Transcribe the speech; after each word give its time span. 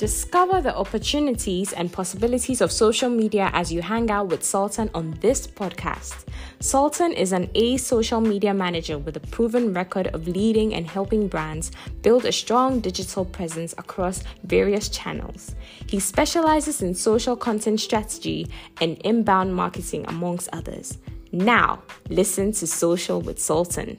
Discover 0.00 0.62
the 0.62 0.74
opportunities 0.74 1.74
and 1.74 1.92
possibilities 1.92 2.62
of 2.62 2.72
social 2.72 3.10
media 3.10 3.50
as 3.52 3.70
you 3.70 3.82
hang 3.82 4.10
out 4.10 4.28
with 4.28 4.42
Sultan 4.42 4.88
on 4.94 5.10
this 5.20 5.46
podcast. 5.46 6.24
Sultan 6.58 7.12
is 7.12 7.32
an 7.32 7.50
A 7.54 7.76
social 7.76 8.22
media 8.22 8.54
manager 8.54 8.96
with 8.96 9.18
a 9.18 9.20
proven 9.20 9.74
record 9.74 10.06
of 10.14 10.26
leading 10.26 10.72
and 10.72 10.88
helping 10.88 11.28
brands 11.28 11.70
build 12.00 12.24
a 12.24 12.32
strong 12.32 12.80
digital 12.80 13.26
presence 13.26 13.74
across 13.76 14.22
various 14.44 14.88
channels. 14.88 15.54
He 15.86 16.00
specializes 16.00 16.80
in 16.80 16.94
social 16.94 17.36
content 17.36 17.78
strategy 17.78 18.48
and 18.80 18.96
inbound 19.04 19.54
marketing, 19.54 20.06
amongst 20.08 20.48
others. 20.54 20.96
Now, 21.30 21.82
listen 22.08 22.52
to 22.52 22.66
Social 22.66 23.20
with 23.20 23.38
Sultan. 23.38 23.98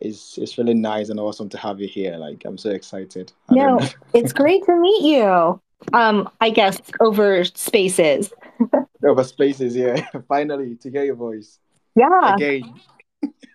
It's 0.00 0.38
it's 0.38 0.58
really 0.58 0.74
nice 0.74 1.08
and 1.08 1.20
awesome 1.20 1.48
to 1.50 1.58
have 1.58 1.80
you 1.80 1.88
here. 1.88 2.16
Like 2.16 2.44
I'm 2.44 2.58
so 2.58 2.70
excited. 2.70 3.32
no, 3.50 3.80
it's 4.14 4.32
great 4.32 4.64
to 4.64 4.76
meet 4.76 5.02
you. 5.02 5.60
Um, 5.92 6.28
I 6.40 6.50
guess 6.50 6.80
over 7.00 7.44
spaces. 7.44 8.32
over 9.04 9.24
spaces, 9.24 9.76
yeah. 9.76 10.06
Finally, 10.28 10.76
to 10.76 10.90
hear 10.90 11.04
your 11.04 11.14
voice. 11.14 11.58
Yeah. 11.94 12.34
Again. 12.34 12.74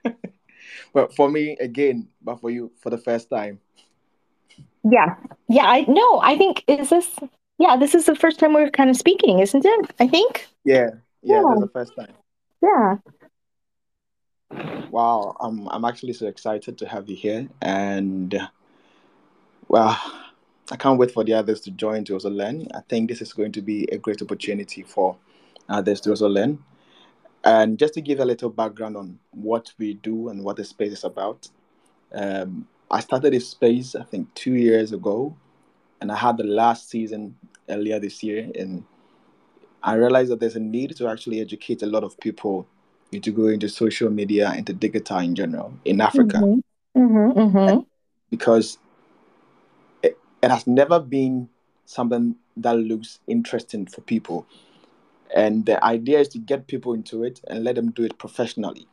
well, 0.94 1.10
for 1.10 1.30
me, 1.30 1.58
again, 1.60 2.08
but 2.22 2.40
for 2.40 2.50
you, 2.50 2.72
for 2.82 2.90
the 2.90 2.98
first 2.98 3.30
time. 3.30 3.60
Yeah. 4.84 5.16
Yeah. 5.48 5.66
I 5.66 5.86
no. 5.88 6.20
I 6.22 6.38
think 6.38 6.64
is 6.68 6.90
this. 6.90 7.10
Yeah, 7.60 7.78
this 7.78 7.94
is 7.94 8.06
the 8.06 8.16
first 8.16 8.40
time 8.40 8.54
we're 8.54 8.70
kind 8.70 8.90
of 8.90 8.98
speaking, 8.98 9.40
isn't 9.40 9.64
it? 9.64 9.92
I 10.00 10.08
think. 10.08 10.48
Yeah. 10.64 10.90
Yeah. 11.22 11.42
yeah. 11.42 11.44
That's 11.48 11.62
the 11.62 11.70
first 11.70 11.96
time. 11.96 12.14
Yeah. 12.62 12.98
Wow, 14.92 15.36
I'm 15.40 15.68
I'm 15.70 15.86
actually 15.86 16.14
so 16.14 16.28
excited 16.28 16.78
to 16.78 16.88
have 16.88 17.10
you 17.10 17.16
here, 17.16 17.48
and 17.62 18.36
well, 19.68 20.00
I 20.72 20.76
can't 20.76 21.00
wait 21.00 21.12
for 21.12 21.24
the 21.24 21.34
others 21.34 21.62
to 21.62 21.72
join 21.72 22.06
to 22.06 22.14
also 22.14 22.30
learn. 22.30 22.68
I 22.76 22.82
think 22.88 23.10
this 23.10 23.22
is 23.22 23.34
going 23.34 23.52
to 23.54 23.62
be 23.62 23.86
a 23.92 23.98
great 23.98 24.22
opportunity 24.22 24.84
for 24.84 25.18
others 25.68 26.00
to 26.02 26.12
also 26.12 26.28
learn. 26.28 26.60
And 27.44 27.78
just 27.80 27.96
to 27.96 28.02
give 28.02 28.20
a 28.20 28.26
little 28.26 28.50
background 28.50 28.96
on 28.96 29.20
what 29.32 29.74
we 29.78 29.96
do 29.96 30.30
and 30.30 30.44
what 30.44 30.58
the 30.58 30.64
space 30.64 30.94
is 30.94 31.04
about, 31.04 31.50
um, 32.14 32.68
I 32.92 33.00
started 33.00 33.34
this 33.34 33.50
space 33.50 33.96
I 33.96 34.04
think 34.04 34.34
two 34.36 34.54
years 34.54 34.94
ago, 34.94 35.36
and 36.00 36.12
I 36.12 36.16
had 36.16 36.38
the 36.38 36.44
last 36.44 36.90
season 36.90 37.36
earlier 37.68 38.00
this 38.00 38.22
year, 38.24 38.50
and 38.58 38.84
I 39.82 39.96
realized 39.96 40.32
that 40.32 40.40
there's 40.40 40.56
a 40.56 40.62
need 40.62 40.96
to 40.98 41.08
actually 41.08 41.42
educate 41.42 41.82
a 41.82 41.88
lot 41.88 42.04
of 42.04 42.20
people 42.20 42.68
to 43.22 43.32
go 43.32 43.48
into 43.48 43.70
social 43.70 44.10
media, 44.10 44.54
into 44.54 44.74
digital 44.74 45.20
in 45.20 45.36
general 45.36 45.74
in 45.86 46.02
Africa. 46.02 46.38
Mm-hmm. 46.38 47.02
Mm-hmm, 47.02 47.40
mm-hmm. 47.40 47.80
Because 48.30 48.78
it, 50.02 50.18
it 50.42 50.52
has 50.52 50.68
never 50.68 51.00
been 51.00 51.50
something 51.86 52.36
that 52.58 52.78
looks 52.78 53.20
interesting 53.28 53.86
for 53.86 54.02
people. 54.02 54.46
And 55.36 55.66
the 55.66 55.84
idea 55.84 56.20
is 56.20 56.28
to 56.30 56.38
get 56.38 56.68
people 56.68 56.94
into 56.94 57.24
it 57.24 57.42
and 57.48 57.64
let 57.64 57.76
them 57.76 57.92
do 57.92 58.04
it 58.04 58.18
professionally. 58.18 58.88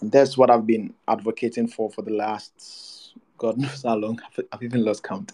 And 0.00 0.10
that's 0.10 0.36
what 0.36 0.50
I've 0.50 0.66
been 0.66 0.92
advocating 1.06 1.68
for 1.68 1.90
for 1.90 2.02
the 2.02 2.12
last, 2.12 3.14
God 3.38 3.58
knows 3.58 3.82
how 3.82 3.96
long, 3.96 4.20
I've 4.52 4.62
even 4.62 4.84
lost 4.84 5.04
count. 5.04 5.32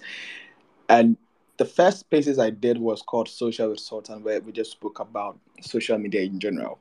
And 0.89 1.17
the 1.57 1.65
first 1.65 2.01
spaces 2.01 2.39
I 2.39 2.51
did 2.51 2.79
was 2.79 3.03
called 3.03 3.29
Social 3.29 3.71
with 3.71 3.81
Sultan, 3.81 4.23
where 4.23 4.41
we 4.41 4.53
just 4.53 4.73
spoke 4.73 5.01
about 5.01 5.39
social 5.61 5.99
media 5.99 6.23
in 6.23 6.39
general. 6.39 6.79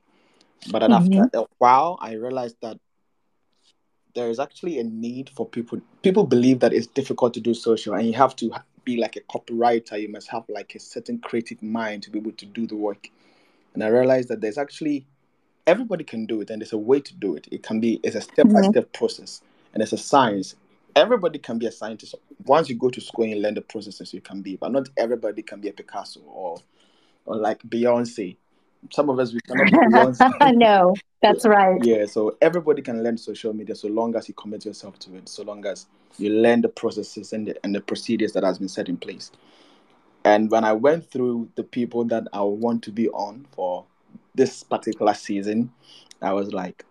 But 0.71 0.79
then 0.79 0.91
mm-hmm. 0.91 1.23
after 1.23 1.39
a 1.39 1.45
while, 1.57 1.97
I 2.01 2.13
realized 2.13 2.57
that 2.61 2.77
there 4.15 4.29
is 4.29 4.39
actually 4.39 4.79
a 4.79 4.83
need 4.83 5.29
for 5.29 5.47
people. 5.47 5.79
People 6.01 6.25
believe 6.25 6.59
that 6.59 6.73
it's 6.73 6.87
difficult 6.87 7.33
to 7.35 7.39
do 7.39 7.53
social, 7.53 7.93
and 7.93 8.07
you 8.07 8.13
have 8.13 8.35
to 8.37 8.51
be 8.83 8.97
like 8.97 9.15
a 9.15 9.21
copywriter. 9.21 10.01
You 10.01 10.09
must 10.09 10.27
have 10.29 10.43
like 10.49 10.73
a 10.75 10.79
certain 10.79 11.19
creative 11.19 11.61
mind 11.61 12.03
to 12.03 12.09
be 12.09 12.19
able 12.19 12.31
to 12.33 12.45
do 12.45 12.65
the 12.65 12.75
work. 12.75 13.09
And 13.73 13.83
I 13.83 13.87
realized 13.87 14.29
that 14.29 14.41
there's 14.41 14.57
actually 14.57 15.05
everybody 15.67 16.03
can 16.03 16.25
do 16.25 16.41
it, 16.41 16.49
and 16.49 16.61
there's 16.61 16.73
a 16.73 16.77
way 16.77 16.99
to 16.99 17.13
do 17.13 17.35
it. 17.35 17.47
It 17.51 17.61
can 17.61 17.79
be 17.79 17.99
it's 18.03 18.15
a 18.15 18.21
step 18.21 18.47
by 18.51 18.61
step 18.61 18.91
process, 18.93 19.41
and 19.73 19.83
it's 19.83 19.93
a 19.93 19.97
science. 19.97 20.55
Everybody 20.95 21.37
can 21.37 21.59
be 21.59 21.67
a 21.67 21.71
scientist. 21.71 22.15
Once 22.45 22.69
you 22.69 22.75
go 22.75 22.89
to 22.89 22.99
school 22.99 23.25
and 23.25 23.33
you 23.35 23.39
learn 23.39 23.53
the 23.53 23.61
processes, 23.61 24.15
you 24.15 24.21
can 24.21 24.41
be, 24.41 24.55
but 24.55 24.71
not 24.71 24.89
everybody 24.97 25.43
can 25.43 25.61
be 25.61 25.69
a 25.69 25.73
Picasso 25.73 26.21
or 26.21 26.57
or 27.25 27.35
like 27.35 27.61
Beyonce 27.63 28.37
some 28.91 29.09
of 29.09 29.19
us 29.19 29.33
we 29.33 29.39
cannot 29.41 29.71
no 30.55 30.93
that's 31.21 31.45
right. 31.45 31.83
yeah 31.83 32.05
so 32.05 32.37
everybody 32.41 32.81
can 32.81 33.03
learn 33.03 33.17
social 33.17 33.53
media 33.53 33.75
so 33.75 33.87
long 33.87 34.15
as 34.15 34.27
you 34.27 34.33
commit 34.35 34.65
yourself 34.65 34.97
to 34.99 35.15
it 35.15 35.27
so 35.27 35.43
long 35.43 35.65
as 35.65 35.87
you 36.17 36.29
learn 36.29 36.61
the 36.61 36.69
processes 36.69 37.33
and 37.33 37.47
the, 37.47 37.55
and 37.63 37.75
the 37.75 37.81
procedures 37.81 38.33
that 38.33 38.43
has 38.43 38.57
been 38.57 38.67
set 38.67 38.89
in 38.89 38.97
place. 38.97 39.31
And 40.25 40.49
when 40.51 40.63
i 40.63 40.73
went 40.73 41.09
through 41.09 41.49
the 41.55 41.63
people 41.63 42.03
that 42.05 42.27
i 42.33 42.41
want 42.41 42.83
to 42.83 42.91
be 42.91 43.07
on 43.09 43.45
for 43.51 43.85
this 44.35 44.63
particular 44.63 45.13
season 45.13 45.71
i 46.21 46.33
was 46.33 46.51
like 46.51 46.83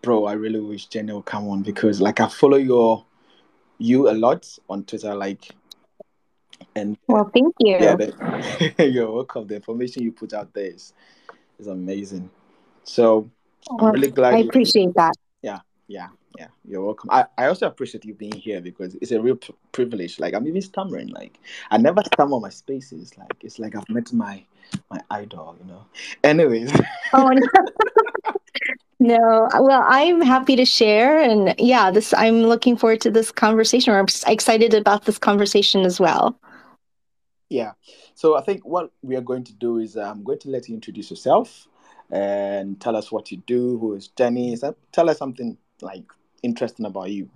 bro 0.00 0.24
i 0.24 0.32
really 0.32 0.60
wish 0.60 0.86
jenny 0.86 1.12
will 1.12 1.22
come 1.22 1.48
on 1.48 1.62
because 1.62 2.00
like 2.00 2.18
i 2.18 2.28
follow 2.28 2.56
your 2.56 3.04
you 3.78 4.08
a 4.08 4.12
lot 4.12 4.48
on 4.70 4.84
twitter 4.84 5.14
like 5.14 5.54
and 6.76 6.96
well 7.08 7.30
thank 7.34 7.54
you. 7.60 7.76
yeah 7.78 7.94
the, 7.94 8.74
you're 8.92 9.10
welcome. 9.10 9.46
The 9.46 9.56
information 9.56 10.02
you 10.02 10.12
put 10.12 10.32
out 10.32 10.52
there 10.54 10.66
is 10.66 10.92
is 11.58 11.66
amazing. 11.66 12.30
So 12.84 13.30
I'm 13.78 13.92
really 13.92 14.10
glad. 14.10 14.34
I 14.34 14.38
appreciate 14.38 14.94
that. 14.94 15.14
Yeah, 15.42 15.60
yeah, 15.86 16.08
yeah. 16.38 16.48
You're 16.64 16.84
welcome. 16.84 17.10
I, 17.10 17.26
I 17.36 17.46
also 17.46 17.66
appreciate 17.66 18.04
you 18.04 18.14
being 18.14 18.32
here 18.32 18.60
because 18.60 18.96
it's 19.00 19.12
a 19.12 19.20
real 19.20 19.36
p- 19.36 19.54
privilege. 19.72 20.18
Like 20.18 20.34
I'm 20.34 20.46
even 20.46 20.62
stammering. 20.62 21.08
Like 21.08 21.38
I 21.70 21.78
never 21.78 22.02
stammer 22.14 22.36
on 22.36 22.42
my 22.42 22.50
spaces. 22.50 23.16
Like 23.18 23.32
it's 23.42 23.58
like 23.58 23.74
I've 23.76 23.88
met 23.88 24.12
my 24.12 24.42
my 24.90 25.00
idol. 25.10 25.56
You 25.60 25.66
know. 25.66 25.84
Anyways. 26.24 26.72
Oh. 27.14 27.30
No. 27.30 27.40
no 29.00 29.48
well 29.60 29.84
i'm 29.86 30.20
happy 30.20 30.56
to 30.56 30.64
share 30.64 31.20
and 31.20 31.54
yeah 31.58 31.88
this 31.88 32.12
i'm 32.14 32.42
looking 32.42 32.76
forward 32.76 33.00
to 33.00 33.10
this 33.12 33.30
conversation 33.30 33.94
i'm 33.94 34.06
excited 34.26 34.74
about 34.74 35.04
this 35.04 35.18
conversation 35.18 35.84
as 35.84 36.00
well 36.00 36.36
yeah 37.48 37.72
so 38.14 38.36
I 38.36 38.42
think 38.42 38.64
what 38.64 38.90
we 39.02 39.16
are 39.16 39.20
going 39.20 39.44
to 39.44 39.52
do 39.52 39.78
is 39.78 39.96
uh, 39.96 40.02
I'm 40.02 40.22
going 40.22 40.38
to 40.40 40.50
let 40.50 40.68
you 40.68 40.74
introduce 40.74 41.10
yourself 41.10 41.68
and 42.10 42.80
tell 42.80 42.96
us 42.96 43.12
what 43.12 43.30
you 43.30 43.38
do, 43.46 43.78
who 43.78 43.94
is 43.94 44.08
Jenny. 44.08 44.52
Is 44.52 44.60
that, 44.62 44.76
tell 44.92 45.10
us 45.10 45.18
something 45.18 45.56
like 45.82 46.04
interesting 46.42 46.86
about 46.86 47.10
you. 47.10 47.28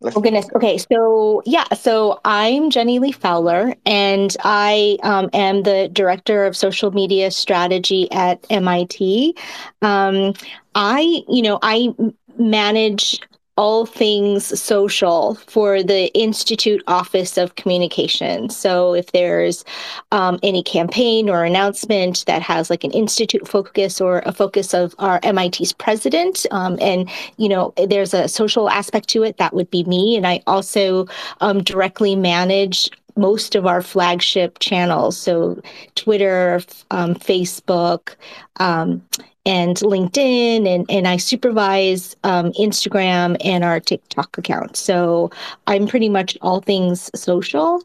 Let's 0.00 0.16
oh 0.16 0.20
goodness. 0.20 0.48
Okay, 0.56 0.78
so 0.78 1.42
yeah, 1.44 1.64
so 1.74 2.20
I'm 2.24 2.70
Jenny 2.70 2.98
Li 2.98 3.12
Fowler, 3.12 3.74
and 3.84 4.34
I 4.42 4.96
um, 5.02 5.28
am 5.32 5.62
the 5.62 5.88
director 5.92 6.44
of 6.44 6.56
social 6.56 6.90
media 6.90 7.30
strategy 7.30 8.10
at 8.10 8.44
MIT. 8.50 9.36
Um, 9.82 10.32
I, 10.74 11.22
you 11.28 11.42
know, 11.42 11.58
I 11.62 11.94
manage 12.38 13.20
all 13.56 13.84
things 13.84 14.58
social 14.60 15.34
for 15.46 15.82
the 15.82 16.12
Institute 16.14 16.82
Office 16.86 17.36
of 17.36 17.56
Communication. 17.56 18.48
So 18.48 18.94
if 18.94 19.12
there's 19.12 19.64
um, 20.12 20.38
any 20.42 20.62
campaign 20.62 21.28
or 21.28 21.44
announcement 21.44 22.24
that 22.26 22.42
has 22.42 22.70
like 22.70 22.84
an 22.84 22.92
institute 22.92 23.46
focus 23.46 24.00
or 24.00 24.22
a 24.24 24.32
focus 24.32 24.72
of 24.72 24.94
our 24.98 25.20
MIT's 25.22 25.72
president, 25.72 26.46
um, 26.50 26.78
and 26.80 27.10
you 27.36 27.48
know 27.48 27.74
there's 27.88 28.14
a 28.14 28.28
social 28.28 28.70
aspect 28.70 29.08
to 29.10 29.22
it, 29.24 29.36
that 29.36 29.52
would 29.52 29.70
be 29.70 29.84
me. 29.84 30.16
And 30.16 30.26
I 30.26 30.42
also 30.46 31.06
um, 31.40 31.62
directly 31.62 32.16
manage 32.16 32.90
most 33.16 33.54
of 33.54 33.66
our 33.66 33.82
flagship 33.82 34.58
channels 34.60 35.16
so 35.16 35.60
twitter 35.94 36.62
um, 36.92 37.14
facebook 37.14 38.14
um, 38.60 39.02
and 39.46 39.76
LinkedIn, 39.78 40.66
and, 40.66 40.86
and 40.90 41.08
I 41.08 41.16
supervise 41.16 42.14
um, 42.24 42.52
Instagram 42.52 43.36
and 43.42 43.64
our 43.64 43.80
TikTok 43.80 44.36
account. 44.36 44.76
So 44.76 45.30
I'm 45.66 45.86
pretty 45.86 46.08
much 46.08 46.36
all 46.42 46.60
things 46.60 47.10
social. 47.14 47.82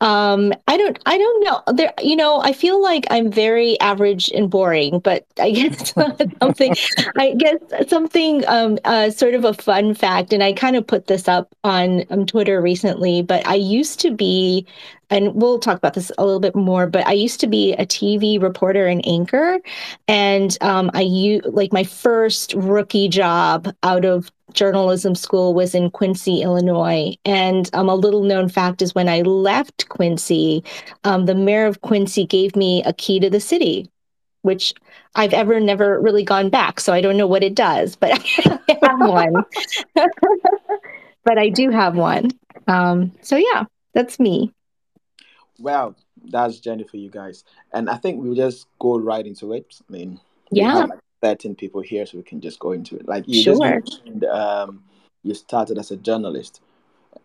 Um, 0.00 0.52
I 0.68 0.76
don't, 0.76 0.98
I 1.06 1.16
don't 1.16 1.44
know. 1.44 1.62
There, 1.74 1.92
you 2.02 2.16
know, 2.16 2.40
I 2.40 2.52
feel 2.52 2.82
like 2.82 3.06
I'm 3.10 3.30
very 3.30 3.80
average 3.80 4.30
and 4.30 4.50
boring, 4.50 4.98
but 4.98 5.26
I 5.40 5.50
guess 5.52 5.94
something, 5.94 6.74
I 7.16 7.34
guess 7.34 7.88
something, 7.88 8.46
um, 8.46 8.78
uh, 8.84 9.10
sort 9.10 9.34
of 9.34 9.44
a 9.44 9.54
fun 9.54 9.94
fact, 9.94 10.32
and 10.32 10.42
I 10.42 10.52
kind 10.52 10.76
of 10.76 10.86
put 10.86 11.06
this 11.06 11.28
up 11.28 11.54
on 11.64 12.04
um, 12.10 12.26
Twitter 12.26 12.60
recently. 12.60 13.22
But 13.22 13.46
I 13.46 13.54
used 13.54 14.00
to 14.00 14.10
be 14.10 14.66
and 15.10 15.34
we'll 15.34 15.58
talk 15.58 15.76
about 15.78 15.94
this 15.94 16.10
a 16.18 16.24
little 16.24 16.40
bit 16.40 16.54
more 16.54 16.86
but 16.86 17.06
i 17.06 17.12
used 17.12 17.40
to 17.40 17.46
be 17.46 17.72
a 17.74 17.86
tv 17.86 18.40
reporter 18.40 18.86
and 18.86 19.06
anchor 19.06 19.58
and 20.08 20.58
um, 20.60 20.90
i 20.94 21.00
u- 21.00 21.40
like 21.44 21.72
my 21.72 21.84
first 21.84 22.54
rookie 22.54 23.08
job 23.08 23.72
out 23.82 24.04
of 24.04 24.30
journalism 24.52 25.14
school 25.14 25.54
was 25.54 25.74
in 25.74 25.90
quincy 25.90 26.42
illinois 26.42 27.14
and 27.24 27.70
um, 27.74 27.88
a 27.88 27.94
little 27.94 28.22
known 28.22 28.48
fact 28.48 28.82
is 28.82 28.94
when 28.94 29.08
i 29.08 29.20
left 29.22 29.88
quincy 29.88 30.62
um, 31.04 31.26
the 31.26 31.34
mayor 31.34 31.66
of 31.66 31.80
quincy 31.82 32.24
gave 32.26 32.56
me 32.56 32.82
a 32.84 32.92
key 32.92 33.20
to 33.20 33.30
the 33.30 33.40
city 33.40 33.90
which 34.42 34.72
I've 35.16 35.32
ever 35.32 35.58
never 35.58 36.00
really 36.00 36.22
gone 36.22 36.50
back. 36.50 36.78
So 36.78 36.92
I 36.92 37.00
don't 37.00 37.16
know 37.16 37.26
what 37.26 37.42
it 37.42 37.56
does, 37.56 37.96
but 37.96 38.12
I 38.38 38.78
have 38.80 39.00
one. 39.00 39.44
but 41.24 41.36
I 41.36 41.48
do 41.48 41.70
have 41.70 41.96
one. 41.96 42.30
Um, 42.68 43.12
so 43.22 43.36
yeah, 43.36 43.64
that's 43.92 44.20
me. 44.20 44.52
Well, 45.58 45.96
that's 46.30 46.58
Jenny 46.58 46.84
for 46.84 46.96
you 46.96 47.10
guys. 47.10 47.44
And 47.72 47.88
I 47.88 47.96
think 47.96 48.22
we'll 48.22 48.34
just 48.34 48.66
go 48.78 48.98
right 48.98 49.26
into 49.26 49.52
it. 49.52 49.80
I 49.88 49.92
mean, 49.92 50.20
yeah. 50.50 50.84
Like, 50.84 51.00
13 51.22 51.54
people 51.54 51.80
here, 51.80 52.04
so 52.06 52.18
we 52.18 52.22
can 52.22 52.40
just 52.40 52.58
go 52.58 52.72
into 52.72 52.96
it. 52.96 53.08
Like 53.08 53.24
you 53.26 53.42
sure. 53.42 53.54
just 53.54 53.62
mentioned, 53.62 54.24
um, 54.24 54.82
you 55.22 55.34
started 55.34 55.78
as 55.78 55.90
a 55.90 55.96
journalist. 55.96 56.60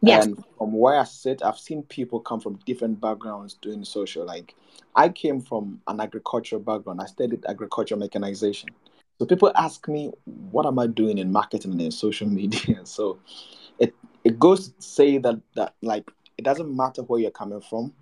Yes. 0.02 0.26
And 0.26 0.44
from 0.58 0.74
where 0.74 0.98
I 0.98 1.04
sit, 1.04 1.44
I've 1.44 1.60
seen 1.60 1.84
people 1.84 2.20
come 2.20 2.40
from 2.40 2.60
different 2.66 3.00
backgrounds 3.02 3.56
doing 3.56 3.84
social. 3.84 4.26
Like 4.26 4.56
I 4.96 5.10
came 5.10 5.42
from 5.42 5.82
an 5.88 6.00
agricultural 6.00 6.62
background. 6.62 7.02
I 7.02 7.06
studied 7.06 7.46
agricultural 7.46 8.00
mechanization. 8.00 8.70
So 9.20 9.26
people 9.26 9.52
ask 9.56 9.88
me, 9.88 10.12
what 10.26 10.66
am 10.66 10.80
I 10.80 10.88
doing 10.88 11.20
in 11.20 11.32
marketing 11.32 11.74
and 11.74 11.82
in 11.82 11.92
social 11.92 12.28
media? 12.40 12.86
So 12.86 13.20
it 13.78 13.94
it 14.24 14.40
goes 14.40 14.70
to 14.70 14.82
say 14.82 15.18
that 15.20 15.40
that 15.56 15.76
like 15.82 16.10
it 16.38 16.44
doesn't 16.44 16.76
matter 16.76 17.04
where 17.04 17.20
you're 17.20 17.30
coming 17.30 17.62
from, 17.62 17.94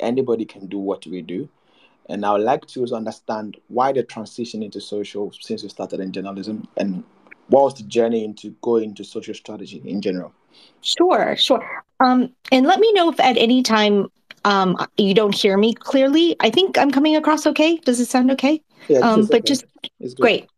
anybody 0.00 0.44
can 0.44 0.66
do 0.66 0.78
what 0.78 1.06
we 1.06 1.22
do. 1.22 1.48
And 2.08 2.26
I 2.26 2.32
would 2.32 2.42
like 2.42 2.66
to 2.66 2.84
understand 2.94 3.58
why 3.68 3.92
the 3.92 4.02
transition 4.02 4.62
into 4.62 4.80
social 4.80 5.32
since 5.40 5.62
you 5.62 5.68
started 5.68 6.00
in 6.00 6.12
journalism 6.12 6.66
and 6.76 7.04
what 7.48 7.64
was 7.64 7.74
the 7.74 7.84
journey 7.84 8.24
into 8.24 8.50
going 8.62 8.90
into 8.90 9.04
social 9.04 9.34
strategy 9.34 9.82
in 9.84 10.00
general? 10.00 10.32
Sure, 10.80 11.36
sure. 11.36 11.84
Um, 12.00 12.32
and 12.50 12.66
let 12.66 12.80
me 12.80 12.92
know 12.92 13.10
if 13.10 13.20
at 13.20 13.36
any 13.36 13.62
time 13.62 14.10
um, 14.44 14.76
you 14.96 15.14
don't 15.14 15.34
hear 15.34 15.56
me 15.56 15.74
clearly. 15.74 16.36
I 16.40 16.50
think 16.50 16.76
I'm 16.76 16.90
coming 16.90 17.14
across 17.14 17.46
okay. 17.46 17.76
Does 17.78 18.00
it 18.00 18.06
sound 18.06 18.30
okay? 18.32 18.62
Yeah, 18.88 18.98
um, 18.98 19.26
but 19.26 19.40
okay. 19.40 19.42
just 19.42 19.64
great 20.16 20.48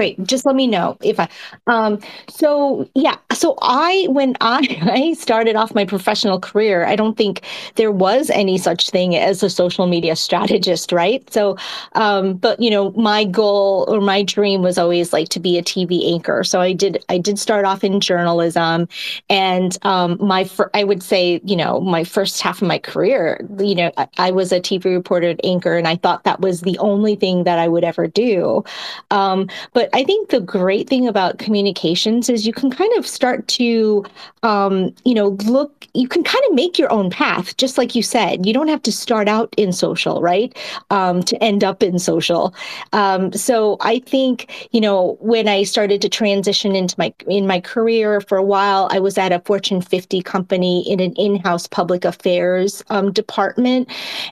great. 0.00 0.22
Just 0.24 0.46
let 0.46 0.56
me 0.56 0.66
know 0.66 0.96
if 1.02 1.20
i 1.20 1.28
um 1.66 1.98
so 2.30 2.88
yeah. 2.94 3.16
So 3.34 3.58
i 3.60 4.06
when 4.08 4.34
i 4.40 4.60
i 4.82 5.12
started 5.12 5.56
off 5.56 5.74
my 5.74 5.84
professional 5.84 6.40
career 6.40 6.86
i 6.86 6.96
don't 6.96 7.18
think 7.18 7.42
there 7.74 7.92
was 7.92 8.30
any 8.30 8.56
such 8.56 8.88
thing 8.88 9.14
as 9.14 9.42
a 9.42 9.50
social 9.50 9.86
media 9.86 10.16
strategist 10.16 10.90
right? 10.90 11.30
So 11.30 11.58
um 11.96 12.32
but 12.34 12.58
you 12.60 12.70
know 12.70 12.92
my 12.92 13.24
goal 13.24 13.84
or 13.88 14.00
my 14.00 14.22
dream 14.22 14.62
was 14.62 14.78
always 14.78 15.12
like 15.12 15.28
to 15.30 15.40
be 15.40 15.58
a 15.58 15.62
tv 15.62 16.10
anchor. 16.14 16.44
So 16.44 16.62
i 16.62 16.72
did 16.72 17.04
i 17.10 17.18
did 17.18 17.38
start 17.38 17.66
off 17.66 17.84
in 17.84 18.00
journalism 18.00 18.88
and 19.28 19.76
um 19.82 20.16
my 20.18 20.44
fir- 20.44 20.70
i 20.72 20.82
would 20.82 21.02
say 21.02 21.42
you 21.44 21.56
know 21.56 21.78
my 21.82 22.04
first 22.04 22.40
half 22.40 22.62
of 22.62 22.68
my 22.68 22.78
career 22.78 23.46
you 23.58 23.74
know 23.74 23.92
I, 23.98 24.08
I 24.16 24.30
was 24.30 24.50
a 24.50 24.60
tv 24.60 24.84
reporter 24.86 25.28
and 25.28 25.44
anchor 25.44 25.76
and 25.76 25.86
i 25.86 25.96
thought 25.96 26.24
that 26.24 26.40
was 26.40 26.62
the 26.62 26.78
only 26.78 27.16
thing 27.16 27.44
that 27.44 27.58
i 27.58 27.68
would 27.68 27.84
ever 27.84 28.06
do. 28.06 28.64
Um 29.10 29.48
but 29.74 29.89
I 29.92 30.04
think 30.04 30.30
the 30.30 30.40
great 30.40 30.88
thing 30.88 31.06
about 31.06 31.38
communications 31.38 32.28
is 32.28 32.46
you 32.46 32.52
can 32.52 32.70
kind 32.70 32.92
of 32.96 33.06
start 33.06 33.46
to, 33.48 34.04
um, 34.42 34.94
you 35.04 35.14
know, 35.14 35.30
look, 35.44 35.86
you 35.94 36.06
can 36.06 36.22
kind 36.22 36.44
of 36.48 36.54
make 36.54 36.78
your 36.78 36.92
own 36.92 37.10
path, 37.10 37.56
just 37.56 37.76
like 37.76 37.94
you 37.94 38.02
said. 38.02 38.46
You 38.46 38.52
don't 38.52 38.68
have 38.68 38.82
to 38.82 38.92
start 38.92 39.28
out 39.28 39.52
in 39.56 39.72
social, 39.72 40.20
right? 40.22 40.56
Um, 40.90 41.22
to 41.24 41.42
end 41.42 41.64
up 41.64 41.82
in 41.82 41.98
social. 41.98 42.54
Um, 42.92 43.32
so 43.32 43.76
I 43.80 43.98
think, 44.00 44.68
you 44.72 44.80
know, 44.80 45.16
when 45.20 45.48
I 45.48 45.64
started 45.64 46.00
to 46.02 46.08
transition 46.08 46.76
into 46.76 46.94
my 46.98 47.12
in 47.26 47.46
my 47.46 47.60
career 47.60 48.20
for 48.20 48.38
a 48.38 48.42
while, 48.42 48.88
I 48.92 49.00
was 49.00 49.18
at 49.18 49.32
a 49.32 49.40
Fortune 49.40 49.80
50 49.80 50.22
company 50.22 50.88
in 50.88 51.00
an 51.00 51.12
in-house 51.14 51.66
public 51.66 52.04
affairs 52.04 52.84
um, 52.90 53.12
department, 53.12 53.90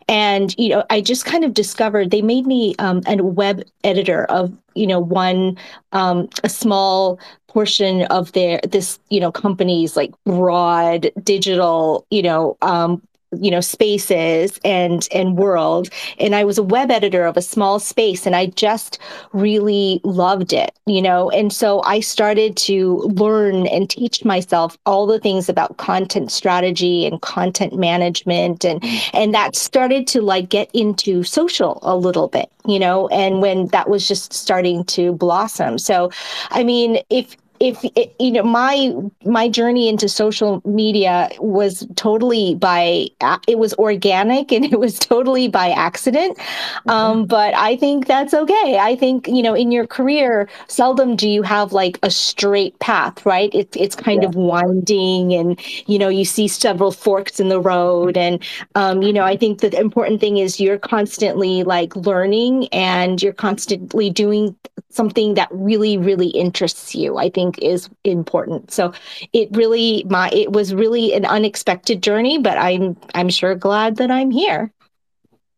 and 0.09 0.55
you 0.59 0.69
know, 0.69 0.85
I 0.91 1.01
just 1.01 1.25
kind 1.25 1.45
of 1.45 1.55
discovered 1.55 2.11
they 2.11 2.23
made 2.23 2.47
me 2.47 2.75
um, 2.79 3.03
a 3.07 3.17
web 3.23 3.63
editor 3.85 4.25
of 4.27 4.57
you 4.79 4.87
know 4.87 5.01
one 5.01 5.57
um, 5.93 6.29
a 6.45 6.49
small 6.49 7.19
portion 7.49 8.03
of 8.05 8.33
their 8.33 8.61
this 8.69 8.99
you 9.11 9.21
know 9.21 9.33
company's 9.33 9.97
like 9.97 10.13
broad 10.25 11.11
digital 11.23 12.07
you 12.11 12.23
know 12.23 12.57
um, 12.63 13.03
you 13.33 13.51
know 13.51 13.61
spaces 13.61 14.59
and 14.65 15.09
and 15.13 15.37
world. 15.37 15.89
And 16.19 16.35
i 16.35 16.45
was 16.45 16.59
a 16.59 16.63
web 16.63 16.91
editor 16.91 17.25
of 17.27 17.37
a 17.37 17.43
small 17.43 17.79
space 17.79 18.27
and 18.27 18.35
i 18.35 18.47
just 18.47 18.99
really 19.33 20.01
loved 20.05 20.53
it 20.53 20.73
you 20.87 21.03
know? 21.03 21.31
And 21.31 21.53
so 21.53 21.83
i 21.83 22.01
started 22.01 22.57
to 22.69 22.97
learn 23.15 23.67
and 23.67 23.89
teach 23.91 24.25
myself 24.25 24.79
all 24.87 25.07
the 25.07 25.21
things 25.21 25.49
about 25.49 25.77
content 25.77 26.33
strategy 26.33 27.07
and 27.07 27.21
content 27.21 27.75
management 27.79 28.65
and 28.65 28.83
and 29.13 29.35
that 29.35 29.55
started 29.55 30.07
to 30.09 30.23
like 30.23 30.49
get 30.49 30.71
into 30.73 31.23
social 31.23 31.79
a 31.83 31.97
little 31.97 32.29
bit 32.29 32.51
you 32.67 32.79
know? 32.79 33.09
And 33.09 33.41
when 33.41 33.69
that 33.69 33.89
was 33.89 34.07
just 34.07 34.33
starting 34.33 34.85
to 34.85 35.13
blossom. 35.13 35.79
So 35.79 36.11
i 36.51 36.65
mean 36.65 36.99
if 37.11 37.37
if 37.61 37.85
it, 37.97 38.15
you 38.19 38.31
know 38.31 38.43
my 38.43 38.93
my 39.25 39.49
journey 39.49 39.89
into 39.89 40.09
social 40.09 40.63
media 40.65 41.29
was 41.39 41.87
totally 41.97 42.55
by 42.55 43.09
it 43.47 43.59
was 43.59 43.75
organic 43.75 44.53
and 44.57 44.65
it 44.65 44.79
was 44.79 44.99
totally 44.99 45.49
by 45.49 45.71
accident. 45.71 46.37
Mm-hmm. 46.39 46.91
um, 46.91 47.27
but 47.27 47.55
i 47.55 47.77
think 47.77 48.07
that's 48.07 48.35
okay. 48.35 48.79
I 48.81 48.97
think 48.97 49.29
you 49.29 49.43
know 49.43 49.55
in 49.55 49.73
your 49.73 49.87
career 49.87 50.49
seldom 50.69 51.17
do 51.17 51.29
you 51.29 51.43
have 51.43 51.73
like 51.73 51.99
a 52.03 52.11
straight 52.11 52.79
path 52.79 53.25
right? 53.25 53.55
It, 53.55 53.77
it's 53.77 53.97
kind 53.97 54.23
yeah. 54.23 54.29
of 54.29 54.35
winding 54.35 55.35
and 55.35 55.59
you 55.89 55.99
know 55.99 56.09
you 56.09 56.25
see 56.25 56.49
several 56.49 56.93
forks 56.93 57.41
in 57.41 57.49
the 57.49 57.61
road. 57.61 58.17
And 58.17 58.43
um, 58.75 59.03
you 59.03 59.13
know 59.13 59.25
i 59.25 59.37
think 59.37 59.61
the 59.61 59.79
important 59.79 60.21
thing 60.21 60.39
is 60.39 60.61
you're 60.61 60.79
constantly 60.79 61.63
like 61.65 61.95
learning 61.97 62.69
and 62.69 63.23
you're 63.23 63.33
constantly 63.33 64.11
doing 64.11 64.57
something 64.91 65.35
that 65.35 65.49
really 65.51 65.97
really 65.97 66.29
interests 66.29 66.95
you. 66.95 67.19
I 67.19 67.31
think 67.31 67.48
think 67.53 67.63
is 67.63 67.89
important. 68.05 68.71
So 68.71 68.93
it 69.33 69.49
really 69.57 70.05
my 70.09 70.31
it 70.33 70.53
was 70.53 70.75
really 70.75 71.15
an 71.15 71.25
unexpected 71.25 72.03
journey, 72.03 72.39
but 72.39 72.59
I'm 72.59 72.97
I'm 73.15 73.29
sure 73.29 73.55
glad 73.55 73.97
that 73.97 74.11
I'm 74.11 74.31
here. 74.31 74.73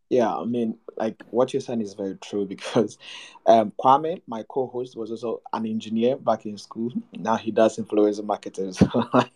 Yeah, 0.08 0.34
I 0.34 0.44
mean, 0.44 0.76
like 0.96 1.22
what 1.30 1.52
you're 1.52 1.60
saying 1.60 1.80
is 1.80 1.94
very 1.94 2.16
true 2.16 2.44
because 2.54 2.98
um, 3.46 3.72
Kwame, 3.80 4.22
my 4.26 4.44
co-host, 4.48 4.96
was 4.96 5.10
also 5.10 5.42
an 5.52 5.66
engineer 5.66 6.16
back 6.16 6.46
in 6.46 6.58
school. 6.58 6.92
Now 7.16 7.36
he 7.36 7.50
does 7.50 7.78
influencer 7.78 8.24
marketing. 8.24 8.72
So 8.72 9.08
like, 9.12 9.32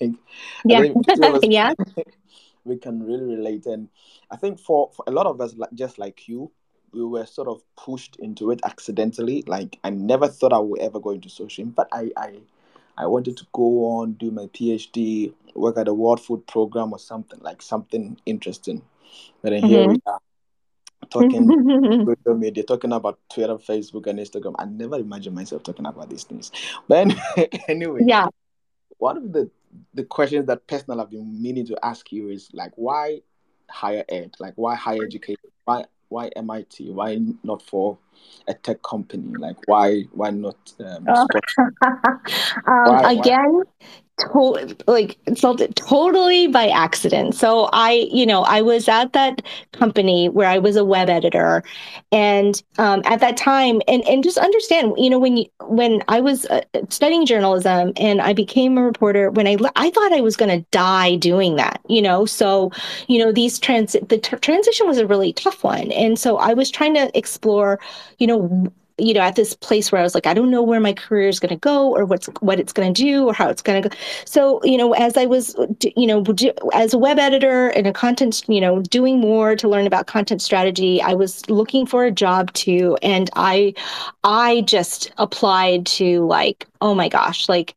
yeah, 0.64 0.80
was, 0.80 1.40
yeah, 1.42 1.72
we 2.64 2.76
can 2.76 3.02
really 3.02 3.36
relate. 3.36 3.66
And 3.66 3.88
I 4.30 4.36
think 4.36 4.58
for, 4.58 4.90
for 4.94 5.04
a 5.06 5.10
lot 5.10 5.26
of 5.26 5.40
us, 5.40 5.54
like 5.56 5.72
just 5.74 5.98
like 5.98 6.28
you, 6.28 6.50
we 6.92 7.04
were 7.04 7.26
sort 7.26 7.48
of 7.48 7.62
pushed 7.76 8.16
into 8.16 8.50
it 8.50 8.60
accidentally. 8.64 9.44
Like 9.46 9.78
I 9.84 9.90
never 9.90 10.28
thought 10.28 10.52
I 10.52 10.58
would 10.58 10.80
ever 10.80 11.00
go 11.00 11.10
into 11.10 11.28
social, 11.28 11.66
but 11.66 11.88
I 11.92 12.10
I 12.16 12.40
I 12.96 13.06
wanted 13.06 13.36
to 13.38 13.46
go 13.52 13.86
on 13.98 14.12
do 14.14 14.30
my 14.30 14.46
PhD, 14.46 15.32
work 15.54 15.78
at 15.78 15.88
a 15.88 15.94
World 15.94 16.20
Food 16.20 16.46
Program 16.46 16.92
or 16.92 16.98
something 16.98 17.40
like 17.42 17.62
something 17.62 18.18
interesting. 18.26 18.82
But 19.42 19.50
then 19.50 19.62
mm-hmm. 19.62 19.68
here 19.68 19.88
we 19.88 20.00
are 20.06 20.20
talking 21.10 22.04
social 22.06 22.38
media, 22.38 22.62
talking 22.62 22.92
about 22.92 23.18
Twitter, 23.32 23.56
Facebook, 23.56 24.06
and 24.06 24.18
Instagram. 24.18 24.54
I 24.58 24.64
never 24.64 24.96
imagined 24.96 25.34
myself 25.34 25.62
talking 25.62 25.86
about 25.86 26.10
these 26.10 26.24
things. 26.24 26.50
But 26.88 27.14
anyway, 27.68 28.02
yeah. 28.06 28.26
One 28.98 29.16
of 29.16 29.32
the 29.32 29.50
the 29.92 30.04
questions 30.04 30.46
that 30.46 30.66
personally 30.66 31.00
I've 31.02 31.10
been 31.10 31.42
meaning 31.42 31.66
to 31.66 31.84
ask 31.84 32.12
you 32.12 32.28
is 32.28 32.48
like 32.52 32.72
why 32.76 33.20
higher 33.68 34.04
ed? 34.08 34.34
Like 34.38 34.54
why 34.56 34.74
higher 34.76 35.04
education? 35.04 35.50
Why 35.64 35.84
why 36.08 36.28
MIT? 36.36 36.90
Why 36.90 37.18
not 37.42 37.62
for 37.62 37.98
a 38.48 38.54
tech 38.54 38.82
company? 38.82 39.34
Like 39.38 39.56
why 39.66 40.02
why 40.12 40.30
not? 40.30 40.56
Um, 40.80 41.08
um, 41.86 42.12
why, 42.66 43.12
again, 43.12 43.52
why? 43.52 43.62
to- 44.18 44.76
like 44.86 45.18
totally 45.74 46.46
by 46.46 46.68
accident. 46.68 47.34
So 47.34 47.68
I, 47.72 48.08
you 48.12 48.24
know, 48.26 48.42
I 48.42 48.62
was 48.62 48.88
at 48.88 49.12
that 49.12 49.42
company 49.72 50.28
where 50.28 50.48
I 50.48 50.58
was 50.58 50.76
a 50.76 50.84
web 50.84 51.08
editor, 51.08 51.62
and 52.12 52.62
um, 52.78 53.02
at 53.04 53.20
that 53.20 53.36
time, 53.36 53.80
and 53.88 54.06
and 54.06 54.22
just 54.22 54.38
understand, 54.38 54.94
you 54.96 55.10
know, 55.10 55.18
when 55.18 55.36
you 55.38 55.46
when 55.66 56.02
I 56.08 56.20
was 56.20 56.46
uh, 56.46 56.62
studying 56.88 57.26
journalism 57.26 57.92
and 57.96 58.20
I 58.20 58.32
became 58.32 58.78
a 58.78 58.84
reporter, 58.84 59.30
when 59.30 59.46
I 59.46 59.56
I 59.76 59.90
thought 59.90 60.12
I 60.12 60.20
was 60.20 60.36
going 60.36 60.60
to 60.60 60.64
die 60.70 61.16
doing 61.16 61.56
that, 61.56 61.80
you 61.88 62.02
know. 62.02 62.24
So, 62.24 62.70
you 63.08 63.18
know, 63.18 63.32
these 63.32 63.58
trans 63.58 63.92
the 64.08 64.18
t- 64.18 64.36
transition 64.36 64.86
was 64.86 64.98
a 64.98 65.06
really 65.06 65.32
tough 65.32 65.64
one, 65.64 65.90
and 65.92 66.18
so 66.18 66.36
I 66.36 66.54
was 66.54 66.70
trying 66.70 66.94
to 66.94 67.16
explore, 67.18 67.80
you 68.18 68.26
know 68.26 68.72
you 68.96 69.12
know, 69.12 69.20
at 69.20 69.34
this 69.34 69.54
place 69.54 69.90
where 69.90 70.00
I 70.00 70.04
was 70.04 70.14
like, 70.14 70.26
I 70.26 70.34
don't 70.34 70.50
know 70.50 70.62
where 70.62 70.78
my 70.78 70.92
career 70.92 71.28
is 71.28 71.40
going 71.40 71.50
to 71.50 71.56
go 71.56 71.92
or 71.92 72.04
what's 72.04 72.26
what 72.40 72.60
it's 72.60 72.72
going 72.72 72.92
to 72.94 73.02
do 73.02 73.26
or 73.26 73.34
how 73.34 73.48
it's 73.48 73.62
going 73.62 73.82
to 73.82 73.88
go. 73.88 73.96
So, 74.24 74.60
you 74.64 74.76
know, 74.76 74.92
as 74.92 75.16
I 75.16 75.26
was, 75.26 75.56
you 75.96 76.06
know, 76.06 76.24
as 76.72 76.94
a 76.94 76.98
web 76.98 77.18
editor 77.18 77.70
and 77.70 77.86
a 77.86 77.92
content, 77.92 78.44
you 78.46 78.60
know, 78.60 78.82
doing 78.82 79.20
more 79.20 79.56
to 79.56 79.68
learn 79.68 79.86
about 79.86 80.06
content 80.06 80.42
strategy, 80.42 81.02
I 81.02 81.14
was 81.14 81.48
looking 81.50 81.86
for 81.86 82.04
a 82.04 82.12
job 82.12 82.52
too, 82.52 82.96
and 83.02 83.30
I, 83.34 83.74
I 84.22 84.60
just 84.62 85.10
applied 85.18 85.86
to 85.86 86.24
like, 86.26 86.68
oh 86.80 86.94
my 86.94 87.08
gosh, 87.08 87.48
like 87.48 87.74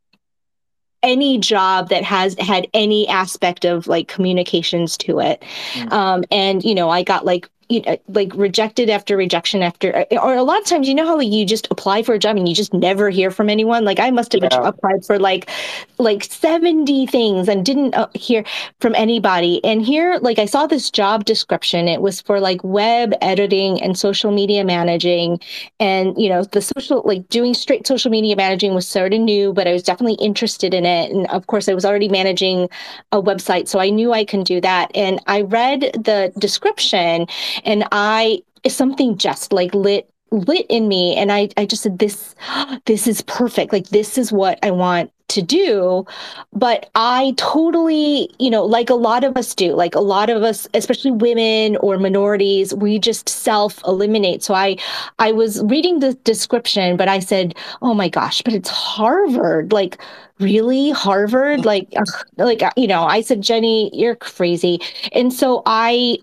any 1.02 1.40
job 1.40 1.90
that 1.90 2.04
has 2.04 2.36
had 2.40 2.68
any 2.76 3.08
aspect 3.08 3.66
of 3.66 3.88
like 3.88 4.08
communications 4.08 4.98
to 4.98 5.20
it. 5.20 5.44
Mm. 5.74 5.92
Um, 5.92 6.24
and, 6.32 6.64
you 6.64 6.76
know, 6.76 6.90
I 6.90 7.04
got 7.04 7.26
like 7.26 7.50
you 7.70 7.82
know, 7.82 7.98
like 8.08 8.32
rejected 8.36 8.90
after 8.90 9.18
rejection 9.18 9.62
after, 9.62 10.06
or 10.12 10.36
a 10.36 10.44
lot 10.44 10.60
of 10.60 10.66
times, 10.66 10.88
you 10.88 10.96
know 10.96 11.06
how 11.06 11.20
you 11.20 11.46
just 11.46 11.68
apply 11.70 12.04
for 12.04 12.14
a 12.14 12.20
job 12.20 12.38
and 12.38 12.48
you 12.48 12.56
just 12.56 12.74
never 12.74 13.10
hear 13.10 13.30
from 13.30 13.50
anyone. 13.50 13.84
Like 13.84 14.00
I 14.00 14.10
must 14.10 14.32
have 14.34 14.44
yeah. 14.44 14.68
applied 14.68 15.06
for 15.06 15.20
like, 15.20 15.50
like 15.98 16.24
70 16.24 17.08
things 17.08 17.50
and 17.50 17.66
didn't 17.66 17.94
uh, 17.96 18.08
hear 18.14 18.46
from 18.80 18.96
anybody. 18.96 19.64
And 19.64 19.82
here, 19.82 20.18
like 20.22 20.40
I 20.40 20.46
saw 20.46 20.68
this 20.68 20.90
job 20.90 21.26
description. 21.26 21.88
It 21.88 22.02
was 22.02 22.22
for 22.22 22.40
like 22.40 22.64
web 22.64 23.14
editing 23.22 23.82
and 23.82 23.98
social 23.98 24.32
media 24.32 24.64
managing. 24.64 25.40
And, 25.80 26.20
you 26.22 26.30
know, 26.30 26.44
the 26.44 26.62
social, 26.62 27.02
like 27.06 27.28
doing 27.30 27.54
straight 27.54 27.86
social 27.86 28.12
media 28.12 28.36
managing 28.36 28.74
was 28.74 28.88
sort 28.88 29.14
of 29.14 29.20
new, 29.20 29.52
but 29.52 29.68
I 29.68 29.74
was 29.74 29.84
definitely 29.84 30.16
interested 30.26 30.74
in 30.74 30.86
it. 30.86 31.12
And 31.12 31.28
of 31.28 31.48
course 31.48 31.68
I 31.68 31.74
was 31.74 31.86
already 31.86 32.08
managing 32.08 32.70
a 33.12 33.22
website. 33.22 33.68
So 33.68 33.80
I 33.80 33.90
knew 33.90 34.14
I 34.14 34.24
can 34.24 34.44
do 34.44 34.62
that. 34.62 34.90
And 34.96 35.20
I 35.28 35.42
read 35.42 35.82
the 35.94 36.32
description 36.38 37.28
and 37.64 37.88
I 37.92 38.42
something 38.68 39.18
just 39.18 39.54
like 39.54 39.74
lit 39.74 40.10
lit 40.32 40.66
in 40.70 40.88
me 40.88 41.16
and 41.16 41.32
I 41.32 41.50
I 41.58 41.66
just 41.66 41.84
said 41.84 42.00
this 42.00 42.36
this 42.86 43.08
is 43.08 43.22
perfect. 43.24 43.74
Like 43.74 43.90
this 43.90 44.18
is 44.18 44.32
what 44.32 44.60
I 44.64 44.72
want 44.72 45.12
to 45.30 45.42
do. 45.42 46.06
But 46.54 46.90
I 46.96 47.34
totally 47.38 48.30
you 48.40 48.50
know 48.50 48.66
like 48.66 48.90
a 48.90 48.96
lot 48.96 49.24
of 49.24 49.38
us 49.38 49.54
do 49.54 49.74
like 49.74 49.96
a 49.96 50.00
lot 50.00 50.30
of 50.30 50.44
us 50.44 50.68
especially 50.74 51.12
women 51.12 51.78
or 51.78 51.98
minorities 51.98 52.74
we 52.74 53.00
just 53.00 53.28
self 53.30 53.82
eliminate 53.86 54.44
so 54.44 54.54
I 54.54 54.78
I 55.20 55.32
was 55.32 55.64
reading 55.64 56.00
the 56.00 56.14
description 56.24 56.98
but 56.98 57.08
I 57.08 57.20
said 57.20 57.56
oh 57.82 57.94
my 57.94 58.10
gosh 58.10 58.42
but 58.42 58.54
it's 58.54 58.70
Harvard. 58.70 59.72
Like 59.72 59.98
really? 60.40 60.92
Harvard? 60.92 61.66
Like 61.66 61.94
like 62.38 62.62
uh, 62.64 62.72
you 62.78 62.88
know 62.88 63.04
I 63.04 63.22
said 63.22 63.42
Jenny 63.42 63.90
you're 63.94 64.16
crazy. 64.16 64.80
And 65.12 65.34
so 65.34 65.64
I 65.66 66.20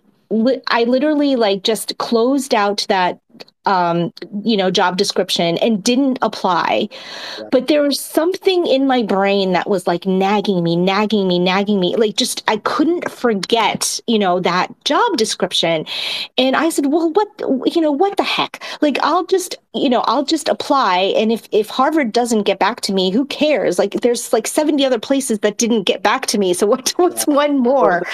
I 0.68 0.84
literally 0.84 1.36
like 1.36 1.62
just 1.62 1.96
closed 1.98 2.54
out 2.54 2.86
that 2.88 3.20
um, 3.66 4.12
you 4.42 4.56
know, 4.56 4.70
job 4.70 4.96
description 4.96 5.56
and 5.58 5.82
didn't 5.82 6.18
apply. 6.22 6.88
Yeah. 7.38 7.44
But 7.50 7.68
there 7.68 7.82
was 7.82 7.98
something 7.98 8.66
in 8.66 8.86
my 8.86 9.02
brain 9.02 9.52
that 9.52 9.68
was 9.68 9.86
like 9.86 10.06
nagging 10.06 10.62
me, 10.62 10.76
nagging 10.76 11.26
me, 11.26 11.38
nagging 11.38 11.80
me. 11.80 11.96
Like 11.96 12.16
just 12.16 12.42
I 12.48 12.58
couldn't 12.58 13.10
forget, 13.10 14.00
you 14.06 14.18
know, 14.18 14.40
that 14.40 14.72
job 14.84 15.16
description. 15.16 15.86
And 16.36 16.56
I 16.56 16.68
said, 16.68 16.86
well, 16.86 17.10
what, 17.12 17.28
you 17.74 17.80
know, 17.80 17.92
what 17.92 18.16
the 18.16 18.22
heck? 18.22 18.62
Like 18.80 18.98
I'll 19.02 19.24
just, 19.26 19.56
you 19.72 19.88
know, 19.88 20.00
I'll 20.00 20.24
just 20.24 20.48
apply. 20.48 21.14
And 21.16 21.32
if 21.32 21.48
if 21.50 21.68
Harvard 21.68 22.12
doesn't 22.12 22.42
get 22.42 22.58
back 22.58 22.82
to 22.82 22.92
me, 22.92 23.10
who 23.10 23.24
cares? 23.26 23.78
Like 23.78 23.92
there's 24.02 24.32
like 24.32 24.46
70 24.46 24.84
other 24.84 24.98
places 24.98 25.38
that 25.40 25.58
didn't 25.58 25.84
get 25.84 26.02
back 26.02 26.26
to 26.26 26.38
me. 26.38 26.52
So 26.52 26.66
what, 26.66 26.90
what's 26.96 27.26
yeah. 27.26 27.34
one 27.34 27.58
more? 27.58 28.02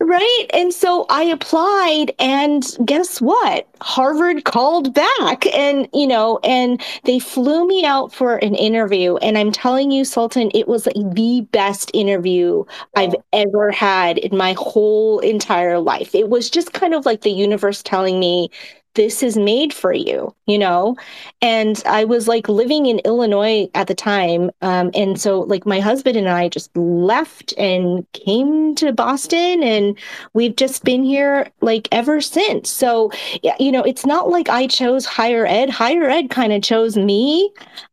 Right. 0.00 0.46
And 0.54 0.72
so 0.72 1.06
I 1.10 1.24
applied, 1.24 2.12
and 2.20 2.64
guess 2.84 3.20
what? 3.20 3.66
Harvard 3.80 4.44
called 4.44 4.94
back, 4.94 5.44
and, 5.46 5.88
you 5.92 6.06
know, 6.06 6.38
and 6.44 6.80
they 7.02 7.18
flew 7.18 7.66
me 7.66 7.84
out 7.84 8.12
for 8.14 8.36
an 8.36 8.54
interview. 8.54 9.16
And 9.16 9.36
I'm 9.36 9.50
telling 9.50 9.90
you, 9.90 10.04
Sultan, 10.04 10.52
it 10.54 10.68
was 10.68 10.86
like 10.86 11.14
the 11.14 11.40
best 11.50 11.90
interview. 11.94 12.64
I've 12.94 13.16
ever 13.32 13.72
had 13.72 14.18
in 14.18 14.36
my 14.36 14.52
whole 14.56 15.18
entire 15.18 15.80
life. 15.80 16.14
It 16.14 16.28
was 16.28 16.48
just 16.48 16.72
kind 16.72 16.94
of 16.94 17.04
like 17.04 17.22
the 17.22 17.32
universe 17.32 17.82
telling 17.82 18.20
me, 18.20 18.50
this 18.94 19.22
is 19.22 19.36
made 19.36 19.72
for 19.72 19.92
you, 19.92 20.34
you 20.46 20.58
know? 20.58 20.96
And 21.40 21.82
I 21.86 22.04
was 22.04 22.26
like 22.26 22.48
living 22.48 22.86
in 22.86 23.00
Illinois 23.00 23.68
at 23.74 23.86
the 23.86 23.94
time. 23.94 24.50
Um, 24.62 24.90
and 24.94 25.20
so, 25.20 25.40
like, 25.40 25.66
my 25.66 25.80
husband 25.80 26.16
and 26.16 26.28
I 26.28 26.48
just 26.48 26.76
left 26.76 27.54
and 27.56 28.06
came 28.12 28.74
to 28.76 28.92
Boston, 28.92 29.62
and 29.62 29.96
we've 30.32 30.56
just 30.56 30.84
been 30.84 31.04
here 31.04 31.50
like 31.60 31.88
ever 31.92 32.20
since. 32.20 32.70
So, 32.70 33.10
you 33.58 33.72
know, 33.72 33.82
it's 33.82 34.06
not 34.06 34.28
like 34.30 34.48
I 34.48 34.66
chose 34.66 35.06
higher 35.06 35.46
ed, 35.46 35.70
higher 35.70 36.08
ed 36.08 36.30
kind 36.30 36.52
of 36.52 36.62
chose 36.62 36.96
me. 36.96 37.52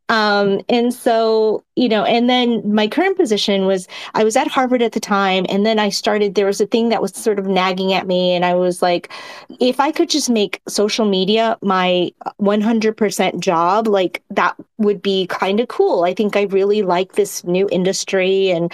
Um, 0.10 0.62
and 0.70 0.94
so, 0.94 1.64
you 1.76 1.90
know, 1.90 2.04
and 2.04 2.30
then 2.30 2.62
my 2.74 2.88
current 2.88 3.18
position 3.18 3.66
was 3.66 3.88
I 4.14 4.24
was 4.24 4.36
at 4.36 4.48
Harvard 4.48 4.82
at 4.82 4.92
the 4.92 5.00
time. 5.00 5.46
And 5.50 5.66
then 5.66 5.80
I 5.80 5.90
started, 5.90 6.36
there 6.36 6.46
was 6.46 6.62
a 6.62 6.68
thing 6.68 6.90
that 6.90 7.02
was 7.02 7.14
sort 7.14 7.40
of 7.40 7.48
nagging 7.48 7.94
at 7.94 8.06
me. 8.06 8.34
And 8.34 8.46
I 8.46 8.54
was 8.54 8.82
like, 8.82 9.12
if 9.60 9.80
I 9.80 9.92
could 9.92 10.10
just 10.10 10.30
make 10.30 10.62
social 10.68 11.06
media 11.06 11.58
my 11.62 12.12
100% 12.40 13.40
job, 13.40 13.88
like 13.88 14.24
that 14.30 14.56
would 14.78 15.02
be 15.02 15.28
kind 15.28 15.60
of 15.60 15.68
cool. 15.70 16.04
I 16.04 16.14
think 16.14 16.36
I 16.36 16.44
really 16.44 16.84
like 16.84 17.14
this 17.14 17.44
new 17.44 17.68
industry. 17.72 18.52
And, 18.52 18.72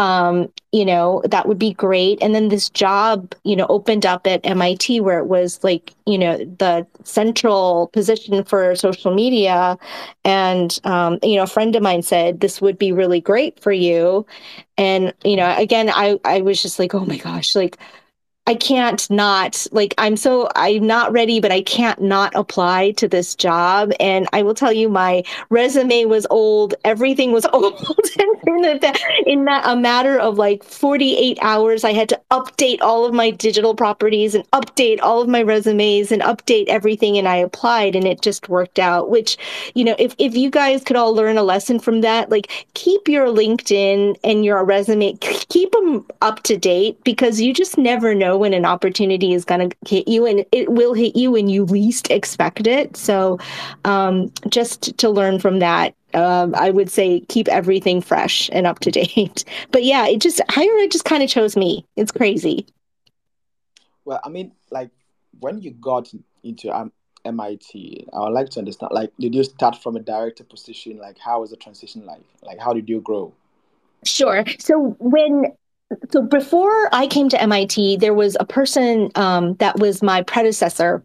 um, 0.00 0.50
you 0.72 0.86
know, 0.86 1.22
that 1.26 1.46
would 1.46 1.58
be 1.58 1.74
great. 1.74 2.22
And 2.22 2.34
then 2.34 2.48
this 2.48 2.70
job, 2.70 3.34
you 3.44 3.54
know, 3.54 3.66
opened 3.68 4.06
up 4.06 4.26
at 4.26 4.40
MIT 4.44 4.98
where 5.00 5.18
it 5.18 5.26
was 5.26 5.62
like, 5.62 5.94
you 6.06 6.16
know, 6.16 6.38
the 6.38 6.86
central 7.04 7.88
position 7.88 8.42
for 8.44 8.74
social 8.76 9.14
media. 9.14 9.76
And, 10.24 10.80
um, 10.84 11.18
you 11.22 11.36
know, 11.36 11.42
a 11.42 11.46
friend 11.46 11.76
of 11.76 11.82
mine 11.82 12.00
said, 12.00 12.40
this 12.40 12.62
would 12.62 12.78
be 12.78 12.92
really 12.92 13.20
great 13.20 13.60
for 13.60 13.72
you. 13.72 14.24
And, 14.78 15.12
you 15.22 15.36
know, 15.36 15.54
again, 15.58 15.90
I, 15.90 16.18
I 16.24 16.40
was 16.40 16.62
just 16.62 16.78
like, 16.78 16.94
oh 16.94 17.04
my 17.04 17.18
gosh, 17.18 17.54
like, 17.54 17.76
I 18.50 18.56
can't 18.56 19.08
not 19.10 19.64
like 19.70 19.94
I'm 19.96 20.16
so 20.16 20.48
I'm 20.56 20.84
not 20.84 21.12
ready, 21.12 21.38
but 21.38 21.52
I 21.52 21.62
can't 21.62 22.00
not 22.00 22.34
apply 22.34 22.90
to 22.96 23.06
this 23.06 23.36
job. 23.36 23.92
And 24.00 24.26
I 24.32 24.42
will 24.42 24.54
tell 24.54 24.72
you, 24.72 24.88
my 24.88 25.22
resume 25.50 26.06
was 26.06 26.26
old. 26.30 26.74
Everything 26.84 27.30
was 27.30 27.46
old. 27.52 27.80
in, 28.18 28.80
that, 28.80 29.00
in 29.24 29.44
that 29.44 29.62
a 29.64 29.76
matter 29.76 30.18
of 30.18 30.36
like 30.36 30.64
48 30.64 31.38
hours, 31.42 31.84
I 31.84 31.92
had 31.92 32.08
to 32.08 32.20
update 32.32 32.78
all 32.80 33.04
of 33.04 33.14
my 33.14 33.30
digital 33.30 33.76
properties 33.76 34.34
and 34.34 34.42
update 34.50 34.98
all 35.00 35.22
of 35.22 35.28
my 35.28 35.42
resumes 35.42 36.10
and 36.10 36.20
update 36.22 36.66
everything. 36.66 37.18
And 37.18 37.28
I 37.28 37.36
applied, 37.36 37.94
and 37.94 38.04
it 38.04 38.20
just 38.20 38.48
worked 38.48 38.80
out. 38.80 39.10
Which, 39.10 39.38
you 39.74 39.84
know, 39.84 39.94
if 39.96 40.16
if 40.18 40.34
you 40.34 40.50
guys 40.50 40.82
could 40.82 40.96
all 40.96 41.14
learn 41.14 41.38
a 41.38 41.44
lesson 41.44 41.78
from 41.78 42.00
that, 42.00 42.30
like 42.30 42.66
keep 42.74 43.06
your 43.06 43.28
LinkedIn 43.28 44.16
and 44.24 44.44
your 44.44 44.64
resume, 44.64 45.16
keep 45.20 45.70
them 45.70 46.04
up 46.20 46.42
to 46.42 46.56
date 46.56 46.98
because 47.04 47.40
you 47.40 47.54
just 47.54 47.78
never 47.78 48.12
know 48.12 48.39
when 48.40 48.54
an 48.54 48.64
opportunity 48.64 49.32
is 49.32 49.44
going 49.44 49.70
to 49.70 49.76
hit 49.86 50.08
you 50.08 50.26
and 50.26 50.44
it 50.50 50.72
will 50.72 50.94
hit 50.94 51.14
you 51.14 51.30
when 51.30 51.48
you 51.48 51.64
least 51.64 52.10
expect 52.10 52.66
it. 52.66 52.96
So 52.96 53.38
um, 53.84 54.32
just 54.48 54.96
to 54.98 55.08
learn 55.08 55.38
from 55.38 55.60
that, 55.60 55.94
um, 56.14 56.54
I 56.56 56.70
would 56.70 56.90
say 56.90 57.20
keep 57.28 57.46
everything 57.48 58.00
fresh 58.00 58.50
and 58.52 58.66
up 58.66 58.80
to 58.80 58.90
date. 58.90 59.44
But 59.70 59.84
yeah, 59.84 60.06
it 60.06 60.20
just 60.20 60.40
higher 60.48 60.78
ed 60.78 60.90
just 60.90 61.04
kind 61.04 61.22
of 61.22 61.28
chose 61.28 61.56
me. 61.56 61.86
It's 61.96 62.10
crazy. 62.10 62.66
Well, 64.04 64.20
I 64.24 64.28
mean, 64.28 64.52
like 64.70 64.90
when 65.38 65.60
you 65.60 65.70
got 65.72 66.10
into 66.42 66.74
um, 66.76 66.92
MIT, 67.24 68.08
I 68.12 68.20
would 68.20 68.32
like 68.32 68.48
to 68.50 68.60
understand. 68.60 68.92
Like, 68.92 69.12
did 69.20 69.34
you 69.34 69.44
start 69.44 69.76
from 69.76 69.96
a 69.96 70.00
director 70.00 70.44
position? 70.44 70.98
Like, 70.98 71.18
how 71.18 71.42
was 71.42 71.50
the 71.50 71.56
transition 71.56 72.06
like? 72.06 72.22
Like, 72.42 72.58
how 72.58 72.72
did 72.72 72.88
you 72.88 73.00
grow? 73.00 73.32
Sure. 74.04 74.44
So 74.58 74.96
when 74.98 75.52
so 76.10 76.22
before 76.22 76.88
I 76.94 77.06
came 77.06 77.28
to 77.30 77.40
MIT, 77.40 77.96
there 77.96 78.14
was 78.14 78.36
a 78.38 78.44
person 78.44 79.10
um, 79.14 79.54
that 79.54 79.78
was 79.78 80.02
my 80.02 80.22
predecessor 80.22 81.02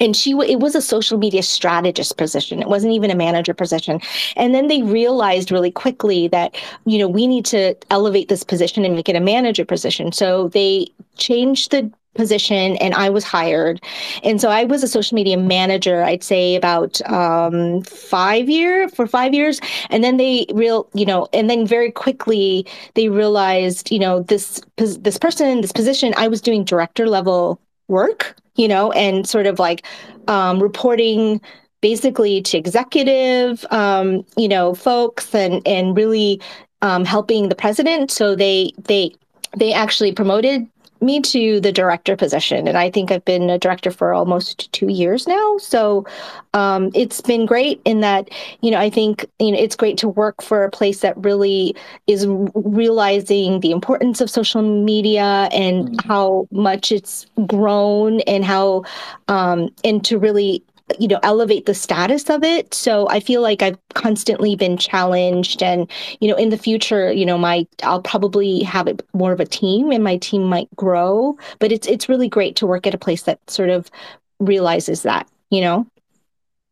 and 0.00 0.16
she 0.16 0.30
it 0.30 0.60
was 0.60 0.74
a 0.74 0.80
social 0.80 1.18
media 1.18 1.42
strategist 1.42 2.16
position. 2.16 2.60
It 2.60 2.68
wasn't 2.68 2.94
even 2.94 3.10
a 3.10 3.14
manager 3.14 3.54
position. 3.54 4.00
And 4.34 4.54
then 4.54 4.66
they 4.66 4.82
realized 4.82 5.52
really 5.52 5.70
quickly 5.70 6.26
that 6.28 6.56
you 6.86 6.98
know 6.98 7.06
we 7.06 7.26
need 7.26 7.44
to 7.46 7.74
elevate 7.90 8.28
this 8.28 8.42
position 8.42 8.84
and 8.84 8.96
make 8.96 9.08
it 9.08 9.16
a 9.16 9.20
manager 9.20 9.64
position. 9.64 10.10
So 10.10 10.48
they 10.48 10.88
changed 11.16 11.70
the 11.70 11.92
position 12.14 12.76
and 12.76 12.94
I 12.94 13.08
was 13.08 13.24
hired. 13.24 13.80
And 14.22 14.40
so 14.40 14.48
I 14.50 14.64
was 14.64 14.82
a 14.82 14.88
social 14.88 15.14
media 15.14 15.36
manager, 15.36 16.02
I'd 16.02 16.24
say 16.24 16.56
about 16.56 17.00
um, 17.08 17.82
five 17.82 18.48
year 18.48 18.88
for 18.88 19.06
five 19.06 19.32
years. 19.32 19.60
And 19.90 20.02
then 20.02 20.16
they 20.16 20.46
real, 20.52 20.88
you 20.94 21.06
know, 21.06 21.28
and 21.32 21.48
then 21.48 21.66
very 21.66 21.90
quickly 21.90 22.66
they 22.94 23.08
realized, 23.08 23.90
you 23.90 23.98
know, 23.98 24.22
this, 24.22 24.60
this 24.76 25.18
person, 25.18 25.60
this 25.60 25.72
position, 25.72 26.12
I 26.16 26.28
was 26.28 26.40
doing 26.40 26.64
director 26.64 27.08
level 27.08 27.60
work, 27.88 28.36
you 28.56 28.68
know, 28.68 28.90
and 28.92 29.28
sort 29.28 29.46
of 29.46 29.58
like 29.58 29.86
um, 30.26 30.60
reporting 30.60 31.40
basically 31.80 32.42
to 32.42 32.58
executive, 32.58 33.64
um, 33.70 34.24
you 34.36 34.48
know, 34.48 34.74
folks 34.74 35.34
and, 35.34 35.66
and 35.66 35.96
really 35.96 36.40
um, 36.82 37.04
helping 37.04 37.48
the 37.48 37.54
president. 37.54 38.10
So 38.10 38.34
they, 38.34 38.72
they, 38.84 39.12
they 39.56 39.72
actually 39.72 40.12
promoted 40.12 40.66
me 41.00 41.20
to 41.20 41.60
the 41.60 41.72
director 41.72 42.16
position. 42.16 42.68
And 42.68 42.76
I 42.76 42.90
think 42.90 43.10
I've 43.10 43.24
been 43.24 43.50
a 43.50 43.58
director 43.58 43.90
for 43.90 44.12
almost 44.12 44.70
two 44.72 44.88
years 44.88 45.26
now. 45.26 45.58
So 45.58 46.06
um, 46.54 46.90
it's 46.94 47.20
been 47.20 47.46
great 47.46 47.80
in 47.84 48.00
that, 48.00 48.28
you 48.60 48.70
know, 48.70 48.78
I 48.78 48.90
think, 48.90 49.24
you 49.38 49.52
know, 49.52 49.58
it's 49.58 49.76
great 49.76 49.98
to 49.98 50.08
work 50.08 50.42
for 50.42 50.64
a 50.64 50.70
place 50.70 51.00
that 51.00 51.16
really 51.16 51.74
is 52.06 52.26
realizing 52.54 53.60
the 53.60 53.70
importance 53.70 54.20
of 54.20 54.30
social 54.30 54.62
media 54.62 55.48
and 55.52 55.88
mm-hmm. 55.88 56.08
how 56.08 56.48
much 56.50 56.92
it's 56.92 57.26
grown 57.46 58.20
and 58.20 58.44
how, 58.44 58.84
um, 59.28 59.68
and 59.84 60.04
to 60.04 60.18
really 60.18 60.62
you 60.98 61.08
know 61.08 61.20
elevate 61.22 61.66
the 61.66 61.74
status 61.74 62.28
of 62.30 62.42
it. 62.42 62.74
So 62.74 63.08
i 63.08 63.20
feel 63.20 63.42
like 63.42 63.62
i've 63.62 63.78
constantly 63.94 64.56
been 64.56 64.76
challenged 64.76 65.62
and 65.62 65.90
you 66.20 66.28
know 66.28 66.36
in 66.36 66.50
the 66.50 66.58
future 66.58 67.12
you 67.12 67.26
know 67.26 67.38
my 67.38 67.66
i'll 67.82 68.02
probably 68.02 68.62
have 68.62 68.86
it 68.86 69.02
more 69.12 69.32
of 69.32 69.40
a 69.40 69.44
team 69.44 69.90
and 69.92 70.02
my 70.04 70.16
team 70.16 70.44
might 70.44 70.68
grow 70.76 71.36
but 71.58 71.72
it's 71.72 71.86
it's 71.86 72.08
really 72.08 72.28
great 72.28 72.56
to 72.56 72.66
work 72.66 72.86
at 72.86 72.94
a 72.94 72.98
place 72.98 73.22
that 73.22 73.38
sort 73.50 73.70
of 73.70 73.90
realizes 74.38 75.02
that 75.02 75.28
you 75.50 75.60
know? 75.60 75.86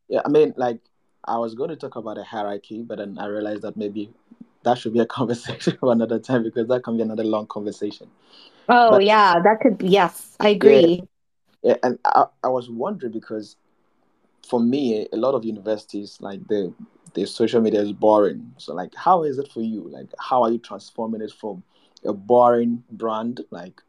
Yeah 0.08 0.20
i 0.24 0.28
mean 0.28 0.54
like 0.56 0.78
i 1.24 1.36
was 1.38 1.54
going 1.54 1.70
to 1.70 1.76
talk 1.76 1.96
about 1.96 2.18
a 2.18 2.24
hierarchy 2.24 2.82
but 2.82 2.98
then 2.98 3.18
i 3.18 3.26
realized 3.26 3.62
that 3.62 3.76
maybe 3.76 4.10
that 4.62 4.78
should 4.78 4.92
be 4.92 5.00
a 5.00 5.06
conversation 5.18 5.76
for 5.78 5.92
another 5.92 6.18
time 6.18 6.42
because 6.42 6.68
that 6.68 6.82
can 6.84 6.96
be 6.96 7.02
another 7.02 7.24
long 7.24 7.46
conversation. 7.46 8.08
Oh 8.68 8.90
but, 8.92 9.04
yeah 9.04 9.40
that 9.42 9.60
could 9.60 9.82
yes 9.82 10.36
i 10.40 10.48
agree. 10.48 11.02
Yeah, 11.62 11.70
yeah 11.70 11.76
and 11.82 11.98
I, 12.04 12.26
I 12.44 12.48
was 12.48 12.70
wondering 12.70 13.12
because 13.12 13.56
for 14.48 14.60
me, 14.60 15.06
a 15.12 15.16
lot 15.16 15.34
of 15.34 15.44
universities 15.44 16.18
like 16.20 16.46
the 16.48 16.72
the 17.14 17.26
social 17.26 17.60
media 17.60 17.80
is 17.80 17.92
boring. 17.92 18.52
So 18.58 18.74
like, 18.74 18.94
how 18.94 19.24
is 19.24 19.38
it 19.38 19.50
for 19.50 19.60
you? 19.60 19.88
Like, 19.88 20.08
how 20.18 20.42
are 20.42 20.50
you 20.50 20.58
transforming 20.58 21.20
it 21.20 21.32
from 21.32 21.62
a 22.04 22.12
boring 22.12 22.82
brand 22.90 23.40
like 23.50 23.80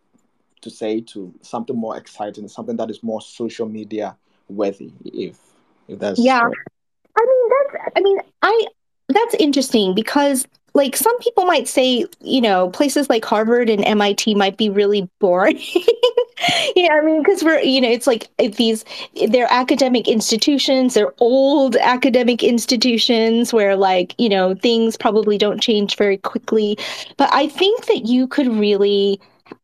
to 0.62 0.70
say 0.70 1.02
to 1.02 1.34
something 1.42 1.76
more 1.76 1.98
exciting, 1.98 2.48
something 2.48 2.78
that 2.78 2.90
is 2.90 3.04
more 3.04 3.22
social 3.22 3.68
media 3.68 4.18
worthy? 4.48 4.92
If 5.06 5.38
if 5.88 6.00
that's 6.00 6.20
yeah. 6.20 6.42
I 6.42 7.26
mean 7.26 7.50
that's 7.50 7.92
I 7.96 8.02
mean 8.02 8.18
I 8.42 8.68
that's 9.10 9.36
interesting 9.36 9.96
because 9.96 10.46
like 10.74 10.96
some 10.96 11.18
people 11.20 11.46
might 11.46 11.68
say, 11.68 12.06
you 12.22 12.42
know, 12.42 12.70
places 12.70 13.10
like 13.10 13.26
Harvard 13.26 13.70
and 13.70 13.84
MIT 13.86 14.36
might 14.36 14.58
be 14.58 14.70
really 14.70 15.10
boring. 15.20 15.60
yeah, 16.76 16.94
I 16.94 17.02
mean, 17.02 17.22
because 17.22 17.44
we're, 17.44 17.60
you 17.60 17.82
know, 17.82 17.90
it's 17.90 18.08
like 18.08 18.30
these, 18.38 18.86
they're 19.30 19.52
academic 19.52 20.08
institutions, 20.08 20.94
they're 20.94 21.14
old 21.20 21.76
academic 21.78 22.44
institutions 22.44 23.54
where, 23.54 23.76
like, 23.76 24.16
you 24.18 24.30
know, 24.30 24.56
things 24.56 24.98
probably 24.98 25.38
don't 25.38 25.62
change 25.62 25.98
very 25.98 26.18
quickly. 26.18 26.78
But 27.18 27.30
I 27.34 27.48
think 27.48 27.86
that 27.88 28.06
you 28.06 28.28
could 28.28 28.48
really 28.48 29.20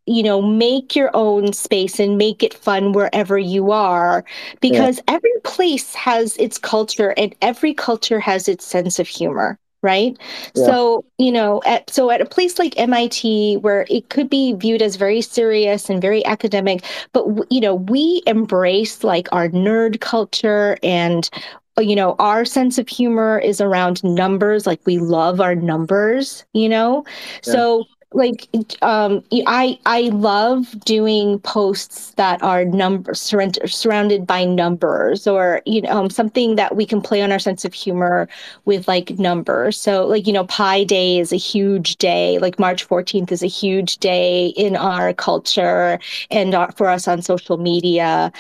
you 0.08 0.24
know 0.24 0.42
make 0.42 0.96
your 0.96 1.12
own 1.14 1.54
space 1.54 2.00
and 2.00 2.18
make 2.18 2.44
it 2.44 2.54
fun 2.54 2.92
wherever 2.92 3.38
you 3.38 3.72
are 3.72 4.24
because 4.62 4.98
yeah. 4.98 5.16
every 5.16 5.32
place 5.44 5.94
has 5.94 6.36
its 6.38 6.58
culture 6.58 7.14
and 7.18 7.36
every 7.42 7.74
culture 7.74 8.20
has 8.20 8.48
its 8.48 8.66
sense 8.66 9.00
of 9.00 9.08
humor 9.08 9.60
right 9.82 10.18
yeah. 10.56 10.66
so 10.66 11.06
you 11.18 11.32
know 11.32 11.62
at 11.66 11.90
so 11.90 12.10
at 12.10 12.22
a 12.22 12.26
place 12.26 12.58
like 12.60 12.78
MIT 12.78 13.58
where 13.58 13.86
it 13.90 14.10
could 14.10 14.30
be 14.30 14.54
viewed 14.54 14.82
as 14.82 14.96
very 14.96 15.22
serious 15.22 15.90
and 15.90 16.02
very 16.02 16.26
academic 16.26 16.84
but 17.14 17.26
you 17.52 17.62
know 17.62 17.76
we 17.76 18.22
embrace 18.26 19.04
like 19.04 19.28
our 19.32 19.50
nerd 19.50 20.00
culture 20.02 20.78
and 20.84 21.30
uh, 21.78 21.82
you 21.82 21.96
know 21.96 22.16
our 22.20 22.46
sense 22.46 22.78
of 22.78 22.88
humor 22.88 23.38
is 23.40 23.60
around 23.62 24.04
numbers 24.04 24.66
like 24.66 24.80
we 24.86 24.98
love 24.98 25.42
our 25.42 25.56
numbers 25.56 26.46
you 26.54 26.70
know 26.70 27.04
yeah. 27.46 27.54
so 27.54 27.86
like 28.16 28.48
um 28.82 29.24
i 29.46 29.78
i 29.86 30.02
love 30.14 30.80
doing 30.86 31.40
posts 31.40 32.12
that 32.12 32.42
are 32.42 32.66
numbers 32.66 33.20
surrounded 33.22 34.26
by 34.26 34.46
numbers 34.46 35.28
or 35.28 35.62
you 35.66 35.82
know 35.82 35.90
um, 35.90 36.10
something 36.10 36.56
that 36.56 36.76
we 36.76 36.86
can 36.86 37.02
play 37.02 37.22
on 37.22 37.32
our 37.32 37.40
sense 37.40 37.66
of 37.66 37.74
humor 37.74 38.28
with 38.66 38.88
like 38.88 39.18
numbers. 39.20 39.80
So 39.80 40.06
like 40.08 40.28
you 40.28 40.34
know 40.34 40.46
pi 40.46 40.84
day 40.84 41.20
is 41.20 41.32
a 41.34 41.38
huge 41.38 41.98
day. 41.98 42.40
Like 42.40 42.60
march 42.60 42.88
14th 42.88 43.32
is 43.32 43.44
a 43.44 43.48
huge 43.48 43.98
day 43.98 44.48
in 44.58 44.76
our 44.76 45.14
culture 45.14 46.00
and 46.32 46.56
our, 46.56 46.72
for 46.74 46.88
us 46.88 47.08
on 47.08 47.22
social 47.22 47.58
media 47.58 48.32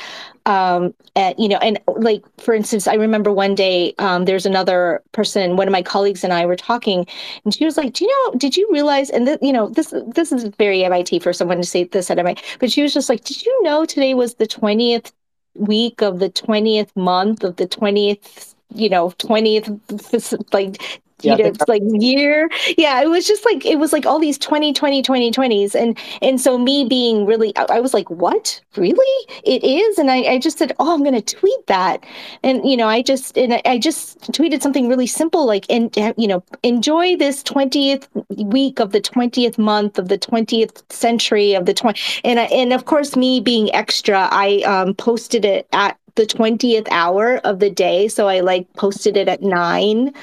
um, 0.46 0.94
and, 1.16 1.36
you 1.38 1.48
know, 1.48 1.58
and 1.58 1.80
like 1.98 2.24
for 2.40 2.54
instance, 2.54 2.88
I 2.88 2.96
remember 2.96 3.32
one 3.32 3.56
day 3.56 3.94
um, 4.00 4.25
there's 4.25 4.46
another 4.46 5.02
person, 5.12 5.56
one 5.56 5.68
of 5.68 5.72
my 5.72 5.82
colleagues 5.82 6.24
and 6.24 6.34
I 6.34 6.46
were 6.46 6.56
talking, 6.56 7.08
and 7.44 7.54
she 7.54 7.66
was 7.66 7.78
like, 7.78 7.94
"Do 7.94 8.06
you 8.06 8.12
know? 8.12 8.38
Did 8.38 8.56
you 8.56 8.68
realize?" 8.72 9.10
And 9.10 9.25
th- 9.25 9.40
you 9.42 9.54
know, 9.54 9.70
this 9.70 9.94
this 10.08 10.32
is 10.32 10.46
very 10.58 10.84
MIT 10.84 11.20
for 11.20 11.34
someone 11.34 11.58
to 11.58 11.64
say 11.64 11.86
this 11.86 12.12
at 12.12 12.20
MIT, 12.20 12.42
but 12.60 12.72
she 12.72 12.82
was 12.84 12.94
just 12.94 13.10
like, 13.10 13.24
"Did 13.24 13.44
you 13.46 13.64
know 13.64 13.86
today 13.86 14.14
was 14.14 14.36
the 14.36 14.48
twentieth 14.48 15.14
week 15.56 16.02
of 16.02 16.20
the 16.20 16.30
twentieth 16.30 16.96
month 16.96 17.44
of 17.44 17.56
the 17.56 17.68
twentieth 17.68 18.56
you 18.74 18.90
know 18.90 19.10
20th 19.12 20.44
like 20.54 21.02
yeah, 21.22 21.38
you 21.38 21.43
know, 21.43 21.50
it's 21.50 21.67
like 21.67 21.81
year. 21.86 22.50
Yeah, 22.77 23.01
it 23.01 23.10
was 23.10 23.25
just 23.25 23.45
like 23.45 23.65
it 23.65 23.80
was 23.80 23.93
like 23.93 24.06
all 24.06 24.19
these 24.19 24.38
20, 24.38 24.73
20, 24.73 25.01
20, 25.01 25.32
20s. 25.32 25.73
And 25.73 25.97
and 26.21 26.41
so 26.41 26.58
me 26.58 26.86
being 26.86 27.25
really 27.25 27.56
I, 27.56 27.65
I 27.69 27.80
was 27.80 27.93
like, 27.93 28.10
what? 28.10 28.60
Really? 28.75 29.34
It 29.43 29.63
is? 29.63 29.97
And 29.97 30.12
I, 30.12 30.23
I 30.23 30.39
just 30.39 30.58
said, 30.58 30.73
Oh, 30.78 30.93
I'm 30.93 31.04
gonna 31.04 31.21
tweet 31.21 31.67
that. 31.67 32.04
And 32.43 32.69
you 32.69 32.75
know, 32.75 32.88
I 32.89 33.01
just 33.01 33.38
and 33.38 33.54
I, 33.54 33.62
I 33.65 33.78
just 33.78 34.19
tweeted 34.34 34.62
something 34.62 34.89
really 34.89 35.08
simple 35.08 35.45
like 35.45 35.65
and 35.69 35.95
you 36.17 36.28
know, 36.28 36.43
enjoy 36.63 37.15
this 37.15 37.41
20th 37.43 38.08
week 38.45 38.80
of 38.80 38.91
the 38.91 39.01
20th 39.01 39.58
month 39.58 39.97
of 39.97 40.10
the 40.10 40.17
20th 40.17 40.84
century 40.91 41.54
of 41.54 41.65
the 41.65 41.73
20 41.73 41.99
and 42.25 42.39
I, 42.39 42.43
and 42.45 42.73
of 42.73 42.86
course 42.86 43.15
me 43.15 43.39
being 43.39 43.73
extra, 43.73 44.28
I 44.32 44.62
um 44.65 44.93
posted 44.95 45.45
it 45.45 45.67
at 45.71 45.97
the 46.15 46.25
20th 46.25 46.88
hour 46.91 47.38
of 47.43 47.60
the 47.60 47.69
day. 47.69 48.08
So 48.08 48.28
I 48.28 48.39
like 48.39 48.71
posted 48.73 49.17
it 49.17 49.28
at 49.28 49.41
nine. 49.41 50.13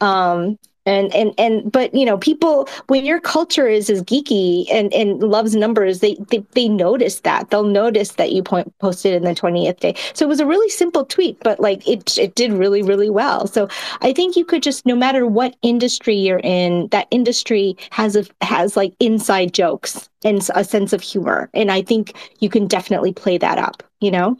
Um, 0.00 0.58
and 0.86 1.14
and 1.14 1.32
and 1.38 1.70
but 1.70 1.94
you 1.94 2.04
know 2.04 2.18
people 2.18 2.68
when 2.88 3.04
your 3.04 3.20
culture 3.20 3.68
is 3.68 3.88
as 3.88 4.02
geeky 4.02 4.66
and 4.72 4.92
and 4.92 5.22
loves 5.22 5.54
numbers 5.54 6.00
they 6.00 6.16
they, 6.30 6.44
they 6.52 6.68
notice 6.68 7.20
that. 7.20 7.50
They'll 7.50 7.64
notice 7.64 8.12
that 8.12 8.32
you 8.32 8.42
point, 8.42 8.76
posted 8.78 9.14
in 9.14 9.22
the 9.24 9.34
20th 9.34 9.80
day. 9.80 9.94
So 10.14 10.24
it 10.26 10.28
was 10.28 10.40
a 10.40 10.46
really 10.46 10.68
simple 10.68 11.04
tweet 11.04 11.38
but 11.40 11.60
like 11.60 11.86
it 11.88 12.18
it 12.18 12.34
did 12.34 12.52
really 12.52 12.82
really 12.82 13.10
well. 13.10 13.46
So 13.46 13.68
i 14.00 14.12
think 14.12 14.36
you 14.36 14.44
could 14.44 14.62
just 14.62 14.84
no 14.86 14.96
matter 14.96 15.26
what 15.26 15.56
industry 15.62 16.16
you're 16.16 16.40
in 16.42 16.88
that 16.88 17.06
industry 17.10 17.76
has 17.90 18.16
a 18.16 18.24
has 18.40 18.76
like 18.76 18.94
inside 19.00 19.54
jokes 19.54 20.08
and 20.24 20.48
a 20.54 20.64
sense 20.64 20.92
of 20.92 21.00
humor. 21.02 21.48
And 21.54 21.70
i 21.70 21.82
think 21.82 22.14
you 22.40 22.48
can 22.48 22.66
definitely 22.66 23.12
play 23.12 23.38
that 23.38 23.58
up 23.58 23.82
you 24.00 24.10
know? 24.10 24.36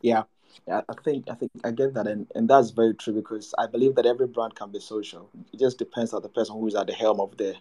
Yeah 0.00 0.24
I 0.70 0.82
think 1.04 1.26
I 1.30 1.34
think 1.34 1.52
I 1.62 1.70
get 1.72 1.92
that, 1.94 2.06
and, 2.06 2.26
and 2.34 2.48
that's 2.48 2.70
very 2.70 2.94
true 2.94 3.12
because 3.12 3.54
I 3.58 3.66
believe 3.66 3.96
that 3.96 4.06
every 4.06 4.26
brand 4.26 4.54
can 4.54 4.70
be 4.70 4.80
social. 4.80 5.28
It 5.52 5.60
just 5.60 5.78
depends 5.78 6.14
on 6.14 6.22
the 6.22 6.28
person 6.28 6.56
who 6.56 6.66
is 6.66 6.74
at 6.74 6.86
the 6.86 6.94
helm 6.94 7.20
of 7.20 7.36
the 7.36 7.54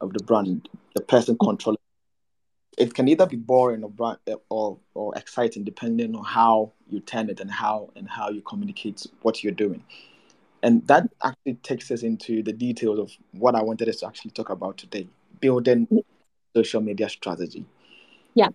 of 0.00 0.12
the 0.14 0.22
brand, 0.24 0.68
the 0.94 1.02
person 1.02 1.36
controlling. 1.38 1.78
It 2.78 2.94
can 2.94 3.08
either 3.08 3.26
be 3.26 3.36
boring 3.36 3.84
or 3.84 3.90
brand 3.90 4.18
or 4.48 4.78
or 4.94 5.14
exciting 5.16 5.64
depending 5.64 6.14
on 6.16 6.24
how 6.24 6.72
you 6.88 7.00
turn 7.00 7.28
it 7.28 7.40
and 7.40 7.50
how 7.50 7.90
and 7.94 8.08
how 8.08 8.30
you 8.30 8.40
communicate 8.40 9.06
what 9.20 9.44
you're 9.44 9.52
doing. 9.52 9.84
And 10.62 10.86
that 10.86 11.10
actually 11.22 11.54
takes 11.62 11.90
us 11.90 12.02
into 12.02 12.42
the 12.42 12.52
details 12.54 12.98
of 12.98 13.12
what 13.32 13.54
I 13.54 13.62
wanted 13.62 13.90
us 13.90 13.96
to 13.96 14.06
actually 14.06 14.30
talk 14.30 14.48
about 14.48 14.78
today: 14.78 15.06
building 15.40 15.86
social 16.54 16.80
media 16.80 17.10
strategy. 17.10 17.66
Yeah. 18.34 18.48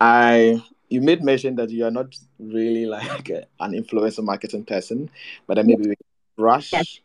I 0.00 0.62
you 0.94 1.00
made 1.00 1.22
mention 1.22 1.56
that 1.56 1.70
you 1.70 1.84
are 1.84 1.90
not 1.90 2.16
really 2.38 2.86
like 2.86 3.28
a, 3.28 3.44
an 3.60 3.72
influencer 3.72 4.22
marketing 4.22 4.64
person, 4.64 5.10
but 5.46 5.54
then 5.54 5.66
maybe 5.66 5.88
we 5.88 5.94
brush. 6.36 6.72
Yes. 6.72 7.00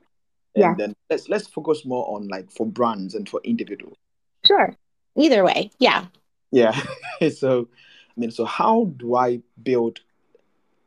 And 0.55 0.61
yeah. 0.61 0.73
then 0.77 0.95
let's 1.09 1.27
let's 1.27 1.47
focus 1.47 1.85
more 1.85 2.05
on 2.15 2.27
like 2.27 2.51
for 2.51 2.65
brands 2.65 3.15
and 3.15 3.27
for 3.27 3.41
individuals. 3.43 3.97
Sure. 4.45 4.75
Either 5.15 5.43
way, 5.43 5.71
yeah. 5.79 6.05
Yeah. 6.51 6.79
so, 7.35 7.67
I 8.15 8.19
mean, 8.19 8.31
so 8.31 8.45
how 8.45 8.91
do 8.97 9.15
I 9.15 9.41
build 9.63 9.99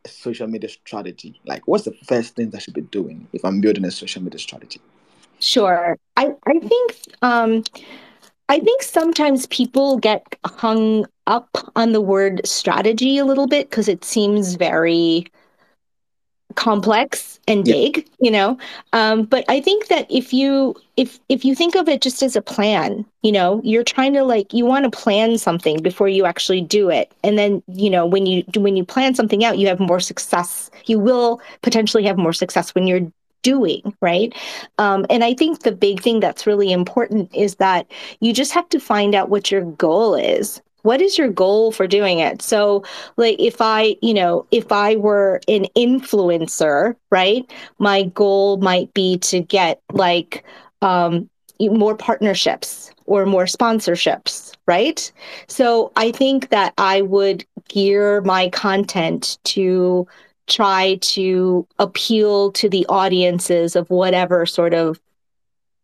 a 0.04 0.08
social 0.08 0.46
media 0.46 0.68
strategy? 0.68 1.40
Like, 1.44 1.66
what's 1.66 1.84
the 1.84 1.94
first 2.06 2.36
thing 2.36 2.52
I 2.54 2.58
should 2.58 2.74
be 2.74 2.82
doing 2.82 3.26
if 3.32 3.44
I'm 3.44 3.60
building 3.60 3.84
a 3.84 3.90
social 3.90 4.22
media 4.22 4.38
strategy? 4.38 4.80
Sure. 5.40 5.98
I 6.16 6.34
I 6.46 6.58
think 6.60 6.96
um, 7.22 7.64
I 8.48 8.58
think 8.60 8.82
sometimes 8.82 9.46
people 9.46 9.98
get 9.98 10.22
hung 10.44 11.06
up 11.26 11.70
on 11.76 11.92
the 11.92 12.00
word 12.00 12.40
strategy 12.46 13.18
a 13.18 13.24
little 13.24 13.46
bit 13.46 13.70
because 13.70 13.88
it 13.88 14.04
seems 14.04 14.54
very 14.54 15.26
complex 16.54 17.40
and 17.48 17.64
big 17.64 17.96
yeah. 17.96 18.04
you 18.20 18.30
know 18.30 18.58
um, 18.92 19.22
but 19.24 19.42
i 19.48 19.58
think 19.58 19.88
that 19.88 20.06
if 20.10 20.34
you 20.34 20.74
if 20.98 21.18
if 21.30 21.46
you 21.46 21.54
think 21.54 21.74
of 21.74 21.88
it 21.88 22.02
just 22.02 22.22
as 22.22 22.36
a 22.36 22.42
plan 22.42 23.06
you 23.22 23.32
know 23.32 23.58
you're 23.64 23.82
trying 23.82 24.12
to 24.12 24.22
like 24.22 24.52
you 24.52 24.66
want 24.66 24.84
to 24.84 24.90
plan 24.90 25.38
something 25.38 25.80
before 25.80 26.08
you 26.08 26.26
actually 26.26 26.60
do 26.60 26.90
it 26.90 27.10
and 27.24 27.38
then 27.38 27.62
you 27.68 27.88
know 27.88 28.04
when 28.04 28.26
you 28.26 28.44
when 28.56 28.76
you 28.76 28.84
plan 28.84 29.14
something 29.14 29.44
out 29.44 29.56
you 29.56 29.66
have 29.66 29.80
more 29.80 30.00
success 30.00 30.70
you 30.84 30.98
will 30.98 31.40
potentially 31.62 32.04
have 32.04 32.18
more 32.18 32.34
success 32.34 32.74
when 32.74 32.86
you're 32.86 33.10
doing, 33.42 33.94
right? 34.00 34.34
Um, 34.78 35.04
and 35.10 35.22
I 35.22 35.34
think 35.34 35.62
the 35.62 35.72
big 35.72 36.00
thing 36.00 36.20
that's 36.20 36.46
really 36.46 36.72
important 36.72 37.34
is 37.34 37.56
that 37.56 37.90
you 38.20 38.32
just 38.32 38.52
have 38.52 38.68
to 38.70 38.80
find 38.80 39.14
out 39.14 39.28
what 39.28 39.50
your 39.50 39.62
goal 39.62 40.14
is. 40.14 40.62
What 40.82 41.00
is 41.00 41.16
your 41.16 41.28
goal 41.28 41.72
for 41.72 41.86
doing 41.86 42.18
it? 42.18 42.42
So, 42.42 42.84
like, 43.16 43.36
if 43.38 43.60
I, 43.60 43.96
you 44.02 44.14
know, 44.14 44.46
if 44.50 44.72
I 44.72 44.96
were 44.96 45.40
an 45.48 45.66
influencer, 45.76 46.96
right, 47.10 47.50
my 47.78 48.04
goal 48.04 48.56
might 48.58 48.92
be 48.92 49.18
to 49.18 49.40
get 49.40 49.80
like 49.92 50.44
um, 50.80 51.28
more 51.60 51.96
partnerships 51.96 52.90
or 53.06 53.26
more 53.26 53.44
sponsorships, 53.44 54.52
right? 54.66 55.12
So, 55.46 55.92
I 55.96 56.10
think 56.10 56.50
that 56.50 56.74
I 56.78 57.02
would 57.02 57.44
gear 57.68 58.20
my 58.22 58.48
content 58.48 59.38
to 59.44 60.06
try 60.48 60.98
to 61.00 61.66
appeal 61.78 62.50
to 62.52 62.68
the 62.68 62.84
audiences 62.88 63.76
of 63.76 63.88
whatever 63.88 64.44
sort 64.46 64.74
of 64.74 65.00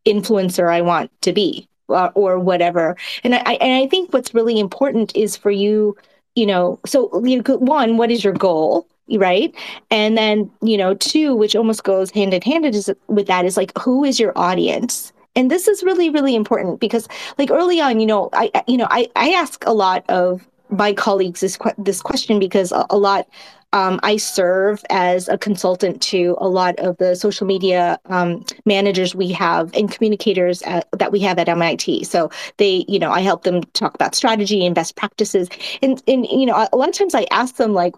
influencer 0.05 0.73
I 0.73 0.81
want 0.81 1.11
to 1.23 1.33
be 1.33 1.69
or 1.89 2.39
whatever. 2.39 2.97
And 3.25 3.35
I 3.35 3.55
and 3.61 3.85
I 3.85 3.89
think 3.89 4.13
what's 4.13 4.35
really 4.35 4.59
important 4.61 5.15
is 5.17 5.37
for 5.37 5.51
you, 5.51 5.97
you 6.35 6.47
know, 6.47 6.79
so 6.87 7.25
you 7.25 7.43
know, 7.43 7.57
one, 7.57 7.97
what 7.97 8.11
is 8.11 8.23
your 8.23 8.35
goal? 8.35 8.87
Right. 9.11 9.55
And 9.91 10.19
then, 10.19 10.51
you 10.61 10.77
know, 10.77 10.95
two, 10.95 11.35
which 11.35 11.57
almost 11.57 11.83
goes 11.83 12.11
hand 12.11 12.35
in 12.35 12.43
hand 12.43 12.67
is, 12.67 12.93
with 13.07 13.27
that 13.27 13.47
is 13.47 13.57
like, 13.57 13.73
who 13.79 14.05
is 14.05 14.21
your 14.21 14.37
audience? 14.37 15.15
And 15.35 15.51
this 15.51 15.67
is 15.67 15.83
really, 15.83 16.11
really 16.11 16.35
important 16.35 16.79
because 16.79 17.09
like 17.39 17.51
early 17.51 17.81
on, 17.81 18.01
you 18.01 18.07
know, 18.07 18.29
I, 18.35 18.51
you 18.67 18.77
know, 18.77 18.87
I, 18.91 19.09
I 19.17 19.31
ask 19.31 19.65
a 19.67 19.73
lot 19.73 20.05
of 20.11 20.47
my 20.69 20.93
colleagues 20.93 21.41
this, 21.41 21.57
this 21.79 22.03
question 22.03 22.39
because 22.39 22.71
a, 22.71 22.85
a 22.91 22.99
lot 22.99 23.27
um, 23.73 24.01
I 24.03 24.17
serve 24.17 24.83
as 24.89 25.29
a 25.29 25.37
consultant 25.37 26.01
to 26.03 26.37
a 26.39 26.49
lot 26.49 26.79
of 26.79 26.97
the 26.97 27.15
social 27.15 27.47
media 27.47 27.99
um, 28.07 28.45
managers 28.65 29.15
we 29.15 29.31
have 29.33 29.71
and 29.75 29.91
communicators 29.91 30.63
at, 30.63 30.89
that 30.93 31.13
we 31.13 31.21
have 31.21 31.39
at 31.39 31.49
MIT. 31.49 32.05
So 32.05 32.31
they, 32.57 32.87
you 32.89 32.99
know, 32.99 33.11
I 33.11 33.21
help 33.21 33.43
them 33.43 33.63
talk 33.75 33.95
about 33.95 34.15
strategy 34.15 34.65
and 34.65 34.75
best 34.75 34.97
practices. 34.97 35.49
And, 35.83 36.03
and 36.09 36.27
you 36.27 36.47
know, 36.47 36.67
a 36.73 36.77
lot 36.77 36.89
of 36.89 36.95
times 36.95 37.15
I 37.15 37.27
ask 37.31 37.57
them 37.57 37.75
like, 37.75 37.95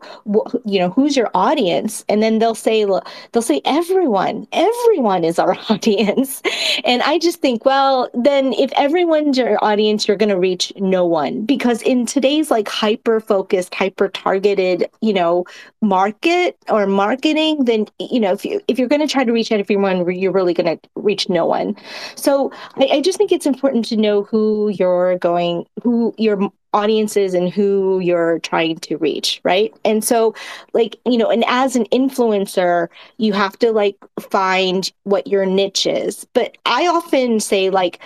you 0.65 0.81
know, 0.81 0.91
who's 0.91 1.17
your 1.17 1.31
audience? 1.35 2.05
And 2.09 2.21
then 2.21 2.41
they'll 2.41 2.57
say, 2.57 2.85
they'll 2.85 3.43
say, 3.43 3.61
everyone, 3.65 4.49
everyone 4.53 5.23
is 5.23 5.39
our 5.39 5.57
audience. 5.69 6.43
And 6.85 7.01
I 7.03 7.19
just 7.19 7.41
think, 7.41 7.65
well, 7.65 8.11
then 8.13 8.53
if 8.55 8.73
everyone's 8.73 9.39
your 9.39 9.63
audience, 9.63 10.09
you're 10.09 10.17
going 10.17 10.31
to 10.31 10.39
reach 10.39 10.73
no 10.77 11.07
one 11.07 11.45
because 11.47 11.81
in 11.83 12.07
today's 12.07 12.51
like 12.51 12.69
hyper 12.69 13.21
focused, 13.21 13.73
hyper 13.73 14.09
targeted, 14.09 14.87
you 15.01 15.13
know, 15.13 15.45
market 15.83 16.57
or 16.69 16.87
marketing, 16.87 17.65
then 17.65 17.87
you 17.99 18.21
know 18.21 18.33
if 18.33 18.45
you 18.45 18.61
if 18.69 18.79
you're 18.79 18.89
going 18.89 19.01
to 19.01 19.07
try 19.07 19.25
to 19.25 19.33
reach 19.33 19.51
out 19.53 19.61
everyone, 19.61 20.11
you're 20.13 20.33
really 20.33 20.55
going 20.55 20.79
to 20.79 20.89
reach 20.97 21.29
no 21.29 21.47
one. 21.47 21.77
So 22.17 22.53
I, 22.77 22.89
I 22.93 23.01
just 23.01 23.19
think 23.19 23.33
it's 23.33 23.47
important 23.47 23.85
to 23.87 23.97
know 23.97 24.23
who 24.25 24.69
you're 24.69 25.19
going, 25.19 25.67
who 25.83 26.15
your 26.19 26.51
audience 26.73 27.17
is, 27.17 27.35
and 27.35 27.51
who 27.51 28.01
you're 28.01 28.39
trying 28.41 28.77
to 28.79 28.97
reach, 28.97 29.41
right? 29.43 29.75
And 29.85 30.05
so, 30.05 30.35
like 30.73 30.97
you 31.07 31.19
know, 31.19 31.31
and 31.31 31.45
as 31.47 31.77
an 31.77 31.87
influencer, 31.87 32.89
you 33.19 33.33
have 33.33 33.59
to 33.61 33.73
like 33.73 33.97
find 34.21 34.91
what 35.05 35.27
your 35.27 35.47
niche 35.47 35.87
is. 35.87 36.27
But 36.33 36.57
I 36.67 36.87
often 36.87 37.41
say 37.41 37.71
like 37.71 38.01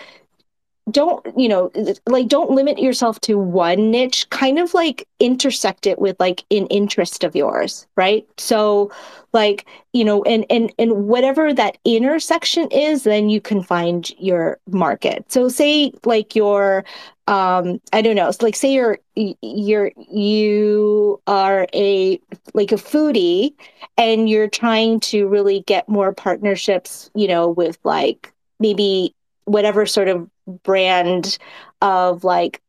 don't 0.90 1.26
you 1.36 1.48
know 1.48 1.72
like 2.06 2.28
don't 2.28 2.50
limit 2.50 2.78
yourself 2.78 3.18
to 3.20 3.38
one 3.38 3.90
niche 3.90 4.28
kind 4.28 4.58
of 4.58 4.74
like 4.74 5.08
intersect 5.18 5.86
it 5.86 5.98
with 5.98 6.14
like 6.20 6.44
an 6.50 6.66
interest 6.66 7.24
of 7.24 7.34
yours 7.34 7.86
right? 7.96 8.26
So 8.38 8.92
like 9.32 9.66
you 9.92 10.04
know 10.04 10.22
and 10.24 10.44
and 10.50 10.72
and 10.78 11.06
whatever 11.06 11.54
that 11.54 11.78
intersection 11.84 12.68
is 12.70 13.04
then 13.04 13.30
you 13.30 13.40
can 13.40 13.62
find 13.62 14.10
your 14.18 14.58
market. 14.68 15.30
So 15.32 15.48
say 15.48 15.92
like 16.04 16.36
your 16.36 16.84
um 17.26 17.80
i 17.94 18.02
don't 18.02 18.16
know 18.16 18.30
like 18.42 18.54
say 18.54 18.70
you're 18.70 18.98
you're 19.14 19.92
you 20.10 21.18
are 21.26 21.66
a 21.72 22.20
like 22.52 22.70
a 22.70 22.76
foodie 22.76 23.54
and 23.96 24.28
you're 24.28 24.48
trying 24.48 25.00
to 25.00 25.26
really 25.26 25.60
get 25.60 25.88
more 25.88 26.12
partnerships 26.12 27.10
you 27.14 27.26
know 27.26 27.48
with 27.48 27.78
like 27.82 28.30
maybe 28.60 29.14
whatever 29.46 29.86
sort 29.86 30.08
of 30.08 30.28
brand 30.46 31.38
of 31.80 32.24
like 32.24 32.60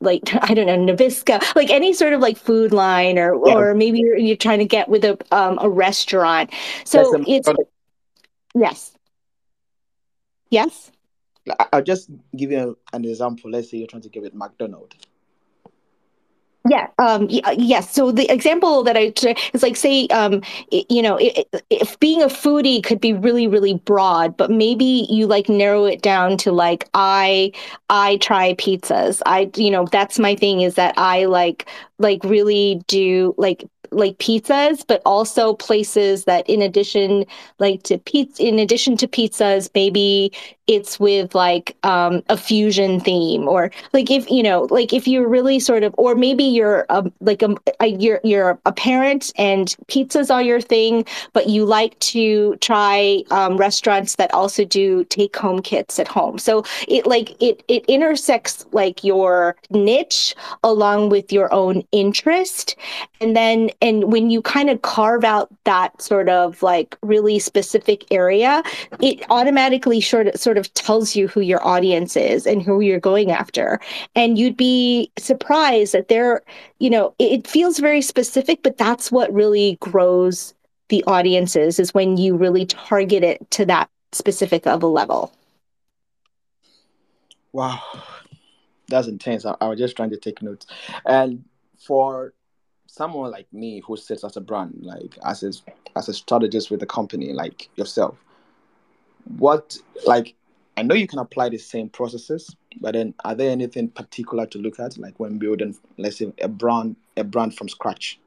like 0.00 0.22
I 0.42 0.54
don't 0.54 0.66
know 0.66 0.94
Nabisco, 0.94 1.42
like 1.56 1.70
any 1.70 1.92
sort 1.92 2.12
of 2.12 2.20
like 2.20 2.36
food 2.36 2.72
line, 2.72 3.18
or 3.18 3.34
yeah. 3.46 3.54
or 3.54 3.74
maybe 3.74 4.00
you're, 4.00 4.16
you're 4.16 4.36
trying 4.36 4.58
to 4.58 4.64
get 4.64 4.88
with 4.88 5.04
a 5.04 5.18
um, 5.34 5.58
a 5.60 5.68
restaurant. 5.68 6.50
So 6.84 7.22
it's 7.26 7.48
yes, 8.54 8.94
yes. 10.50 10.90
I'll 11.72 11.82
just 11.82 12.08
give 12.36 12.52
you 12.52 12.78
an 12.92 13.04
example. 13.04 13.50
Let's 13.50 13.70
say 13.70 13.78
you're 13.78 13.88
trying 13.88 14.02
to 14.02 14.08
get 14.08 14.22
with 14.22 14.34
McDonald's. 14.34 14.94
Yeah. 16.68 16.86
Um, 16.98 17.28
uh, 17.42 17.56
yes. 17.58 17.92
So 17.92 18.12
the 18.12 18.30
example 18.32 18.84
that 18.84 18.96
I 18.96 19.12
is 19.52 19.62
like, 19.64 19.74
say, 19.76 20.06
um, 20.08 20.42
you 20.70 21.02
know, 21.02 21.18
if 21.70 21.98
being 21.98 22.22
a 22.22 22.26
foodie 22.26 22.84
could 22.84 23.00
be 23.00 23.12
really, 23.12 23.48
really 23.48 23.74
broad, 23.74 24.36
but 24.36 24.48
maybe 24.48 25.06
you 25.10 25.26
like 25.26 25.48
narrow 25.48 25.84
it 25.86 26.02
down 26.02 26.36
to 26.38 26.52
like, 26.52 26.88
I, 26.94 27.50
I 27.90 28.16
try 28.18 28.54
pizzas. 28.54 29.20
I, 29.26 29.50
you 29.56 29.72
know, 29.72 29.86
that's 29.90 30.20
my 30.20 30.36
thing 30.36 30.60
is 30.60 30.76
that 30.76 30.94
I 30.96 31.24
like, 31.24 31.66
like 31.98 32.22
really 32.22 32.80
do 32.86 33.34
like 33.38 33.64
like 33.92 34.18
pizzas, 34.18 34.84
but 34.86 35.02
also 35.04 35.54
places 35.54 36.24
that 36.24 36.48
in 36.48 36.62
addition 36.62 37.24
like 37.58 37.82
to 37.84 37.98
pizza 37.98 38.42
in 38.42 38.58
addition 38.58 38.96
to 38.98 39.06
pizzas, 39.06 39.70
maybe 39.74 40.32
it's 40.68 41.00
with 41.00 41.34
like 41.34 41.76
um, 41.82 42.22
a 42.28 42.36
fusion 42.36 43.00
theme 43.00 43.48
or 43.48 43.70
like 43.92 44.10
if 44.10 44.30
you 44.30 44.42
know 44.42 44.66
like 44.70 44.92
if 44.92 45.08
you're 45.08 45.28
really 45.28 45.58
sort 45.58 45.82
of 45.82 45.94
or 45.98 46.14
maybe 46.14 46.44
you're 46.44 46.86
a, 46.88 47.04
like 47.20 47.42
a, 47.42 47.54
a 47.80 47.86
you're 47.86 48.20
you're 48.22 48.58
a 48.64 48.72
parent 48.72 49.32
and 49.36 49.76
pizzas 49.88 50.32
are 50.32 50.42
your 50.42 50.60
thing, 50.60 51.04
but 51.32 51.48
you 51.48 51.64
like 51.64 51.98
to 51.98 52.56
try 52.56 53.22
um, 53.30 53.56
restaurants 53.56 54.16
that 54.16 54.32
also 54.32 54.64
do 54.64 55.04
take 55.06 55.36
home 55.36 55.60
kits 55.60 55.98
at 55.98 56.08
home. 56.08 56.38
So 56.38 56.64
it 56.88 57.06
like 57.06 57.30
it 57.42 57.62
it 57.68 57.84
intersects 57.86 58.64
like 58.72 59.02
your 59.02 59.56
niche 59.70 60.34
along 60.62 61.10
with 61.10 61.32
your 61.32 61.52
own 61.52 61.82
interest 61.92 62.76
and 63.20 63.36
then 63.36 63.70
and 63.82 64.12
when 64.12 64.30
you 64.30 64.40
kind 64.40 64.70
of 64.70 64.80
carve 64.82 65.24
out 65.24 65.50
that 65.64 66.00
sort 66.00 66.28
of 66.28 66.62
like 66.62 66.96
really 67.02 67.38
specific 67.38 68.06
area 68.10 68.62
it 69.00 69.22
automatically 69.28 70.00
sort 70.00 70.28
of 70.28 70.36
sort 70.36 70.56
of 70.56 70.72
tells 70.74 71.14
you 71.14 71.28
who 71.28 71.40
your 71.40 71.64
audience 71.66 72.16
is 72.16 72.46
and 72.46 72.62
who 72.62 72.80
you're 72.80 73.00
going 73.00 73.30
after. 73.30 73.80
And 74.14 74.38
you'd 74.38 74.56
be 74.56 75.10
surprised 75.18 75.92
that 75.92 76.08
there 76.08 76.42
you 76.78 76.88
know 76.88 77.14
it 77.18 77.46
feels 77.46 77.78
very 77.78 78.00
specific 78.00 78.62
but 78.62 78.78
that's 78.78 79.12
what 79.12 79.32
really 79.32 79.76
grows 79.80 80.54
the 80.88 81.02
audiences 81.04 81.78
is 81.78 81.94
when 81.94 82.16
you 82.16 82.36
really 82.36 82.66
target 82.66 83.24
it 83.24 83.50
to 83.50 83.64
that 83.66 83.88
specific 84.12 84.66
of 84.66 84.82
a 84.82 84.86
level. 84.86 85.32
Wow. 87.52 87.80
That's 88.88 89.08
intense. 89.08 89.46
I, 89.46 89.56
I 89.60 89.68
was 89.68 89.78
just 89.78 89.96
trying 89.96 90.10
to 90.10 90.18
take 90.18 90.42
notes. 90.42 90.66
And 91.06 91.44
for 91.78 92.34
someone 92.92 93.30
like 93.30 93.50
me 93.54 93.80
who 93.86 93.96
sits 93.96 94.22
as 94.22 94.36
a 94.36 94.40
brand, 94.40 94.76
like 94.82 95.16
as 95.24 95.42
a 95.42 95.50
as 95.96 96.08
a 96.08 96.14
strategist 96.14 96.70
with 96.70 96.82
a 96.82 96.86
company 96.86 97.32
like 97.32 97.70
yourself, 97.76 98.22
what 99.38 99.78
like 100.06 100.34
I 100.76 100.82
know 100.82 100.94
you 100.94 101.06
can 101.06 101.18
apply 101.18 101.48
the 101.48 101.58
same 101.58 101.88
processes, 101.88 102.54
but 102.80 102.92
then 102.92 103.14
are 103.24 103.34
there 103.34 103.50
anything 103.50 103.88
particular 103.88 104.46
to 104.46 104.58
look 104.58 104.78
at, 104.78 104.98
like 104.98 105.18
when 105.18 105.38
building, 105.38 105.74
let's 105.96 106.18
say, 106.18 106.32
a 106.42 106.48
brand 106.48 106.96
a 107.16 107.24
brand 107.24 107.56
from 107.56 107.68
scratch? 107.68 108.18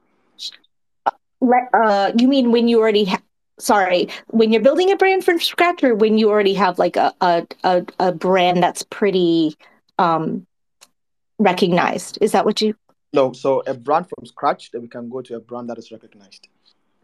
Uh, 1.41 2.11
you 2.17 2.27
mean 2.27 2.51
when 2.51 2.67
you 2.67 2.79
already? 2.79 3.13
Sorry, 3.59 4.09
when 4.27 4.51
you're 4.51 4.63
building 4.63 4.91
a 4.91 4.97
brand 4.97 5.23
from 5.23 5.39
scratch, 5.39 5.83
or 5.83 5.93
when 5.93 6.17
you 6.17 6.29
already 6.29 6.55
have 6.55 6.79
like 6.79 6.95
a 6.95 7.13
a 7.21 7.45
a, 7.63 7.85
a 7.99 8.11
brand 8.11 8.63
that's 8.63 8.81
pretty 8.81 9.55
um, 9.99 10.47
recognized? 11.37 12.17
Is 12.19 12.31
that 12.31 12.45
what 12.45 12.61
you? 12.61 12.75
No, 13.15 13.31
so 13.33 13.61
a 13.65 13.73
brand 13.73 14.07
from 14.09 14.25
scratch, 14.25 14.71
that 14.71 14.81
we 14.81 14.87
can 14.87 15.09
go 15.09 15.21
to 15.21 15.35
a 15.35 15.39
brand 15.39 15.69
that 15.69 15.77
is 15.77 15.91
recognized. 15.91 16.47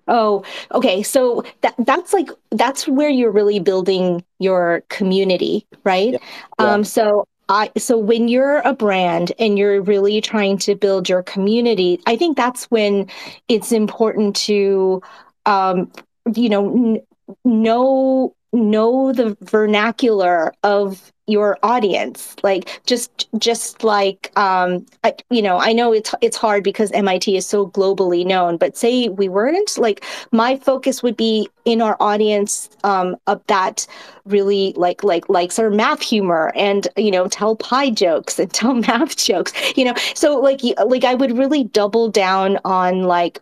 Oh, 0.08 0.44
okay. 0.74 1.04
So 1.04 1.44
that 1.62 1.76
that's 1.80 2.12
like 2.14 2.30
that's 2.52 2.88
where 2.88 3.10
you're 3.10 3.32
really 3.32 3.60
building 3.60 4.24
your 4.40 4.84
community, 4.90 5.66
right? 5.84 6.14
Yeah. 6.14 6.20
Um 6.60 6.84
so 6.84 7.28
I 7.50 7.72
so 7.78 7.98
when 7.98 8.28
you're 8.28 8.60
a 8.60 8.74
brand 8.74 9.32
and 9.40 9.58
you're 9.58 9.82
really 9.82 10.22
trying 10.22 10.58
to 10.60 10.76
build 10.76 11.08
your 11.08 11.24
community, 11.24 12.00
I 12.06 12.16
think 12.18 12.36
that's 12.36 12.66
when 12.66 13.08
it's 13.48 13.72
important 13.72 14.36
to 14.48 15.02
um 15.46 15.92
you 16.36 16.50
know 16.50 16.72
n- 16.72 17.02
know 17.46 18.36
know 18.54 19.14
the 19.14 19.38
vernacular 19.42 20.54
of 20.64 21.11
your 21.32 21.58
audience 21.64 22.36
like 22.44 22.82
just 22.86 23.28
just 23.38 23.84
like 23.84 24.32
um 24.38 24.86
I, 25.04 25.16
you 25.30 25.42
know 25.42 25.58
i 25.60 25.74
know 25.74 25.94
it's 25.94 26.14
it's 26.22 26.38
hard 26.38 26.64
because 26.64 26.92
mit 26.92 27.28
is 27.28 27.46
so 27.46 27.68
globally 27.68 28.26
known 28.26 28.58
but 28.58 28.78
say 28.78 29.10
we 29.10 29.30
weren't 29.30 29.78
like 29.78 30.04
my 30.32 30.58
focus 30.58 31.02
would 31.02 31.18
be 31.18 31.50
in 31.66 31.82
our 31.82 31.98
audience 32.00 32.70
um 32.84 33.16
of 33.28 33.42
that 33.48 33.88
really 34.26 34.74
like 34.76 35.04
like 35.04 35.30
likes 35.30 35.58
our 35.60 35.70
math 35.70 36.02
humor 36.02 36.52
and 36.56 36.88
you 36.98 37.12
know 37.12 37.28
tell 37.28 37.56
pi 37.56 37.90
jokes 37.90 38.38
and 38.40 38.54
tell 38.54 38.74
math 38.74 39.16
jokes 39.18 39.54
you 39.76 39.86
know? 39.86 39.94
So 40.16 40.40
like 40.40 40.62
like 40.86 41.04
i 41.04 41.16
would 41.16 41.38
really 41.38 41.64
double 41.64 42.10
down 42.10 42.60
on 42.66 43.04
like 43.04 43.42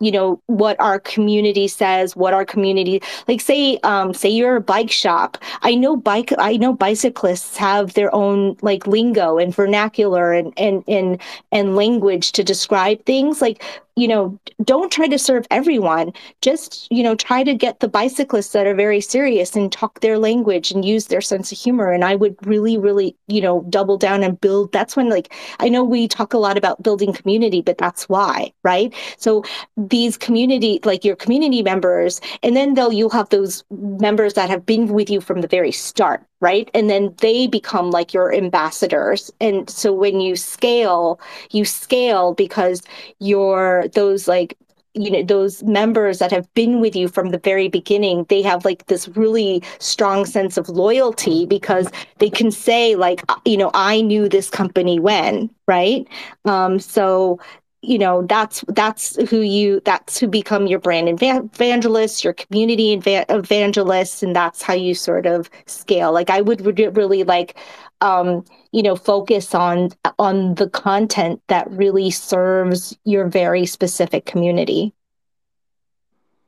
you 0.00 0.12
know 0.12 0.40
what 0.46 0.78
our 0.80 1.00
community 1.00 1.68
says 1.68 2.14
what 2.14 2.34
our 2.34 2.44
community 2.44 3.00
like 3.26 3.40
say 3.40 3.78
um 3.82 4.14
say 4.14 4.28
you're 4.28 4.56
a 4.56 4.60
bike 4.60 4.90
shop 4.90 5.38
i 5.62 5.74
know 5.74 5.96
bike 5.96 6.32
i 6.38 6.56
know 6.56 6.72
bicyclists 6.72 7.56
have 7.56 7.94
their 7.94 8.14
own 8.14 8.56
like 8.62 8.86
lingo 8.86 9.38
and 9.38 9.54
vernacular 9.54 10.32
and 10.32 10.52
and 10.56 10.84
and, 10.88 11.20
and 11.52 11.76
language 11.76 12.32
to 12.32 12.44
describe 12.44 13.04
things 13.04 13.40
like 13.42 13.62
you 13.98 14.06
know, 14.06 14.38
don't 14.62 14.92
try 14.92 15.08
to 15.08 15.18
serve 15.18 15.44
everyone. 15.50 16.12
Just, 16.40 16.86
you 16.90 17.02
know, 17.02 17.16
try 17.16 17.42
to 17.42 17.52
get 17.52 17.80
the 17.80 17.88
bicyclists 17.88 18.52
that 18.52 18.66
are 18.66 18.74
very 18.74 19.00
serious 19.00 19.56
and 19.56 19.72
talk 19.72 19.98
their 20.00 20.18
language 20.18 20.70
and 20.70 20.84
use 20.84 21.06
their 21.06 21.20
sense 21.20 21.50
of 21.50 21.58
humor. 21.58 21.90
And 21.90 22.04
I 22.04 22.14
would 22.14 22.36
really, 22.46 22.78
really, 22.78 23.16
you 23.26 23.40
know, 23.40 23.66
double 23.68 23.98
down 23.98 24.22
and 24.22 24.40
build. 24.40 24.70
That's 24.70 24.94
when, 24.94 25.08
like, 25.08 25.34
I 25.58 25.68
know 25.68 25.82
we 25.82 26.06
talk 26.06 26.32
a 26.32 26.38
lot 26.38 26.56
about 26.56 26.80
building 26.80 27.12
community, 27.12 27.60
but 27.60 27.76
that's 27.76 28.08
why, 28.08 28.52
right? 28.62 28.94
So 29.16 29.42
these 29.88 30.16
community, 30.16 30.80
like 30.84 31.04
your 31.04 31.16
community 31.16 31.62
members, 31.62 32.20
and 32.42 32.56
then 32.56 32.74
they'll, 32.74 32.92
you'll 32.92 33.10
have 33.10 33.28
those 33.30 33.64
members 33.70 34.34
that 34.34 34.50
have 34.50 34.64
been 34.66 34.88
with 34.88 35.10
you 35.10 35.20
from 35.20 35.40
the 35.40 35.48
very 35.48 35.72
start 35.72 36.24
right? 36.40 36.70
And 36.72 36.88
then 36.88 37.14
they 37.20 37.48
become 37.48 37.90
like 37.90 38.14
your 38.14 38.32
ambassadors. 38.32 39.28
And 39.40 39.68
so 39.68 39.92
when 39.92 40.20
you 40.20 40.36
scale 40.36 41.20
you 41.50 41.64
scale 41.64 42.34
because 42.34 42.82
you're 43.18 43.88
those 43.88 44.28
like 44.28 44.56
you 44.94 45.10
know 45.10 45.22
those 45.22 45.62
members 45.62 46.18
that 46.18 46.32
have 46.32 46.52
been 46.54 46.80
with 46.80 46.96
you 46.96 47.08
from 47.08 47.30
the 47.30 47.38
very 47.38 47.68
beginning 47.68 48.24
they 48.28 48.42
have 48.42 48.64
like 48.64 48.86
this 48.86 49.06
really 49.08 49.62
strong 49.78 50.24
sense 50.24 50.56
of 50.56 50.68
loyalty 50.68 51.44
because 51.44 51.90
they 52.18 52.30
can 52.30 52.50
say 52.50 52.96
like 52.96 53.22
you 53.44 53.56
know 53.56 53.70
i 53.74 54.00
knew 54.00 54.28
this 54.28 54.48
company 54.48 54.98
when 54.98 55.50
right? 55.68 56.08
Um 56.46 56.80
so 56.80 57.38
you 57.82 57.98
know 57.98 58.22
that's 58.22 58.64
that's 58.68 59.16
who 59.30 59.40
you 59.40 59.80
that's 59.84 60.18
who 60.18 60.26
become 60.26 60.66
your 60.66 60.80
brand 60.80 61.08
evangelists 61.08 62.24
your 62.24 62.32
community 62.32 62.92
evangelists 62.92 64.22
and 64.22 64.34
that's 64.34 64.62
how 64.62 64.74
you 64.74 64.94
sort 64.94 65.26
of 65.26 65.48
scale. 65.66 66.12
Like 66.12 66.30
i 66.30 66.40
would 66.40 66.60
really 66.96 67.22
like 67.22 67.56
um 68.00 68.44
you 68.72 68.82
know 68.82 68.96
focus 68.96 69.54
on 69.54 69.90
on 70.18 70.54
the 70.56 70.68
content 70.68 71.40
that 71.48 71.70
really 71.70 72.10
serves 72.10 72.96
your 73.04 73.28
very 73.28 73.64
specific 73.64 74.26
community. 74.26 74.92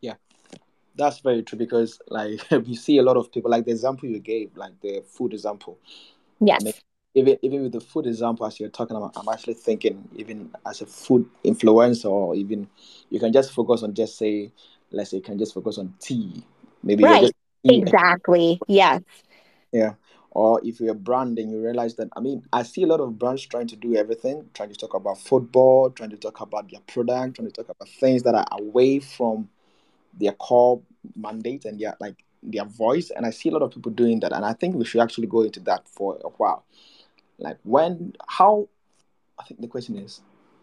Yeah. 0.00 0.14
That's 0.96 1.20
very 1.20 1.42
true 1.42 1.58
because 1.58 2.00
like 2.08 2.40
we 2.50 2.74
see 2.74 2.98
a 2.98 3.02
lot 3.02 3.16
of 3.16 3.30
people 3.30 3.50
like 3.52 3.66
the 3.66 3.70
example 3.70 4.08
you 4.08 4.18
gave 4.18 4.56
like 4.56 4.80
the 4.80 5.04
food 5.06 5.32
example. 5.32 5.78
Yes 6.40 6.82
even 7.14 7.38
even 7.42 7.62
with 7.62 7.72
the 7.72 7.80
food 7.80 8.06
example 8.06 8.46
as 8.46 8.60
you're 8.60 8.68
talking 8.68 8.96
about, 8.96 9.12
I'm 9.16 9.28
actually 9.28 9.54
thinking 9.54 10.08
even 10.16 10.50
as 10.66 10.80
a 10.80 10.86
food 10.86 11.28
influencer, 11.44 12.10
or 12.10 12.34
even 12.34 12.68
you 13.10 13.18
can 13.18 13.32
just 13.32 13.52
focus 13.52 13.82
on 13.82 13.94
just 13.94 14.16
say, 14.16 14.52
let's 14.90 15.10
say, 15.10 15.16
you 15.16 15.22
can 15.22 15.38
just 15.38 15.54
focus 15.54 15.78
on 15.78 15.94
tea. 15.98 16.44
Maybe 16.82 17.04
right. 17.04 17.32
exactly. 17.64 18.60
Yes. 18.68 19.02
Yeah. 19.72 19.94
Or 20.32 20.60
if 20.64 20.80
you're 20.80 20.94
branding, 20.94 21.50
you 21.50 21.60
realize 21.60 21.96
that 21.96 22.08
I 22.16 22.20
mean, 22.20 22.44
I 22.52 22.62
see 22.62 22.84
a 22.84 22.86
lot 22.86 23.00
of 23.00 23.18
brands 23.18 23.44
trying 23.44 23.66
to 23.68 23.76
do 23.76 23.96
everything, 23.96 24.48
trying 24.54 24.68
to 24.68 24.76
talk 24.76 24.94
about 24.94 25.18
football, 25.18 25.90
trying 25.90 26.10
to 26.10 26.16
talk 26.16 26.40
about 26.40 26.70
their 26.70 26.80
product, 26.80 27.36
trying 27.36 27.50
to 27.50 27.52
talk 27.52 27.68
about 27.68 27.88
things 27.88 28.22
that 28.22 28.36
are 28.36 28.46
away 28.52 29.00
from 29.00 29.48
their 30.18 30.32
core 30.32 30.80
mandate 31.16 31.64
and 31.64 31.80
their 31.80 31.96
like 31.98 32.22
their 32.40 32.64
voice. 32.64 33.10
And 33.10 33.26
I 33.26 33.30
see 33.30 33.48
a 33.48 33.52
lot 33.52 33.62
of 33.62 33.72
people 33.72 33.90
doing 33.90 34.20
that. 34.20 34.32
And 34.32 34.44
I 34.44 34.52
think 34.52 34.76
we 34.76 34.84
should 34.84 35.00
actually 35.00 35.26
go 35.26 35.42
into 35.42 35.58
that 35.60 35.88
for 35.88 36.16
a 36.22 36.28
while 36.28 36.64
like 37.40 37.58
when 37.64 38.12
how 38.28 38.68
i 39.38 39.44
think 39.44 39.60
the 39.60 39.68
question 39.68 39.96
is 39.96 40.20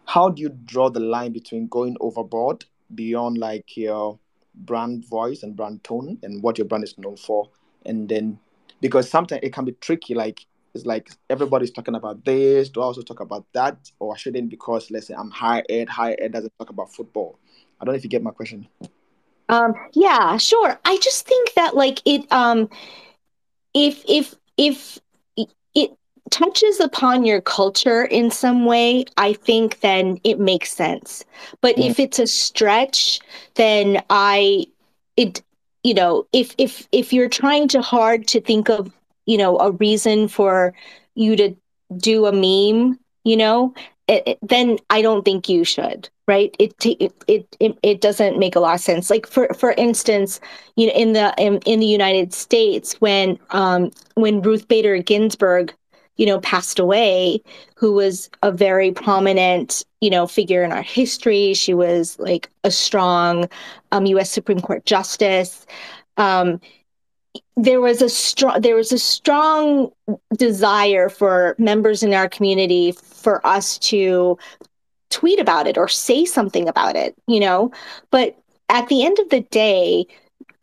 how 0.08 0.30
do 0.30 0.40
you 0.40 0.48
draw 0.48 0.88
the 0.88 1.00
line 1.00 1.32
between 1.32 1.66
going 1.68 1.94
overboard 2.00 2.64
beyond 2.94 3.36
like 3.36 3.76
your 3.76 4.18
brand 4.54 5.04
voice 5.04 5.42
and 5.42 5.54
brand 5.54 5.84
tone 5.84 6.18
and 6.22 6.42
what 6.42 6.56
your 6.58 6.66
brand 6.66 6.82
is 6.82 6.96
known 6.96 7.16
for? 7.16 7.50
And 7.84 8.08
then 8.08 8.38
because 8.80 9.08
sometimes 9.10 9.40
it 9.42 9.52
can 9.52 9.66
be 9.66 9.72
tricky 9.72 10.14
like 10.14 10.46
it's 10.74 10.86
like 10.86 11.10
everybody's 11.28 11.70
talking 11.70 11.94
about 11.94 12.24
this 12.24 12.68
do 12.68 12.80
i 12.80 12.84
also 12.84 13.02
talk 13.02 13.20
about 13.20 13.44
that 13.52 13.90
or 13.98 14.14
I 14.14 14.16
shouldn't 14.18 14.50
because 14.50 14.90
let's 14.90 15.06
say 15.06 15.14
i'm 15.14 15.30
high 15.30 15.62
ed 15.68 15.88
high 15.88 16.12
ed 16.12 16.32
doesn't 16.32 16.52
talk 16.58 16.70
about 16.70 16.92
football? 16.92 17.38
I 17.80 17.84
don't 17.84 17.94
know 17.94 17.96
if 17.96 18.04
you 18.04 18.10
get 18.10 18.22
my 18.22 18.30
question. 18.30 18.68
Um 19.50 19.74
yeah 19.92 20.36
sure. 20.38 20.78
I 20.84 20.98
just 20.98 21.26
think 21.26 21.52
that 21.54 21.76
like 21.76 22.00
it 22.06 22.30
um 22.32 22.70
if 23.74 24.04
if 24.08 24.34
if 24.56 24.98
touches 26.30 26.80
upon 26.80 27.24
your 27.24 27.40
culture 27.40 28.04
in 28.04 28.30
some 28.30 28.64
way, 28.64 29.04
I 29.16 29.32
think 29.32 29.80
then 29.80 30.18
it 30.24 30.38
makes 30.38 30.72
sense. 30.72 31.24
But 31.60 31.76
mm. 31.76 31.90
if 31.90 31.98
it's 31.98 32.18
a 32.18 32.26
stretch, 32.26 33.20
then 33.54 34.02
I 34.10 34.66
it 35.16 35.42
you 35.84 35.94
know, 35.94 36.26
if 36.32 36.54
if 36.58 36.88
if 36.92 37.12
you're 37.12 37.28
trying 37.28 37.68
too 37.68 37.80
hard 37.80 38.26
to 38.28 38.40
think 38.40 38.68
of, 38.68 38.92
you 39.26 39.38
know, 39.38 39.58
a 39.58 39.72
reason 39.72 40.28
for 40.28 40.74
you 41.14 41.36
to 41.36 41.54
do 41.96 42.26
a 42.26 42.32
meme, 42.32 42.98
you 43.24 43.36
know, 43.36 43.74
it, 44.08 44.22
it, 44.26 44.38
then 44.42 44.78
I 44.90 45.02
don't 45.02 45.24
think 45.24 45.48
you 45.48 45.64
should, 45.64 46.08
right? 46.26 46.54
It, 46.58 46.74
it 46.84 47.12
it 47.28 47.56
it 47.60 47.78
it 47.82 48.00
doesn't 48.00 48.38
make 48.38 48.56
a 48.56 48.60
lot 48.60 48.74
of 48.74 48.80
sense. 48.80 49.10
Like 49.10 49.26
for 49.26 49.48
for 49.54 49.72
instance, 49.72 50.40
you 50.76 50.86
know, 50.86 50.92
in 50.94 51.12
the 51.12 51.34
in, 51.38 51.58
in 51.66 51.80
the 51.80 51.86
United 51.86 52.32
States, 52.32 53.00
when 53.00 53.38
um 53.50 53.90
when 54.14 54.42
Ruth 54.42 54.66
Bader 54.66 54.98
Ginsburg 54.98 55.74
you 56.18 56.26
know, 56.26 56.40
passed 56.40 56.78
away, 56.78 57.40
who 57.74 57.92
was 57.92 58.28
a 58.42 58.52
very 58.52 58.92
prominent, 58.92 59.84
you 60.00 60.10
know, 60.10 60.26
figure 60.26 60.62
in 60.62 60.72
our 60.72 60.82
history. 60.82 61.54
She 61.54 61.72
was 61.72 62.18
like 62.18 62.50
a 62.64 62.70
strong 62.70 63.48
um, 63.92 64.04
U.S. 64.06 64.30
Supreme 64.30 64.60
Court 64.60 64.84
justice. 64.84 65.66
Um, 66.16 66.60
there 67.56 67.80
was 67.80 68.02
a 68.02 68.08
strong 68.08 68.60
there 68.60 68.76
was 68.76 68.92
a 68.92 68.98
strong 68.98 69.90
desire 70.36 71.08
for 71.08 71.54
members 71.58 72.02
in 72.02 72.14
our 72.14 72.28
community 72.28 72.92
for 72.92 73.44
us 73.46 73.78
to 73.78 74.38
tweet 75.10 75.40
about 75.40 75.66
it 75.66 75.78
or 75.78 75.88
say 75.88 76.24
something 76.24 76.68
about 76.68 76.96
it, 76.96 77.14
you 77.26 77.40
know. 77.40 77.72
But 78.10 78.36
at 78.68 78.88
the 78.88 79.04
end 79.04 79.18
of 79.18 79.28
the 79.30 79.40
day, 79.40 80.06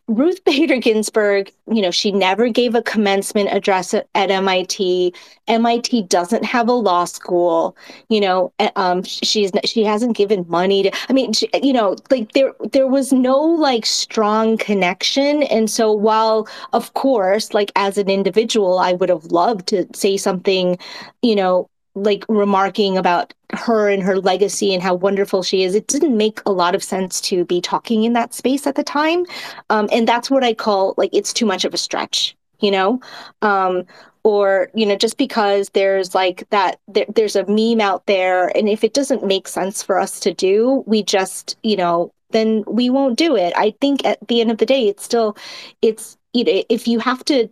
Ruth 0.08 0.44
Bader 0.44 0.78
Ginsburg, 0.78 1.52
you 1.72 1.82
know, 1.82 1.90
she 1.90 2.12
never 2.12 2.48
gave 2.48 2.76
a 2.76 2.84
commencement 2.84 3.50
address 3.52 3.92
at, 3.94 4.08
at, 4.14 4.30
MIT. 4.30 5.14
MIT 5.48 6.04
doesn't 6.04 6.46
have 6.46 6.68
a 6.70 6.74
law 6.74 7.06
school. 7.06 7.76
You 8.10 8.22
know, 8.22 8.54
um, 8.76 9.02
she's 9.02 9.52
she 9.64 9.84
hasn't 9.84 10.16
given 10.16 10.46
money 10.48 10.84
to. 10.84 10.92
I 11.10 11.14
mean, 11.14 11.34
she, 11.34 11.50
you 11.62 11.74
know, 11.74 11.96
like 12.12 12.34
there 12.34 12.54
there 12.72 12.88
was 12.88 13.12
no 13.12 13.40
like 13.40 13.86
strong 13.86 14.58
connection. 14.58 15.42
And 15.44 15.72
so 15.72 15.92
while 15.92 16.48
of 16.74 16.94
course, 16.94 17.54
like 17.56 17.72
as 17.76 17.98
an 17.98 18.10
individual, 18.10 18.78
I 18.78 18.94
would 18.94 19.10
have 19.10 19.26
loved 19.26 19.66
to 19.68 19.88
say 19.96 20.18
something, 20.18 20.78
you 21.24 21.36
know, 21.36 21.68
like 21.96 22.26
remarking 22.28 22.98
about 22.98 23.34
her 23.54 23.90
and 23.90 24.04
her 24.04 24.18
legacy 24.18 24.74
and 24.74 24.84
how 24.84 24.94
wonderful 24.94 25.42
she 25.42 25.64
is 25.64 25.76
it 25.76 25.88
didn't 25.88 26.18
make 26.18 26.42
a 26.46 26.52
lot 26.52 26.76
of 26.76 26.84
sense 26.84 27.22
to 27.22 27.46
be 27.46 27.62
talking 27.62 28.04
in 28.04 28.14
that 28.14 28.34
space 28.34 28.68
at 28.68 28.76
the 28.76 28.84
time. 28.84 29.26
Um, 29.70 29.88
and 29.92 30.08
that's 30.08 30.30
what 30.30 30.44
i 30.44 30.54
call 30.54 30.94
like 30.98 31.10
it's 31.14 31.34
too 31.34 31.46
much 31.46 31.66
of 31.66 31.74
a 31.74 31.78
stretch 31.78 32.36
you 32.60 32.72
know? 32.72 33.00
Um, 33.42 33.84
or 34.24 34.70
you 34.74 34.86
know 34.86 34.96
just 34.96 35.18
because 35.18 35.70
there's 35.74 36.16
like 36.16 36.50
that 36.50 36.80
there, 36.88 37.06
there's 37.14 37.36
a 37.36 37.46
meme 37.46 37.80
out 37.80 38.06
there 38.08 38.48
and 38.58 38.68
if 38.68 38.84
it 38.84 38.94
doesn't 38.94 39.26
make 39.26 39.48
sense 39.48 39.84
for 39.84 40.00
us 40.00 40.20
to 40.20 40.34
do 40.34 40.84
we 40.88 41.04
just 41.04 41.58
you 41.62 41.76
know 41.76 42.12
then 42.32 42.64
we 42.68 42.90
won't 42.90 43.18
do 43.18 43.36
it. 43.36 43.54
I 43.56 43.74
think 43.80 44.06
at 44.06 44.20
the 44.28 44.42
end 44.42 44.52
of 44.52 44.58
the 44.58 44.66
day 44.66 44.88
it's 44.88 45.04
still 45.04 45.38
it's 45.82 46.18
you 46.34 46.44
know 46.44 46.64
if 46.70 46.88
you 46.88 47.00
have 47.00 47.24
to 47.26 47.50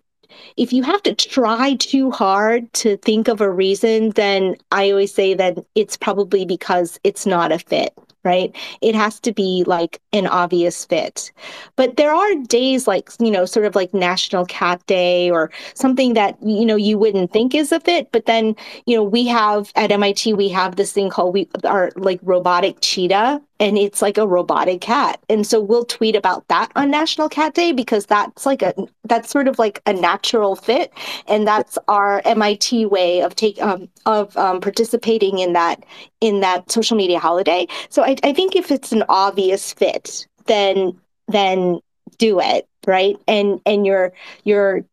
if 0.57 0.71
you 0.73 0.83
have 0.83 1.03
to 1.03 1.13
try 1.13 1.75
too 1.75 2.11
hard 2.11 2.71
to 2.73 2.97
think 2.97 3.27
of 3.27 3.41
a 3.41 3.51
reason, 3.51 4.11
then 4.11 4.55
I 4.71 4.91
always 4.91 5.13
say 5.13 5.33
that 5.33 5.57
it's 5.75 5.97
probably 5.97 6.45
because 6.45 6.99
it's 7.03 7.25
not 7.25 7.51
a 7.51 7.59
fit 7.59 7.93
right? 8.23 8.55
It 8.81 8.95
has 8.95 9.19
to 9.21 9.33
be 9.33 9.63
like 9.67 9.99
an 10.13 10.27
obvious 10.27 10.85
fit. 10.85 11.31
But 11.75 11.97
there 11.97 12.13
are 12.13 12.35
days 12.47 12.87
like, 12.87 13.09
you 13.19 13.31
know, 13.31 13.45
sort 13.45 13.65
of 13.65 13.75
like 13.75 13.93
National 13.93 14.45
Cat 14.45 14.85
Day 14.87 15.29
or 15.29 15.51
something 15.73 16.13
that, 16.13 16.37
you 16.41 16.65
know, 16.65 16.75
you 16.75 16.97
wouldn't 16.97 17.31
think 17.31 17.53
is 17.53 17.71
a 17.71 17.79
fit. 17.79 18.11
But 18.11 18.25
then, 18.25 18.55
you 18.85 18.95
know, 18.95 19.03
we 19.03 19.27
have 19.27 19.71
at 19.75 19.91
MIT, 19.91 20.33
we 20.33 20.49
have 20.49 20.75
this 20.75 20.93
thing 20.93 21.09
called 21.09 21.33
we 21.33 21.49
our 21.65 21.91
like 21.95 22.19
robotic 22.23 22.77
cheetah 22.81 23.41
and 23.59 23.77
it's 23.77 24.01
like 24.01 24.17
a 24.17 24.27
robotic 24.27 24.81
cat. 24.81 25.19
And 25.29 25.45
so 25.45 25.61
we'll 25.61 25.85
tweet 25.85 26.15
about 26.15 26.47
that 26.47 26.71
on 26.75 26.91
National 26.91 27.29
Cat 27.29 27.53
Day 27.53 27.71
because 27.71 28.05
that's 28.05 28.45
like 28.45 28.61
a 28.61 28.73
that's 29.05 29.29
sort 29.29 29.47
of 29.47 29.59
like 29.59 29.81
a 29.85 29.93
natural 29.93 30.55
fit. 30.55 30.91
And 31.27 31.47
that's 31.47 31.77
our 31.87 32.21
MIT 32.25 32.87
way 32.87 33.21
of 33.21 33.35
take 33.35 33.61
um, 33.61 33.89
of 34.05 34.35
um, 34.37 34.59
participating 34.59 35.39
in 35.39 35.53
that 35.53 35.83
in 36.21 36.39
that 36.41 36.71
social 36.71 36.97
media 36.97 37.19
holiday. 37.19 37.67
So 37.89 38.03
I, 38.03 38.15
I 38.23 38.33
think 38.33 38.55
if 38.55 38.71
it's 38.71 38.91
an 38.91 39.03
obvious 39.09 39.73
fit, 39.73 40.27
then 40.45 40.99
then 41.27 41.79
do 42.17 42.39
it 42.39 42.67
right 42.85 43.17
and 43.27 43.59
and 43.65 43.85
you're 43.85 44.11
you're 44.43 44.83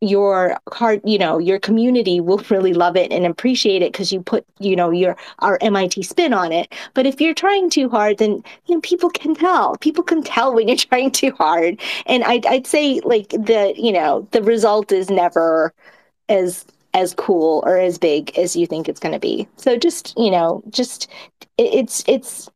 your 0.00 0.56
heart 0.72 1.00
you 1.04 1.18
know 1.18 1.38
your 1.38 1.58
community 1.58 2.20
will 2.20 2.42
really 2.50 2.72
love 2.72 2.96
it 2.96 3.10
and 3.10 3.26
appreciate 3.26 3.82
it 3.82 3.92
because 3.92 4.12
you 4.12 4.22
put 4.22 4.44
you 4.60 4.76
know 4.76 4.90
your 4.90 5.16
our 5.40 5.58
mit 5.62 6.04
spin 6.04 6.32
on 6.32 6.52
it. 6.52 6.72
But 6.94 7.06
if 7.06 7.20
you're 7.20 7.34
trying 7.34 7.70
too 7.70 7.88
hard 7.88 8.18
then 8.18 8.42
you 8.66 8.76
know 8.76 8.80
people 8.80 9.10
can 9.10 9.34
tell. 9.34 9.76
People 9.78 10.04
can 10.04 10.22
tell 10.22 10.54
when 10.54 10.68
you're 10.68 10.76
trying 10.90 11.10
too 11.10 11.32
hard. 11.32 11.80
And 12.06 12.24
i'd, 12.24 12.46
I'd 12.46 12.66
say 12.66 13.00
like 13.04 13.30
the 13.30 13.74
you 13.76 13.92
know 13.92 14.26
the 14.30 14.42
result 14.42 14.92
is 14.92 15.10
never 15.10 15.72
as 16.28 16.64
as 16.94 17.14
cool 17.14 17.62
or 17.66 17.78
as 17.78 17.98
big 17.98 18.36
as 18.38 18.56
you 18.56 18.66
think 18.66 18.88
it's 18.88 19.00
going 19.00 19.12
to 19.12 19.20
be. 19.20 19.48
So 19.56 19.76
just 19.76 20.16
you 20.16 20.30
know 20.30 20.62
just 20.70 21.08
it's 21.58 22.04
it's 22.06 22.48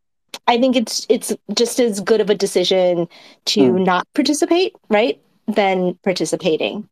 i 0.46 0.58
think 0.58 0.76
it's 0.76 1.06
it's 1.08 1.34
just 1.54 1.80
as 1.80 2.00
good 2.00 2.20
of 2.20 2.30
a 2.30 2.34
decision 2.34 3.08
to 3.44 3.60
mm. 3.60 3.84
not 3.84 4.06
participate 4.14 4.74
right 4.88 5.20
than 5.48 5.94
participating 6.04 6.88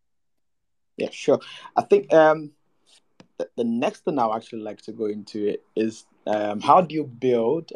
yeah, 1.01 1.11
sure. 1.11 1.41
I 1.77 1.83
think 1.83 2.13
um, 2.13 2.51
the, 3.39 3.49
the 3.57 3.65
next 3.65 4.05
thing 4.05 4.19
I 4.19 4.27
would 4.27 4.37
actually 4.37 4.63
like 4.63 4.83
to 4.83 4.93
go 4.93 5.07
into 5.07 5.57
is 5.75 6.05
um, 6.27 6.61
how 6.61 6.81
do 6.83 6.95
you 6.95 7.05
build 7.05 7.73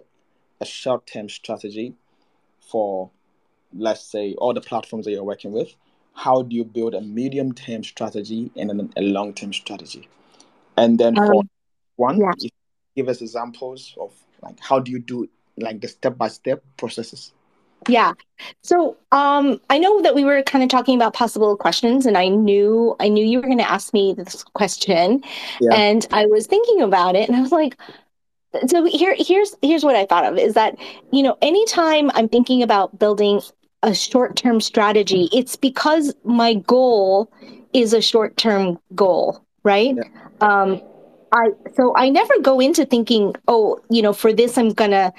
a 0.61 0.67
short 0.67 1.07
term 1.07 1.29
strategy 1.29 1.95
for, 2.61 3.11
let's 3.75 4.05
say, 4.05 4.35
all 4.35 4.53
the 4.53 4.61
platforms 4.61 5.07
that 5.07 5.13
you're 5.13 5.25
working 5.25 5.53
with? 5.53 5.75
How 6.13 6.43
do 6.43 6.55
you 6.55 6.65
build 6.65 6.95
a 6.95 7.01
medium 7.01 7.53
term 7.55 7.83
strategy 7.83 8.51
and 8.57 8.71
then 8.71 8.93
a 8.97 9.03
long 9.03 9.33
term 9.33 9.53
strategy? 9.53 10.09
And 10.77 10.99
then 10.99 11.17
for 11.17 11.41
um, 11.41 11.51
one, 11.97 12.21
yeah. 12.21 12.49
give 12.95 13.09
us 13.09 13.21
examples 13.23 13.95
of 13.99 14.13
like 14.43 14.61
how 14.61 14.79
do 14.79 14.93
you 14.93 14.99
do 14.99 15.29
like 15.57 15.81
the 15.81 15.89
step 15.89 16.19
by 16.19 16.29
step 16.29 16.63
processes? 16.77 17.33
Yeah. 17.88 18.12
So 18.62 18.97
um, 19.12 19.61
I 19.70 19.79
know 19.79 20.03
that 20.03 20.14
we 20.14 20.25
were 20.25 20.42
kind 20.42 20.62
of 20.62 20.70
talking 20.70 20.97
about 20.97 21.14
possible 21.14 21.57
questions, 21.57 22.07
and 22.07 22.18
I 22.18 22.29
knew 22.29 22.97
I 23.01 23.09
knew 23.09 23.25
you 23.25 23.38
were 23.38 23.47
going 23.47 23.59
to 23.59 23.70
ask 23.70 23.92
me 23.92 24.14
this 24.14 24.42
question, 24.42 25.23
yeah. 25.61 25.75
and 25.75 26.07
I 26.12 26.27
was 26.27 26.47
thinking 26.47 26.83
about 26.83 27.16
it, 27.16 27.29
and 27.29 27.37
I 27.37 27.40
was 27.40 27.53
like, 27.53 27.77
so 28.66 28.85
here 28.85 29.14
here's 29.18 29.55
here's 29.62 29.85
what 29.85 29.97
I 29.97 30.07
thought 30.07 30.25
of 30.25 30.38
is 30.38 30.55
that 30.55 30.77
you 31.12 31.23
know 31.23 31.37
anytime 31.42 32.11
I'm 32.14 32.29
thinking 32.29 32.62
about 32.62 32.99
building 32.99 33.40
a 33.83 33.94
short 33.94 34.37
term 34.37 34.61
strategy, 34.61 35.29
it's 35.33 35.57
because 35.57 36.14
my 36.25 36.55
goal 36.55 37.31
is 37.73 37.92
a 37.92 38.01
short 38.01 38.37
term 38.37 38.79
goal, 38.94 39.44
right? 39.62 39.94
Yeah. 39.97 40.03
Um, 40.40 40.81
I 41.33 41.51
so 41.75 41.92
I 41.97 42.09
never 42.09 42.38
go 42.40 42.61
into 42.61 42.87
thinking, 42.87 43.35
oh, 43.49 43.81
you 43.90 44.03
know, 44.03 44.12
for 44.12 44.33
this 44.33 44.57
I'm 44.57 44.73
gonna 44.73 45.12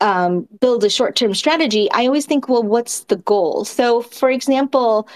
um, 0.00 0.48
build 0.60 0.84
a 0.84 0.90
short 0.90 1.16
term 1.16 1.34
strategy, 1.34 1.90
I 1.92 2.06
always 2.06 2.26
think, 2.26 2.48
well, 2.48 2.62
what's 2.62 3.04
the 3.04 3.16
goal? 3.16 3.64
So, 3.64 4.02
for 4.02 4.30
example, 4.30 5.08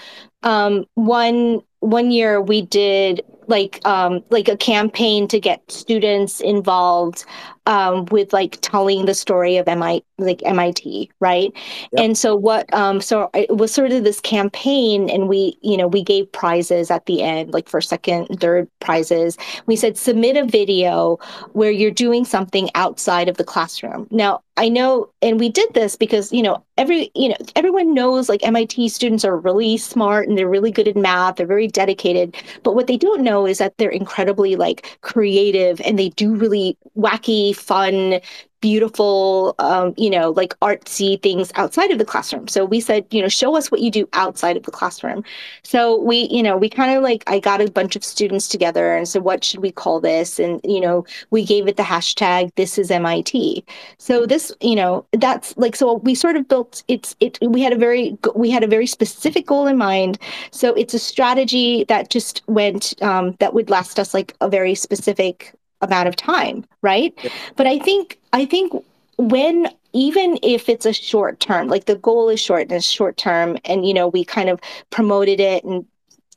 um, 0.43 0.85
one 0.95 1.61
one 1.79 2.11
year 2.11 2.41
we 2.41 2.61
did 2.61 3.21
like 3.49 3.81
um, 3.85 4.23
like 4.29 4.47
a 4.47 4.55
campaign 4.55 5.27
to 5.27 5.39
get 5.39 5.69
students 5.71 6.39
involved 6.39 7.25
um, 7.65 8.05
with 8.05 8.31
like 8.31 8.59
telling 8.61 9.05
the 9.05 9.13
story 9.15 9.57
of 9.57 9.67
MIT, 9.67 10.05
like 10.19 10.41
MIT, 10.45 11.09
right? 11.19 11.51
Yep. 11.91 12.03
And 12.03 12.17
so 12.17 12.35
what? 12.35 12.71
Um, 12.73 13.01
so 13.01 13.29
it 13.33 13.57
was 13.57 13.73
sort 13.73 13.91
of 13.91 14.03
this 14.03 14.21
campaign, 14.21 15.09
and 15.09 15.27
we, 15.27 15.57
you 15.61 15.77
know, 15.77 15.87
we 15.87 16.03
gave 16.03 16.31
prizes 16.31 16.91
at 16.91 17.07
the 17.07 17.23
end, 17.23 17.51
like 17.51 17.67
for 17.67 17.81
second, 17.81 18.27
third 18.39 18.69
prizes. 18.79 19.35
We 19.65 19.75
said 19.75 19.97
submit 19.97 20.37
a 20.37 20.45
video 20.45 21.17
where 21.53 21.71
you're 21.71 21.91
doing 21.91 22.25
something 22.25 22.69
outside 22.75 23.27
of 23.27 23.37
the 23.37 23.43
classroom. 23.43 24.07
Now 24.11 24.41
I 24.59 24.67
know, 24.67 25.09
and 25.21 25.39
we 25.39 25.47
did 25.47 25.73
this 25.73 25.95
because 25.95 26.33
you 26.33 26.43
know 26.43 26.61
every 26.77 27.11
you 27.15 27.29
know 27.29 27.37
everyone 27.55 27.93
knows 27.93 28.27
like 28.27 28.45
MIT 28.45 28.89
students 28.89 29.23
are 29.23 29.37
really 29.37 29.77
smart 29.77 30.27
and 30.27 30.37
they're 30.37 30.49
really 30.49 30.69
good 30.69 30.85
at 30.85 30.97
math. 30.97 31.37
They're 31.37 31.47
very 31.47 31.67
dedicated, 31.69 32.35
but 32.63 32.75
what 32.75 32.87
they 32.87 32.97
don't 32.97 33.21
know 33.23 33.45
is 33.47 33.59
that 33.59 33.77
they're 33.77 33.89
incredibly 33.89 34.57
like 34.57 34.99
creative 34.99 35.79
and 35.85 35.97
they 35.97 36.09
do 36.09 36.35
really 36.35 36.77
wacky, 36.97 37.55
fun, 37.55 38.19
beautiful, 38.61 39.55
um, 39.59 39.93
you 39.97 40.09
know, 40.09 40.31
like 40.31 40.57
artsy 40.59 41.21
things 41.21 41.51
outside 41.55 41.91
of 41.91 41.97
the 41.97 42.05
classroom. 42.05 42.47
So 42.47 42.65
we 42.65 42.79
said, 42.79 43.05
you 43.11 43.21
know, 43.21 43.27
show 43.27 43.55
us 43.55 43.71
what 43.71 43.81
you 43.81 43.91
do 43.91 44.07
outside 44.13 44.57
of 44.57 44.63
the 44.63 44.71
classroom. 44.71 45.23
So 45.63 46.01
we, 46.01 46.27
you 46.29 46.43
know, 46.43 46.57
we 46.57 46.69
kind 46.69 46.95
of 46.95 47.03
like, 47.03 47.23
I 47.27 47.39
got 47.39 47.61
a 47.61 47.71
bunch 47.71 47.95
of 47.95 48.03
students 48.03 48.47
together 48.47 48.95
and 48.95 49.07
said, 49.07 49.23
what 49.23 49.43
should 49.43 49.61
we 49.61 49.71
call 49.71 49.99
this? 49.99 50.39
And, 50.39 50.59
you 50.63 50.81
know, 50.81 51.05
we 51.31 51.45
gave 51.45 51.67
it 51.67 51.77
the 51.77 51.83
hashtag, 51.83 52.53
this 52.55 52.77
is 52.77 52.91
MIT. 52.91 53.63
So 53.97 54.25
this, 54.25 54.51
you 54.61 54.75
know, 54.75 55.05
that's 55.13 55.55
like, 55.57 55.75
so 55.75 55.95
we 55.95 56.15
sort 56.15 56.35
of 56.35 56.47
built, 56.47 56.83
it's, 56.87 57.15
it, 57.19 57.37
we 57.41 57.61
had 57.61 57.73
a 57.73 57.77
very, 57.77 58.17
we 58.35 58.49
had 58.49 58.63
a 58.63 58.67
very 58.67 58.87
specific 58.87 59.45
goal 59.47 59.67
in 59.67 59.77
mind. 59.77 60.17
So 60.51 60.73
it's 60.73 60.93
a 60.93 60.99
strategy 60.99 61.85
that 61.85 62.09
just 62.09 62.41
went, 62.47 63.01
um, 63.01 63.35
that 63.39 63.53
would 63.53 63.69
last 63.69 63.99
us 63.99 64.13
like 64.13 64.35
a 64.41 64.49
very 64.49 64.75
specific 64.75 65.53
amount 65.81 66.07
of 66.07 66.15
time, 66.15 66.65
right? 66.81 67.13
Yeah. 67.23 67.31
But 67.55 67.67
I 67.67 67.79
think 67.79 68.19
I 68.33 68.45
think 68.45 68.73
when 69.17 69.67
even 69.93 70.37
if 70.43 70.69
it's 70.69 70.85
a 70.85 70.93
short 70.93 71.39
term, 71.39 71.67
like 71.67 71.85
the 71.85 71.95
goal 71.95 72.29
is 72.29 72.39
short 72.39 72.63
and 72.63 72.73
it's 72.73 72.85
short 72.85 73.17
term, 73.17 73.57
and 73.65 73.85
you 73.85 73.93
know 73.93 74.07
we 74.07 74.23
kind 74.23 74.49
of 74.49 74.59
promoted 74.89 75.39
it 75.39 75.63
and 75.63 75.85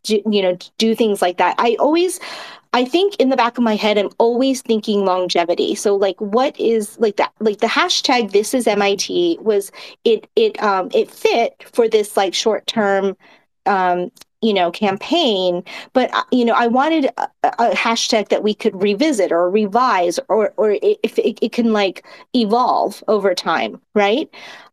do, 0.04 0.20
you 0.30 0.42
know 0.42 0.56
do 0.78 0.94
things 0.94 1.22
like 1.22 1.38
that. 1.38 1.54
I 1.58 1.76
always 1.78 2.20
I 2.74 2.84
think 2.84 3.16
in 3.16 3.28
the 3.28 3.36
back 3.36 3.58
of 3.58 3.64
my 3.64 3.76
head, 3.76 3.98
I'm 3.98 4.10
always 4.18 4.62
thinking 4.62 5.04
longevity. 5.04 5.74
So 5.74 5.94
like 5.94 6.18
what 6.20 6.58
is 6.58 6.98
like 6.98 7.16
that 7.16 7.32
like 7.40 7.58
the 7.58 7.66
hashtag 7.66 8.32
this 8.32 8.54
is 8.54 8.66
MIT 8.66 9.38
was 9.42 9.70
it 10.04 10.26
it 10.36 10.60
um 10.62 10.88
it 10.94 11.10
fit 11.10 11.62
for 11.72 11.88
this 11.88 12.16
like 12.16 12.34
short 12.34 12.66
term 12.66 13.16
um 13.66 14.10
you 14.42 14.52
know 14.52 14.70
campaign 14.70 15.62
but 15.92 16.12
uh, 16.14 16.22
you 16.30 16.44
know 16.44 16.54
i 16.54 16.66
wanted 16.66 17.06
a, 17.16 17.28
a, 17.44 17.70
hashtag 17.70 18.28
that 18.28 18.42
we 18.42 18.54
could 18.54 18.80
revisit 18.82 19.32
or 19.32 19.48
revise 19.50 20.18
or 20.28 20.52
or 20.56 20.78
if 20.82 21.18
it, 21.18 21.38
it 21.42 21.52
can 21.52 21.72
like 21.72 22.04
evolve 22.34 23.02
over 23.08 23.34
time 23.34 23.80
right? 23.94 24.30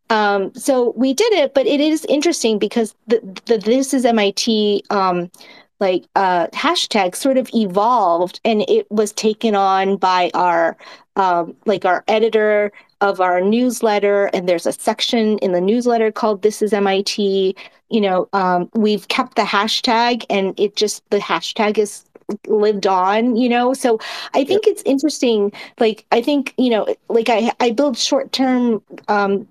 Um, 0.08 0.52
so 0.54 0.92
we 0.96 1.14
did 1.14 1.32
it 1.34 1.54
but 1.54 1.66
it 1.66 1.80
is 1.80 2.04
interesting 2.06 2.58
because 2.58 2.94
the, 3.06 3.20
the 3.46 3.58
this 3.58 3.94
is 3.94 4.04
mit 4.04 4.82
um, 4.90 5.30
like 5.78 6.04
uh, 6.16 6.48
hashtag 6.48 7.14
sort 7.14 7.38
of 7.38 7.48
evolved 7.54 8.40
and 8.44 8.62
it 8.68 8.90
was 8.90 9.12
taken 9.12 9.54
on 9.54 9.96
by 9.96 10.30
our 10.34 10.76
um, 11.16 11.54
like 11.64 11.84
our 11.84 12.02
editor 12.08 12.72
of 13.00 13.20
our 13.20 13.40
newsletter 13.40 14.26
and 14.34 14.48
there's 14.48 14.66
a 14.66 14.72
section 14.72 15.38
in 15.38 15.52
the 15.52 15.60
newsletter 15.60 16.10
called 16.10 16.42
this 16.42 16.60
is 16.60 16.72
mit 16.72 17.56
you 17.90 18.00
know 18.00 18.28
um, 18.32 18.68
we've 18.74 19.08
kept 19.08 19.36
the 19.36 19.42
hashtag 19.42 20.24
and 20.30 20.58
it 20.58 20.76
just 20.76 21.02
the 21.10 21.18
hashtag 21.18 21.78
is 21.78 22.04
lived 22.46 22.86
on 22.86 23.36
you 23.36 23.48
know? 23.48 23.74
So 23.74 23.98
i 24.34 24.44
think 24.44 24.66
it's 24.66 24.82
interesting 24.84 25.52
like 25.78 26.06
i 26.12 26.20
think 26.22 26.54
you 26.58 26.70
know 26.70 26.86
like 27.08 27.28
i 27.28 27.52
i 27.60 27.70
build 27.70 27.98
short 27.98 28.32
term 28.32 28.82
um 29.08 29.46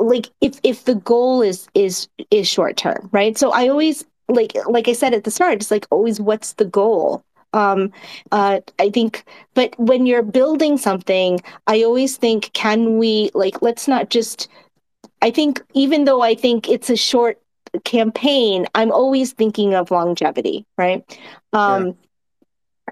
like 0.00 0.28
if 0.40 0.58
if 0.62 0.84
the 0.84 0.96
goal 0.96 1.42
is 1.42 1.68
is 1.74 2.08
is 2.30 2.48
short 2.48 2.76
term 2.76 3.08
right? 3.12 3.36
So 3.38 3.52
i 3.52 3.68
always 3.68 4.04
like 4.28 4.52
like 4.66 4.88
i 4.88 4.92
said 4.92 5.14
at 5.14 5.24
the 5.24 5.30
start 5.30 5.54
it's 5.54 5.70
like 5.70 5.86
always 5.90 6.20
what's 6.20 6.54
the 6.54 6.64
goal? 6.64 7.22
Um 7.52 7.92
uh 8.32 8.60
i 8.78 8.90
think 8.90 9.24
but 9.54 9.74
when 9.78 10.04
you're 10.06 10.22
building 10.22 10.76
something 10.76 11.40
i 11.66 11.82
always 11.82 12.16
think 12.16 12.52
can 12.52 12.98
we 12.98 13.30
like 13.34 13.62
let's 13.62 13.88
not 13.88 14.10
just 14.10 14.48
i 15.22 15.30
think 15.30 15.62
even 15.74 16.04
though 16.04 16.20
i 16.20 16.34
think 16.34 16.68
it's 16.68 16.90
a 16.90 16.96
short 16.96 17.40
campaign 17.84 18.66
i'm 18.74 18.92
always 18.92 19.32
thinking 19.32 19.74
of 19.74 19.90
longevity 19.90 20.66
right 20.76 21.18
um 21.52 21.86
yeah. 21.86 21.92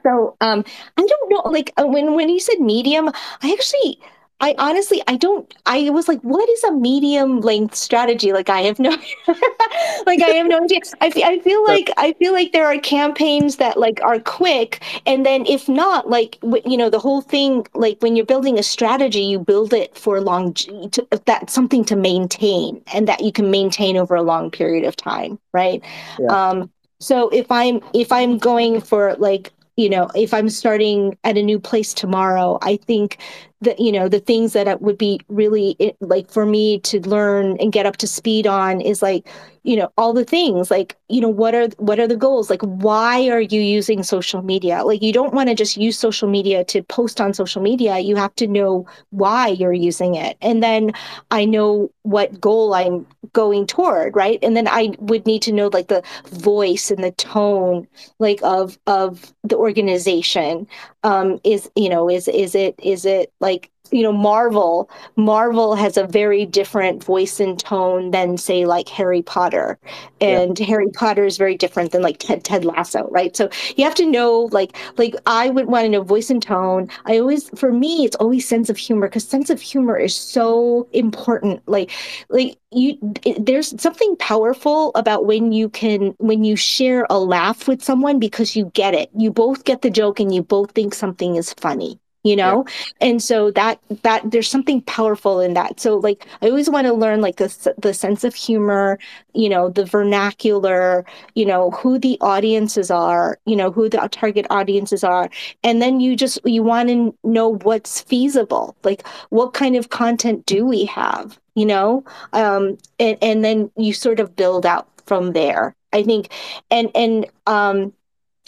so 0.02 0.36
um 0.40 0.64
i 0.96 1.06
don't 1.06 1.30
know 1.30 1.42
like 1.50 1.72
uh, 1.76 1.86
when 1.86 2.14
when 2.14 2.28
you 2.28 2.40
said 2.40 2.60
medium 2.60 3.08
i 3.42 3.52
actually 3.52 3.98
I 4.38 4.54
honestly, 4.58 5.02
I 5.08 5.16
don't. 5.16 5.52
I 5.64 5.88
was 5.90 6.08
like, 6.08 6.20
"What 6.20 6.46
is 6.50 6.62
a 6.64 6.72
medium 6.72 7.40
length 7.40 7.74
strategy?" 7.74 8.32
Like, 8.34 8.50
I 8.50 8.60
have 8.62 8.78
no, 8.78 8.90
like, 10.06 10.20
I 10.20 10.34
have 10.36 10.46
no 10.46 10.62
idea. 10.62 10.80
I, 11.00 11.10
I 11.24 11.38
feel 11.40 11.64
like 11.64 11.90
I 11.96 12.12
feel 12.14 12.32
like 12.34 12.52
there 12.52 12.66
are 12.66 12.78
campaigns 12.78 13.56
that 13.56 13.78
like 13.78 13.98
are 14.02 14.20
quick, 14.20 14.82
and 15.06 15.24
then 15.24 15.46
if 15.46 15.70
not, 15.70 16.10
like, 16.10 16.38
you 16.66 16.76
know, 16.76 16.90
the 16.90 16.98
whole 16.98 17.22
thing. 17.22 17.66
Like, 17.74 17.96
when 18.00 18.14
you're 18.14 18.26
building 18.26 18.58
a 18.58 18.62
strategy, 18.62 19.22
you 19.22 19.38
build 19.38 19.72
it 19.72 19.96
for 19.96 20.20
long. 20.20 20.52
To, 20.52 21.06
that 21.24 21.48
something 21.48 21.84
to 21.86 21.96
maintain, 21.96 22.82
and 22.92 23.08
that 23.08 23.22
you 23.22 23.32
can 23.32 23.50
maintain 23.50 23.96
over 23.96 24.14
a 24.14 24.22
long 24.22 24.50
period 24.50 24.84
of 24.84 24.96
time, 24.96 25.38
right? 25.54 25.82
Yeah. 26.18 26.26
Um, 26.26 26.70
so 27.00 27.28
if 27.30 27.50
I'm 27.50 27.80
if 27.94 28.12
I'm 28.12 28.38
going 28.38 28.80
for 28.80 29.14
like 29.16 29.52
you 29.76 29.88
know 29.88 30.08
if 30.14 30.34
i'm 30.34 30.48
starting 30.48 31.16
at 31.24 31.36
a 31.36 31.42
new 31.42 31.58
place 31.58 31.94
tomorrow 31.94 32.58
i 32.62 32.76
think 32.76 33.18
that 33.60 33.78
you 33.78 33.92
know 33.92 34.08
the 34.08 34.20
things 34.20 34.52
that 34.52 34.80
would 34.82 34.98
be 34.98 35.20
really 35.28 35.76
like 36.00 36.30
for 36.30 36.44
me 36.46 36.80
to 36.80 37.00
learn 37.08 37.56
and 37.58 37.72
get 37.72 37.86
up 37.86 37.96
to 37.96 38.06
speed 38.06 38.46
on 38.46 38.80
is 38.80 39.02
like 39.02 39.26
you 39.66 39.76
know 39.76 39.90
all 39.98 40.12
the 40.12 40.24
things 40.24 40.70
like 40.70 40.96
you 41.08 41.20
know 41.20 41.28
what 41.28 41.54
are 41.54 41.68
what 41.78 41.98
are 42.00 42.06
the 42.08 42.16
goals? 42.16 42.48
Like 42.50 42.62
why 42.62 43.28
are 43.28 43.40
you 43.40 43.60
using 43.60 44.02
social 44.02 44.42
media? 44.42 44.84
Like 44.84 45.02
you 45.02 45.12
don't 45.12 45.34
want 45.34 45.48
to 45.48 45.54
just 45.54 45.76
use 45.76 45.98
social 45.98 46.28
media 46.28 46.64
to 46.66 46.82
post 46.82 47.20
on 47.20 47.34
social 47.34 47.62
media. 47.62 47.98
You 47.98 48.16
have 48.16 48.34
to 48.36 48.46
know 48.46 48.86
why 49.10 49.48
you're 49.48 49.72
using 49.72 50.14
it. 50.14 50.36
And 50.40 50.62
then 50.62 50.92
i 51.30 51.44
know 51.44 51.90
what 52.02 52.40
goal 52.40 52.74
i'm 52.74 53.06
going 53.32 53.66
toward 53.66 54.14
right? 54.16 54.38
And 54.42 54.56
then 54.56 54.68
i 54.68 54.94
would 55.00 55.26
need 55.26 55.42
to 55.42 55.52
know 55.52 55.68
like 55.72 55.88
the 55.88 56.02
voice 56.30 56.90
and 56.90 57.02
the 57.02 57.12
tone 57.12 57.86
like 58.18 58.40
of 58.42 58.78
of 58.86 59.32
the 59.44 59.56
organization. 59.56 60.66
Um 61.02 61.40
is 61.44 61.70
you 61.76 61.88
know 61.88 62.08
is 62.08 62.28
is 62.28 62.54
it 62.54 62.74
is 62.82 63.04
it 63.04 63.32
like 63.40 63.70
you 63.92 64.02
know 64.02 64.12
marvel 64.12 64.90
marvel 65.16 65.74
has 65.74 65.96
a 65.96 66.06
very 66.06 66.46
different 66.46 67.02
voice 67.04 67.40
and 67.40 67.58
tone 67.58 68.10
than 68.10 68.36
say 68.36 68.64
like 68.66 68.88
harry 68.88 69.22
potter. 69.22 69.78
And 70.20 70.58
yeah. 70.58 70.66
harry 70.66 70.88
potter 70.88 71.24
is 71.24 71.36
very 71.36 71.56
different 71.56 71.92
than 71.92 72.02
like 72.02 72.18
ted 72.18 72.44
ted 72.44 72.64
lasso 72.64 73.08
right? 73.10 73.36
So 73.36 73.48
you 73.76 73.84
have 73.84 73.94
to 73.96 74.06
know 74.06 74.48
like 74.52 74.76
like 74.96 75.14
i 75.26 75.50
would 75.50 75.66
want 75.66 75.84
to 75.84 75.88
know 75.88 76.02
voice 76.02 76.30
and 76.30 76.42
tone. 76.42 76.88
I 77.04 77.18
always 77.18 77.48
for 77.58 77.72
me 77.72 78.04
it's 78.04 78.16
always 78.16 78.46
sense 78.48 78.70
of 78.70 78.76
humor 78.76 79.08
because 79.08 79.26
sense 79.26 79.50
of 79.50 79.60
humor 79.60 79.96
is 79.96 80.14
so 80.14 80.88
important. 80.92 81.62
Like 81.68 81.90
like 82.28 82.58
you 82.72 82.98
it, 83.24 83.44
there's 83.44 83.80
something 83.80 84.16
powerful 84.16 84.92
about 84.94 85.26
when 85.26 85.52
you 85.52 85.68
can 85.68 86.14
when 86.18 86.44
you 86.44 86.56
share 86.56 87.06
a 87.10 87.18
laugh 87.18 87.68
with 87.68 87.82
someone 87.82 88.18
because 88.18 88.56
you 88.56 88.66
get 88.74 88.94
it. 88.94 89.10
You 89.16 89.30
both 89.30 89.64
get 89.64 89.82
the 89.82 89.90
joke 89.90 90.20
and 90.20 90.34
you 90.34 90.42
both 90.42 90.72
think 90.72 90.94
something 90.94 91.36
is 91.36 91.52
funny 91.54 91.98
you 92.26 92.36
know? 92.36 92.64
Yeah. 92.66 93.08
and 93.08 93.22
so 93.22 93.50
that 93.52 93.80
that 94.02 94.30
there's 94.30 94.48
something 94.50 94.82
powerful 94.82 95.40
in 95.40 95.54
that. 95.54 95.80
So 95.80 95.96
like 95.98 96.26
i 96.42 96.46
always 96.48 96.70
want 96.70 96.86
to 96.86 96.92
learn 96.94 97.20
like 97.22 97.36
the, 97.36 97.74
the 97.78 97.94
sense 97.94 98.24
of 98.24 98.34
humor 98.34 98.98
you 99.34 99.48
know 99.48 99.70
the 99.70 99.84
vernacular 99.84 101.04
you 101.34 101.46
know 101.46 101.70
who 101.72 101.98
the 101.98 102.18
audiences 102.20 102.90
are 102.90 103.38
you 103.46 103.56
know 103.56 103.70
who 103.70 103.88
the 103.88 103.98
target 104.10 104.46
audiences 104.50 105.04
are. 105.04 105.30
And 105.64 105.82
then 105.82 106.00
you 106.00 106.16
just 106.16 106.38
you 106.44 106.62
want 106.62 106.88
to 106.88 107.14
know 107.24 107.56
what's 107.62 108.00
feasible 108.02 108.76
like 108.84 109.06
what 109.30 109.54
kind 109.54 109.76
of 109.76 109.90
content 109.90 110.46
do 110.46 110.66
we 110.66 110.84
have 110.86 111.38
you 111.54 111.66
know? 111.66 112.04
Um 112.32 112.78
and 112.98 113.18
and 113.22 113.44
then 113.44 113.70
you 113.76 113.92
sort 113.92 114.20
of 114.20 114.36
build 114.36 114.66
out 114.66 114.88
from 115.06 115.32
there 115.32 115.74
i 115.92 116.02
think. 116.02 116.30
And 116.70 116.90
and 116.94 117.26
um 117.46 117.92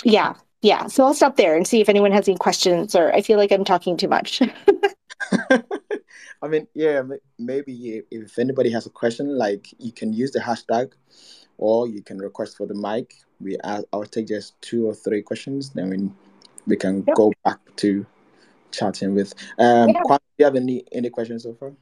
yeah 0.04 0.34
yeah 0.62 0.86
so 0.86 1.04
i'll 1.04 1.14
stop 1.14 1.36
there 1.36 1.56
and 1.56 1.66
see 1.66 1.80
if 1.80 1.88
anyone 1.88 2.12
has 2.12 2.28
any 2.28 2.36
questions 2.36 2.94
or 2.94 3.12
i 3.14 3.20
feel 3.20 3.38
like 3.38 3.52
i'm 3.52 3.64
talking 3.64 3.96
too 3.96 4.08
much. 4.08 4.42
I 6.40 6.46
mean 6.46 6.68
yeah 6.74 7.02
maybe 7.38 8.02
if 8.10 8.38
anybody 8.38 8.70
has 8.70 8.86
a 8.86 8.90
question 8.90 9.36
like 9.36 9.68
you 9.78 9.92
can 9.92 10.12
use 10.12 10.30
the 10.30 10.38
hashtag 10.38 10.92
or 11.58 11.88
you 11.88 12.02
can 12.02 12.18
request 12.18 12.56
for 12.56 12.66
the 12.66 12.74
mic. 12.74 13.14
We 13.40 13.56
i'll 13.64 14.04
take 14.04 14.28
just 14.28 14.60
two 14.62 14.86
or 14.86 14.94
three 14.94 15.22
questions 15.22 15.70
then 15.70 15.90
we, 15.90 16.10
we 16.66 16.76
can 16.76 17.04
yep. 17.06 17.16
go 17.16 17.32
back 17.44 17.58
to 17.76 18.06
chatting 18.70 19.14
with 19.14 19.34
um 19.58 19.88
yeah. 19.88 20.02
do 20.08 20.18
you 20.38 20.44
have 20.44 20.56
any 20.56 20.84
any 20.92 21.10
questions 21.10 21.42
so 21.42 21.54
far? 21.54 21.72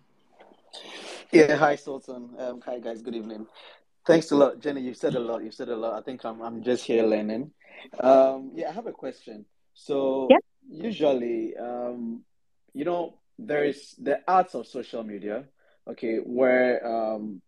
Yeah 1.33 1.57
hi 1.57 1.77
sultan. 1.77 2.31
Um 2.39 2.61
hi 2.61 2.79
guys. 2.79 3.03
Good 3.03 3.15
evening 3.15 3.47
thanks 4.07 4.31
a 4.31 4.37
lot 4.37 4.61
jenny 4.61 4.81
you've 4.81 4.97
said 4.97 5.15
a 5.15 5.21
lot 5.21 5.43
you've 5.43 5.55
said 5.55 5.69
a 5.69 5.77
lot 5.77 5.95
i 5.95 6.03
think 6.03 6.25
i'm, 6.25 6.41
I'm 6.41 6.63
just 6.63 6.85
here 6.85 7.05
learning 7.05 7.51
um, 8.01 8.53
yeah, 8.55 8.69
I 8.69 8.73
have 8.73 8.87
a 8.87 8.93
question. 8.93 9.45
So 9.75 10.29
yeah. 10.31 10.39
usually, 10.69 11.57
um, 11.57 12.23
you 12.73 12.85
know, 12.85 13.19
there 13.39 13.65
is 13.65 13.95
the 13.99 14.21
arts 14.27 14.55
of 14.55 14.67
social 14.67 15.03
media, 15.03 15.45
okay, 15.89 16.17
where 16.17 16.87
um, 16.87 17.43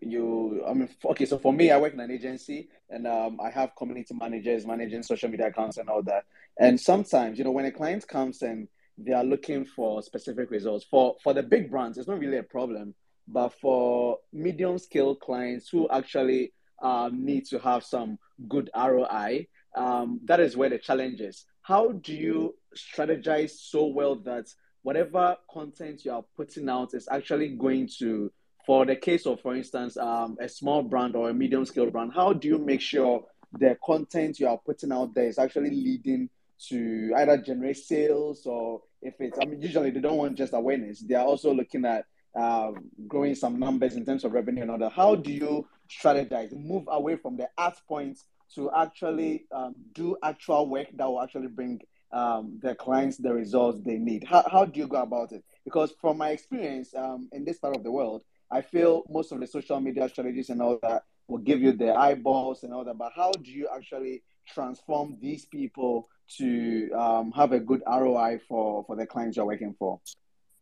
you, 0.00 0.64
I 0.66 0.74
mean, 0.74 0.88
okay, 1.04 1.26
so 1.26 1.38
for 1.38 1.52
me, 1.52 1.70
I 1.70 1.78
work 1.78 1.94
in 1.94 2.00
an 2.00 2.10
agency 2.10 2.68
and 2.90 3.06
um, 3.06 3.38
I 3.40 3.50
have 3.50 3.76
community 3.76 4.14
managers 4.14 4.66
managing 4.66 5.02
social 5.02 5.28
media 5.28 5.46
accounts 5.46 5.78
and 5.78 5.88
all 5.88 6.02
that. 6.02 6.24
And 6.58 6.80
sometimes, 6.80 7.38
you 7.38 7.44
know, 7.44 7.52
when 7.52 7.64
a 7.64 7.72
client 7.72 8.06
comes 8.06 8.42
and 8.42 8.68
they 8.98 9.12
are 9.12 9.24
looking 9.24 9.64
for 9.64 10.02
specific 10.02 10.50
results 10.50 10.84
for 10.88 11.16
for 11.22 11.32
the 11.32 11.42
big 11.42 11.70
brands, 11.70 11.98
it's 11.98 12.06
not 12.06 12.18
really 12.18 12.38
a 12.38 12.44
problem. 12.44 12.94
But 13.26 13.54
for 13.60 14.18
medium 14.32 14.78
scale 14.78 15.14
clients 15.14 15.68
who 15.68 15.88
actually 15.88 16.52
um, 16.82 17.24
need 17.24 17.46
to 17.46 17.58
have 17.58 17.84
some 17.84 18.18
good 18.48 18.70
ROI, 18.76 19.46
um, 19.76 20.20
that 20.24 20.40
is 20.40 20.56
where 20.56 20.68
the 20.68 20.78
challenge 20.78 21.20
is. 21.20 21.44
How 21.62 21.92
do 21.92 22.12
you 22.14 22.54
strategize 22.76 23.50
so 23.50 23.86
well 23.86 24.16
that 24.16 24.46
whatever 24.82 25.36
content 25.50 26.04
you 26.04 26.12
are 26.12 26.24
putting 26.36 26.68
out 26.68 26.92
is 26.92 27.08
actually 27.10 27.48
going 27.56 27.88
to, 27.98 28.30
for 28.66 28.84
the 28.84 28.94
case 28.94 29.26
of, 29.26 29.40
for 29.40 29.56
instance, 29.56 29.96
um, 29.96 30.36
a 30.40 30.48
small 30.48 30.82
brand 30.82 31.16
or 31.16 31.30
a 31.30 31.34
medium 31.34 31.64
scale 31.64 31.90
brand, 31.90 32.12
how 32.14 32.32
do 32.32 32.48
you 32.48 32.58
make 32.58 32.82
sure 32.82 33.24
the 33.58 33.76
content 33.84 34.38
you 34.38 34.46
are 34.46 34.58
putting 34.58 34.92
out 34.92 35.14
there 35.14 35.26
is 35.26 35.38
actually 35.38 35.70
leading 35.70 36.28
to 36.68 37.12
either 37.16 37.38
generate 37.38 37.76
sales 37.76 38.46
or 38.46 38.82
if 39.00 39.14
it's, 39.20 39.38
I 39.40 39.46
mean, 39.46 39.60
usually 39.60 39.90
they 39.90 40.00
don't 40.00 40.16
want 40.16 40.36
just 40.36 40.52
awareness, 40.52 41.00
they 41.00 41.14
are 41.14 41.24
also 41.24 41.52
looking 41.52 41.84
at 41.84 42.04
uh, 42.34 42.72
growing 43.06 43.34
some 43.34 43.58
numbers 43.58 43.94
in 43.94 44.04
terms 44.04 44.24
of 44.24 44.32
revenue 44.32 44.62
and 44.62 44.70
other. 44.70 44.88
How 44.88 45.14
do 45.14 45.30
you 45.30 45.68
strategize, 45.88 46.52
move 46.52 46.84
away 46.88 47.16
from 47.16 47.36
the 47.36 47.48
art 47.56 47.80
points 47.88 48.24
to 48.54 48.70
actually 48.72 49.46
um, 49.52 49.74
do 49.92 50.16
actual 50.22 50.68
work 50.68 50.88
that 50.94 51.06
will 51.06 51.22
actually 51.22 51.48
bring 51.48 51.80
um, 52.12 52.58
their 52.62 52.74
clients 52.74 53.16
the 53.16 53.32
results 53.32 53.80
they 53.84 53.98
need? 53.98 54.24
How, 54.24 54.44
how 54.50 54.64
do 54.64 54.80
you 54.80 54.86
go 54.86 55.02
about 55.02 55.32
it? 55.32 55.44
Because 55.64 55.92
from 56.00 56.18
my 56.18 56.30
experience 56.30 56.94
um, 56.94 57.28
in 57.32 57.44
this 57.44 57.58
part 57.58 57.76
of 57.76 57.82
the 57.82 57.90
world, 57.90 58.22
I 58.50 58.60
feel 58.60 59.04
most 59.08 59.32
of 59.32 59.40
the 59.40 59.46
social 59.46 59.80
media 59.80 60.08
strategies 60.08 60.50
and 60.50 60.60
all 60.60 60.78
that 60.82 61.04
will 61.26 61.38
give 61.38 61.60
you 61.60 61.72
the 61.72 61.94
eyeballs 61.94 62.62
and 62.62 62.72
all 62.72 62.84
that. 62.84 62.98
But 62.98 63.12
how 63.16 63.32
do 63.32 63.50
you 63.50 63.68
actually 63.74 64.22
transform 64.46 65.16
these 65.20 65.46
people 65.46 66.08
to 66.36 66.90
um, 66.92 67.32
have 67.32 67.52
a 67.52 67.60
good 67.60 67.82
ROI 67.86 68.40
for, 68.46 68.84
for 68.84 68.96
the 68.96 69.06
clients 69.06 69.36
you're 69.36 69.46
working 69.46 69.74
for? 69.78 70.00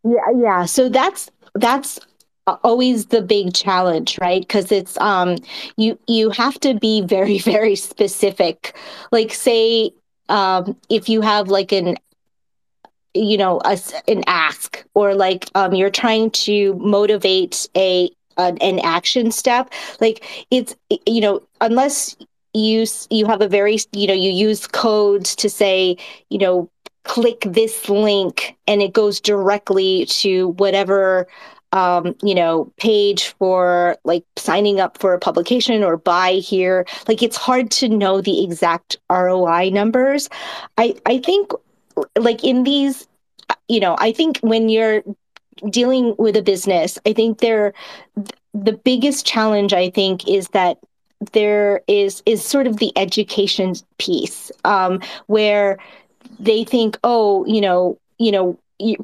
Yeah, 0.05 0.31
yeah. 0.37 0.65
So 0.65 0.89
that's 0.89 1.31
that's 1.55 1.99
always 2.65 3.07
the 3.07 3.23
big 3.23 3.55
challenge 3.55 4.19
right 4.21 4.41
because 4.43 4.73
it's 4.73 4.99
um 4.99 5.37
you 5.77 5.97
you 6.09 6.31
have 6.31 6.59
to 6.59 6.75
be 6.75 7.01
very 7.01 7.39
very 7.39 7.77
specific 7.77 8.77
like 9.13 9.33
say 9.33 9.93
um 10.29 10.77
if 10.91 11.09
you 11.09 11.21
have 11.21 11.49
like 11.49 11.71
an 11.73 11.97
you 13.15 13.37
know 13.37 13.61
a, 13.65 13.79
an 14.09 14.23
ask 14.27 14.85
or 14.95 15.15
like 15.15 15.51
um 15.55 15.75
you're 15.75 15.91
trying 15.91 16.31
to 16.31 16.75
motivate 16.75 17.69
a 17.77 18.11
an, 18.39 18.57
an 18.59 18.79
action 18.81 19.31
step 19.31 19.71
like 20.01 20.25
it's 20.51 20.75
you 21.07 21.21
know 21.21 21.41
unless 21.61 22.17
you 22.55 22.87
you 23.11 23.27
have 23.27 23.43
a 23.43 23.49
very 23.49 23.79
you 23.93 24.07
know 24.07 24.15
you 24.15 24.31
use 24.31 24.67
codes 24.67 25.37
to 25.37 25.51
say 25.51 25.97
you 26.31 26.39
know 26.39 26.69
click 27.05 27.41
this 27.47 27.89
link 27.89 28.57
and 28.67 28.81
it 28.81 28.93
goes 28.93 29.21
directly 29.21 30.07
to 30.07 30.49
whatever 30.49 31.27
um, 31.73 32.15
you 32.23 32.35
know, 32.35 32.71
page 32.77 33.29
for 33.39 33.97
like 34.05 34.25
signing 34.37 34.79
up 34.79 34.99
for 34.99 35.15
a 35.15 35.19
publication 35.19 35.83
or 35.83 35.97
buy 35.97 36.33
here. 36.33 36.87
Like 37.09 37.23
it's 37.23 37.37
hard 37.37 37.71
to 37.73 37.89
know 37.89 38.21
the 38.21 38.45
exact 38.45 38.99
ROI 39.11 39.71
numbers. 39.71 40.29
I 40.77 40.95
I 41.07 41.19
think 41.19 41.53
like 42.19 42.45
in 42.45 42.65
these, 42.65 43.09
you 43.69 43.81
know, 43.81 43.97
I 43.99 44.13
think 44.13 44.39
when 44.41 44.69
you're 44.69 45.03
dealing 45.71 46.15
with 46.19 46.37
a 46.37 46.43
business, 46.43 46.99
I 47.07 47.13
think 47.13 47.39
there 47.39 47.73
the 48.53 48.75
biggest 48.75 49.25
challenge 49.25 49.73
I 49.73 49.89
think 49.89 50.29
is 50.29 50.49
that 50.49 50.79
there 51.33 51.81
is 51.87 52.23
is 52.27 52.45
sort 52.45 52.67
of 52.67 52.79
the 52.79 52.93
education 52.97 53.75
piece 53.99 54.51
um, 54.65 55.01
where 55.27 55.79
they 56.39 56.65
think, 56.65 56.99
oh, 57.05 57.45
you 57.47 57.61
know, 57.61 57.99
you 58.19 58.33
know, 58.33 58.59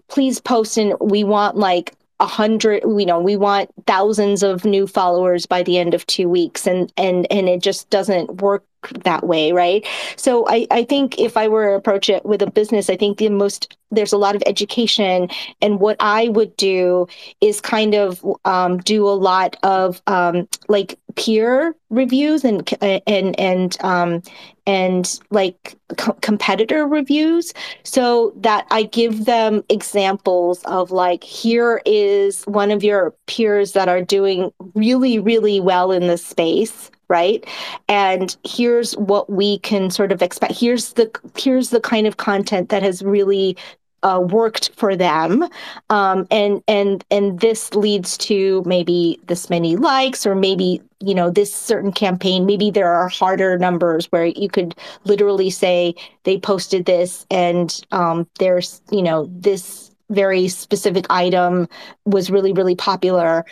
please 0.08 0.40
post 0.40 0.76
and 0.76 0.94
we 1.00 1.24
want 1.24 1.56
like 1.56 1.94
a 2.20 2.26
hundred 2.26 2.82
you 2.82 3.06
know 3.06 3.20
we 3.20 3.36
want 3.36 3.70
thousands 3.86 4.42
of 4.42 4.64
new 4.64 4.88
followers 4.88 5.46
by 5.46 5.62
the 5.62 5.78
end 5.78 5.94
of 5.94 6.04
two 6.06 6.28
weeks. 6.28 6.66
And 6.66 6.92
and 6.96 7.26
and 7.30 7.48
it 7.48 7.62
just 7.62 7.88
doesn't 7.90 8.42
work 8.42 8.64
that 9.04 9.26
way 9.26 9.52
right? 9.52 9.86
So 10.16 10.46
i 10.48 10.66
i 10.70 10.84
think 10.84 11.18
if 11.18 11.36
i 11.36 11.48
were 11.48 11.70
to 11.70 11.74
approach 11.74 12.08
it 12.08 12.24
with 12.24 12.42
a 12.42 12.50
business 12.50 12.90
i 12.90 12.96
think 12.96 13.18
the 13.18 13.28
most 13.28 13.76
there's 13.90 14.12
a 14.12 14.18
lot 14.18 14.36
of 14.36 14.42
education. 14.46 15.28
And 15.62 15.80
what 15.80 15.96
i 16.00 16.28
would 16.28 16.56
do 16.56 17.06
is 17.40 17.60
kind 17.60 17.94
of 17.94 18.24
um, 18.44 18.78
do 18.78 19.06
a 19.06 19.10
lot 19.10 19.56
of 19.62 20.02
um, 20.06 20.48
like 20.68 20.98
peer 21.16 21.74
reviews 21.90 22.44
and 22.44 22.68
and 22.82 23.38
and 23.38 23.76
um, 23.82 24.22
and 24.66 25.18
like 25.30 25.76
co- 25.96 26.18
competitor 26.20 26.86
reviews. 26.86 27.54
So 27.82 28.32
that 28.36 28.66
i 28.70 28.82
give 28.82 29.24
them 29.24 29.64
examples 29.68 30.62
of 30.64 30.90
like 30.90 31.24
here 31.24 31.80
is 31.86 32.44
one 32.44 32.70
of 32.70 32.84
your 32.84 33.14
peers 33.26 33.72
that 33.72 33.88
are 33.88 34.02
doing 34.02 34.50
really 34.74 35.18
really 35.18 35.60
well 35.60 35.92
in 35.92 36.06
this 36.06 36.24
space 36.24 36.90
right? 37.08 37.46
And 37.88 38.36
here's 38.44 38.96
what 38.96 39.30
we 39.30 39.58
can 39.60 39.90
sort 39.90 40.12
of 40.12 40.22
expect. 40.22 40.54
Here's 40.54 40.92
the 40.94 41.10
here's 41.36 41.70
the 41.70 41.80
kind 41.80 42.06
of 42.06 42.16
content 42.16 42.68
that 42.68 42.82
has 42.82 43.02
really 43.02 43.56
uh, 44.02 44.20
worked 44.30 44.70
for 44.76 44.94
them. 44.94 45.48
Um, 45.90 46.26
and 46.30 46.62
and 46.68 47.04
and 47.10 47.40
this 47.40 47.74
leads 47.74 48.16
to 48.18 48.62
maybe 48.64 49.18
this 49.26 49.50
many 49.50 49.76
likes 49.76 50.26
or 50.26 50.34
maybe 50.34 50.80
you 51.00 51.14
know 51.14 51.30
this 51.30 51.52
certain 51.52 51.92
campaign. 51.92 52.46
Maybe 52.46 52.70
there 52.70 52.92
are 52.92 53.08
harder 53.08 53.58
numbers 53.58 54.06
where 54.06 54.26
you 54.26 54.48
could 54.48 54.74
literally 55.04 55.50
say 55.50 55.94
they 56.24 56.38
posted 56.38 56.86
this 56.86 57.26
and 57.30 57.80
um, 57.90 58.28
there's 58.38 58.80
you 58.90 59.02
know 59.02 59.28
this 59.32 59.90
very 60.10 60.48
specific 60.48 61.06
item 61.10 61.68
was 62.06 62.30
really 62.30 62.52
really 62.52 62.74
popular 62.74 63.44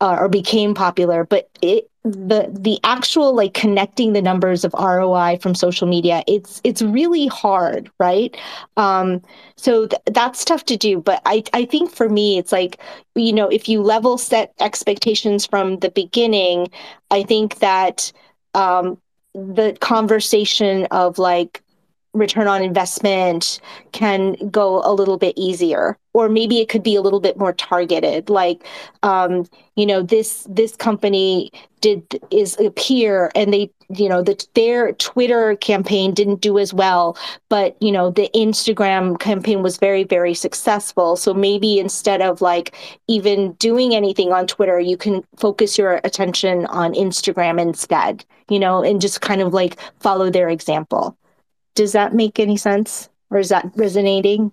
uh, 0.00 0.16
or 0.20 0.28
became 0.28 0.74
popular 0.74 1.24
but 1.24 1.48
it 1.62 1.88
the 2.04 2.48
the 2.58 2.78
actual 2.84 3.34
like 3.34 3.54
connecting 3.54 4.12
the 4.12 4.22
numbers 4.22 4.64
of 4.64 4.74
ROI 4.74 5.36
from 5.38 5.54
social 5.54 5.86
media 5.86 6.22
it's 6.26 6.60
it's 6.64 6.82
really 6.82 7.26
hard 7.28 7.90
right? 7.98 8.36
Um 8.76 9.22
so 9.56 9.86
th- 9.86 10.02
that's 10.06 10.44
tough 10.44 10.64
to 10.66 10.76
do 10.76 11.00
but 11.00 11.22
I 11.26 11.44
I 11.52 11.64
think 11.64 11.90
for 11.90 12.08
me 12.08 12.38
it's 12.38 12.52
like 12.52 12.80
you 13.14 13.32
know 13.32 13.48
if 13.48 13.68
you 13.68 13.82
level 13.82 14.18
set 14.18 14.52
expectations 14.60 15.46
from 15.46 15.78
the 15.78 15.90
beginning 15.90 16.68
I 17.10 17.22
think 17.22 17.58
that 17.60 18.12
um 18.54 18.98
the 19.34 19.76
conversation 19.80 20.86
of 20.90 21.18
like 21.18 21.62
return 22.14 22.46
on 22.46 22.62
investment 22.62 23.60
can 23.92 24.34
go 24.50 24.82
a 24.84 24.92
little 24.92 25.16
bit 25.16 25.34
easier 25.36 25.98
or 26.14 26.28
maybe 26.28 26.60
it 26.60 26.68
could 26.68 26.82
be 26.82 26.94
a 26.94 27.00
little 27.00 27.20
bit 27.20 27.38
more 27.38 27.52
targeted. 27.52 28.28
Like 28.28 28.66
um, 29.02 29.46
you 29.76 29.86
know 29.86 30.02
this 30.02 30.46
this 30.48 30.76
company 30.76 31.50
did 31.80 32.20
is 32.30 32.58
appear 32.60 33.30
and 33.34 33.52
they 33.52 33.70
you 33.88 34.08
know 34.08 34.22
the, 34.22 34.46
their 34.54 34.92
twitter 34.92 35.56
campaign 35.56 36.14
didn't 36.14 36.40
do 36.40 36.58
as 36.58 36.72
well 36.72 37.16
but 37.48 37.76
you 37.82 37.90
know 37.90 38.10
the 38.10 38.30
instagram 38.34 39.18
campaign 39.18 39.62
was 39.62 39.78
very 39.78 40.04
very 40.04 40.34
successful. 40.34 41.16
So 41.16 41.34
maybe 41.34 41.78
instead 41.78 42.20
of 42.22 42.40
like 42.40 42.74
even 43.08 43.52
doing 43.54 43.94
anything 43.94 44.32
on 44.32 44.46
twitter 44.46 44.78
you 44.78 44.96
can 44.96 45.24
focus 45.38 45.78
your 45.78 46.00
attention 46.04 46.66
on 46.66 46.94
instagram 46.94 47.60
instead 47.60 48.24
you 48.48 48.58
know 48.58 48.82
and 48.82 49.00
just 49.00 49.20
kind 49.22 49.40
of 49.40 49.54
like 49.54 49.78
follow 50.00 50.30
their 50.30 50.48
example 50.48 51.16
does 51.74 51.92
that 51.92 52.14
make 52.14 52.38
any 52.38 52.56
sense 52.56 53.08
or 53.30 53.38
is 53.38 53.48
that 53.48 53.70
resonating? 53.76 54.52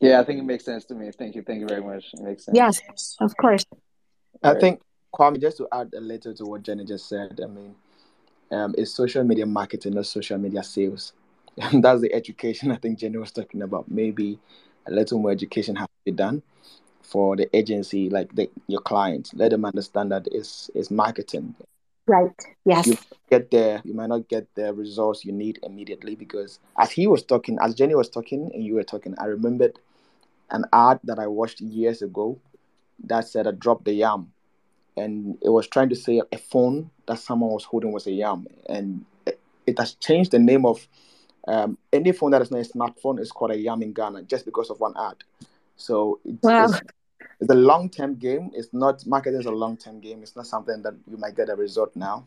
Yeah, 0.00 0.20
I 0.20 0.24
think 0.24 0.40
it 0.40 0.44
makes 0.44 0.64
sense 0.64 0.84
to 0.86 0.94
me. 0.94 1.10
Thank 1.12 1.34
you. 1.36 1.42
Thank 1.42 1.60
you 1.60 1.68
very 1.68 1.82
much. 1.82 2.12
It 2.14 2.22
makes 2.22 2.44
sense. 2.44 2.56
Yes, 2.56 2.80
of 3.20 3.36
course. 3.36 3.64
I 4.42 4.54
think, 4.54 4.80
Kwame, 5.14 5.40
just 5.40 5.58
to 5.58 5.68
add 5.72 5.92
a 5.96 6.00
little 6.00 6.34
to 6.34 6.44
what 6.44 6.62
Jenny 6.62 6.84
just 6.84 7.08
said, 7.08 7.38
I 7.42 7.46
mean, 7.46 7.74
um, 8.50 8.74
it's 8.76 8.92
social 8.92 9.22
media 9.24 9.46
marketing, 9.46 9.94
not 9.94 10.06
social 10.06 10.38
media 10.38 10.62
sales. 10.62 11.12
And 11.60 11.84
that's 11.84 12.00
the 12.00 12.12
education 12.14 12.70
I 12.70 12.76
think 12.76 12.98
Jenny 12.98 13.18
was 13.18 13.30
talking 13.30 13.60
about. 13.60 13.90
Maybe 13.90 14.38
a 14.86 14.90
little 14.90 15.18
more 15.18 15.30
education 15.30 15.76
has 15.76 15.86
to 15.86 16.04
be 16.06 16.12
done 16.12 16.42
for 17.02 17.36
the 17.36 17.54
agency, 17.54 18.08
like 18.08 18.34
the, 18.34 18.50
your 18.68 18.80
clients. 18.80 19.34
Let 19.34 19.50
them 19.50 19.64
understand 19.66 20.12
that 20.12 20.26
it's, 20.32 20.70
it's 20.74 20.90
marketing. 20.90 21.54
Right. 22.06 22.30
Yes. 22.64 22.86
You 22.86 22.98
get 23.30 23.50
there, 23.50 23.80
you 23.84 23.94
might 23.94 24.08
not 24.08 24.28
get 24.28 24.46
the 24.54 24.74
results 24.74 25.24
you 25.24 25.32
need 25.32 25.58
immediately 25.62 26.14
because 26.14 26.58
as 26.78 26.90
he 26.90 27.06
was 27.06 27.22
talking, 27.22 27.58
as 27.60 27.74
Jenny 27.74 27.94
was 27.94 28.08
talking 28.08 28.50
and 28.52 28.64
you 28.64 28.74
were 28.74 28.82
talking, 28.82 29.14
I 29.18 29.26
remembered 29.26 29.78
an 30.50 30.64
ad 30.72 31.00
that 31.04 31.18
I 31.18 31.26
watched 31.26 31.60
years 31.60 32.02
ago 32.02 32.38
that 33.04 33.26
said 33.28 33.46
I 33.46 33.52
dropped 33.52 33.84
the 33.84 33.92
yam. 33.92 34.32
And 34.96 35.38
it 35.40 35.48
was 35.48 35.68
trying 35.68 35.88
to 35.88 35.96
say 35.96 36.20
a 36.32 36.38
phone 36.38 36.90
that 37.06 37.18
someone 37.18 37.50
was 37.50 37.64
holding 37.64 37.92
was 37.92 38.06
a 38.06 38.12
yam. 38.12 38.46
And 38.68 39.04
it, 39.26 39.40
it 39.66 39.78
has 39.78 39.94
changed 39.94 40.32
the 40.32 40.38
name 40.38 40.66
of 40.66 40.86
um, 41.48 41.78
any 41.92 42.12
phone 42.12 42.32
that 42.32 42.42
is 42.42 42.50
not 42.50 42.60
a 42.60 42.68
smartphone 42.68 43.18
is 43.18 43.32
called 43.32 43.52
a 43.52 43.56
yam 43.56 43.82
in 43.82 43.92
Ghana 43.92 44.24
just 44.24 44.44
because 44.44 44.70
of 44.70 44.80
one 44.80 44.94
ad. 44.98 45.16
So 45.76 46.20
it's, 46.24 46.42
wow. 46.42 46.64
it's, 46.66 46.80
it's 47.40 47.50
a 47.50 47.54
long 47.54 47.88
term 47.90 48.14
game. 48.16 48.50
It's 48.54 48.72
not 48.72 49.06
marketing 49.06 49.40
is 49.40 49.46
a 49.46 49.50
long 49.50 49.76
term 49.76 50.00
game. 50.00 50.22
It's 50.22 50.36
not 50.36 50.46
something 50.46 50.82
that 50.82 50.94
you 51.06 51.16
might 51.16 51.36
get 51.36 51.48
a 51.48 51.56
result 51.56 51.94
now. 51.96 52.24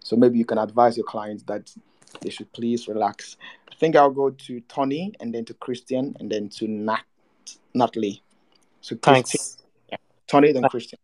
So 0.00 0.16
maybe 0.16 0.38
you 0.38 0.44
can 0.44 0.58
advise 0.58 0.96
your 0.96 1.06
clients 1.06 1.42
that 1.44 1.72
they 2.20 2.30
should 2.30 2.52
please 2.52 2.88
relax. 2.88 3.36
I 3.70 3.74
think 3.74 3.96
I'll 3.96 4.10
go 4.10 4.30
to 4.30 4.60
Tony 4.62 5.12
and 5.20 5.34
then 5.34 5.44
to 5.46 5.54
Christian 5.54 6.16
and 6.20 6.30
then 6.30 6.48
to 6.50 6.68
Nat 6.68 7.02
Natalie. 7.74 8.22
So 8.80 8.96
thanks, 9.02 9.58
yeah. 9.90 9.96
Tony 10.26 10.52
then 10.52 10.64
Christian. 10.64 10.98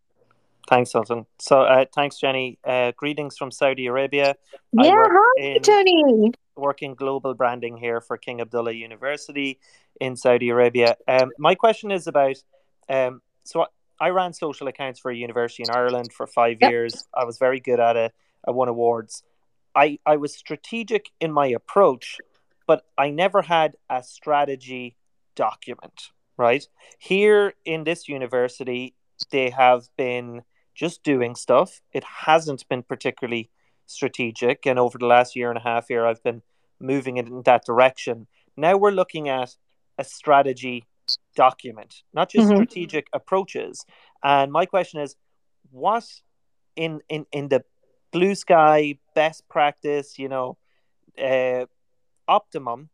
Thanks, 0.69 0.93
Sultan. 0.93 1.27
So 1.39 1.63
uh, 1.63 1.85
thanks, 1.95 2.19
Jenny. 2.19 2.59
Uh, 2.65 2.93
greetings 2.97 3.37
from 3.37 3.51
Saudi 3.51 3.87
Arabia. 3.87 4.37
Yeah, 4.73 5.07
hi, 5.11 5.43
in, 5.43 5.63
Tony. 5.63 6.33
Working 6.55 6.95
global 6.95 7.35
branding 7.35 7.77
here 7.77 8.01
for 8.01 8.17
King 8.17 8.41
Abdullah 8.41 8.73
University 8.73 9.59
in 10.01 10.15
Saudi 10.15 10.51
Arabia. 10.51 10.97
Um, 11.09 11.33
my 11.39 11.55
question 11.57 11.91
is 11.91 12.07
about 12.07 12.37
um, 12.89 13.21
so 13.45 13.63
I 13.63 13.67
I 14.01 14.09
ran 14.09 14.33
social 14.33 14.67
accounts 14.67 14.99
for 14.99 15.11
a 15.11 15.15
university 15.15 15.63
in 15.63 15.71
Ireland 15.71 16.13
for 16.13 16.27
five 16.27 16.57
yep. 16.61 16.71
years. 16.71 17.07
I 17.15 17.25
was 17.25 17.39
very 17.39 17.61
good 17.61 17.79
at 17.79 17.97
it. 17.97 18.15
I 18.47 18.51
won 18.51 18.69
awards. 18.69 19.23
I, 19.75 19.99
I 20.07 20.17
was 20.17 20.35
strategic 20.35 21.11
in 21.21 21.31
my 21.33 21.47
approach, 21.47 22.19
but 22.67 22.87
I 22.97 23.11
never 23.11 23.43
had 23.43 23.77
a 23.91 24.03
strategy 24.03 24.97
document, 25.37 26.11
right? 26.39 26.67
Here 26.99 27.53
in 27.65 27.85
this 27.85 28.09
university, 28.09 28.95
they 29.31 29.51
have 29.51 29.91
been 29.97 30.43
just 30.75 31.03
doing 31.03 31.35
stuff. 31.35 31.83
It 31.93 32.05
hasn't 32.05 32.67
been 32.71 32.83
particularly 32.83 33.51
strategic. 33.85 34.67
And 34.67 34.79
over 34.79 34.97
the 34.97 35.07
last 35.07 35.37
year 35.37 35.51
and 35.51 35.59
a 35.59 35.63
half 35.63 35.89
here, 35.89 36.07
I've 36.07 36.23
been 36.23 36.43
moving 36.81 37.19
it 37.19 37.27
in 37.29 37.43
that 37.43 37.67
direction. 37.67 38.27
Now 38.57 38.79
we're 38.79 38.93
looking 38.93 39.29
at 39.29 39.57
a 39.99 40.05
strategy 40.05 40.87
document, 41.37 42.03
not 42.13 42.31
just 42.31 42.49
mm-hmm. 42.49 42.57
strategic 42.57 43.09
approaches. 43.13 43.85
And 44.23 44.53
my 44.53 44.67
question 44.67 45.01
is, 45.01 45.17
what 45.71 46.05
in 46.77 47.01
in 47.09 47.27
in 47.33 47.49
the 47.49 47.65
blue 48.13 48.35
sky 48.35 48.99
best 49.15 49.49
practice, 49.49 50.19
you 50.19 50.29
know, 50.29 50.57
uh, 51.23 51.67
optimum, 52.29 52.89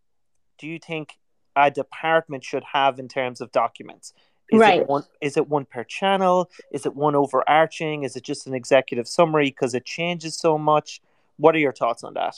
do 0.58 0.66
you 0.66 0.78
think 0.78 1.14
a 1.54 1.70
department 1.70 2.44
should 2.44 2.64
have 2.64 2.98
in 2.98 3.08
terms 3.08 3.40
of 3.40 3.50
documents? 3.52 4.12
Is 4.50 4.60
right. 4.60 4.80
It 4.80 4.88
one, 4.88 5.04
is 5.20 5.36
it 5.36 5.48
one 5.48 5.64
per 5.64 5.82
channel? 5.84 6.50
Is 6.70 6.86
it 6.86 6.94
one 6.94 7.16
overarching? 7.16 8.04
Is 8.04 8.14
it 8.14 8.22
just 8.22 8.46
an 8.46 8.54
executive 8.54 9.08
summary 9.08 9.46
because 9.46 9.74
it 9.74 9.84
changes 9.84 10.38
so 10.38 10.56
much? 10.56 11.00
What 11.36 11.54
are 11.54 11.58
your 11.58 11.72
thoughts 11.72 12.04
on 12.04 12.14
that? 12.14 12.36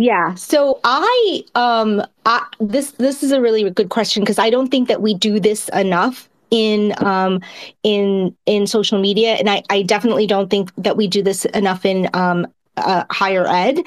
Yeah. 0.00 0.34
So 0.34 0.80
I 0.82 1.42
um 1.54 2.02
I, 2.24 2.46
this 2.58 2.92
this 2.92 3.22
is 3.22 3.32
a 3.32 3.40
really 3.40 3.68
good 3.68 3.90
question 3.90 4.22
because 4.22 4.38
I 4.38 4.48
don't 4.48 4.70
think 4.70 4.88
that 4.88 5.02
we 5.02 5.12
do 5.12 5.38
this 5.38 5.68
enough 5.74 6.26
in 6.50 6.94
um 7.04 7.40
in 7.82 8.34
in 8.46 8.66
social 8.66 8.98
media 8.98 9.34
and 9.34 9.50
I 9.50 9.62
I 9.68 9.82
definitely 9.82 10.26
don't 10.26 10.48
think 10.48 10.74
that 10.76 10.96
we 10.96 11.06
do 11.06 11.22
this 11.22 11.44
enough 11.44 11.84
in 11.84 12.08
um 12.14 12.46
uh, 12.78 13.04
higher 13.10 13.46
ed. 13.46 13.80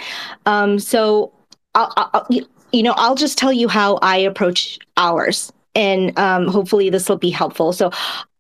Um 0.46 0.78
so 0.78 1.34
I'll, 1.74 1.92
I'll 1.98 2.28
you 2.72 2.84
know 2.84 2.94
I'll 2.96 3.16
just 3.16 3.40
tell 3.40 3.52
you 3.52 3.68
how 3.68 3.96
I 4.04 4.18
approach 4.18 4.78
ours 4.98 5.52
and 5.76 6.18
um, 6.20 6.48
hopefully 6.48 6.92
this 6.92 7.10
will 7.10 7.18
be 7.18 7.32
helpful. 7.32 7.74
So 7.74 7.90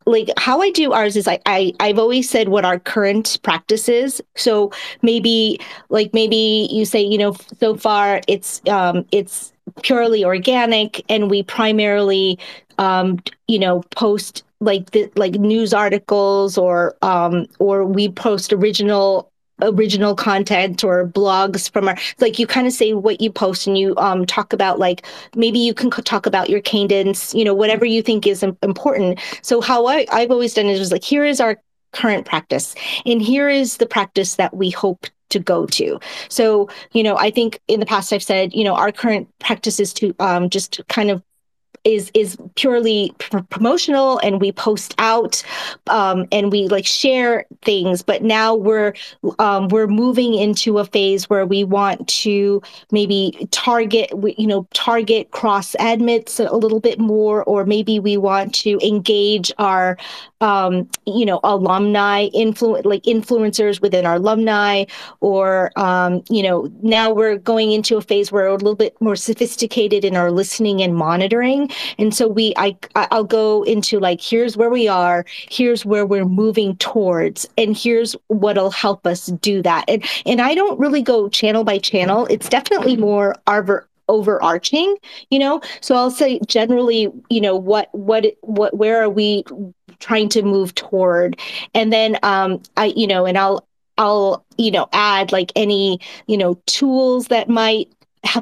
like 0.05 0.29
how 0.37 0.61
I 0.61 0.71
do 0.71 0.93
ours 0.93 1.15
is 1.15 1.27
I, 1.27 1.39
I 1.45 1.73
I've 1.79 1.99
always 1.99 2.29
said 2.29 2.49
what 2.49 2.65
our 2.65 2.79
current 2.79 3.39
practice 3.43 3.89
is. 3.89 4.21
So 4.35 4.71
maybe 5.01 5.59
like 5.89 6.13
maybe 6.13 6.67
you 6.71 6.85
say, 6.85 7.01
you 7.01 7.17
know, 7.17 7.35
so 7.59 7.75
far 7.75 8.21
it's 8.27 8.61
um 8.67 9.05
it's 9.11 9.53
purely 9.81 10.23
organic 10.25 11.03
and 11.09 11.29
we 11.29 11.43
primarily 11.43 12.37
um 12.77 13.19
you 13.47 13.59
know 13.59 13.81
post 13.91 14.43
like 14.59 14.91
the 14.91 15.11
like 15.15 15.33
news 15.33 15.73
articles 15.73 16.57
or 16.57 16.95
um 17.01 17.45
or 17.59 17.85
we 17.85 18.09
post 18.09 18.53
original 18.53 19.31
original 19.61 20.15
content 20.15 20.83
or 20.83 21.07
blogs 21.07 21.71
from 21.71 21.87
our 21.87 21.97
like 22.19 22.39
you 22.39 22.47
kind 22.47 22.67
of 22.67 22.73
say 22.73 22.93
what 22.93 23.21
you 23.21 23.31
post 23.31 23.67
and 23.67 23.77
you 23.77 23.95
um 23.97 24.25
talk 24.25 24.51
about 24.51 24.79
like 24.79 25.05
maybe 25.35 25.59
you 25.59 25.73
can 25.73 25.89
talk 25.89 26.25
about 26.25 26.49
your 26.49 26.61
cadence 26.61 27.33
you 27.33 27.45
know 27.45 27.53
whatever 27.53 27.85
you 27.85 28.01
think 28.01 28.25
is 28.25 28.43
important. 28.43 29.19
So 29.41 29.61
how 29.61 29.85
I, 29.87 30.05
i've 30.11 30.31
always 30.31 30.53
done 30.53 30.65
it 30.65 30.79
was 30.79 30.91
like 30.91 31.03
here 31.03 31.23
is 31.23 31.39
our 31.39 31.61
current 31.91 32.25
practice 32.25 32.73
and 33.05 33.21
here 33.21 33.49
is 33.49 33.77
the 33.77 33.85
practice 33.85 34.35
that 34.35 34.55
we 34.55 34.71
hope 34.71 35.05
to 35.29 35.39
go 35.39 35.65
to. 35.67 35.99
So 36.29 36.69
you 36.91 37.03
know 37.03 37.15
i 37.17 37.29
think 37.29 37.59
in 37.67 37.79
the 37.79 37.85
past 37.85 38.11
i've 38.11 38.23
said 38.23 38.53
you 38.53 38.63
know 38.63 38.75
our 38.75 38.91
current 38.91 39.27
practice 39.39 39.79
is 39.79 39.93
to 39.93 40.15
um, 40.19 40.49
just 40.49 40.81
kind 40.89 41.11
of 41.11 41.21
is 41.83 42.11
is 42.13 42.37
purely 42.55 43.13
pr- 43.19 43.39
promotional 43.49 44.19
and 44.19 44.39
we 44.39 44.51
post 44.51 44.95
out 44.97 45.43
um, 45.87 46.25
and 46.31 46.51
we 46.51 46.67
like 46.67 46.85
share 46.85 47.45
things. 47.61 48.01
But 48.01 48.23
now 48.23 48.55
we're 48.55 48.93
um, 49.39 49.67
we're 49.69 49.87
moving 49.87 50.33
into 50.33 50.79
a 50.79 50.85
phase 50.85 51.29
where 51.29 51.45
we 51.45 51.63
want 51.63 52.07
to 52.07 52.61
maybe 52.91 53.47
target 53.51 54.09
you 54.37 54.47
know 54.47 54.67
target 54.73 55.31
cross 55.31 55.75
admits 55.79 56.39
a 56.39 56.55
little 56.55 56.79
bit 56.79 56.99
more 56.99 57.43
or 57.43 57.65
maybe 57.65 57.99
we 57.99 58.17
want 58.17 58.53
to 58.55 58.79
engage 58.85 59.51
our 59.57 59.97
um, 60.43 60.89
you 61.05 61.25
know, 61.25 61.39
alumni 61.43 62.27
influ 62.35 62.83
like 62.85 63.03
influencers 63.03 63.81
within 63.81 64.05
our 64.05 64.15
alumni, 64.15 64.83
or 65.21 65.71
um, 65.77 66.21
you 66.29 66.43
know, 66.43 66.69
now 66.81 67.11
we're 67.11 67.37
going 67.37 67.71
into 67.71 67.95
a 67.95 68.01
phase 68.01 68.31
where 68.31 68.43
we're 68.43 68.49
a 68.49 68.53
little 68.57 68.75
bit 68.75 68.99
more 69.01 69.15
sophisticated 69.15 70.03
in 70.03 70.17
our 70.17 70.31
listening 70.31 70.81
and 70.81 70.95
monitoring. 70.95 71.71
And 71.97 72.13
so 72.13 72.27
we, 72.27 72.53
I, 72.57 72.75
I'll 72.95 73.23
go 73.23 73.63
into 73.63 73.99
like, 73.99 74.21
here's 74.21 74.57
where 74.57 74.69
we 74.69 74.87
are, 74.89 75.25
here's 75.49 75.85
where 75.85 76.05
we're 76.05 76.25
moving 76.25 76.75
towards, 76.75 77.47
and 77.57 77.75
here's 77.75 78.13
what'll 78.27 78.71
help 78.71 79.07
us 79.07 79.27
do 79.27 79.61
that. 79.61 79.85
And 79.87 80.03
and 80.25 80.41
I 80.41 80.55
don't 80.55 80.77
really 80.77 81.01
go 81.01 81.29
channel 81.29 81.63
by 81.63 81.77
channel. 81.77 82.27
It's 82.29 82.49
definitely 82.49 82.97
more 82.97 83.35
our 83.47 83.87
overarching 84.09 84.97
you 85.29 85.39
know 85.39 85.61
so 85.79 85.95
i'll 85.95 86.11
say 86.11 86.37
generally 86.45 87.07
you 87.29 87.39
know 87.39 87.55
what 87.55 87.87
what 87.93 88.25
what 88.41 88.75
where 88.75 89.01
are 89.01 89.09
we 89.09 89.45
trying 89.99 90.29
to 90.29 90.43
move 90.43 90.73
toward. 90.75 91.39
And 91.73 91.91
then 91.91 92.17
um 92.23 92.61
i 92.77 92.85
you 92.95 93.07
know 93.07 93.25
and 93.25 93.37
i'll 93.37 93.67
i'll 93.97 94.45
you 94.57 94.71
know 94.71 94.87
add 94.93 95.31
like 95.31 95.51
any 95.55 95.99
you 96.27 96.37
know 96.37 96.55
tools 96.65 97.27
that 97.27 97.49
might 97.49 97.89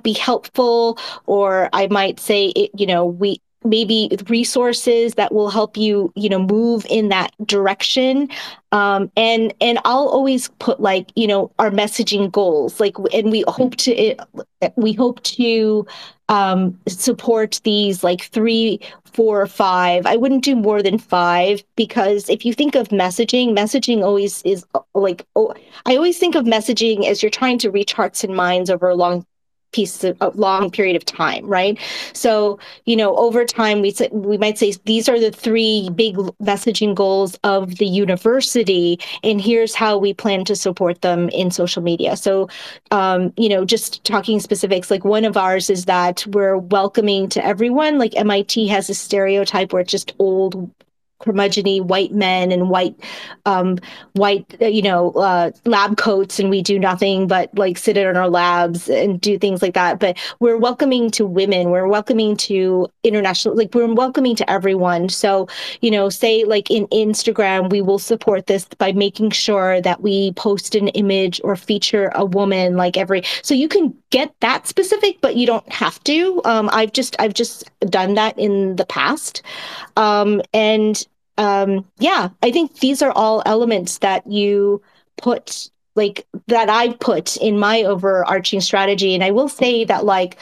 be 0.03 0.13
helpful 0.13 0.97
or 1.25 1.69
i 1.73 1.87
might 1.87 2.19
say 2.19 2.47
it, 2.47 2.71
you 2.77 2.85
know 2.85 3.05
we 3.05 3.41
maybe 3.63 4.09
resources 4.27 5.15
that 5.15 5.33
will 5.33 5.49
help 5.49 5.77
you 5.77 6.11
you 6.15 6.29
know 6.29 6.39
move 6.39 6.85
in 6.89 7.09
that 7.09 7.31
direction. 7.45 8.29
Um, 8.73 9.11
and 9.17 9.53
and 9.59 9.79
i'll 9.83 10.07
always 10.07 10.47
put 10.59 10.79
like 10.79 11.11
you 11.15 11.27
know 11.27 11.51
our 11.59 11.69
messaging 11.69 12.31
goals 12.31 12.79
like 12.79 12.95
and 13.13 13.29
we 13.29 13.43
hope 13.49 13.75
to 13.77 14.15
we 14.77 14.93
hope 14.93 15.21
to 15.23 15.85
um, 16.29 16.79
support 16.87 17.59
these 17.65 18.01
like 18.01 18.21
three 18.21 18.79
four 19.13 19.41
or 19.41 19.47
five. 19.47 20.05
I 20.05 20.15
wouldn't 20.15 20.43
do 20.43 20.55
more 20.55 20.81
than 20.81 20.97
five 20.97 21.63
because 21.75 22.29
if 22.29 22.45
you 22.45 22.53
think 22.53 22.75
of 22.75 22.87
messaging 22.89 23.49
messaging 23.49 24.03
always 24.03 24.41
is 24.43 24.65
like 24.93 25.25
oh, 25.35 25.53
i 25.85 25.95
always 25.95 26.17
think 26.17 26.35
of 26.35 26.45
messaging 26.45 27.05
as 27.05 27.21
you're 27.21 27.29
trying 27.29 27.57
to 27.59 27.71
reach 27.71 27.93
hearts 27.93 28.23
and 28.23 28.35
minds 28.35 28.69
over 28.69 28.89
a 28.89 28.95
long 28.95 29.25
piece 29.71 30.03
of 30.03 30.17
a 30.21 30.29
long 30.29 30.69
period 30.69 30.95
of 30.95 31.05
time 31.05 31.45
right? 31.45 31.77
So 32.13 32.59
you 32.85 32.95
know 32.95 33.15
over 33.17 33.45
time 33.45 33.81
we 33.81 33.91
say 33.91 34.09
we 34.11 34.37
might 34.37 34.57
say 34.57 34.73
these 34.85 35.07
are 35.09 35.19
the 35.19 35.31
three 35.31 35.89
big 35.95 36.15
messaging 36.41 36.95
goals 36.95 37.37
of 37.43 37.77
the 37.77 37.85
university 37.85 38.99
and 39.23 39.41
here's 39.41 39.75
how 39.75 39.97
we 39.97 40.13
plan 40.13 40.45
to 40.45 40.55
support 40.55 41.01
them 41.01 41.29
in 41.29 41.51
social 41.51 41.81
media. 41.81 42.15
So 42.17 42.49
um, 42.91 43.33
you 43.37 43.49
know 43.49 43.65
just 43.65 44.03
talking 44.03 44.39
specifics 44.39 44.91
like 44.91 45.05
one 45.05 45.25
of 45.25 45.37
ours 45.37 45.69
is 45.69 45.85
that 45.85 46.25
we're 46.27 46.57
welcoming 46.57 47.29
to 47.29 47.45
everyone. 47.45 47.97
Like 47.97 48.13
mit 48.13 48.69
has 48.69 48.89
a 48.89 48.93
stereotype 48.93 49.73
where 49.73 49.81
it's 49.81 49.91
just 49.91 50.13
old 50.19 50.69
curmudgeony 51.21 51.81
white 51.81 52.11
men 52.11 52.51
and 52.51 52.69
white 52.69 52.95
um, 53.45 53.77
white 54.13 54.45
uh, 54.61 54.65
you 54.65 54.81
know 54.81 55.11
uh, 55.11 55.51
lab 55.65 55.97
coats 55.97 56.39
and 56.39 56.49
we 56.49 56.61
do 56.61 56.79
nothing 56.79 57.27
but 57.27 57.55
like 57.57 57.77
sit 57.77 57.97
in 57.97 58.17
our 58.17 58.29
labs 58.29 58.89
and 58.89 59.21
do 59.21 59.37
things 59.37 59.61
like 59.61 59.73
that. 59.73 59.99
But 59.99 60.17
we're 60.39 60.57
welcoming 60.57 61.11
to 61.11 61.25
women. 61.25 61.69
We're 61.69 61.87
welcoming 61.87 62.35
to 62.37 62.87
international 63.03 63.55
like 63.55 63.73
we're 63.73 63.93
welcoming 63.93 64.35
to 64.37 64.49
everyone. 64.49 65.09
So 65.09 65.47
you 65.81 65.91
know 65.91 66.09
say 66.09 66.43
like 66.43 66.69
in 66.69 66.87
instagram 66.87 67.69
we 67.69 67.81
will 67.81 67.99
support 67.99 68.47
this 68.47 68.65
by 68.77 68.91
making 68.91 69.31
sure 69.31 69.81
that 69.81 70.01
we 70.01 70.31
post 70.33 70.75
an 70.75 70.87
image 70.89 71.41
or 71.43 71.55
feature 71.55 72.11
a 72.15 72.25
woman 72.25 72.75
like 72.75 72.97
every 72.97 73.23
so 73.41 73.53
you 73.53 73.67
can 73.67 73.93
get 74.09 74.33
that 74.39 74.67
specific 74.67 75.19
but 75.21 75.35
you 75.35 75.45
don't 75.45 75.67
have 75.71 76.03
to. 76.03 76.41
Um, 76.45 76.69
i've 76.71 76.93
just 76.93 77.15
i've 77.19 77.33
just 77.33 77.69
done 77.81 78.13
that 78.15 78.37
in 78.37 78.75
the 78.75 78.85
past. 78.85 79.41
Um, 79.97 80.41
and 80.53 81.05
um, 81.41 81.85
yeah, 81.97 82.29
I 82.43 82.51
think 82.51 82.79
these 82.79 83.01
are 83.01 83.11
all 83.11 83.41
elements 83.45 83.97
that 83.97 84.25
you 84.27 84.81
put 85.17 85.69
like 85.95 86.25
that 86.47 86.69
I 86.69 86.93
put 86.93 87.35
in 87.37 87.59
my 87.59 87.83
overarching 87.83 88.61
strategy. 88.61 89.13
And 89.13 89.23
I 89.23 89.31
will 89.31 89.49
say 89.49 89.83
that 89.85 90.05
like, 90.05 90.37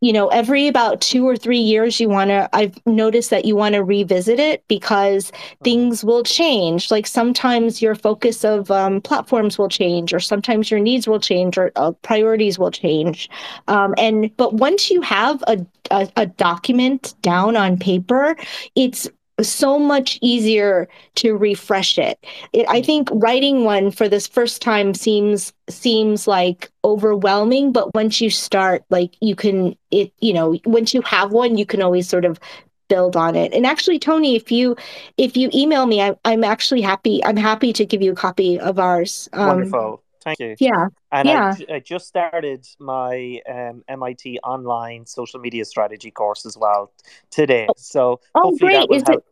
you 0.00 0.14
know, 0.14 0.28
every 0.28 0.66
about 0.66 1.02
two 1.02 1.28
or 1.28 1.36
three 1.36 1.58
years, 1.58 2.00
you 2.00 2.08
want 2.08 2.30
to, 2.30 2.48
I've 2.54 2.74
noticed 2.86 3.28
that 3.30 3.44
you 3.44 3.54
want 3.54 3.74
to 3.74 3.84
revisit 3.84 4.40
it 4.40 4.64
because 4.66 5.30
things 5.62 6.02
will 6.02 6.22
change. 6.22 6.90
Like 6.90 7.06
sometimes 7.06 7.82
your 7.82 7.94
focus 7.94 8.42
of 8.42 8.70
um, 8.70 9.02
platforms 9.02 9.58
will 9.58 9.68
change, 9.68 10.14
or 10.14 10.20
sometimes 10.20 10.70
your 10.70 10.80
needs 10.80 11.06
will 11.06 11.20
change, 11.20 11.58
or 11.58 11.70
uh, 11.76 11.92
priorities 12.00 12.58
will 12.58 12.70
change. 12.70 13.28
Um, 13.68 13.94
and, 13.98 14.34
but 14.38 14.54
once 14.54 14.90
you 14.90 15.02
have 15.02 15.44
a, 15.46 15.64
a, 15.90 16.08
a 16.16 16.26
document 16.26 17.14
down 17.20 17.54
on 17.56 17.76
paper, 17.78 18.36
it's 18.74 19.06
so 19.48 19.78
much 19.78 20.18
easier 20.20 20.88
to 21.16 21.36
refresh 21.36 21.98
it. 21.98 22.18
it. 22.52 22.66
I 22.68 22.82
think 22.82 23.08
writing 23.12 23.64
one 23.64 23.90
for 23.90 24.08
this 24.08 24.26
first 24.26 24.62
time 24.62 24.94
seems 24.94 25.52
seems 25.68 26.26
like 26.26 26.70
overwhelming, 26.84 27.72
but 27.72 27.94
once 27.94 28.20
you 28.20 28.30
start, 28.30 28.84
like 28.90 29.14
you 29.20 29.34
can 29.36 29.76
it, 29.90 30.12
you 30.20 30.32
know, 30.32 30.58
once 30.64 30.94
you 30.94 31.02
have 31.02 31.32
one, 31.32 31.56
you 31.56 31.66
can 31.66 31.82
always 31.82 32.08
sort 32.08 32.24
of 32.24 32.40
build 32.88 33.16
on 33.16 33.36
it. 33.36 33.54
And 33.54 33.64
actually, 33.64 33.98
Tony, 33.98 34.36
if 34.36 34.52
you 34.52 34.76
if 35.16 35.36
you 35.36 35.48
email 35.54 35.86
me, 35.86 36.02
I, 36.02 36.16
I'm 36.24 36.44
actually 36.44 36.82
happy. 36.82 37.24
I'm 37.24 37.36
happy 37.36 37.72
to 37.72 37.86
give 37.86 38.02
you 38.02 38.12
a 38.12 38.16
copy 38.16 38.58
of 38.58 38.78
ours. 38.78 39.28
Um, 39.32 39.46
Wonderful. 39.46 40.02
Thank 40.22 40.40
you. 40.40 40.56
Yeah. 40.58 40.88
And 41.12 41.28
yeah. 41.28 41.54
I, 41.70 41.74
I 41.76 41.78
just 41.80 42.06
started 42.06 42.66
my 42.78 43.40
um, 43.48 43.82
MIT 43.88 44.40
online 44.40 45.06
social 45.06 45.40
media 45.40 45.64
strategy 45.64 46.10
course 46.10 46.44
as 46.44 46.58
well 46.58 46.92
today. 47.30 47.68
So 47.76 48.20
oh, 48.34 48.40
hopefully 48.42 48.72
great. 48.72 48.80
that 48.80 48.88
will 48.90 48.96
Is 48.96 49.02
help. 49.06 49.24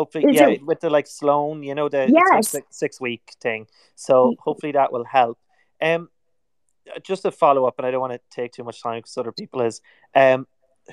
Hopefully, 0.00 0.24
Is 0.30 0.36
yeah, 0.36 0.48
it- 0.48 0.64
with 0.64 0.80
the 0.80 0.88
like 0.88 1.06
Sloan, 1.06 1.62
you 1.62 1.74
know, 1.74 1.90
the 1.90 2.10
Yes. 2.10 2.48
six, 2.48 2.66
six 2.70 3.00
week 3.00 3.34
thing. 3.38 3.66
So 3.96 4.34
hopefully 4.38 4.72
that 4.72 4.90
will 4.92 5.04
help. 5.04 5.38
Um, 5.82 6.08
just 7.02 7.26
a 7.26 7.30
follow 7.30 7.66
up, 7.66 7.74
and 7.78 7.86
I 7.86 7.90
don't 7.90 8.00
want 8.00 8.14
to 8.14 8.20
take 8.30 8.52
too 8.52 8.64
much 8.64 8.82
time 8.82 9.00
because 9.00 9.18
other 9.18 9.30
people 9.32 9.60
is. 9.60 9.82
Um, 10.14 10.46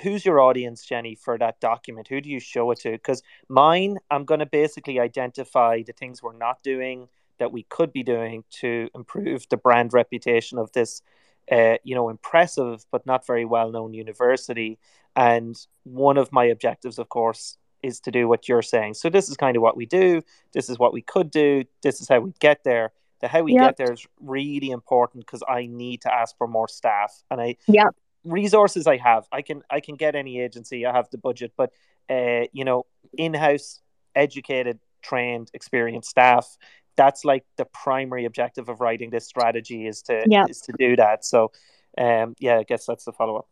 who's 0.03 0.25
your 0.25 0.41
audience, 0.41 0.83
Jenny, 0.83 1.15
for 1.15 1.37
that 1.37 1.61
document? 1.61 2.09
Who 2.09 2.19
do 2.19 2.29
you 2.29 2.41
show 2.41 2.69
it 2.71 2.79
to? 2.81 2.91
Because 2.91 3.23
mine, 3.47 3.97
I'm 4.11 4.25
going 4.25 4.41
to 4.41 4.45
basically 4.45 4.99
identify 4.99 5.83
the 5.83 5.93
things 5.93 6.21
we're 6.21 6.37
not 6.37 6.61
doing 6.63 7.07
that 7.39 7.53
we 7.53 7.63
could 7.63 7.93
be 7.93 8.03
doing 8.03 8.43
to 8.59 8.89
improve 8.93 9.47
the 9.49 9.57
brand 9.57 9.93
reputation 9.93 10.57
of 10.57 10.73
this, 10.73 11.01
uh, 11.49 11.77
you 11.83 11.95
know, 11.95 12.09
impressive 12.09 12.85
but 12.91 13.05
not 13.05 13.25
very 13.25 13.45
well 13.45 13.71
known 13.71 13.93
university. 13.93 14.77
And 15.15 15.55
one 15.83 16.17
of 16.17 16.33
my 16.33 16.45
objectives, 16.45 16.99
of 16.99 17.07
course, 17.07 17.57
is 17.83 17.99
to 18.01 18.11
do 18.11 18.27
what 18.27 18.47
you're 18.49 18.61
saying. 18.61 18.95
So 18.95 19.09
this 19.09 19.29
is 19.29 19.37
kind 19.37 19.55
of 19.55 19.63
what 19.63 19.77
we 19.77 19.85
do. 19.85 20.21
This 20.53 20.69
is 20.69 20.79
what 20.79 20.93
we 20.93 21.01
could 21.01 21.31
do. 21.31 21.63
This 21.81 22.01
is 22.01 22.07
how 22.07 22.19
we 22.19 22.33
get 22.39 22.63
there. 22.63 22.91
The 23.21 23.27
how 23.27 23.41
we 23.41 23.53
Yep. 23.53 23.61
get 23.61 23.77
there 23.77 23.93
is 23.93 24.05
really 24.21 24.69
important 24.69 25.25
because 25.25 25.43
I 25.47 25.65
need 25.65 26.01
to 26.01 26.13
ask 26.13 26.37
for 26.37 26.47
more 26.47 26.67
staff, 26.67 27.23
and 27.31 27.41
I 27.41 27.55
yeah 27.67 27.89
resources 28.23 28.87
I 28.87 28.97
have. 28.97 29.25
I 29.31 29.41
can 29.41 29.63
I 29.69 29.79
can 29.79 29.95
get 29.95 30.15
any 30.15 30.39
agency. 30.39 30.85
I 30.85 30.93
have 30.93 31.09
the 31.09 31.17
budget, 31.17 31.53
but 31.57 31.71
uh, 32.09 32.45
you 32.53 32.63
know, 32.63 32.85
in-house, 33.17 33.81
educated, 34.15 34.79
trained, 35.01 35.49
experienced 35.53 36.09
staff. 36.09 36.57
That's 36.95 37.25
like 37.25 37.45
the 37.57 37.65
primary 37.65 38.25
objective 38.25 38.69
of 38.69 38.81
writing 38.81 39.09
this 39.09 39.25
strategy 39.25 39.87
is 39.87 40.01
to 40.03 40.23
Yep. 40.27 40.49
is 40.49 40.61
to 40.61 40.73
do 40.77 40.95
that. 40.95 41.25
So, 41.25 41.51
um, 41.97 42.35
yeah, 42.39 42.57
I 42.57 42.63
guess 42.63 42.85
that's 42.85 43.05
the 43.05 43.13
follow 43.13 43.37
up. 43.37 43.47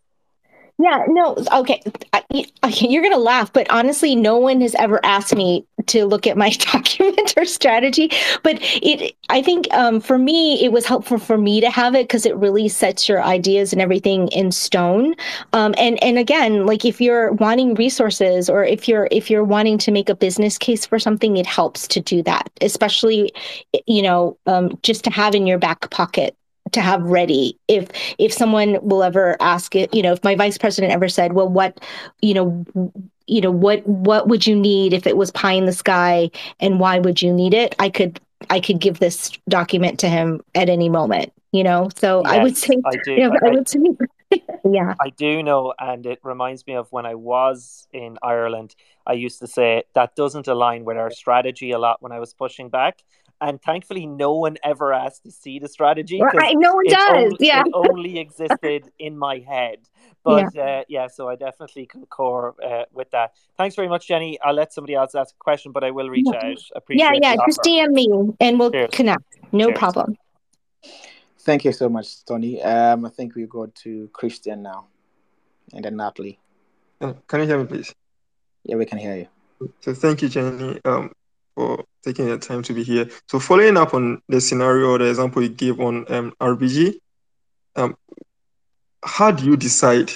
Yeah, 0.78 1.06
no, 1.08 1.38
okay. 1.54 1.82
Okay, 2.34 2.88
you're 2.90 3.02
gonna 3.02 3.18
laugh, 3.18 3.54
but 3.54 3.70
honestly, 3.70 4.14
no 4.14 4.38
one 4.38 4.60
has 4.60 4.76
ever 4.76 5.00
asked 5.06 5.34
me 5.34 5.66
to 5.86 6.06
look 6.06 6.28
at 6.28 6.36
my 6.36 6.50
document 6.74 7.34
or 7.38 7.46
strategy. 7.46 8.10
But 8.44 8.58
it, 8.62 9.16
I 9.30 9.42
think, 9.42 9.74
um, 9.74 10.02
for 10.02 10.18
me, 10.18 10.62
it 10.66 10.74
was 10.74 10.86
helpful 10.86 11.18
for 11.18 11.38
me 11.38 11.62
to 11.62 11.70
have 11.70 11.96
it 11.96 12.06
because 12.10 12.26
it 12.26 12.36
really 12.36 12.68
sets 12.68 13.08
your 13.08 13.24
ideas 13.24 13.72
and 13.72 13.82
everything 13.82 14.28
in 14.30 14.52
stone. 14.52 15.16
Um, 15.54 15.74
and 15.78 16.02
and 16.04 16.18
again, 16.18 16.66
like 16.66 16.84
if 16.84 17.00
you're 17.00 17.32
wanting 17.34 17.76
resources 17.76 18.50
or 18.50 18.66
if 18.66 18.86
you're 18.90 19.08
if 19.12 19.30
you're 19.30 19.46
wanting 19.46 19.78
to 19.78 19.92
make 19.92 20.10
a 20.10 20.16
business 20.16 20.58
case 20.58 20.86
for 20.86 21.00
something, 21.00 21.38
it 21.38 21.46
helps 21.46 21.88
to 21.90 22.02
do 22.02 22.22
that, 22.24 22.50
especially, 22.60 23.32
you 23.88 24.02
know, 24.02 24.38
um, 24.46 24.78
just 24.84 25.06
to 25.06 25.10
have 25.10 25.36
in 25.36 25.48
your 25.48 25.58
back 25.58 25.90
pocket 25.90 26.36
to 26.72 26.82
have 26.82 27.02
ready 27.04 27.58
if 27.68 27.90
if 28.18 28.34
someone 28.34 28.80
will 28.82 29.04
ever 29.04 29.38
ask 29.40 29.76
it 29.76 29.94
you 29.94 30.02
know 30.02 30.14
if 30.14 30.24
my 30.24 30.36
vice 30.36 30.58
president 30.58 30.92
ever 30.92 31.08
said 31.08 31.34
well 31.34 31.48
what 31.48 31.80
you 32.22 32.34
know 32.34 32.66
you 33.28 33.42
know 33.42 33.52
what 33.52 33.86
what 33.88 34.28
would 34.28 34.46
you 34.48 34.56
need 34.56 34.94
if 34.94 35.06
it 35.06 35.18
was 35.18 35.32
pie 35.32 35.54
in 35.54 35.66
the 35.66 35.74
sky 35.74 36.30
and 36.60 36.80
why 36.80 37.00
would 37.00 37.22
you 37.22 37.32
need 37.32 37.54
it 37.54 37.76
i 37.80 37.90
could 37.90 38.20
i 38.50 38.60
could 38.60 38.80
give 38.80 39.00
this 39.00 39.32
document 39.48 40.00
to 40.00 40.10
him 40.10 40.42
at 40.56 40.70
any 40.70 40.90
moment 40.90 41.32
you 41.52 41.64
know 41.64 41.90
so 41.96 42.24
i 42.26 42.42
would 42.42 42.58
say 42.58 42.76
I 42.86 42.98
do. 43.04 43.12
you 43.18 43.30
know, 43.30 43.36
I- 43.42 43.48
i 43.48 43.50
would 43.52 43.70
say 43.70 43.80
yeah 44.66 44.96
I 45.00 45.10
do 45.12 45.44
know, 45.44 45.74
and 45.80 46.06
it 46.06 46.20
reminds 46.24 46.66
me 46.66 46.74
of 46.74 46.92
when 46.92 47.06
I 47.06 47.14
was 47.14 47.88
in 47.94 48.18
Ireland. 48.24 48.76
I 49.06 49.14
used 49.14 49.40
to 49.40 49.48
say 49.48 49.84
that 49.94 50.16
doesn't 50.16 50.48
align 50.48 50.84
with 50.84 50.98
our 50.98 51.12
strategy 51.12 51.72
a 51.72 51.78
lot 51.78 52.02
when 52.02 52.12
I 52.12 52.20
was 52.20 52.34
pushing 52.34 52.70
back. 52.70 53.04
And 53.46 53.62
thankfully, 53.62 54.08
no 54.08 54.34
one 54.34 54.58
ever 54.64 54.92
asked 54.92 55.24
to 55.24 55.32
see 55.32 55.60
the 55.60 55.68
strategy. 55.68 56.20
Right, 56.20 56.56
no 56.58 56.74
one 56.74 56.86
does. 56.88 57.26
Only, 57.26 57.38
yeah, 57.40 57.64
it 57.64 57.72
only 57.74 58.18
existed 58.18 58.90
in 59.00 59.16
my 59.18 59.38
head. 59.48 59.78
But 60.24 60.56
yeah, 60.56 60.64
uh, 60.64 60.84
yeah 60.88 61.08
so 61.08 61.30
I 61.30 61.36
definitely 61.36 61.86
concur 61.86 62.50
uh, 62.50 62.86
with 62.92 63.12
that. 63.12 63.34
Thanks 63.56 63.76
very 63.76 63.88
much, 63.88 64.08
Jenny. 64.08 64.40
I'll 64.42 64.56
let 64.56 64.74
somebody 64.74 64.96
else 64.96 65.14
ask 65.14 65.36
a 65.36 65.44
question, 65.44 65.72
but 65.72 65.84
I 65.84 65.92
will 65.92 66.10
reach 66.10 66.26
yeah. 66.32 66.38
out. 66.38 66.58
Appreciate 66.76 67.22
yeah, 67.22 67.34
yeah. 67.34 67.36
Just 67.48 67.60
DM 67.62 67.92
me, 67.92 68.10
and 68.40 68.60
we'll 68.60 68.72
Cheers. 68.72 68.90
connect. 68.92 69.24
No 69.52 69.68
Cheers. 69.68 69.78
problem. 69.78 70.18
Thank 71.42 71.66
you 71.66 71.72
so 71.72 71.88
much, 71.88 72.26
Tony. 72.26 72.64
Um, 72.64 73.06
I 73.06 73.10
think 73.10 73.36
we 73.36 73.46
go 73.46 73.68
to 73.68 74.10
Christian 74.12 74.64
now, 74.64 74.88
and 75.74 75.86
then 75.86 75.98
Natalie. 75.98 76.40
Uh, 77.00 77.14
can 77.28 77.42
you 77.42 77.46
hear 77.46 77.60
me, 77.60 77.66
please? 77.66 77.94
Yeah, 78.64 78.78
we 78.78 78.86
can 78.86 78.98
hear 78.98 79.16
you. 79.16 79.28
So 79.82 79.94
thank 79.94 80.24
you, 80.24 80.30
Jenny, 80.30 80.80
um, 80.84 81.12
for 81.56 81.86
taking 82.04 82.28
the 82.28 82.38
time 82.38 82.62
to 82.64 82.74
be 82.74 82.84
here. 82.84 83.10
So 83.30 83.40
following 83.40 83.78
up 83.78 83.94
on 83.94 84.22
the 84.28 84.42
scenario 84.42 84.92
or 84.92 84.98
the 85.00 85.10
example 85.10 85.42
you 85.42 85.50
gave 85.50 85.80
on 85.80 86.06
um, 86.12 86.34
RBG, 86.42 86.96
um, 87.76 87.96
how 89.04 89.32
do 89.32 89.46
you 89.46 89.58
decide 89.58 90.12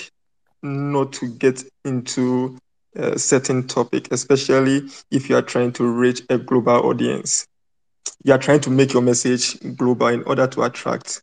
not 0.62 1.14
to 1.14 1.28
get 1.28 1.64
into 1.86 2.58
a 2.96 3.18
certain 3.18 3.68
topic, 3.68 4.12
especially 4.12 4.90
if 5.12 5.30
you 5.30 5.38
are 5.38 5.42
trying 5.42 5.72
to 5.74 5.86
reach 5.88 6.22
a 6.30 6.38
global 6.38 6.86
audience? 6.88 7.48
You 8.24 8.34
are 8.34 8.40
trying 8.40 8.60
to 8.62 8.70
make 8.70 8.94
your 8.94 9.02
message 9.02 9.60
global 9.78 10.08
in 10.08 10.24
order 10.24 10.48
to 10.48 10.64
attract 10.64 11.22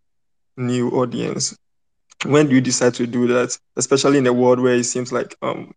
new 0.56 0.90
audience. 0.90 1.56
When 2.24 2.48
do 2.48 2.54
you 2.54 2.60
decide 2.60 2.94
to 2.94 3.06
do 3.06 3.26
that, 3.28 3.56
especially 3.76 4.18
in 4.18 4.26
a 4.26 4.32
world 4.32 4.60
where 4.60 4.74
it 4.74 4.84
seems 4.84 5.12
like 5.12 5.36
um, 5.42 5.74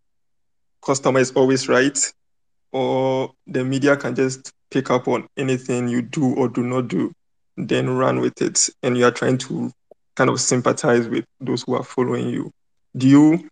customer 0.85 1.19
is 1.19 1.31
always 1.31 1.67
right, 1.67 1.97
or 2.72 3.32
the 3.47 3.63
media 3.63 3.95
can 3.97 4.15
just 4.15 4.51
pick 4.72 4.89
up 4.91 5.07
on 5.07 5.28
anything 5.38 5.88
you 5.88 6.01
do 6.01 6.36
or 6.36 6.47
do 6.47 6.63
not 6.63 6.88
do, 6.88 7.11
then 7.57 7.89
run 7.89 8.20
with 8.20 8.41
it, 8.41 8.70
and 8.84 8.97
you 8.97 9.05
are 9.05 9.11
trying 9.11 9.38
to 9.39 9.72
kind 10.15 10.30
of 10.30 10.39
sympathize 10.39 11.07
with 11.07 11.26
those 11.39 11.63
who 11.63 11.76
are 11.76 11.84
following 11.84 12.30
you. 12.30 12.51
Do 12.95 13.07
you 13.07 13.49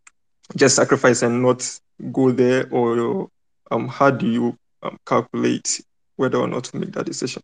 just 0.55 0.76
sacrifice 0.76 1.22
and 1.22 1.41
not 1.41 1.80
go 2.11 2.32
there, 2.32 2.68
or 2.72 3.30
um, 3.72 3.88
how 3.88 4.11
do 4.11 4.28
you 4.28 4.57
um, 4.84 4.97
calculate 5.05 5.82
whether 6.15 6.38
or 6.38 6.47
not 6.47 6.65
to 6.65 6.78
make 6.78 6.91
that 6.93 7.05
decision? 7.05 7.41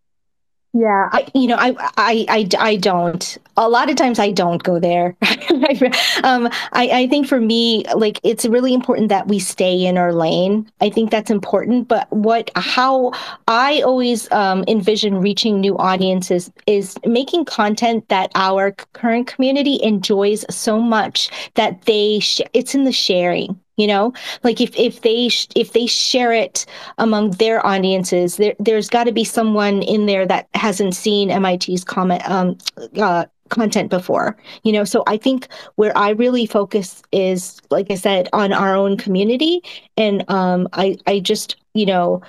Yeah, 0.75 1.07
I 1.11 1.27
you 1.35 1.45
know 1.45 1.55
I 1.55 1.75
I 1.97 2.25
I, 2.29 2.47
I 2.57 2.75
don't. 2.77 3.37
A 3.57 3.69
lot 3.69 3.91
of 3.91 3.95
times 3.95 4.17
I 4.17 4.31
don't 4.31 4.63
go 4.63 4.79
there. 4.79 5.15
um, 6.23 6.49
I 6.71 6.89
I 6.91 7.07
think 7.07 7.27
for 7.27 7.39
me 7.39 7.85
like 7.95 8.19
it's 8.23 8.43
really 8.45 8.73
important 8.73 9.09
that 9.09 9.27
we 9.27 9.37
stay 9.37 9.85
in 9.85 9.99
our 9.99 10.11
lane. 10.11 10.67
I 10.81 10.89
think 10.89 11.11
that's 11.11 11.29
important. 11.29 11.87
But 11.87 12.11
what 12.11 12.49
how 12.55 13.11
I 13.47 13.81
always 13.81 14.31
um, 14.31 14.63
envision 14.67 15.17
reaching 15.21 15.61
new 15.61 15.77
audiences 15.77 16.51
is 16.65 16.97
making 17.05 17.45
content 17.45 18.09
that 18.09 18.31
our 18.33 18.71
current 18.93 19.27
community 19.27 19.79
enjoys 19.83 20.43
so 20.49 20.79
much 20.79 21.29
that 21.53 21.83
they 21.83 22.19
sh- 22.19 22.41
it's 22.53 22.73
in 22.73 22.83
the 22.83 22.91
sharing 22.91 23.59
you 23.77 23.87
know? 23.87 24.13
Like 24.43 24.61
if 24.61 24.75
if 24.77 25.01
they 25.01 25.29
sh- 25.29 25.47
if 25.55 25.73
they 25.73 25.87
share 25.87 26.31
it 26.31 26.65
among 26.97 27.31
their 27.31 27.65
audiences 27.65 28.37
there 28.37 28.55
there's 28.59 28.89
got 28.89 29.05
to 29.05 29.11
be 29.11 29.23
someone 29.23 29.81
in 29.83 30.05
there 30.05 30.25
that 30.25 30.47
hasn't 30.53 30.95
seen 30.95 31.29
mit's 31.41 31.83
comment 31.83 32.21
um 32.29 32.57
uh, 32.97 33.25
content 33.49 33.89
before 33.89 34.35
you 34.63 34.71
know? 34.71 34.83
So 34.83 35.03
i 35.07 35.17
think 35.17 35.47
where 35.75 35.95
i 35.97 36.09
really 36.09 36.45
focus 36.45 37.01
is 37.11 37.61
like 37.69 37.91
i 37.91 37.95
said 37.95 38.29
on 38.33 38.53
our 38.53 38.75
own 38.75 38.97
community. 38.97 39.61
And 39.97 40.23
um 40.29 40.67
i 40.73 40.97
i 41.07 41.19
just 41.19 41.55
you 41.73 41.85
know 41.85 42.21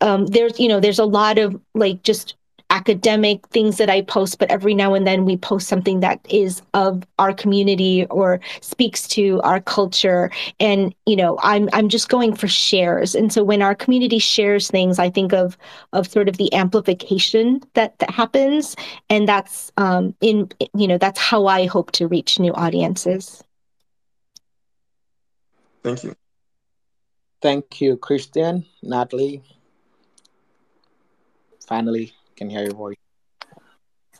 um 0.00 0.26
there's 0.26 0.58
you 0.58 0.68
know 0.68 0.80
there's 0.80 0.98
a 0.98 1.04
lot 1.04 1.38
of 1.38 1.60
like 1.74 2.02
just 2.02 2.34
academic 2.72 3.46
things 3.48 3.76
that 3.76 3.90
I 3.90 4.00
post, 4.00 4.38
but 4.38 4.50
every 4.50 4.74
now 4.74 4.94
and 4.94 5.06
then 5.06 5.26
we 5.26 5.36
post 5.36 5.68
something 5.68 6.00
that 6.00 6.18
is 6.28 6.62
of 6.72 7.04
our 7.18 7.32
community 7.34 8.06
or 8.06 8.40
speaks 8.62 9.06
to 9.08 9.40
our 9.42 9.60
culture. 9.60 10.30
And 10.58 10.94
you 11.06 11.14
know, 11.14 11.38
I'm 11.42 11.68
I'm 11.72 11.88
just 11.88 12.08
going 12.08 12.34
for 12.34 12.48
shares. 12.48 13.14
And 13.14 13.32
so 13.32 13.44
when 13.44 13.62
our 13.62 13.74
community 13.74 14.18
shares 14.18 14.70
things, 14.70 14.98
I 14.98 15.10
think 15.10 15.32
of 15.32 15.56
of 15.92 16.08
sort 16.08 16.28
of 16.28 16.38
the 16.38 16.52
amplification 16.54 17.60
that 17.74 17.98
that 17.98 18.10
happens, 18.10 18.74
and 19.10 19.28
that's 19.28 19.70
um, 19.76 20.14
in 20.20 20.48
you 20.74 20.88
know 20.88 20.98
that's 20.98 21.20
how 21.20 21.46
I 21.46 21.66
hope 21.66 21.92
to 21.92 22.08
reach 22.08 22.40
new 22.40 22.54
audiences. 22.54 23.44
Thank 25.82 26.04
you. 26.04 26.14
Thank 27.42 27.80
you, 27.80 27.96
Christian, 27.96 28.64
Natalie. 28.82 29.42
Finally, 31.66 32.12
can 32.32 32.50
hear 32.50 32.62
your 32.62 32.74
voice. 32.74 32.96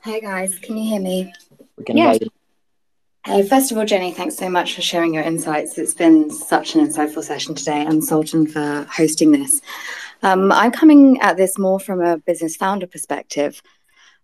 Hey 0.02 0.20
guys, 0.20 0.58
can 0.58 0.76
you 0.76 0.88
hear 0.88 1.00
me? 1.00 1.32
We 1.76 1.84
can 1.84 1.96
yeah. 1.96 2.12
hear 2.12 2.22
you. 2.22 2.30
Hey, 3.24 3.46
first 3.48 3.70
of 3.70 3.78
all, 3.78 3.84
Jenny, 3.84 4.12
thanks 4.12 4.36
so 4.36 4.50
much 4.50 4.74
for 4.74 4.82
sharing 4.82 5.14
your 5.14 5.22
insights. 5.22 5.78
It's 5.78 5.94
been 5.94 6.28
such 6.28 6.74
an 6.74 6.84
insightful 6.84 7.22
session 7.22 7.54
today, 7.54 7.84
and 7.86 8.02
Sultan 8.02 8.48
for 8.48 8.84
hosting 8.90 9.30
this. 9.30 9.60
Um, 10.24 10.50
I'm 10.50 10.72
coming 10.72 11.20
at 11.20 11.36
this 11.36 11.56
more 11.56 11.78
from 11.78 12.00
a 12.00 12.18
business 12.18 12.56
founder 12.56 12.88
perspective. 12.88 13.62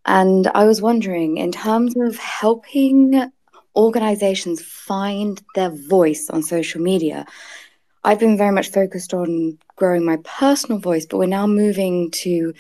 And 0.04 0.48
I 0.48 0.64
was 0.64 0.82
wondering, 0.82 1.36
in 1.36 1.52
terms 1.52 1.94
of 1.96 2.16
helping 2.16 3.30
organizations 3.76 4.62
find 4.62 5.40
their 5.54 5.70
voice 5.70 6.28
on 6.30 6.42
social 6.42 6.80
media, 6.80 7.24
I've 8.02 8.18
been 8.18 8.36
very 8.36 8.52
much 8.52 8.70
focused 8.70 9.14
on 9.14 9.58
growing 9.76 10.04
my 10.04 10.18
personal 10.24 10.78
voice, 10.80 11.06
but 11.06 11.18
we're 11.18 11.26
now 11.26 11.46
moving 11.46 12.10
to 12.12 12.54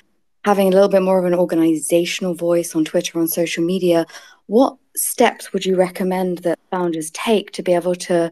having 0.44 0.68
a 0.68 0.70
little 0.70 0.88
bit 0.88 1.02
more 1.02 1.18
of 1.18 1.24
an 1.24 1.34
organizational 1.34 2.34
voice 2.34 2.74
on 2.74 2.84
Twitter, 2.84 3.18
on 3.18 3.28
social 3.28 3.64
media, 3.64 4.06
what 4.46 4.76
steps 4.96 5.52
would 5.52 5.64
you 5.64 5.76
recommend 5.76 6.38
that 6.38 6.58
founders 6.70 7.10
take 7.10 7.50
to 7.52 7.62
be 7.62 7.74
able 7.74 7.94
to 7.94 8.30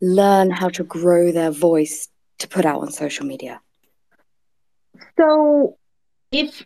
learn 0.00 0.50
how 0.50 0.68
to 0.68 0.84
grow 0.84 1.32
their 1.32 1.50
voice 1.50 2.08
to 2.38 2.48
put 2.48 2.64
out 2.64 2.80
on 2.80 2.90
social 2.90 3.26
media? 3.26 3.60
So, 5.18 5.76
if 6.32 6.64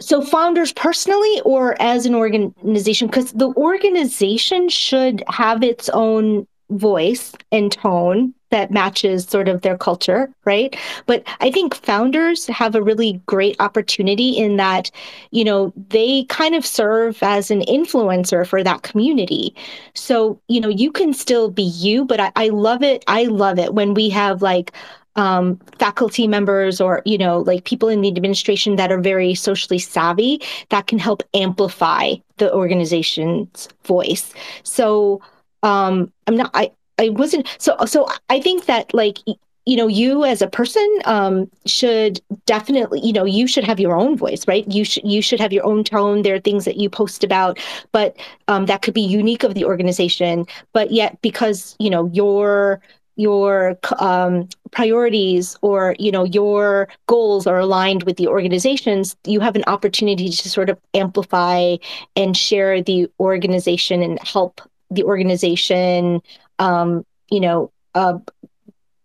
so 0.00 0.20
founders 0.20 0.72
personally 0.72 1.40
or 1.44 1.80
as 1.80 2.06
an 2.06 2.14
organization 2.14 3.06
because 3.06 3.32
the 3.32 3.52
organization 3.56 4.68
should 4.68 5.22
have 5.28 5.62
its 5.62 5.88
own 5.90 6.46
voice 6.70 7.32
and 7.52 7.70
tone 7.70 8.34
that 8.52 8.70
matches 8.70 9.24
sort 9.24 9.48
of 9.48 9.62
their 9.62 9.76
culture, 9.76 10.30
right? 10.44 10.76
But 11.06 11.24
I 11.40 11.50
think 11.50 11.74
founders 11.74 12.46
have 12.46 12.74
a 12.74 12.82
really 12.82 13.20
great 13.26 13.56
opportunity 13.58 14.30
in 14.30 14.56
that, 14.58 14.90
you 15.32 15.42
know, 15.42 15.72
they 15.88 16.24
kind 16.24 16.54
of 16.54 16.64
serve 16.64 17.20
as 17.22 17.50
an 17.50 17.62
influencer 17.62 18.46
for 18.46 18.62
that 18.62 18.82
community. 18.82 19.54
So, 19.94 20.40
you 20.48 20.60
know, 20.60 20.68
you 20.68 20.92
can 20.92 21.12
still 21.14 21.50
be 21.50 21.64
you, 21.64 22.04
but 22.04 22.20
I, 22.20 22.32
I 22.36 22.48
love 22.50 22.82
it. 22.82 23.04
I 23.08 23.24
love 23.24 23.58
it 23.58 23.74
when 23.74 23.94
we 23.94 24.10
have 24.10 24.42
like 24.42 24.72
um, 25.16 25.56
faculty 25.78 26.26
members 26.26 26.80
or 26.80 27.02
you 27.04 27.18
know 27.18 27.40
like 27.40 27.64
people 27.64 27.88
in 27.88 28.00
the 28.00 28.08
administration 28.08 28.76
that 28.76 28.90
are 28.90 29.00
very 29.00 29.34
socially 29.34 29.78
savvy 29.78 30.40
that 30.70 30.86
can 30.86 30.98
help 30.98 31.22
amplify 31.34 32.14
the 32.38 32.50
organization's 32.54 33.68
voice 33.84 34.32
so 34.62 35.20
um 35.62 36.10
i'm 36.26 36.36
not 36.36 36.50
i 36.54 36.70
i 37.02 37.08
wasn't 37.08 37.46
so 37.58 37.76
so 37.86 38.06
i 38.30 38.40
think 38.40 38.66
that 38.66 38.92
like 38.94 39.18
you 39.64 39.76
know 39.76 39.86
you 39.86 40.24
as 40.24 40.42
a 40.42 40.48
person 40.48 40.86
um, 41.04 41.50
should 41.66 42.20
definitely 42.46 43.00
you 43.00 43.12
know 43.12 43.24
you 43.24 43.46
should 43.46 43.64
have 43.64 43.78
your 43.78 43.96
own 43.96 44.16
voice 44.16 44.46
right? 44.48 44.66
You 44.70 44.84
should 44.84 45.04
you 45.04 45.22
should 45.22 45.40
have 45.40 45.52
your 45.52 45.64
own 45.64 45.84
tone. 45.84 46.22
There 46.22 46.34
are 46.34 46.40
things 46.40 46.64
that 46.64 46.76
you 46.76 46.90
post 46.90 47.22
about 47.24 47.58
but 47.92 48.16
um, 48.48 48.66
that 48.66 48.82
could 48.82 48.94
be 48.94 49.02
unique 49.02 49.44
of 49.44 49.54
the 49.54 49.64
organization. 49.64 50.46
But 50.72 50.90
yet 50.90 51.20
because 51.22 51.76
you 51.78 51.90
know 51.90 52.06
your 52.12 52.80
your 53.16 53.78
um, 53.98 54.48
priorities 54.70 55.56
or 55.62 55.94
you 55.98 56.10
know 56.10 56.24
your 56.24 56.88
goals 57.06 57.46
are 57.46 57.58
aligned 57.58 58.04
with 58.04 58.16
the 58.16 58.26
organizations 58.26 59.14
you 59.26 59.38
have 59.38 59.54
an 59.54 59.64
opportunity 59.66 60.30
to 60.30 60.48
sort 60.48 60.70
of 60.70 60.78
amplify 60.94 61.76
and 62.16 62.36
share 62.36 62.82
the 62.82 63.06
organization 63.20 64.02
and 64.02 64.18
help 64.26 64.62
the 64.94 65.04
organization, 65.04 66.20
um, 66.62 67.04
you 67.30 67.40
know, 67.40 67.72
uh, 67.94 68.18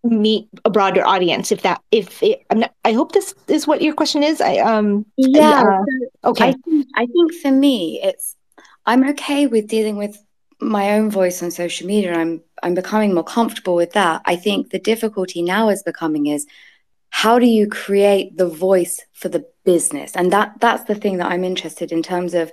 meet 0.04 0.48
a 0.64 0.70
broader 0.70 1.06
audience. 1.06 1.52
If 1.52 1.62
that, 1.64 1.82
if 1.92 2.22
it, 2.22 2.46
I'm 2.50 2.60
not, 2.60 2.74
I 2.86 2.94
hope 2.94 3.12
this 3.12 3.34
is 3.48 3.68
what 3.68 3.82
your 3.82 3.94
question 3.94 4.24
is. 4.24 4.42
I 4.42 4.58
um, 4.58 5.06
yeah. 5.18 5.64
Uh, 5.64 6.30
okay. 6.30 6.50
I 6.50 6.54
think, 6.54 6.88
I 6.96 7.06
think 7.06 7.34
for 7.42 7.52
me, 7.52 8.00
it's 8.04 8.36
I'm 8.86 9.08
okay 9.10 9.48
with 9.48 9.68
dealing 9.68 9.98
with 9.98 10.18
my 10.60 10.92
own 10.94 11.10
voice 11.12 11.44
on 11.44 11.52
social 11.52 11.88
media. 11.88 12.14
I'm 12.14 12.42
I'm 12.64 12.74
becoming 12.74 13.14
more 13.14 13.24
comfortable 13.24 13.76
with 13.76 13.94
that. 13.94 14.22
I 14.26 14.36
think 14.36 14.70
the 14.70 14.80
difficulty 14.80 15.42
now 15.42 15.70
is 15.70 15.84
becoming 15.84 16.28
is 16.28 16.46
how 17.10 17.40
do 17.40 17.46
you 17.46 17.68
create 17.68 18.38
the 18.38 18.50
voice 18.50 19.02
for 19.14 19.30
the 19.30 19.46
business? 19.66 20.16
And 20.16 20.32
that 20.32 20.60
that's 20.60 20.84
the 20.84 20.96
thing 20.96 21.18
that 21.18 21.32
I'm 21.32 21.44
interested 21.44 21.92
in 21.92 22.04
terms 22.04 22.34
of 22.34 22.52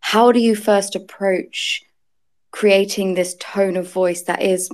how 0.00 0.32
do 0.32 0.40
you 0.40 0.54
first 0.54 0.94
approach 0.94 1.83
creating 2.54 3.14
this 3.14 3.34
tone 3.40 3.76
of 3.76 3.90
voice 3.90 4.22
that 4.22 4.40
is 4.40 4.70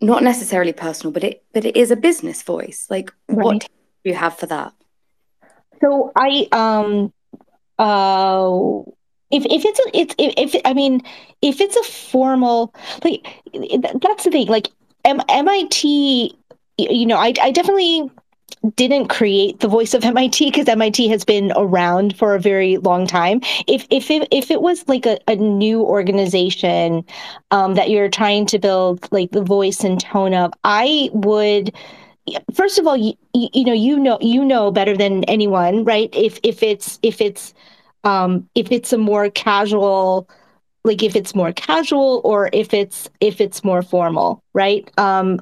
not 0.00 0.22
necessarily 0.22 0.72
personal, 0.72 1.12
but 1.12 1.24
it 1.24 1.42
but 1.52 1.64
it 1.64 1.76
is 1.76 1.90
a 1.90 1.96
business 1.96 2.42
voice. 2.42 2.86
Like 2.88 3.12
right. 3.28 3.44
what 3.44 3.60
do 3.60 3.68
you 4.04 4.14
have 4.14 4.38
for 4.38 4.46
that? 4.46 4.72
so 5.80 6.12
I 6.16 6.48
um 6.52 7.12
uh 7.78 8.82
if 9.30 9.44
if 9.44 9.64
it's 9.64 9.78
a 9.80 9.98
it's 9.98 10.14
if, 10.18 10.54
if 10.54 10.62
I 10.64 10.72
mean 10.74 11.02
if 11.42 11.60
it's 11.60 11.76
a 11.76 11.82
formal 11.82 12.74
like 13.04 13.26
that's 14.00 14.24
the 14.24 14.30
thing 14.30 14.46
like 14.46 14.68
M- 15.04 15.22
MIT 15.28 16.36
you 16.78 17.06
know 17.06 17.16
I 17.16 17.32
I 17.42 17.50
definitely 17.50 18.10
didn't 18.74 19.08
create 19.08 19.60
the 19.60 19.68
voice 19.68 19.94
of 19.94 20.04
MIT 20.04 20.50
because 20.50 20.68
MIT 20.68 21.08
has 21.08 21.24
been 21.24 21.52
around 21.56 22.16
for 22.16 22.34
a 22.34 22.40
very 22.40 22.76
long 22.78 23.06
time. 23.06 23.40
If 23.66 23.86
if 23.90 24.10
it, 24.10 24.28
if 24.30 24.50
it 24.50 24.62
was 24.62 24.86
like 24.88 25.06
a, 25.06 25.18
a 25.28 25.36
new 25.36 25.82
organization 25.82 27.04
um, 27.50 27.74
that 27.74 27.90
you're 27.90 28.08
trying 28.08 28.46
to 28.46 28.58
build 28.58 29.06
like 29.12 29.30
the 29.30 29.42
voice 29.42 29.84
and 29.84 30.00
tone 30.00 30.34
of, 30.34 30.52
I 30.64 31.10
would 31.12 31.72
first 32.54 32.78
of 32.78 32.86
all 32.86 32.96
you, 32.96 33.14
you 33.34 33.64
know 33.64 33.72
you 33.72 33.98
know 33.98 34.18
you 34.20 34.44
know 34.44 34.70
better 34.70 34.96
than 34.96 35.24
anyone 35.24 35.84
right 35.84 36.10
if 36.12 36.38
if 36.42 36.62
it's 36.62 36.98
if 37.02 37.20
it's 37.20 37.54
um 38.04 38.48
if 38.54 38.70
it's 38.70 38.92
a 38.92 38.98
more 38.98 39.30
casual 39.30 40.28
like 40.88 41.02
if 41.02 41.14
it's 41.14 41.34
more 41.34 41.52
casual 41.52 42.20
or 42.24 42.50
if 42.52 42.74
it's 42.74 43.08
if 43.20 43.40
it's 43.40 43.62
more 43.62 43.82
formal 43.82 44.42
right? 44.54 44.90
Um 44.98 45.40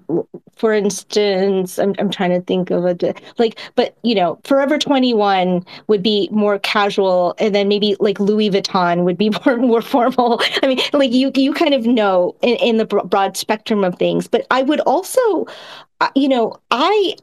for 0.56 0.72
instance 0.72 1.78
i'm, 1.78 1.94
I'm 1.98 2.10
trying 2.10 2.30
to 2.30 2.40
think 2.40 2.70
of 2.70 2.84
a 2.84 3.14
like 3.38 3.58
but 3.74 3.96
you 4.02 4.14
know 4.14 4.38
forever 4.44 4.78
21 4.78 5.64
would 5.86 6.02
be 6.02 6.28
more 6.32 6.58
casual 6.58 7.34
and 7.38 7.54
then 7.54 7.68
maybe 7.68 7.94
like 8.00 8.18
louis 8.18 8.50
vuitton 8.50 9.04
would 9.04 9.18
be 9.18 9.30
more 9.46 9.56
more 9.56 9.82
formal. 9.82 10.40
I 10.62 10.66
mean 10.66 10.80
like 10.92 11.12
you 11.12 11.30
you 11.34 11.52
kind 11.54 11.74
of 11.74 11.86
know 11.86 12.34
in, 12.42 12.56
in 12.56 12.76
the 12.78 12.86
broad 12.86 13.36
spectrum 13.36 13.84
of 13.84 13.98
things. 13.98 14.26
But 14.28 14.46
i 14.50 14.62
would 14.62 14.80
also 14.80 15.46
uh, 16.00 16.10
you 16.14 16.28
know 16.28 16.54
i 16.70 17.14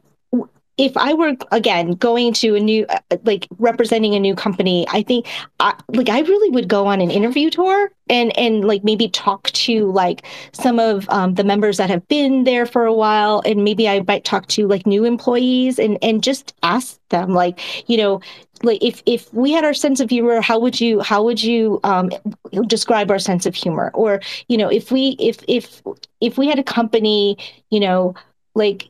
if 0.78 0.98
I 0.98 1.14
were 1.14 1.36
again 1.52 1.92
going 1.92 2.34
to 2.34 2.56
a 2.56 2.60
new, 2.60 2.86
uh, 2.90 3.00
like 3.24 3.48
representing 3.60 4.16
a 4.16 4.20
new 4.20 4.34
company, 4.34 4.88
I 4.90 5.04
think, 5.04 5.28
I, 5.60 5.76
like 5.90 6.10
I 6.10 6.22
really 6.22 6.50
would 6.50 6.68
go 6.68 6.88
on 6.88 7.00
an 7.00 7.12
interview 7.12 7.50
tour 7.52 7.92
and 8.10 8.38
and 8.38 8.66
like 8.66 8.84
maybe 8.84 9.08
talk 9.08 9.52
to 9.52 9.92
like 9.92 10.26
some 10.52 10.80
of 10.80 11.08
um, 11.10 11.36
the 11.36 11.44
members 11.44 11.78
that 11.78 11.90
have 11.90 12.08
been 12.08 12.44
there 12.44 12.66
for 12.66 12.86
a 12.86 12.94
while, 12.94 13.42
and 13.46 13.64
maybe 13.64 13.88
I 13.88 14.02
might 14.08 14.26
talk 14.26 14.48
to 14.48 14.68
like 14.68 14.88
new 14.88 15.06
employees 15.06 15.78
and 15.78 15.98
and 16.02 16.24
just 16.24 16.56
ask 16.64 17.00
them 17.10 17.34
like, 17.34 17.60
you 17.88 17.98
know, 17.98 18.22
like 18.64 18.84
if 18.84 19.04
if 19.06 19.32
we 19.34 19.52
had 19.52 19.64
our 19.64 19.74
sense 19.76 20.00
of 20.00 20.10
humor, 20.10 20.42
how 20.42 20.58
would 20.60 20.82
you 20.82 21.02
how 21.02 21.24
would 21.24 21.42
you 21.44 21.80
um, 21.84 22.10
describe 22.66 23.12
our 23.12 23.20
sense 23.20 23.46
of 23.46 23.54
humor? 23.54 23.92
Or 23.94 24.22
you 24.48 24.58
know, 24.58 24.70
if 24.70 24.92
we 24.92 25.16
if 25.20 25.44
if 25.48 25.84
if 26.20 26.38
we 26.38 26.48
had 26.48 26.58
a 26.58 26.64
company, 26.64 27.38
you 27.70 27.80
know, 27.80 28.16
like 28.56 28.88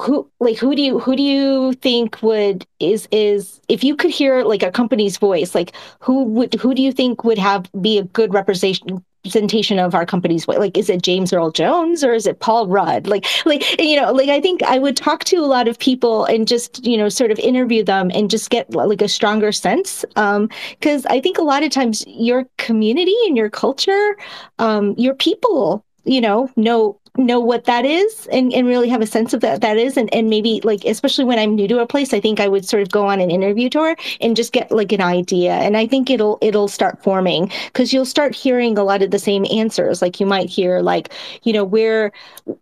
who 0.00 0.30
like 0.40 0.56
who 0.56 0.74
do 0.74 0.82
you 0.82 0.98
who 0.98 1.14
do 1.14 1.22
you 1.22 1.72
think 1.74 2.22
would 2.22 2.66
is 2.80 3.06
is 3.12 3.60
if 3.68 3.84
you 3.84 3.94
could 3.94 4.10
hear 4.10 4.42
like 4.42 4.62
a 4.62 4.70
company's 4.70 5.18
voice 5.18 5.54
like 5.54 5.72
who 6.00 6.24
would 6.24 6.54
who 6.54 6.74
do 6.74 6.80
you 6.80 6.92
think 6.92 7.22
would 7.22 7.38
have 7.38 7.70
be 7.80 7.98
a 7.98 8.04
good 8.04 8.32
representation 8.32 9.78
of 9.78 9.94
our 9.94 10.06
company's 10.06 10.46
voice? 10.46 10.56
Like 10.56 10.78
is 10.78 10.88
it 10.88 11.02
james 11.02 11.34
earl 11.34 11.50
jones 11.50 12.02
or 12.02 12.14
is 12.14 12.26
it 12.26 12.40
paul 12.40 12.66
rudd? 12.66 13.06
Like 13.06 13.26
like 13.44 13.78
you 13.78 14.00
know 14.00 14.10
like 14.10 14.30
i 14.30 14.40
think 14.40 14.62
i 14.62 14.78
would 14.78 14.96
talk 14.96 15.24
to 15.24 15.36
a 15.36 15.46
lot 15.46 15.68
of 15.68 15.78
people 15.78 16.24
and 16.24 16.48
just 16.48 16.84
you 16.86 16.96
know 16.96 17.10
sort 17.10 17.30
of 17.30 17.38
interview 17.38 17.84
them 17.84 18.10
and 18.14 18.30
just 18.30 18.48
get 18.48 18.72
like 18.74 19.02
a 19.02 19.08
stronger 19.08 19.52
sense 19.52 20.02
um 20.16 20.48
because 20.70 21.04
i 21.06 21.20
think 21.20 21.36
a 21.36 21.42
lot 21.42 21.62
of 21.62 21.70
times 21.70 22.06
your 22.06 22.46
community 22.56 23.16
and 23.26 23.36
your 23.36 23.50
culture 23.50 24.16
um 24.58 24.94
your 24.96 25.14
people 25.14 25.84
you 26.08 26.20
know 26.20 26.50
know 26.56 26.97
know 27.18 27.40
what 27.40 27.64
that 27.64 27.84
is 27.84 28.26
and, 28.32 28.52
and 28.52 28.66
really 28.66 28.88
have 28.88 29.02
a 29.02 29.06
sense 29.06 29.34
of 29.34 29.40
that 29.40 29.60
that 29.60 29.76
is. 29.76 29.96
And, 29.96 30.12
and 30.14 30.30
maybe 30.30 30.60
like 30.64 30.84
especially 30.84 31.24
when 31.24 31.38
i'm 31.38 31.54
new 31.54 31.68
to 31.68 31.80
a 31.80 31.86
place 31.86 32.14
i 32.14 32.20
think 32.20 32.40
i 32.40 32.48
would 32.48 32.66
sort 32.66 32.82
of 32.82 32.90
go 32.90 33.06
on 33.06 33.20
an 33.20 33.30
interview 33.30 33.68
tour 33.68 33.96
and 34.20 34.36
just 34.36 34.52
get 34.52 34.70
like 34.70 34.92
an 34.92 35.00
idea. 35.00 35.52
And 35.52 35.76
i 35.76 35.86
think 35.86 36.10
it'll 36.10 36.38
it'll 36.40 36.68
start 36.68 37.02
forming 37.02 37.50
because 37.66 37.92
you'll 37.92 38.04
start 38.06 38.34
hearing 38.34 38.78
a 38.78 38.84
lot 38.84 39.02
of 39.02 39.10
the 39.10 39.18
same 39.18 39.44
answers. 39.50 40.00
Like 40.00 40.20
you 40.20 40.26
might 40.26 40.48
hear 40.48 40.80
like 40.80 41.12
you 41.42 41.52
know 41.52 41.64
we're 41.64 42.12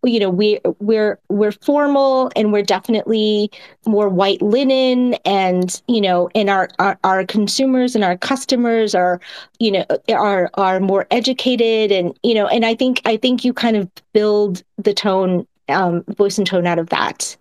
you 0.03 0.19
know 0.19 0.31
we 0.31 0.59
we're 0.81 1.19
we're 1.29 1.53
formal 1.53 2.31
and 2.35 2.53
we're 2.53 2.63
definitely 2.63 3.51
more 3.87 4.09
white 4.09 4.43
linen 4.43 5.15
and 5.25 5.83
you 5.87 6.01
know 6.01 6.29
and 6.35 6.51
our 6.51 6.69
our, 6.79 6.99
our 7.05 7.25
consumers 7.25 7.95
and 7.95 8.05
our 8.05 8.17
customers 8.17 8.95
are 8.95 9.21
you 9.59 9.71
know 9.71 9.85
are 10.11 10.51
are 10.55 10.81
more 10.81 11.07
educated 11.11 11.93
and 11.93 12.19
you 12.23 12.35
know 12.35 12.47
and 12.47 12.65
i 12.65 12.75
think 12.75 13.01
i 13.05 13.17
think 13.17 13.45
you 13.45 13.53
kind 13.53 13.77
of 13.77 13.91
build 14.17 14.63
the 14.79 14.95
tone 14.95 15.47
um, 15.69 16.03
voice 16.17 16.39
and 16.39 16.47
tone 16.47 16.67
out 16.67 16.79
of 16.79 16.89
that 16.89 17.37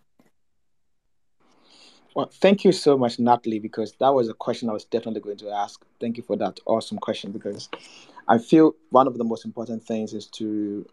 well 2.15 2.30
thank 2.43 2.65
you 2.65 2.73
so 2.73 2.97
much 2.97 3.17
natalie 3.17 3.59
because 3.59 3.93
that 4.01 4.13
was 4.13 4.28
a 4.28 4.34
question 4.34 4.69
i 4.69 4.73
was 4.73 4.84
definitely 4.84 5.21
going 5.21 5.38
to 5.38 5.49
ask 5.49 5.86
thank 6.01 6.17
you 6.17 6.23
for 6.23 6.36
that 6.36 6.59
awesome 6.65 6.97
question 6.97 7.32
because 7.32 7.69
i 8.28 8.38
feel 8.38 8.76
one 8.89 9.07
of 9.07 9.17
the 9.17 9.23
most 9.23 9.45
important 9.45 9.82
things 9.82 10.13
is 10.13 10.28
to 10.28 10.86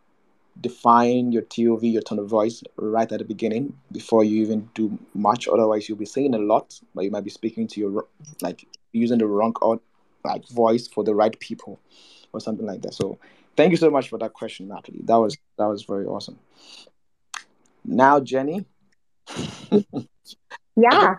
define 0.61 1.33
your 1.33 1.43
TOV, 1.43 1.83
your 1.85 2.03
tone 2.03 2.19
of 2.19 2.29
voice, 2.29 2.63
right 2.77 3.11
at 3.11 3.19
the 3.19 3.25
beginning 3.25 3.75
before 3.91 4.23
you 4.23 4.43
even 4.43 4.69
do 4.75 4.99
much. 5.15 5.49
Otherwise, 5.49 5.89
you'll 5.89 5.97
be 5.97 6.05
saying 6.05 6.35
a 6.35 6.39
lot, 6.39 6.79
but 6.95 7.05
you 7.05 7.11
might 7.11 7.25
be 7.25 7.31
speaking 7.31 7.67
to 7.69 7.81
your 7.81 8.07
like 8.43 8.67
using 8.93 9.19
the 9.19 9.27
wrong 9.27 9.55
or 9.63 9.81
like 10.25 10.47
voice 10.49 10.87
for 10.87 11.05
the 11.05 11.15
right 11.15 11.41
people 11.41 11.81
or 12.35 12.41
something 12.41 12.67
like 12.67 12.83
that. 12.83 12.95
So 12.95 13.19
thank 13.57 13.71
you 13.71 13.77
so 13.77 13.91
much 13.91 14.09
for 14.09 14.19
that 14.19 14.33
question, 14.33 14.69
Natalie. 14.69 15.03
That 15.05 15.17
was 15.17 15.37
that 15.59 15.67
was 15.67 15.85
very 15.85 16.07
awesome. 16.07 16.39
Now, 17.85 18.21
Jenny. 18.21 18.65
yeah. 20.77 21.17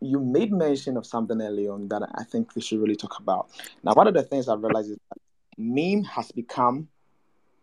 You 0.00 0.20
made 0.20 0.52
mention 0.52 0.96
of 0.96 1.06
something 1.06 1.40
earlier 1.40 1.72
on 1.72 1.88
that 1.88 2.02
I 2.14 2.24
think 2.24 2.54
we 2.54 2.60
should 2.60 2.80
really 2.80 2.96
talk 2.96 3.18
about. 3.18 3.48
Now, 3.82 3.94
one 3.94 4.06
of 4.06 4.14
the 4.14 4.22
things 4.22 4.48
I've 4.48 4.62
realized 4.62 4.90
is 4.90 4.98
that 5.08 5.18
meme 5.56 6.04
has 6.04 6.30
become 6.32 6.88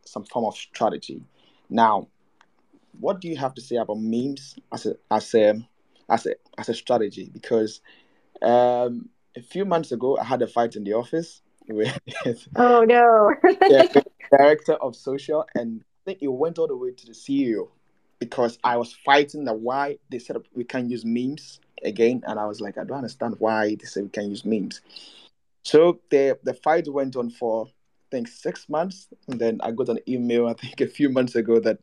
some 0.05 0.23
form 0.23 0.45
of 0.45 0.55
strategy. 0.55 1.21
Now, 1.69 2.07
what 2.99 3.21
do 3.21 3.27
you 3.27 3.37
have 3.37 3.53
to 3.55 3.61
say 3.61 3.75
about 3.75 3.99
memes 3.99 4.55
as 4.73 4.85
a 4.85 4.95
as 5.11 5.33
a 5.35 5.67
as 6.09 6.25
a 6.25 6.35
as 6.57 6.69
a 6.69 6.73
strategy? 6.73 7.29
Because 7.31 7.81
um, 8.41 9.09
a 9.35 9.41
few 9.41 9.65
months 9.65 9.91
ago, 9.91 10.17
I 10.17 10.23
had 10.23 10.41
a 10.41 10.47
fight 10.47 10.75
in 10.75 10.83
the 10.83 10.93
office 10.93 11.41
with 11.73 11.97
oh 12.55 12.83
no 12.83 13.33
the 13.43 14.05
director 14.37 14.73
of 14.73 14.95
social, 14.95 15.45
and 15.55 15.81
I 15.81 16.11
think 16.11 16.19
it 16.21 16.27
went 16.27 16.57
all 16.57 16.67
the 16.67 16.77
way 16.77 16.91
to 16.91 17.05
the 17.05 17.13
CEO 17.13 17.69
because 18.19 18.59
I 18.63 18.77
was 18.77 18.93
fighting 18.93 19.45
the 19.45 19.53
why 19.53 19.97
they 20.09 20.19
said 20.19 20.37
we 20.53 20.63
can't 20.63 20.89
use 20.89 21.03
memes 21.03 21.59
again, 21.83 22.23
and 22.27 22.39
I 22.39 22.45
was 22.45 22.61
like, 22.61 22.77
I 22.77 22.83
don't 22.83 22.97
understand 22.97 23.35
why 23.39 23.75
they 23.75 23.85
said 23.85 24.03
we 24.03 24.09
can 24.09 24.29
use 24.29 24.45
memes. 24.45 24.81
So 25.63 25.99
the 26.09 26.37
the 26.43 26.53
fight 26.53 26.87
went 26.87 27.15
on 27.15 27.29
for 27.29 27.67
I 27.67 28.07
think 28.11 28.27
six 28.27 28.67
months, 28.69 29.07
and 29.27 29.39
then 29.39 29.59
I 29.63 29.71
got 29.71 29.89
an 29.89 29.99
email 30.07 30.47
I 30.47 30.53
think 30.53 30.81
a 30.81 30.87
few 30.87 31.09
months 31.09 31.35
ago 31.35 31.59
that 31.59 31.79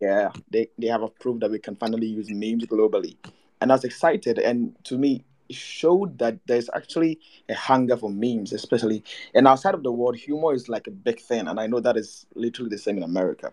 yeah 0.00 0.30
they 0.50 0.68
they 0.78 0.88
have 0.88 1.02
approved 1.02 1.40
that 1.40 1.50
we 1.50 1.58
can 1.58 1.76
finally 1.76 2.06
use 2.06 2.30
memes 2.30 2.66
globally, 2.66 3.16
and 3.60 3.70
I 3.70 3.74
was 3.74 3.84
excited. 3.84 4.38
And 4.38 4.76
to 4.84 4.98
me, 4.98 5.24
showed 5.50 6.18
that 6.18 6.38
there's 6.46 6.70
actually 6.74 7.18
a 7.48 7.54
hunger 7.54 7.96
for 7.96 8.10
memes, 8.10 8.52
especially 8.52 9.02
and 9.34 9.46
outside 9.46 9.74
of 9.74 9.82
the 9.82 9.92
world, 9.92 10.16
humor 10.16 10.54
is 10.54 10.68
like 10.68 10.86
a 10.86 10.90
big 10.90 11.20
thing, 11.20 11.48
and 11.48 11.60
I 11.60 11.66
know 11.66 11.80
that 11.80 11.96
is 11.96 12.26
literally 12.34 12.70
the 12.70 12.78
same 12.78 12.96
in 12.96 13.02
America. 13.02 13.52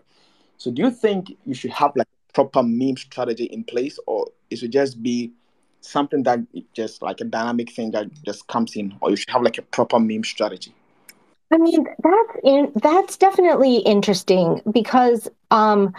So, 0.58 0.70
do 0.70 0.82
you 0.82 0.90
think 0.90 1.36
you 1.44 1.54
should 1.54 1.72
have 1.72 1.92
like 1.96 2.08
proper 2.32 2.62
meme 2.62 2.96
strategy 2.96 3.44
in 3.44 3.64
place, 3.64 3.98
or 4.06 4.28
it 4.50 4.58
should 4.58 4.72
just 4.72 5.02
be 5.02 5.32
something 5.80 6.22
that 6.24 6.40
just 6.72 7.02
like 7.02 7.20
a 7.20 7.24
dynamic 7.24 7.70
thing 7.70 7.90
that 7.92 8.06
just 8.24 8.46
comes 8.48 8.76
in, 8.76 8.94
or 9.00 9.10
you 9.10 9.16
should 9.16 9.30
have 9.30 9.42
like 9.42 9.58
a 9.58 9.62
proper 9.62 9.98
meme 9.98 10.24
strategy? 10.24 10.74
I 11.52 11.58
mean, 11.58 11.86
that's 12.02 12.38
in, 12.42 12.72
that's 12.82 13.16
definitely 13.16 13.76
interesting 13.78 14.60
because 14.72 15.28
um, 15.50 15.94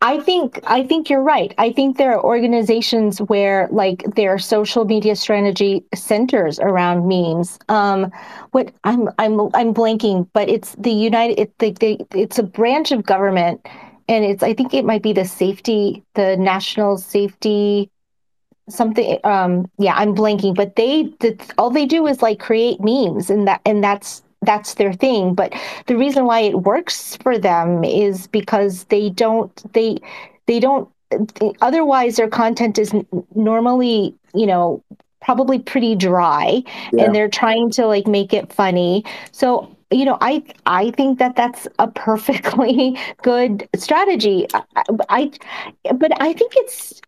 I 0.00 0.20
think 0.20 0.60
I 0.64 0.84
think 0.84 1.10
you're 1.10 1.22
right. 1.22 1.52
I 1.58 1.72
think 1.72 1.96
there 1.96 2.12
are 2.12 2.22
organizations 2.22 3.18
where 3.20 3.68
like 3.72 4.04
their 4.14 4.38
social 4.38 4.84
media 4.84 5.16
strategy 5.16 5.84
centers 5.92 6.60
around 6.60 7.08
memes. 7.08 7.58
Um, 7.68 8.12
what 8.52 8.72
I'm 8.84 9.08
I'm 9.18 9.40
I'm 9.54 9.74
blanking, 9.74 10.28
but 10.32 10.48
it's 10.48 10.76
the 10.76 10.92
United. 10.92 11.40
It, 11.40 11.58
the, 11.58 11.72
they, 11.72 11.98
it's 12.14 12.38
a 12.38 12.44
branch 12.44 12.92
of 12.92 13.02
government, 13.02 13.66
and 14.08 14.24
it's 14.24 14.44
I 14.44 14.54
think 14.54 14.72
it 14.72 14.84
might 14.84 15.02
be 15.02 15.12
the 15.12 15.24
safety, 15.24 16.04
the 16.14 16.36
national 16.36 16.98
safety 16.98 17.90
something 18.68 19.18
um 19.24 19.70
yeah 19.78 19.94
i'm 19.96 20.14
blanking 20.14 20.54
but 20.54 20.76
they 20.76 21.04
the, 21.20 21.34
all 21.56 21.70
they 21.70 21.86
do 21.86 22.06
is 22.06 22.20
like 22.20 22.38
create 22.38 22.78
memes 22.82 23.30
and 23.30 23.48
that 23.48 23.62
and 23.64 23.82
that's 23.82 24.22
that's 24.42 24.74
their 24.74 24.92
thing 24.92 25.34
but 25.34 25.52
the 25.86 25.96
reason 25.96 26.24
why 26.24 26.40
it 26.40 26.62
works 26.62 27.16
for 27.16 27.38
them 27.38 27.82
is 27.84 28.26
because 28.28 28.84
they 28.84 29.10
don't 29.10 29.72
they 29.72 29.98
they 30.46 30.60
don't 30.60 30.88
otherwise 31.60 32.16
their 32.16 32.28
content 32.28 32.78
is 32.78 32.94
normally 33.34 34.14
you 34.34 34.46
know 34.46 34.82
probably 35.20 35.58
pretty 35.58 35.96
dry 35.96 36.62
yeah. 36.92 37.04
and 37.04 37.14
they're 37.14 37.28
trying 37.28 37.70
to 37.70 37.86
like 37.86 38.06
make 38.06 38.32
it 38.32 38.52
funny 38.52 39.04
so 39.32 39.68
you 39.90 40.04
know 40.04 40.18
i 40.20 40.42
i 40.66 40.90
think 40.92 41.18
that 41.18 41.34
that's 41.34 41.66
a 41.78 41.88
perfectly 41.88 42.96
good 43.22 43.68
strategy 43.74 44.46
I, 44.54 44.84
I 45.08 45.32
but 45.92 46.12
i 46.20 46.32
think 46.32 46.52
it's 46.56 47.00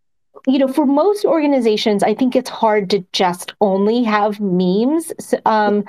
you 0.46 0.58
know, 0.58 0.68
for 0.68 0.86
most 0.86 1.24
organizations, 1.24 2.02
I 2.02 2.14
think 2.14 2.34
it's 2.34 2.50
hard 2.50 2.90
to 2.90 3.04
just 3.12 3.54
only 3.60 4.02
have 4.04 4.40
memes. 4.40 5.12
Um, 5.44 5.84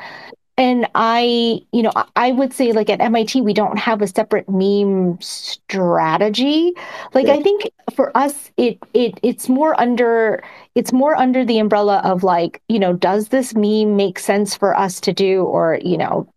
and 0.57 0.87
I, 0.95 1.61
you 1.71 1.81
know, 1.81 1.91
I 2.15 2.31
would 2.31 2.53
say 2.53 2.71
like 2.73 2.89
at 2.89 3.01
MIT, 3.01 3.41
we 3.41 3.53
don't 3.53 3.77
have 3.77 4.01
a 4.01 4.07
separate 4.07 4.49
meme 4.49 5.19
strategy. 5.21 6.73
Like. 7.13 7.27
I 7.29 7.41
think 7.41 7.69
for 7.95 8.15
us, 8.15 8.51
it 8.57 8.77
it 8.93 9.19
it's 9.23 9.49
more 9.49 9.79
under 9.79 10.43
it's 10.75 10.91
more 10.93 11.15
under 11.15 11.45
the 11.45 11.59
umbrella 11.59 12.01
of 12.03 12.23
like, 12.23 12.61
you 12.67 12.79
know, 12.79 12.93
does 12.93 13.29
this 13.29 13.55
meme 13.55 13.95
make 13.95 14.19
sense 14.19 14.55
for 14.55 14.77
us 14.77 14.99
to 15.01 15.13
do, 15.13 15.43
or 15.43 15.79
you 15.83 15.97
know, 15.97 16.27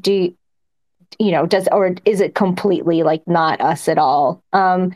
do 0.00 0.34
you 1.18 1.30
know 1.30 1.46
does 1.46 1.68
or 1.72 1.94
is 2.04 2.20
it 2.20 2.34
completely 2.34 3.02
like 3.02 3.26
not 3.26 3.60
us 3.60 3.88
at 3.88 3.98
all? 3.98 4.42
Um, 4.52 4.94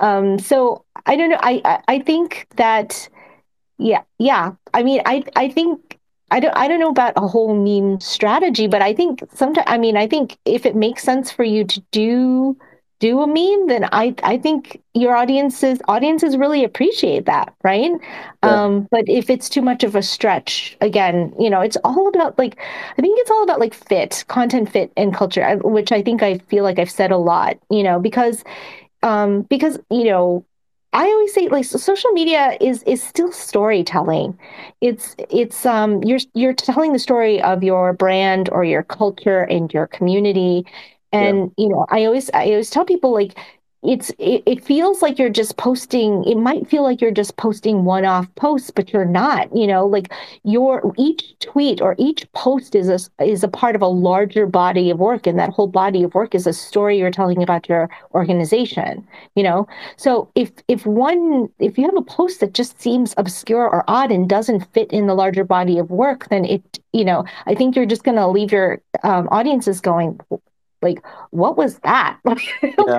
um, 0.00 0.38
so 0.38 0.84
I 1.06 1.16
don't 1.16 1.30
know. 1.30 1.40
I 1.40 1.82
I 1.88 1.98
think 2.00 2.46
that 2.56 3.08
yeah 3.78 4.02
yeah. 4.18 4.52
I 4.74 4.82
mean 4.82 5.02
I 5.06 5.24
I 5.34 5.48
think 5.48 5.95
I 6.30 6.40
don't 6.40 6.56
I 6.56 6.68
don't 6.68 6.80
know 6.80 6.90
about 6.90 7.12
a 7.16 7.26
whole 7.28 7.54
meme 7.54 8.00
strategy, 8.00 8.66
but 8.66 8.82
I 8.82 8.92
think 8.94 9.22
sometimes 9.32 9.66
I 9.68 9.78
mean 9.78 9.96
I 9.96 10.06
think 10.06 10.38
if 10.44 10.66
it 10.66 10.74
makes 10.76 11.02
sense 11.02 11.30
for 11.30 11.44
you 11.44 11.64
to 11.64 11.80
do 11.92 12.56
do 12.98 13.20
a 13.20 13.26
meme, 13.26 13.68
then 13.68 13.88
I 13.92 14.14
I 14.24 14.38
think 14.38 14.82
your 14.94 15.14
audiences 15.16 15.80
audiences 15.86 16.36
really 16.36 16.64
appreciate 16.64 17.26
that, 17.26 17.54
right? 17.62 17.92
Yeah. 18.42 18.62
Um, 18.64 18.88
but 18.90 19.04
if 19.08 19.30
it's 19.30 19.48
too 19.48 19.62
much 19.62 19.84
of 19.84 19.94
a 19.94 20.02
stretch, 20.02 20.76
again, 20.80 21.32
you 21.38 21.48
know, 21.50 21.60
it's 21.60 21.76
all 21.84 22.08
about 22.08 22.38
like 22.38 22.58
I 22.98 23.02
think 23.02 23.18
it's 23.20 23.30
all 23.30 23.44
about 23.44 23.60
like 23.60 23.74
fit, 23.74 24.24
content 24.28 24.70
fit, 24.70 24.92
and 24.96 25.14
culture, 25.14 25.58
which 25.58 25.92
I 25.92 26.02
think 26.02 26.22
I 26.22 26.38
feel 26.38 26.64
like 26.64 26.78
I've 26.80 26.90
said 26.90 27.12
a 27.12 27.18
lot, 27.18 27.56
you 27.70 27.82
know, 27.84 28.00
because 28.00 28.42
um, 29.02 29.42
because 29.42 29.78
you 29.90 30.04
know 30.04 30.44
I 30.92 31.04
always 31.04 31.34
say 31.34 31.48
like 31.48 31.64
so 31.64 31.78
social 31.78 32.10
media 32.12 32.56
is 32.60 32.82
is 32.84 33.02
still 33.02 33.32
storytelling. 33.32 34.38
It's 34.80 35.14
it's 35.30 35.66
um 35.66 36.02
you're 36.04 36.20
you're 36.34 36.54
telling 36.54 36.92
the 36.92 36.98
story 36.98 37.40
of 37.42 37.62
your 37.62 37.92
brand 37.92 38.48
or 38.50 38.64
your 38.64 38.82
culture 38.82 39.42
and 39.42 39.72
your 39.72 39.86
community. 39.88 40.64
And 41.12 41.52
yeah. 41.56 41.64
you 41.64 41.68
know, 41.68 41.86
I 41.90 42.04
always 42.04 42.30
I 42.34 42.46
always 42.46 42.70
tell 42.70 42.84
people 42.84 43.12
like 43.12 43.36
it's 43.86 44.10
it, 44.18 44.42
it 44.46 44.64
feels 44.64 45.02
like 45.02 45.18
you're 45.18 45.28
just 45.30 45.56
posting 45.56 46.24
it 46.24 46.36
might 46.36 46.68
feel 46.68 46.82
like 46.82 47.00
you're 47.00 47.10
just 47.10 47.36
posting 47.36 47.84
one-off 47.84 48.26
posts 48.34 48.70
but 48.70 48.92
you're 48.92 49.04
not 49.04 49.54
you 49.56 49.66
know 49.66 49.86
like 49.86 50.12
your 50.44 50.92
each 50.98 51.38
tweet 51.40 51.80
or 51.80 51.94
each 51.98 52.30
post 52.32 52.74
is 52.74 52.88
a 52.88 53.24
is 53.24 53.42
a 53.42 53.48
part 53.48 53.74
of 53.74 53.82
a 53.82 53.86
larger 53.86 54.46
body 54.46 54.90
of 54.90 54.98
work 54.98 55.26
and 55.26 55.38
that 55.38 55.50
whole 55.50 55.68
body 55.68 56.02
of 56.02 56.14
work 56.14 56.34
is 56.34 56.46
a 56.46 56.52
story 56.52 56.98
you're 56.98 57.10
telling 57.10 57.42
about 57.42 57.68
your 57.68 57.88
organization 58.14 59.06
you 59.34 59.42
know? 59.42 59.68
So 59.96 60.30
if 60.34 60.50
if 60.68 60.84
one 60.86 61.48
if 61.58 61.78
you 61.78 61.84
have 61.84 61.96
a 61.96 62.02
post 62.02 62.40
that 62.40 62.54
just 62.54 62.80
seems 62.80 63.14
obscure 63.16 63.68
or 63.68 63.84
odd 63.88 64.10
and 64.10 64.28
doesn't 64.28 64.72
fit 64.72 64.90
in 64.92 65.06
the 65.06 65.14
larger 65.14 65.44
body 65.44 65.78
of 65.78 65.90
work 65.90 66.28
then 66.28 66.44
it 66.44 66.78
you 66.92 67.04
know 67.04 67.24
i 67.46 67.54
think 67.54 67.76
you're 67.76 67.86
just 67.86 68.04
going 68.04 68.16
to 68.16 68.26
leave 68.26 68.52
your 68.52 68.80
um, 69.02 69.28
audiences 69.30 69.80
going 69.80 70.18
like 70.82 71.04
what 71.30 71.56
was 71.56 71.78
that? 71.80 72.18
Yeah. 72.62 72.98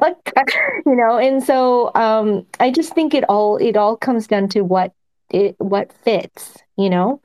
you 0.86 0.96
know 0.96 1.18
and 1.18 1.44
so 1.44 1.92
um 1.96 2.46
i 2.60 2.72
just 2.72 2.94
think 2.94 3.14
it 3.14 3.24
all 3.30 3.58
it 3.58 3.78
all 3.78 3.96
comes 3.96 4.28
down 4.28 4.48
to 4.50 4.62
what 4.62 4.92
it 5.30 5.56
what 5.60 5.92
fits 5.94 6.58
you 6.78 6.90
know? 6.90 7.22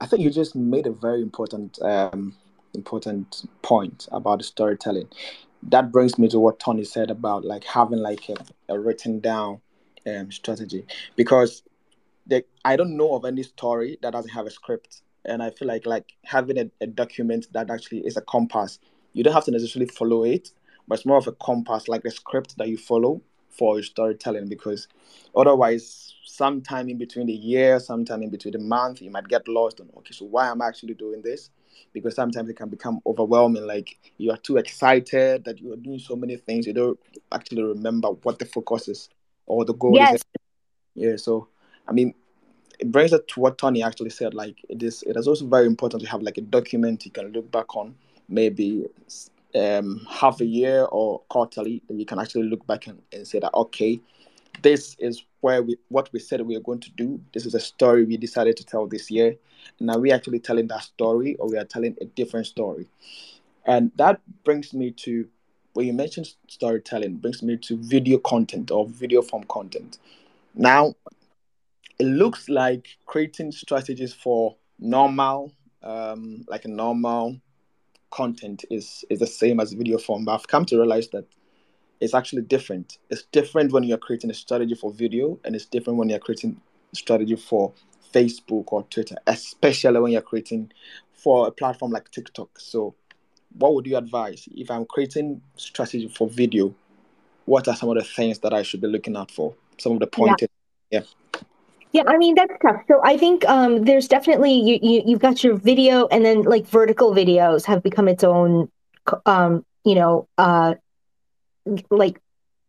I 0.00 0.06
think 0.06 0.22
you 0.22 0.30
just 0.30 0.54
made 0.54 0.86
a 0.86 0.92
very 0.92 1.22
important 1.22 1.78
um 1.82 2.34
important 2.74 3.46
point 3.62 4.08
about 4.12 4.38
the 4.38 4.44
storytelling. 4.44 5.08
That 5.62 5.90
brings 5.90 6.18
me 6.18 6.28
to 6.28 6.38
what 6.38 6.60
tony 6.60 6.84
said 6.84 7.10
about 7.10 7.44
like 7.44 7.64
having 7.64 7.98
like 7.98 8.28
a, 8.28 8.36
a 8.68 8.78
written 8.78 9.20
down 9.20 9.60
um 10.06 10.30
strategy. 10.30 10.84
Because 11.16 11.62
the, 12.26 12.44
i 12.64 12.76
don't 12.76 12.96
know 12.96 13.14
of 13.14 13.24
any 13.24 13.42
story 13.42 13.98
that 14.02 14.12
doesn't 14.12 14.30
have 14.30 14.46
a 14.46 14.50
script. 14.50 15.02
And 15.24 15.42
i 15.42 15.50
feel 15.50 15.68
like 15.68 15.86
like 15.86 16.12
having 16.24 16.58
a, 16.58 16.70
a 16.80 16.86
document 16.86 17.46
that 17.52 17.70
actually 17.70 18.00
is 18.06 18.16
a 18.16 18.22
compass 18.22 18.78
you 19.18 19.24
don't 19.24 19.34
have 19.34 19.44
to 19.46 19.50
necessarily 19.50 19.90
follow 19.90 20.22
it, 20.22 20.52
but 20.86 20.94
it's 20.94 21.06
more 21.06 21.18
of 21.18 21.26
a 21.26 21.32
compass, 21.32 21.88
like 21.88 22.04
a 22.04 22.10
script 22.10 22.56
that 22.56 22.68
you 22.68 22.78
follow 22.78 23.20
for 23.48 23.74
your 23.74 23.82
storytelling. 23.82 24.48
Because 24.48 24.86
otherwise, 25.36 26.14
sometime 26.24 26.88
in 26.88 26.98
between 26.98 27.26
the 27.26 27.32
year, 27.32 27.80
sometime 27.80 28.22
in 28.22 28.30
between 28.30 28.52
the 28.52 28.60
month, 28.60 29.02
you 29.02 29.10
might 29.10 29.26
get 29.26 29.48
lost 29.48 29.80
on 29.80 29.90
okay, 29.96 30.12
so 30.12 30.24
why 30.24 30.48
am 30.48 30.62
I 30.62 30.68
actually 30.68 30.94
doing 30.94 31.20
this? 31.20 31.50
Because 31.92 32.14
sometimes 32.14 32.48
it 32.48 32.54
can 32.54 32.68
become 32.68 33.00
overwhelming. 33.06 33.66
Like 33.66 33.98
you 34.18 34.30
are 34.30 34.36
too 34.36 34.56
excited 34.56 35.44
that 35.46 35.58
you 35.58 35.72
are 35.72 35.76
doing 35.76 35.98
so 35.98 36.14
many 36.14 36.36
things, 36.36 36.64
you 36.64 36.72
don't 36.72 36.98
actually 37.32 37.64
remember 37.64 38.10
what 38.22 38.38
the 38.38 38.44
focus 38.44 38.86
is 38.86 39.08
or 39.46 39.64
the 39.64 39.74
goal 39.74 39.96
yes. 39.96 40.14
is. 40.14 40.22
Yeah. 40.94 41.16
So 41.16 41.48
I 41.88 41.92
mean, 41.92 42.14
it 42.78 42.92
brings 42.92 43.12
it 43.12 43.26
to 43.26 43.40
what 43.40 43.58
Tony 43.58 43.82
actually 43.82 44.10
said. 44.10 44.32
Like 44.32 44.64
it 44.68 44.80
is, 44.80 45.02
it 45.08 45.16
is 45.16 45.26
also 45.26 45.44
very 45.44 45.66
important 45.66 46.04
to 46.04 46.08
have 46.08 46.22
like 46.22 46.38
a 46.38 46.42
document 46.42 47.04
you 47.04 47.10
can 47.10 47.32
look 47.32 47.50
back 47.50 47.74
on 47.74 47.96
maybe 48.28 48.86
um, 49.54 50.06
half 50.08 50.40
a 50.40 50.46
year 50.46 50.84
or 50.84 51.20
quarterly, 51.28 51.82
then 51.88 51.98
you 51.98 52.06
can 52.06 52.18
actually 52.18 52.44
look 52.44 52.66
back 52.66 52.86
and, 52.86 53.00
and 53.12 53.26
say 53.26 53.38
that 53.38 53.54
okay, 53.54 54.00
this 54.62 54.96
is 54.98 55.24
where 55.40 55.62
we 55.62 55.76
what 55.88 56.10
we 56.12 56.18
said 56.18 56.40
we 56.40 56.56
are 56.56 56.60
going 56.60 56.80
to 56.80 56.90
do. 56.92 57.20
This 57.32 57.46
is 57.46 57.54
a 57.54 57.60
story 57.60 58.04
we 58.04 58.16
decided 58.16 58.56
to 58.56 58.64
tell 58.64 58.86
this 58.86 59.10
year. 59.10 59.36
Now 59.80 59.98
we're 59.98 60.14
actually 60.14 60.40
telling 60.40 60.68
that 60.68 60.82
story, 60.82 61.36
or 61.36 61.48
we 61.48 61.58
are 61.58 61.64
telling 61.64 61.96
a 62.00 62.04
different 62.04 62.46
story. 62.46 62.86
And 63.64 63.92
that 63.96 64.20
brings 64.44 64.72
me 64.72 64.90
to 64.92 65.28
when 65.74 65.86
you 65.86 65.92
mentioned 65.92 66.34
storytelling, 66.48 67.16
brings 67.16 67.42
me 67.42 67.56
to 67.56 67.76
video 67.76 68.18
content 68.18 68.70
or 68.70 68.86
video 68.88 69.22
form 69.22 69.44
content. 69.44 69.98
Now, 70.54 70.94
it 72.00 72.04
looks 72.04 72.48
like 72.48 72.88
creating 73.06 73.52
strategies 73.52 74.12
for 74.12 74.56
normal, 74.80 75.52
um, 75.82 76.44
like 76.48 76.64
a 76.64 76.68
normal 76.68 77.40
content 78.10 78.64
is 78.70 79.04
is 79.10 79.18
the 79.18 79.26
same 79.26 79.60
as 79.60 79.72
video 79.72 79.98
form 79.98 80.24
but 80.24 80.34
i've 80.34 80.48
come 80.48 80.64
to 80.64 80.76
realize 80.76 81.08
that 81.08 81.24
it's 82.00 82.14
actually 82.14 82.42
different. 82.42 82.98
It's 83.10 83.24
different 83.32 83.72
when 83.72 83.82
you're 83.82 83.98
creating 83.98 84.30
a 84.30 84.34
strategy 84.34 84.74
for 84.74 84.92
video 84.92 85.38
and 85.44 85.54
it's 85.54 85.64
different 85.64 85.98
when 85.98 86.08
you're 86.08 86.18
creating 86.18 86.60
strategy 86.92 87.36
for 87.36 87.72
facebook 88.14 88.64
or 88.68 88.82
twitter 88.84 89.14
especially 89.26 90.00
when 90.00 90.10
you're 90.12 90.22
creating 90.22 90.72
for 91.12 91.46
a 91.46 91.50
platform 91.50 91.92
like 91.92 92.10
tiktok. 92.10 92.58
So 92.58 92.94
what 93.58 93.74
would 93.74 93.86
you 93.86 93.96
advise? 93.96 94.48
If 94.54 94.70
i'm 94.70 94.86
creating 94.86 95.42
strategy 95.56 96.08
for 96.08 96.28
video 96.28 96.74
what 97.44 97.68
are 97.68 97.76
some 97.76 97.90
of 97.90 97.96
the 97.96 98.04
things 98.04 98.38
that 98.40 98.54
i 98.54 98.62
should 98.62 98.80
be 98.80 98.88
looking 98.88 99.16
out 99.16 99.30
for? 99.30 99.54
Some 99.78 99.92
of 99.92 100.00
the 100.00 100.06
pointers. 100.06 100.48
Yeah. 100.90 101.00
yeah. 101.00 101.06
Yeah, 101.92 102.02
I 102.06 102.18
mean 102.18 102.34
that's 102.34 102.52
tough. 102.60 102.82
So 102.88 103.00
I 103.02 103.16
think 103.16 103.46
um, 103.48 103.84
there's 103.84 104.08
definitely 104.08 104.52
you, 104.52 104.78
you 104.82 105.02
you've 105.06 105.20
got 105.20 105.42
your 105.42 105.56
video, 105.56 106.06
and 106.08 106.24
then 106.24 106.42
like 106.42 106.66
vertical 106.66 107.14
videos 107.14 107.64
have 107.64 107.82
become 107.82 108.08
its 108.08 108.22
own, 108.24 108.70
um, 109.26 109.64
you 109.84 109.94
know, 109.94 110.28
uh, 110.36 110.74
like 111.90 112.20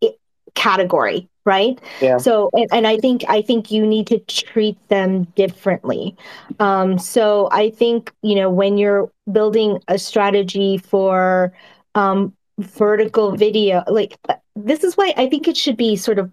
it, 0.02 0.18
category, 0.56 1.28
right? 1.46 1.80
Yeah. 2.02 2.18
So 2.18 2.50
and, 2.54 2.68
and 2.72 2.88
I 2.88 2.98
think 2.98 3.26
I 3.28 3.42
think 3.42 3.72
you 3.72 3.86
need 3.86 4.08
to 4.08 4.20
treat 4.20 4.78
them 4.88 5.26
differently. 5.36 6.16
Um, 6.60 6.98
so 6.98 7.50
I 7.52 7.72
think 7.72 8.14
you 8.22 8.36
know 8.36 8.50
when 8.50 8.78
you're 8.78 9.12
building 9.30 9.80
a 9.90 9.98
strategy 9.98 10.78
for 10.78 11.54
um, 11.94 12.34
vertical 12.58 13.36
video, 13.36 13.84
like 13.88 14.18
this 14.56 14.84
is 14.84 14.96
why 14.96 15.14
I 15.18 15.28
think 15.28 15.48
it 15.48 15.58
should 15.58 15.78
be 15.78 15.98
sort 15.98 16.20
of 16.20 16.32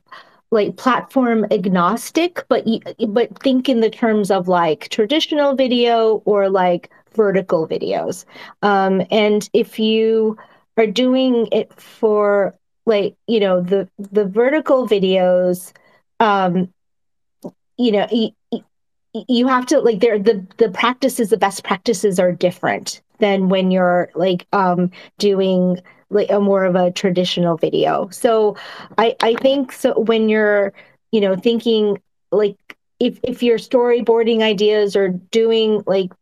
like 0.57 0.77
platform 0.77 1.47
agnostic, 1.51 2.45
but 2.49 2.65
but 3.09 3.39
think 3.43 3.69
in 3.69 3.81
the 3.81 3.91
terms 3.91 4.31
of 4.31 4.49
like 4.49 4.89
traditional 4.89 5.55
video 5.55 6.23
or 6.25 6.49
like 6.49 6.91
vertical 7.15 7.69
videos. 7.69 8.25
Um, 8.63 9.03
and 9.11 9.49
if 9.53 9.79
you 9.79 10.39
are 10.79 10.87
doing 10.87 11.49
it 11.53 11.73
for 11.79 12.55
like 12.87 13.15
you 13.29 13.39
know 13.39 13.61
the 13.61 13.89
the 13.99 14.25
vertical 14.25 14.89
videos, 14.89 15.73
um, 16.21 16.73
you 17.77 17.93
know. 17.93 18.09
You, 18.11 18.31
you 19.29 19.49
have 19.49 19.65
to 19.67 19.81
like 19.81 20.01
there 20.01 20.19
the 20.19 20.47
the 20.59 20.69
practices 20.69 21.31
the 21.31 21.39
best 21.39 21.65
practices 21.65 22.19
are 22.19 22.33
different 22.33 23.01
than 23.19 23.49
when 23.49 23.71
you're 23.71 24.11
like 24.15 24.47
um 24.53 24.91
doing 25.19 25.81
like 26.11 26.31
a 26.31 26.41
more 26.41 26.65
of 26.65 26.75
a 26.75 26.91
traditional 26.91 27.57
video. 27.57 28.09
So 28.11 28.57
I 28.99 29.17
I 29.23 29.35
think 29.35 29.73
so 29.73 29.99
when 29.99 30.29
you're 30.29 30.73
you 31.13 31.21
know 31.21 31.37
thinking 31.37 31.99
like 32.33 32.57
if 33.01 33.19
if 33.23 33.43
you're 33.43 33.59
storyboarding 33.59 34.43
ideas 34.43 34.97
or 34.97 35.09
doing 35.09 35.83
like 35.87 36.13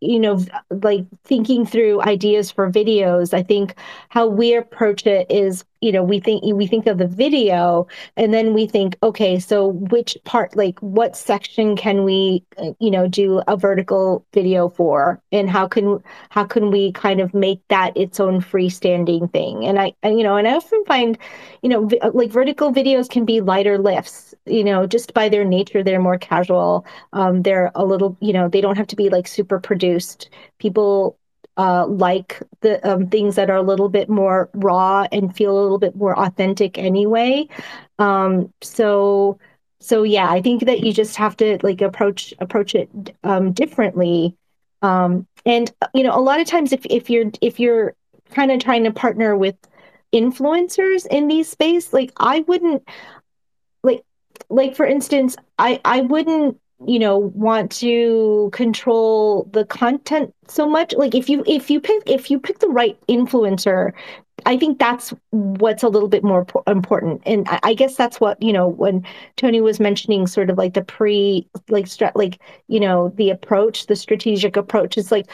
you 0.00 0.18
know 0.20 0.38
like 0.70 1.04
thinking 1.24 1.66
through 1.66 2.00
ideas 2.02 2.50
for 2.50 2.70
videos 2.70 3.34
i 3.34 3.42
think 3.42 3.74
how 4.08 4.26
we 4.26 4.54
approach 4.54 5.06
it 5.06 5.28
is 5.30 5.64
you 5.80 5.92
know 5.92 6.02
we 6.02 6.20
think 6.20 6.42
we 6.54 6.66
think 6.66 6.86
of 6.86 6.98
the 6.98 7.06
video 7.06 7.86
and 8.16 8.32
then 8.34 8.54
we 8.54 8.66
think 8.66 8.96
okay 9.02 9.38
so 9.38 9.68
which 9.68 10.16
part 10.24 10.56
like 10.56 10.78
what 10.80 11.16
section 11.16 11.76
can 11.76 12.04
we 12.04 12.44
uh, 12.58 12.72
you 12.80 12.90
know 12.90 13.06
do 13.08 13.42
a 13.46 13.56
vertical 13.56 14.24
video 14.32 14.68
for? 14.68 15.20
And 15.32 15.50
how 15.50 15.68
can 15.68 16.02
how 16.30 16.44
can 16.44 16.70
we 16.70 16.92
kind 16.92 17.20
of 17.20 17.34
make 17.34 17.60
that 17.68 17.96
its 17.96 18.20
own 18.20 18.40
freestanding 18.40 19.32
thing? 19.32 19.64
And 19.64 19.78
i 19.78 19.92
you 20.04 20.22
know 20.22 20.36
and 20.36 20.48
i 20.48 20.54
often 20.54 20.84
find 20.86 21.18
you 21.62 21.68
know 21.68 21.88
uh, 22.02 22.10
like 22.14 22.30
vertical 22.30 22.72
videos 22.72 23.08
can 23.08 23.24
be 23.24 23.40
lighter 23.40 23.78
lifts 23.78 24.34
you 24.46 24.64
know 24.64 24.86
just 24.86 25.14
by 25.14 25.28
their 25.28 25.44
nature 25.44 25.82
they're 25.82 26.00
more 26.00 26.18
casual. 26.18 26.86
Um, 27.12 27.42
they're 27.42 27.70
a 27.74 27.84
little 27.84 28.16
you 28.20 28.32
know 28.32 28.48
they 28.48 28.60
don't 28.60 28.76
have 28.76 28.86
to 28.88 28.96
be 28.96 29.08
like 29.10 29.26
super 29.28 29.60
produced. 29.60 30.30
People 30.58 31.17
uh, 31.58 31.86
like 31.86 32.40
the 32.60 32.88
um, 32.88 33.08
things 33.08 33.34
that 33.34 33.50
are 33.50 33.56
a 33.56 33.62
little 33.62 33.88
bit 33.88 34.08
more 34.08 34.48
raw 34.54 35.06
and 35.12 35.34
feel 35.36 35.58
a 35.58 35.60
little 35.60 35.78
bit 35.78 35.96
more 35.96 36.18
authentic 36.18 36.78
anyway. 36.78 37.46
Um, 37.98 38.52
so 38.62 39.38
so 39.80 40.04
yeah, 40.04 40.30
I 40.30 40.40
think 40.40 40.64
that 40.66 40.80
you 40.80 40.92
just 40.92 41.16
have 41.16 41.36
to 41.38 41.58
like 41.62 41.80
approach 41.80 42.32
approach 42.38 42.74
it 42.74 42.88
um, 43.24 43.52
differently. 43.52 44.36
Um, 44.82 45.26
and 45.44 45.72
you 45.94 46.04
know, 46.04 46.16
a 46.16 46.20
lot 46.20 46.40
of 46.40 46.46
times 46.46 46.72
if 46.72 46.86
if 46.86 47.10
you're 47.10 47.30
if 47.40 47.58
you're 47.60 47.94
kind 48.30 48.52
of 48.52 48.60
trying 48.60 48.84
to 48.84 48.92
partner 48.92 49.36
with 49.36 49.56
influencers 50.14 51.06
in 51.06 51.28
these 51.28 51.48
space, 51.48 51.92
like 51.92 52.12
I 52.16 52.40
wouldn't 52.40 52.88
like 53.82 54.04
like 54.48 54.76
for 54.76 54.86
instance, 54.86 55.36
I 55.58 55.80
I 55.84 56.02
wouldn't 56.02 56.60
you 56.86 56.98
know 56.98 57.18
want 57.18 57.70
to 57.70 58.50
control 58.52 59.48
the 59.52 59.64
content 59.64 60.32
so 60.46 60.68
much 60.68 60.94
like 60.94 61.14
if 61.14 61.28
you 61.28 61.42
if 61.46 61.70
you 61.70 61.80
pick 61.80 62.02
if 62.06 62.30
you 62.30 62.38
pick 62.38 62.60
the 62.60 62.68
right 62.68 62.98
influencer 63.08 63.92
I 64.46 64.56
think 64.56 64.78
that's 64.78 65.12
what's 65.30 65.82
a 65.82 65.88
little 65.88 66.08
bit 66.08 66.22
more 66.22 66.46
important, 66.66 67.22
and 67.26 67.48
I, 67.48 67.60
I, 67.62 67.74
guess 67.74 67.96
that's 67.96 68.20
what 68.20 68.40
you 68.42 68.52
know 68.52 68.68
when 68.68 69.04
Tony 69.36 69.60
was 69.60 69.80
mentioning 69.80 70.26
sort 70.26 70.50
of 70.50 70.58
like 70.58 70.74
the 70.74 70.82
pre, 70.82 71.48
like 71.68 71.86
strat, 71.86 72.12
like 72.14 72.40
you 72.68 72.80
know 72.80 73.12
the 73.16 73.30
approach, 73.30 73.86
the 73.86 73.96
strategic 73.96 74.56
approach 74.56 74.96
is 74.96 75.10
like, 75.10 75.26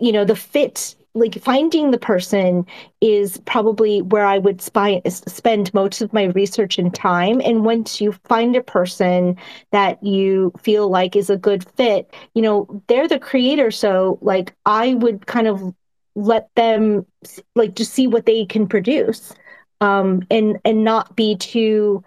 you 0.00 0.12
know, 0.12 0.24
the 0.24 0.36
fit 0.36 0.94
like 1.14 1.40
finding 1.40 1.90
the 1.90 1.98
person 1.98 2.66
is 3.00 3.38
probably 3.46 4.02
where 4.02 4.26
I 4.26 4.38
would 4.38 4.60
spy, 4.60 5.00
spend 5.06 5.72
most 5.72 6.02
of 6.02 6.12
my 6.12 6.24
research 6.24 6.78
and 6.78 6.92
time. 6.92 7.40
And 7.44 7.64
once 7.64 8.00
you 8.00 8.12
find 8.24 8.56
a 8.56 8.62
person 8.62 9.36
that 9.70 10.02
you 10.02 10.52
feel 10.60 10.88
like 10.88 11.14
is 11.14 11.30
a 11.30 11.36
good 11.36 11.64
fit, 11.76 12.12
you 12.34 12.42
know, 12.42 12.82
they're 12.88 13.08
the 13.08 13.20
creator. 13.20 13.70
So 13.70 14.18
like 14.22 14.54
I 14.66 14.94
would 14.94 15.26
kind 15.26 15.46
of 15.46 15.74
let 16.16 16.48
them 16.56 17.06
like 17.54 17.74
just 17.74 17.92
see 17.92 18.06
what 18.06 18.26
they 18.26 18.44
can 18.44 18.66
produce 18.66 19.32
um, 19.80 20.22
and 20.30 20.58
and 20.64 20.84
not 20.84 21.16
be 21.16 21.36
too 21.36 22.02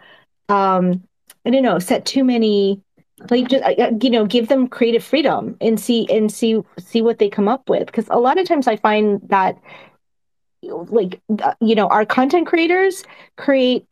um, 0.50 1.04
I 1.46 1.50
don't 1.50 1.64
know, 1.64 1.80
set 1.80 2.06
too 2.06 2.24
many 2.24 2.82
like 3.30 3.48
just 3.50 3.64
you 4.04 4.10
know 4.10 4.26
give 4.26 4.48
them 4.48 4.68
creative 4.68 5.04
freedom 5.04 5.58
and 5.60 5.80
see 5.80 6.08
and 6.10 6.32
see 6.32 6.62
see 6.78 7.02
what 7.02 7.20
they 7.20 7.30
come 7.30 7.48
up 7.48 7.70
with. 7.70 7.86
Because 7.88 8.08
a 8.10 8.20
lot 8.20 8.38
of 8.38 8.48
times 8.48 8.68
i 8.68 8.76
find 8.76 9.22
that 9.30 9.58
like 10.64 11.20
uh, 11.42 11.54
you 11.60 11.76
know 11.76 11.88
our 11.88 12.06
content 12.06 12.48
creators 12.48 13.04
create 13.38 13.86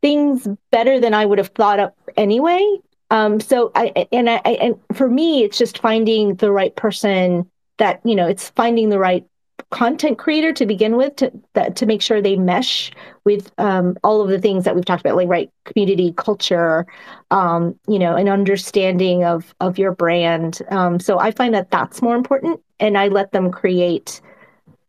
things 0.00 0.48
better 0.70 0.98
than 1.00 1.14
i 1.14 1.24
would 1.24 1.38
have 1.38 1.48
thought 1.48 1.78
up 1.78 1.96
anyway. 2.16 2.64
Um 3.10 3.40
so 3.40 3.70
i 3.74 4.06
and 4.12 4.28
i 4.30 4.36
and 4.36 4.78
for 4.94 5.08
me 5.08 5.44
it's 5.44 5.58
just 5.58 5.78
finding 5.78 6.36
the 6.36 6.50
right 6.50 6.74
person 6.74 7.48
that 7.78 8.00
you 8.04 8.14
know 8.14 8.26
it's 8.26 8.50
finding 8.50 8.88
the 8.88 8.98
right 8.98 9.26
content 9.72 10.18
creator 10.18 10.52
to 10.52 10.66
begin 10.66 10.96
with 10.96 11.16
to 11.16 11.32
that, 11.54 11.74
to 11.76 11.86
make 11.86 12.02
sure 12.02 12.20
they 12.20 12.36
mesh 12.36 12.92
with 13.24 13.50
um, 13.58 13.96
all 14.04 14.20
of 14.20 14.28
the 14.28 14.38
things 14.38 14.64
that 14.64 14.74
we've 14.74 14.84
talked 14.84 15.00
about 15.00 15.16
like 15.16 15.28
right 15.28 15.50
community 15.64 16.12
culture 16.16 16.86
um, 17.30 17.74
you 17.88 17.98
know 17.98 18.14
an 18.14 18.28
understanding 18.28 19.24
of 19.24 19.54
of 19.60 19.78
your 19.78 19.92
brand. 19.92 20.60
Um, 20.70 21.00
so 21.00 21.18
i 21.18 21.30
find 21.30 21.54
that 21.54 21.70
that's 21.70 22.02
more 22.02 22.14
important 22.14 22.60
and 22.78 22.96
i 22.96 23.08
let 23.08 23.32
them 23.32 23.50
create 23.50 24.20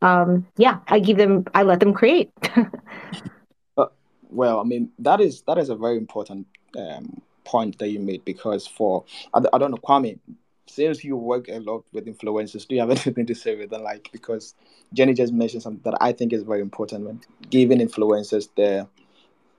um, 0.02 0.46
yeah 0.58 0.80
i 0.90 1.00
give 1.00 1.18
them 1.18 1.46
i 1.56 1.64
let 1.64 1.80
them 1.80 1.94
create. 1.94 2.32
Uh, 3.78 3.88
well 4.30 4.60
i 4.60 4.64
mean 4.64 4.92
that 5.00 5.20
is 5.20 5.42
that 5.48 5.58
is 5.58 5.70
a 5.70 5.76
very 5.76 5.98
important 5.98 6.46
um, 6.78 7.22
point 7.46 7.78
that 7.80 7.90
you 7.90 8.00
made 8.00 8.24
because 8.26 8.68
for 8.68 9.04
I, 9.34 9.40
I 9.54 9.58
don't 9.58 9.72
know 9.72 9.78
kwame 9.78 10.20
since 10.68 11.04
you 11.04 11.16
work 11.16 11.48
a 11.50 11.60
lot 11.60 11.84
with 11.92 12.06
influencers, 12.06 12.68
do 12.68 12.76
you 12.76 12.82
have 12.82 12.90
anything 13.06 13.26
to 13.26 13.36
say 13.36 13.56
with 13.56 13.70
them? 13.70 13.84
Like, 13.84 14.10
because 14.12 14.56
Jenny 14.94 15.14
just 15.14 15.34
mentioned 15.34 15.64
something 15.64 15.92
that 15.92 15.98
I 16.02 16.12
think 16.12 16.34
is 16.34 16.44
very 16.44 16.62
important 16.62 17.06
when 17.06 17.22
giving 17.50 17.80
influencers 17.80 18.50
the 18.56 18.88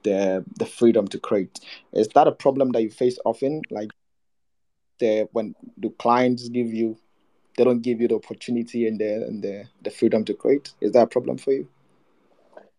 the 0.03 0.45
the 0.59 0.67
freedom 0.67 1.09
to 1.09 1.19
create. 1.19 1.61
Is 1.93 2.09
that 2.09 2.27
a 2.27 2.33
problem 2.33 2.73
that 2.73 2.83
you 2.83 2.91
face 2.91 3.19
often? 3.25 3.63
Like, 3.71 3.91
the 4.99 5.29
when 5.33 5.55
do 5.81 5.91
clients 5.99 6.49
give 6.49 6.73
you, 6.73 6.97
they 7.57 7.65
don't 7.65 7.83
give 7.83 8.01
you 8.01 8.09
the 8.09 8.17
opportunity 8.17 8.87
and 8.87 9.01
the 9.01 9.15
and 9.27 9.43
the, 9.43 9.65
the 9.83 9.91
freedom 9.91 10.25
to 10.25 10.35
create. 10.35 10.73
Is 10.81 10.93
that 10.93 11.03
a 11.03 11.07
problem 11.07 11.39
for 11.39 11.53
you? 11.53 11.69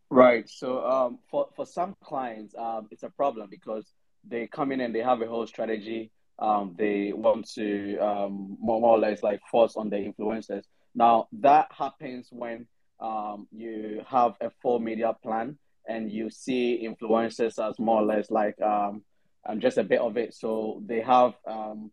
Right. 0.09 0.47
So, 0.49 0.85
um, 0.85 1.19
for 1.29 1.49
for 1.55 1.65
some 1.65 1.95
clients, 2.03 2.55
um, 2.55 2.87
it's 2.91 3.03
a 3.03 3.09
problem 3.09 3.49
because 3.49 3.85
they 4.27 4.47
come 4.47 4.71
in 4.71 4.81
and 4.81 4.93
they 4.93 5.01
have 5.01 5.21
a 5.21 5.27
whole 5.27 5.47
strategy 5.47 6.11
um, 6.39 6.75
they 6.77 7.13
want 7.13 7.47
to 7.53 7.97
um, 7.97 8.57
more, 8.59 8.81
more 8.81 8.97
or 8.97 8.99
less 8.99 9.23
like 9.23 9.41
force 9.49 9.75
on 9.75 9.89
the 9.89 9.97
influencers. 9.97 10.63
Now 10.93 11.27
that 11.33 11.67
happens 11.71 12.27
when 12.31 12.67
um, 12.99 13.47
you 13.51 14.01
have 14.07 14.33
a 14.41 14.49
full 14.61 14.79
media 14.79 15.15
plan 15.21 15.57
and 15.87 16.11
you 16.11 16.29
see 16.29 16.87
influencers 16.87 17.63
as 17.63 17.77
more 17.79 18.01
or 18.01 18.05
less 18.05 18.31
like 18.31 18.59
um, 18.61 19.03
um, 19.47 19.59
just 19.59 19.77
a 19.77 19.83
bit 19.83 19.99
of 19.99 20.17
it. 20.17 20.33
So 20.33 20.81
they 20.85 21.01
have 21.01 21.33
um, 21.47 21.91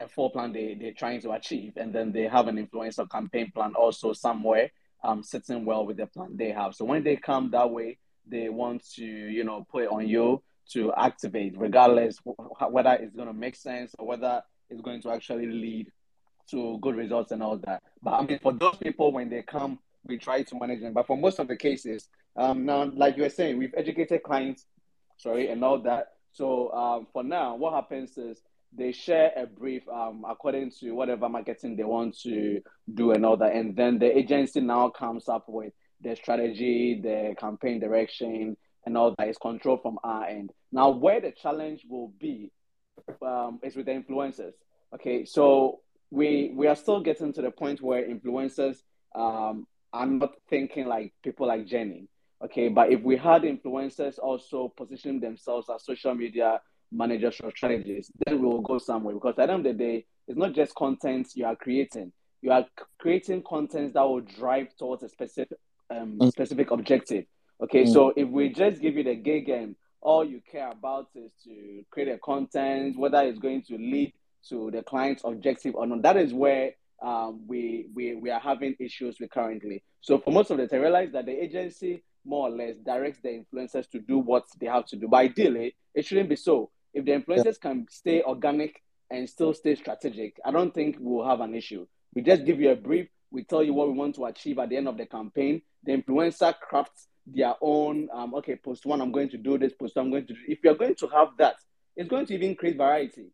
a 0.00 0.08
full 0.08 0.30
plan 0.30 0.52
they, 0.52 0.76
they're 0.78 0.92
trying 0.92 1.20
to 1.22 1.32
achieve, 1.32 1.72
and 1.76 1.92
then 1.92 2.12
they 2.12 2.28
have 2.28 2.48
an 2.48 2.56
influencer 2.56 3.10
campaign 3.10 3.50
plan 3.54 3.74
also 3.74 4.12
somewhere 4.12 4.70
um, 5.02 5.22
sitting 5.22 5.64
well 5.64 5.86
with 5.86 5.96
the 5.96 6.06
plan 6.06 6.36
they 6.36 6.50
have. 6.50 6.74
So 6.74 6.84
when 6.84 7.04
they 7.04 7.16
come 7.16 7.50
that 7.52 7.70
way, 7.70 7.98
they 8.26 8.48
want 8.48 8.84
to, 8.96 9.04
you 9.04 9.44
know, 9.44 9.66
put 9.70 9.88
on 9.88 10.06
you 10.06 10.42
to 10.72 10.92
activate, 10.96 11.54
regardless 11.56 12.18
whether 12.70 12.92
it's 12.92 13.14
going 13.14 13.28
to 13.28 13.34
make 13.34 13.56
sense 13.56 13.94
or 13.98 14.06
whether 14.06 14.42
it's 14.70 14.80
going 14.82 15.00
to 15.02 15.10
actually 15.10 15.46
lead 15.46 15.90
to 16.50 16.78
good 16.80 16.96
results 16.96 17.32
and 17.32 17.42
all 17.42 17.58
that. 17.58 17.82
But 18.02 18.12
I 18.12 18.22
mean, 18.22 18.38
for 18.38 18.52
those 18.52 18.76
people, 18.76 19.12
when 19.12 19.28
they 19.28 19.42
come, 19.42 19.78
we 20.04 20.18
try 20.18 20.42
to 20.42 20.58
manage 20.58 20.80
them. 20.80 20.94
But 20.94 21.06
for 21.06 21.16
most 21.16 21.38
of 21.38 21.48
the 21.48 21.56
cases, 21.56 22.08
um, 22.36 22.64
now, 22.64 22.90
like 22.94 23.16
you 23.16 23.22
were 23.24 23.28
saying, 23.30 23.58
we've 23.58 23.74
educated 23.76 24.22
clients, 24.22 24.66
sorry, 25.18 25.48
and 25.48 25.64
all 25.64 25.80
that. 25.82 26.12
So 26.32 26.72
um, 26.72 27.06
for 27.12 27.24
now, 27.24 27.56
what 27.56 27.74
happens 27.74 28.16
is 28.16 28.40
they 28.72 28.92
share 28.92 29.32
a 29.36 29.46
brief 29.46 29.82
um, 29.88 30.24
according 30.28 30.70
to 30.80 30.92
whatever 30.92 31.28
marketing 31.28 31.76
they 31.76 31.84
want 31.84 32.18
to 32.20 32.60
do 32.92 33.12
and 33.12 33.24
all 33.24 33.36
that. 33.38 33.52
And 33.54 33.74
then 33.76 33.98
the 33.98 34.16
agency 34.16 34.60
now 34.60 34.90
comes 34.90 35.28
up 35.28 35.44
with 35.48 35.72
the 36.00 36.14
strategy, 36.14 37.00
the 37.02 37.34
campaign 37.38 37.80
direction, 37.80 38.56
and 38.86 38.96
all 38.96 39.14
that 39.18 39.28
is 39.28 39.38
controlled 39.38 39.82
from 39.82 39.98
our 40.04 40.24
end. 40.26 40.52
Now, 40.70 40.90
where 40.90 41.20
the 41.20 41.32
challenge 41.32 41.82
will 41.88 42.12
be 42.20 42.50
um, 43.22 43.60
is 43.62 43.76
with 43.76 43.86
the 43.86 43.92
influencers. 43.92 44.52
Okay, 44.94 45.24
so 45.24 45.80
we 46.10 46.52
we 46.54 46.66
are 46.66 46.76
still 46.76 47.00
getting 47.00 47.32
to 47.34 47.42
the 47.42 47.50
point 47.50 47.80
where 47.80 48.08
influencers 48.08 48.78
um, 49.14 49.66
are 49.92 50.06
not 50.06 50.32
thinking 50.48 50.86
like 50.86 51.12
people 51.22 51.46
like 51.46 51.66
Jenny. 51.66 52.08
Okay, 52.44 52.68
but 52.68 52.92
if 52.92 53.02
we 53.02 53.16
had 53.16 53.42
influencers 53.42 54.18
also 54.18 54.72
positioning 54.76 55.20
themselves 55.20 55.68
as 55.74 55.84
social 55.84 56.14
media 56.14 56.60
managers 56.92 57.40
or 57.42 57.50
strategists, 57.50 58.12
then 58.24 58.40
we 58.40 58.46
will 58.46 58.62
go 58.62 58.78
somewhere. 58.78 59.14
Because 59.14 59.34
at 59.38 59.48
the 59.48 59.52
end 59.52 59.66
of 59.66 59.76
the 59.76 59.84
day, 59.84 60.06
it's 60.26 60.38
not 60.38 60.54
just 60.54 60.74
content 60.74 61.28
you 61.34 61.46
are 61.46 61.56
creating; 61.56 62.12
you 62.42 62.52
are 62.52 62.66
creating 62.98 63.42
content 63.42 63.94
that 63.94 64.02
will 64.02 64.20
drive 64.20 64.68
towards 64.78 65.02
a 65.02 65.08
specific 65.08 65.58
um, 65.90 66.18
mm. 66.18 66.30
specific 66.30 66.70
objective. 66.70 67.24
Okay, 67.62 67.84
mm. 67.84 67.92
so 67.92 68.12
if 68.16 68.28
we 68.28 68.50
just 68.50 68.80
give 68.80 68.96
you 68.96 69.02
the 69.02 69.16
gig 69.16 69.48
and 69.48 69.74
all 70.00 70.24
you 70.24 70.40
care 70.50 70.70
about 70.70 71.08
is 71.14 71.30
to 71.44 71.84
create 71.90 72.08
a 72.08 72.18
content, 72.18 72.98
whether 72.98 73.20
it's 73.22 73.38
going 73.38 73.62
to 73.62 73.76
lead 73.76 74.12
to 74.48 74.70
the 74.70 74.82
client's 74.82 75.22
objective 75.24 75.74
or 75.74 75.86
not, 75.86 76.02
that 76.02 76.16
is 76.16 76.32
where 76.32 76.72
um, 77.02 77.42
we, 77.46 77.86
we, 77.94 78.14
we 78.14 78.30
are 78.30 78.40
having 78.40 78.74
issues 78.78 79.18
with 79.20 79.30
currently. 79.30 79.82
So 80.00 80.18
for 80.18 80.30
most 80.32 80.50
of 80.50 80.58
the 80.58 80.66
time, 80.66 80.80
realize 80.80 81.10
that 81.12 81.26
the 81.26 81.42
agency 81.42 82.02
more 82.24 82.48
or 82.48 82.50
less 82.50 82.76
directs 82.76 83.20
the 83.20 83.28
influencers 83.28 83.88
to 83.90 84.00
do 84.00 84.18
what 84.18 84.44
they 84.60 84.66
have 84.66 84.86
to 84.86 84.96
do. 84.96 85.08
But 85.08 85.18
ideally, 85.18 85.74
it 85.94 86.04
shouldn't 86.04 86.28
be 86.28 86.36
so. 86.36 86.70
If 86.92 87.04
the 87.04 87.12
influencers 87.12 87.60
can 87.60 87.86
stay 87.90 88.22
organic 88.22 88.82
and 89.10 89.28
still 89.28 89.54
stay 89.54 89.74
strategic, 89.74 90.38
I 90.44 90.50
don't 90.50 90.74
think 90.74 90.96
we'll 90.98 91.26
have 91.26 91.40
an 91.40 91.54
issue. 91.54 91.86
We 92.14 92.22
just 92.22 92.44
give 92.44 92.60
you 92.60 92.70
a 92.70 92.76
brief, 92.76 93.08
we 93.30 93.44
tell 93.44 93.62
you 93.62 93.74
what 93.74 93.88
we 93.88 93.94
want 93.94 94.14
to 94.16 94.24
achieve 94.24 94.58
at 94.58 94.68
the 94.68 94.76
end 94.76 94.88
of 94.88 94.96
the 94.96 95.06
campaign. 95.06 95.62
The 95.84 95.92
influencer 95.92 96.54
crafts 96.58 97.08
their 97.34 97.54
own 97.60 98.08
um, 98.12 98.34
okay 98.34 98.56
post 98.56 98.86
one 98.86 99.00
i'm 99.00 99.12
going 99.12 99.28
to 99.28 99.38
do 99.38 99.58
this 99.58 99.72
post 99.72 99.94
two, 99.94 100.00
i'm 100.00 100.10
going 100.10 100.26
to 100.26 100.34
do 100.34 100.40
if 100.46 100.58
you're 100.62 100.74
going 100.74 100.94
to 100.94 101.06
have 101.08 101.28
that 101.38 101.56
it's 101.96 102.08
going 102.08 102.26
to 102.26 102.34
even 102.34 102.54
create 102.54 102.76
variety 102.76 103.26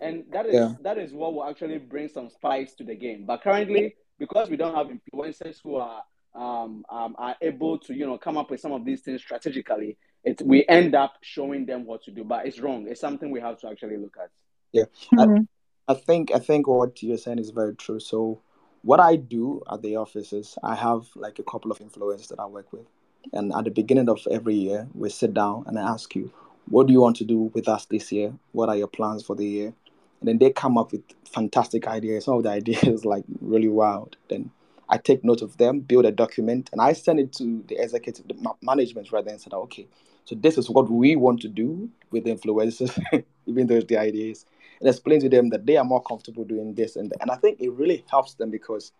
and 0.00 0.24
that 0.32 0.46
is 0.46 0.54
yeah. 0.54 0.72
that 0.82 0.98
is 0.98 1.12
what 1.12 1.34
will 1.34 1.44
actually 1.44 1.78
bring 1.78 2.08
some 2.08 2.28
spice 2.28 2.74
to 2.74 2.84
the 2.84 2.94
game 2.94 3.24
but 3.26 3.42
currently 3.42 3.94
because 4.18 4.48
we 4.48 4.56
don't 4.56 4.74
have 4.74 4.88
influencers 4.88 5.58
who 5.62 5.76
are 5.76 6.02
um, 6.34 6.84
um, 6.88 7.14
are 7.18 7.36
able 7.40 7.78
to 7.78 7.94
you 7.94 8.06
know 8.06 8.18
come 8.18 8.36
up 8.36 8.50
with 8.50 8.60
some 8.60 8.72
of 8.72 8.84
these 8.84 9.02
things 9.02 9.20
strategically, 9.20 9.96
it 10.24 10.42
we 10.44 10.66
end 10.68 10.94
up 10.94 11.14
showing 11.22 11.66
them 11.66 11.84
what 11.84 12.02
to 12.04 12.10
do. 12.10 12.24
But 12.24 12.46
it's 12.46 12.58
wrong. 12.58 12.86
It's 12.88 13.00
something 13.00 13.30
we 13.30 13.40
have 13.40 13.58
to 13.60 13.68
actually 13.68 13.96
look 13.96 14.16
at. 14.20 14.30
Yeah, 14.72 14.84
mm-hmm. 15.12 15.42
I, 15.88 15.92
I 15.92 15.94
think 15.94 16.32
I 16.34 16.38
think 16.38 16.66
what 16.66 17.02
you're 17.02 17.18
saying 17.18 17.38
is 17.38 17.50
very 17.50 17.74
true. 17.74 18.00
So 18.00 18.40
what 18.82 19.00
I 19.00 19.16
do 19.16 19.62
at 19.70 19.82
the 19.82 19.96
office 19.96 20.32
is 20.32 20.58
I 20.62 20.74
have 20.74 21.06
like 21.14 21.38
a 21.38 21.44
couple 21.44 21.70
of 21.70 21.78
influencers 21.78 22.28
that 22.28 22.40
I 22.40 22.46
work 22.46 22.72
with. 22.72 22.86
And 23.32 23.52
at 23.54 23.64
the 23.64 23.70
beginning 23.70 24.08
of 24.08 24.20
every 24.30 24.54
year, 24.54 24.88
we 24.94 25.10
sit 25.10 25.34
down 25.34 25.64
and 25.66 25.78
I 25.78 25.82
ask 25.82 26.14
you, 26.14 26.32
what 26.68 26.86
do 26.86 26.92
you 26.92 27.00
want 27.00 27.16
to 27.16 27.24
do 27.24 27.50
with 27.54 27.68
us 27.68 27.86
this 27.86 28.10
year? 28.12 28.32
What 28.52 28.68
are 28.68 28.76
your 28.76 28.88
plans 28.88 29.24
for 29.24 29.36
the 29.36 29.46
year? 29.46 29.74
And 30.20 30.28
then 30.28 30.38
they 30.38 30.50
come 30.50 30.78
up 30.78 30.92
with 30.92 31.02
fantastic 31.30 31.86
ideas. 31.86 32.24
Some 32.24 32.34
of 32.34 32.42
the 32.42 32.50
ideas 32.60 33.04
like 33.04 33.24
really 33.40 33.68
wild. 33.68 34.16
Then 34.28 34.50
I 34.88 34.98
take 34.98 35.24
note 35.24 35.42
of 35.42 35.56
them, 35.56 35.80
build 35.80 36.04
a 36.04 36.12
document, 36.12 36.70
and 36.72 36.80
I 36.80 36.92
send 36.92 37.20
it 37.20 37.32
to 37.34 37.64
the 37.68 37.82
executive 37.82 38.28
the 38.28 38.54
management 38.62 39.12
rather 39.12 39.30
and 39.30 39.40
said, 39.40 39.52
okay, 39.54 39.86
so 40.24 40.34
this 40.34 40.56
is 40.56 40.70
what 40.70 40.90
we 40.90 41.16
want 41.16 41.40
to 41.42 41.48
do 41.48 41.90
with 42.10 42.24
influencers, 42.24 42.98
even 43.46 43.66
though 43.66 43.76
it's 43.76 43.86
the 43.86 43.98
ideas 43.98 44.46
and 44.80 44.88
explain 44.88 45.20
to 45.20 45.28
them 45.28 45.50
that 45.50 45.66
they 45.66 45.76
are 45.76 45.84
more 45.84 46.02
comfortable 46.02 46.44
doing 46.44 46.74
this 46.74 46.96
and 46.96 47.12
and 47.20 47.30
I 47.30 47.36
think 47.36 47.60
it 47.60 47.70
really 47.72 48.04
helps 48.10 48.34
them 48.34 48.50
because 48.50 48.92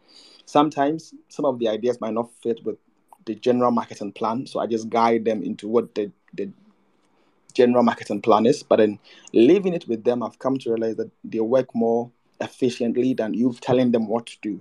sometimes 0.46 1.14
some 1.28 1.44
of 1.44 1.58
the 1.58 1.68
ideas 1.68 2.00
might 2.00 2.14
not 2.14 2.30
fit 2.42 2.64
with 2.64 2.76
the 3.26 3.34
general 3.34 3.70
marketing 3.70 4.12
plan. 4.12 4.46
So 4.46 4.60
I 4.60 4.66
just 4.66 4.88
guide 4.88 5.24
them 5.24 5.42
into 5.42 5.68
what 5.68 5.94
the 5.94 6.10
the 6.32 6.50
general 7.54 7.82
marketing 7.82 8.20
plan 8.20 8.46
is. 8.46 8.62
But 8.62 8.76
then 8.76 8.98
leaving 9.32 9.74
it 9.74 9.86
with 9.88 10.04
them, 10.04 10.22
I've 10.22 10.38
come 10.38 10.58
to 10.58 10.70
realize 10.70 10.96
that 10.96 11.10
they 11.22 11.40
work 11.40 11.74
more 11.74 12.10
efficiently 12.40 13.14
than 13.14 13.34
you 13.34 13.54
telling 13.60 13.92
them 13.92 14.08
what 14.08 14.26
to 14.26 14.36
do. 14.42 14.60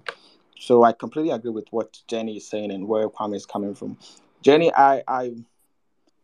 So 0.60 0.84
I 0.84 0.94
completely 0.94 1.32
agree 1.32 1.52
with 1.52 1.68
what 1.72 2.00
Jenny 2.08 2.38
is 2.38 2.48
saying 2.48 2.72
and 2.72 2.88
where 2.88 3.10
Kwame 3.10 3.36
is 3.36 3.46
coming 3.46 3.76
from. 3.76 3.98
Jenny, 4.42 4.74
I 4.74 5.04
I 5.08 5.34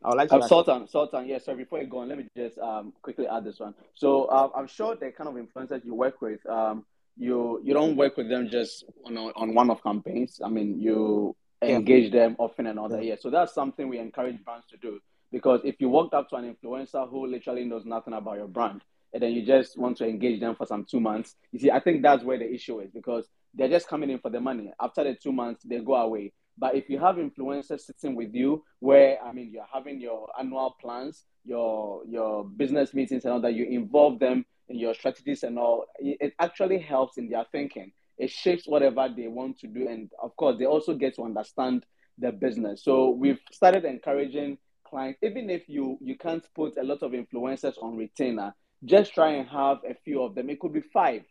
I 0.03 0.10
would 0.10 0.18
like 0.18 0.30
to. 0.30 0.38
Uh, 0.38 0.48
Sultan, 0.48 0.88
Sultan, 0.88 1.28
yeah. 1.28 1.40
So 1.40 1.56
before 1.56 1.82
you 1.82 1.88
go 1.88 1.99
on, 1.99 2.10
let 2.10 2.18
me 2.18 2.26
just 2.38 2.57
um, 2.60 2.94
quickly 3.02 3.28
add 3.28 3.44
this 3.44 3.60
one. 3.60 3.74
So 3.95 4.26
uh, 4.26 4.49
I'm 4.56 4.68
sure 4.68 4.95
the 4.95 5.11
kind 5.11 5.28
of 5.28 5.36
influencers 5.36 5.84
you 5.84 5.94
work 5.94 6.22
with, 6.22 6.45
um, 6.45 6.86
you 7.18 7.60
you 7.64 7.74
don't 7.74 7.98
work 7.98 8.16
with 8.16 8.30
them 8.30 8.49
just 8.49 8.86
on 9.06 9.18
on 9.18 9.53
one 9.53 9.70
of 9.70 9.84
campaigns. 9.84 10.40
I 10.44 10.48
mean, 10.48 10.80
you 10.80 11.36
engage 11.61 12.11
them 12.11 12.36
often 12.40 12.68
and 12.68 12.80
all 12.80 12.90
that. 12.90 13.03
Yeah. 13.03 13.15
So 13.19 13.30
that's 13.30 13.53
something 13.53 13.88
we 13.88 13.99
encourage 13.99 14.44
brands 14.44 14.68
to 14.68 14.77
do 14.77 14.99
because 15.31 15.61
if 15.64 15.76
you 15.80 15.90
walked 15.90 16.14
up 16.14 16.30
to 16.30 16.36
an 16.36 16.56
influencer 16.56 17.10
who 17.10 17.27
literally 17.27 17.65
knows 17.65 17.86
nothing 17.86 18.14
about 18.14 18.38
your 18.38 18.48
brand 18.48 18.81
and 19.14 19.22
then 19.22 19.31
you 19.31 19.45
just 19.45 19.77
want 19.77 19.98
to 19.98 20.07
engage 20.07 20.40
them 20.40 20.56
for 20.56 20.65
some 20.65 20.86
two 20.90 20.99
months, 20.99 21.36
you 21.52 21.60
see, 21.60 21.72
I 21.72 21.80
think 21.80 22.02
that's 22.02 22.23
where 22.23 22.38
the 22.38 22.52
issue 22.52 22.80
is 22.80 22.91
because 22.91 23.27
they're 23.53 23.69
just 23.69 23.88
coming 23.88 24.10
in 24.10 24.19
for 24.19 24.30
the 24.30 24.40
money. 24.40 24.72
After 24.80 25.03
the 25.03 25.15
two 25.15 25.31
months, 25.31 25.64
they 25.64 25.80
go 25.80 25.95
away. 25.95 26.34
But 26.57 26.76
if 26.76 26.90
you 26.90 26.99
have 26.99 27.15
influencers 27.15 27.81
sitting 27.81 28.15
with 28.15 28.34
you, 28.34 28.64
where 28.80 29.18
I 29.23 29.31
mean, 29.31 29.49
you're 29.52 29.65
having 29.72 29.99
your 29.99 30.27
annual 30.38 30.76
plans, 30.80 31.23
your 31.45 32.03
your 32.06 32.44
business 32.44 32.94
meetings, 32.94 33.23
and 33.23 33.34
all 33.34 33.41
that, 33.41 33.53
you 33.53 33.65
involve 33.65 34.19
them 34.19 34.45
in 34.68 34.77
your 34.77 34.94
strategies 34.94 35.44
and 35.44 35.57
all. 35.57 35.86
It 35.99 36.34
actually 36.40 36.80
helps 36.80 37.18
in 37.18 37.30
their 37.30 37.45
thinking. 37.52 37.94
It 38.20 38.30
shapes 38.30 38.68
whatever 38.68 39.08
they 39.16 39.28
want 39.28 39.60
to 39.60 39.68
do, 39.68 39.88
and 39.88 40.12
of 40.22 40.36
course, 40.36 40.58
they 40.60 40.66
also 40.66 40.94
get 40.94 41.16
to 41.16 41.24
understand 41.24 41.86
the 42.18 42.32
business. 42.32 42.84
So 42.84 43.12
we've 43.12 43.40
started 43.52 43.86
encouraging 43.86 44.58
clients, 44.86 45.20
even 45.24 45.50
if 45.50 45.68
you 45.68 45.98
you 46.02 46.18
can't 46.18 46.46
put 46.54 46.78
a 46.78 46.84
lot 46.84 47.02
of 47.02 47.14
influencers 47.14 47.82
on 47.82 47.96
retainer, 47.96 48.54
just 48.86 49.14
try 49.14 49.30
and 49.32 49.48
have 49.48 49.78
a 49.90 49.94
few 50.04 50.22
of 50.22 50.36
them. 50.36 50.50
It 50.50 50.60
could 50.60 50.74
be 50.74 50.82
five. 50.82 51.24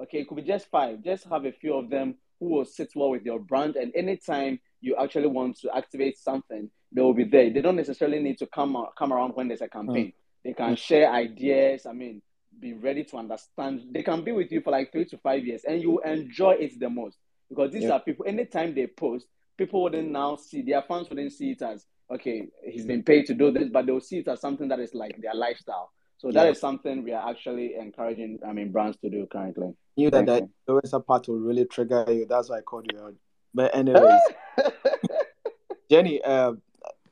Okay, 0.00 0.18
it 0.18 0.28
could 0.28 0.36
be 0.36 0.42
just 0.42 0.68
five. 0.70 1.02
Just 1.02 1.24
have 1.24 1.44
a 1.44 1.52
few 1.52 1.74
of 1.74 1.88
them 1.88 2.16
who 2.40 2.46
will 2.46 2.64
sit 2.64 2.90
well 2.94 3.10
with 3.10 3.22
your 3.22 3.38
brand. 3.38 3.76
And 3.76 3.92
anytime 3.94 4.58
you 4.80 4.96
actually 4.96 5.28
want 5.28 5.58
to 5.60 5.74
activate 5.74 6.18
something, 6.18 6.68
they 6.92 7.00
will 7.00 7.14
be 7.14 7.24
there. 7.24 7.50
They 7.50 7.60
don't 7.60 7.76
necessarily 7.76 8.20
need 8.20 8.38
to 8.38 8.46
come 8.46 8.76
come 8.98 9.12
around 9.12 9.30
when 9.34 9.48
there's 9.48 9.62
a 9.62 9.68
campaign. 9.68 10.08
Mm. 10.08 10.14
They 10.44 10.52
can 10.52 10.76
share 10.76 11.10
ideas. 11.10 11.86
I 11.86 11.92
mean, 11.92 12.20
be 12.60 12.72
ready 12.72 13.04
to 13.04 13.16
understand. 13.16 13.82
They 13.92 14.02
can 14.02 14.22
be 14.22 14.32
with 14.32 14.50
you 14.52 14.60
for 14.60 14.70
like 14.70 14.92
three 14.92 15.04
to 15.06 15.18
five 15.18 15.44
years, 15.44 15.64
and 15.64 15.80
you 15.80 16.00
enjoy 16.00 16.52
it 16.52 16.78
the 16.78 16.90
most 16.90 17.18
because 17.48 17.72
these 17.72 17.84
yeah. 17.84 17.92
are 17.92 18.00
people. 18.00 18.26
Anytime 18.26 18.74
they 18.74 18.86
post, 18.86 19.26
people 19.56 19.82
wouldn't 19.82 20.10
now 20.10 20.36
see 20.36 20.62
their 20.62 20.82
fans 20.82 21.08
wouldn't 21.08 21.32
see 21.32 21.52
it 21.52 21.62
as 21.62 21.86
okay, 22.10 22.48
he's 22.62 22.84
been 22.84 23.02
paid 23.02 23.26
to 23.26 23.34
do 23.34 23.50
this, 23.50 23.68
but 23.70 23.86
they'll 23.86 24.00
see 24.00 24.18
it 24.18 24.28
as 24.28 24.40
something 24.40 24.68
that 24.68 24.80
is 24.80 24.94
like 24.94 25.20
their 25.20 25.34
lifestyle. 25.34 25.90
So 26.18 26.30
that 26.30 26.44
yeah. 26.44 26.50
is 26.52 26.60
something 26.60 27.02
we 27.02 27.12
are 27.12 27.28
actually 27.28 27.74
encouraging. 27.74 28.38
I 28.46 28.52
mean, 28.52 28.72
brands 28.72 28.96
to 28.98 29.10
do 29.10 29.26
currently. 29.30 29.74
You 29.96 30.10
that 30.10 30.26
that 30.26 30.48
influencer 30.66 31.04
part 31.04 31.28
will 31.28 31.40
really 31.40 31.64
trigger 31.64 32.04
you. 32.08 32.26
That's 32.26 32.50
why 32.50 32.58
I 32.58 32.60
called 32.62 32.90
you 32.92 33.00
out. 33.00 33.14
But 33.52 33.74
anyways, 33.74 34.20
Jenny, 35.90 36.22
uh, 36.22 36.54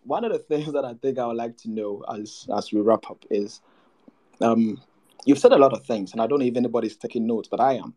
one 0.04 0.24
of 0.24 0.32
the 0.32 0.38
things 0.38 0.72
that 0.72 0.84
I 0.84 0.94
think 0.94 1.18
I 1.18 1.26
would 1.26 1.36
like 1.36 1.56
to 1.58 1.70
know 1.70 2.04
as 2.12 2.46
as 2.56 2.72
we 2.72 2.80
wrap 2.80 3.10
up 3.10 3.24
is, 3.30 3.60
um, 4.40 4.80
you've 5.24 5.38
said 5.38 5.52
a 5.52 5.58
lot 5.58 5.72
of 5.72 5.84
things, 5.84 6.12
and 6.12 6.20
I 6.20 6.26
don't 6.26 6.40
know 6.40 6.46
if 6.46 6.56
anybody's 6.56 6.96
taking 6.96 7.26
notes, 7.26 7.48
but 7.48 7.60
I 7.60 7.74
am. 7.74 7.94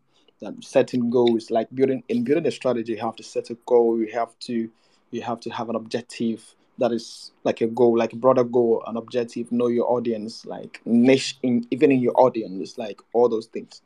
Setting 0.60 1.08
goals, 1.08 1.50
like 1.50 1.68
building 1.74 2.02
in 2.08 2.22
building 2.22 2.46
a 2.46 2.50
strategy, 2.50 2.92
you 2.92 2.98
have 2.98 3.16
to 3.16 3.22
set 3.22 3.48
a 3.50 3.56
goal. 3.66 3.98
You 3.98 4.12
have 4.12 4.38
to 4.40 4.70
you 5.10 5.22
have 5.22 5.40
to 5.40 5.50
have 5.50 5.70
an 5.70 5.76
objective 5.76 6.54
that 6.78 6.92
is 6.92 7.32
like 7.44 7.62
a 7.62 7.66
goal, 7.66 7.96
like 7.96 8.12
a 8.12 8.16
broader 8.16 8.44
goal, 8.44 8.82
an 8.86 8.98
objective. 8.98 9.50
Know 9.50 9.68
your 9.68 9.90
audience, 9.90 10.44
like 10.44 10.80
niche 10.84 11.38
in 11.42 11.66
even 11.70 11.90
in 11.90 12.00
your 12.00 12.12
audience, 12.20 12.76
like 12.76 13.00
all 13.14 13.28
those 13.28 13.46
things. 13.46 13.80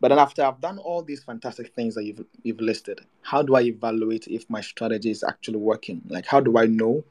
But 0.00 0.08
then 0.08 0.20
after 0.20 0.44
I've 0.44 0.60
done 0.60 0.78
all 0.78 1.02
these 1.02 1.24
fantastic 1.24 1.74
things 1.74 1.96
that 1.96 2.04
you've 2.04 2.24
you've 2.44 2.60
listed, 2.60 3.00
how 3.22 3.42
do 3.42 3.56
I 3.56 3.62
evaluate 3.62 4.28
if 4.28 4.48
my 4.48 4.60
strategy 4.60 5.10
is 5.10 5.24
actually 5.24 5.58
working? 5.58 6.02
Like 6.08 6.26
how 6.26 6.38
do 6.40 6.58
I 6.58 6.66
know 6.66 7.02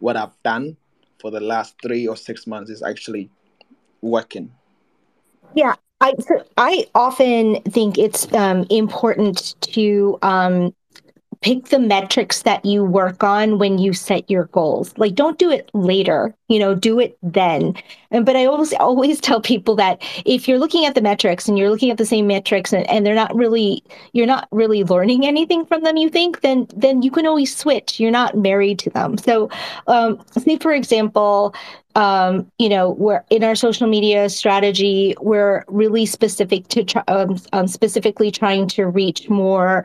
what 0.00 0.16
I've 0.16 0.36
done 0.42 0.76
for 1.18 1.30
the 1.30 1.40
last 1.40 1.76
three 1.82 2.06
or 2.06 2.16
six 2.16 2.46
months 2.46 2.70
is 2.70 2.82
actually 2.82 3.30
working? 4.02 4.52
Yeah, 5.52 5.74
I 6.00 6.14
I 6.56 6.86
often 6.94 7.62
think 7.62 7.98
it's 7.98 8.32
um, 8.32 8.66
important 8.70 9.54
to 9.72 10.18
um, 10.22 10.74
pick 11.44 11.66
the 11.66 11.78
metrics 11.78 12.40
that 12.44 12.64
you 12.64 12.82
work 12.82 13.22
on 13.22 13.58
when 13.58 13.76
you 13.76 13.92
set 13.92 14.30
your 14.30 14.44
goals. 14.46 14.94
Like 14.96 15.14
don't 15.14 15.38
do 15.38 15.50
it 15.50 15.70
later, 15.74 16.34
you 16.48 16.58
know, 16.58 16.74
do 16.74 16.98
it 16.98 17.18
then. 17.22 17.74
And 18.10 18.24
but 18.24 18.34
I 18.34 18.46
always 18.46 18.72
always 18.80 19.20
tell 19.20 19.42
people 19.42 19.76
that 19.76 20.02
if 20.24 20.48
you're 20.48 20.58
looking 20.58 20.86
at 20.86 20.94
the 20.94 21.02
metrics 21.02 21.46
and 21.46 21.58
you're 21.58 21.68
looking 21.68 21.90
at 21.90 21.98
the 21.98 22.06
same 22.06 22.26
metrics 22.26 22.72
and, 22.72 22.88
and 22.88 23.04
they're 23.04 23.14
not 23.14 23.34
really 23.36 23.84
you're 24.14 24.26
not 24.26 24.48
really 24.52 24.84
learning 24.84 25.26
anything 25.26 25.66
from 25.66 25.82
them, 25.82 25.98
you 25.98 26.08
think, 26.08 26.40
then 26.40 26.66
then 26.74 27.02
you 27.02 27.10
can 27.10 27.26
always 27.26 27.54
switch. 27.54 28.00
You're 28.00 28.10
not 28.10 28.38
married 28.38 28.78
to 28.78 28.90
them. 28.90 29.18
So 29.18 29.50
um 29.86 30.24
say 30.30 30.56
for 30.56 30.72
example, 30.72 31.54
um, 31.94 32.50
you 32.58 32.70
know, 32.70 32.90
we're 32.92 33.22
in 33.28 33.44
our 33.44 33.54
social 33.54 33.86
media 33.86 34.30
strategy, 34.30 35.14
we're 35.20 35.62
really 35.68 36.06
specific 36.06 36.68
to 36.68 36.84
try, 36.84 37.02
um, 37.08 37.38
um, 37.52 37.68
specifically 37.68 38.30
trying 38.30 38.66
to 38.68 38.86
reach 38.86 39.28
more 39.28 39.84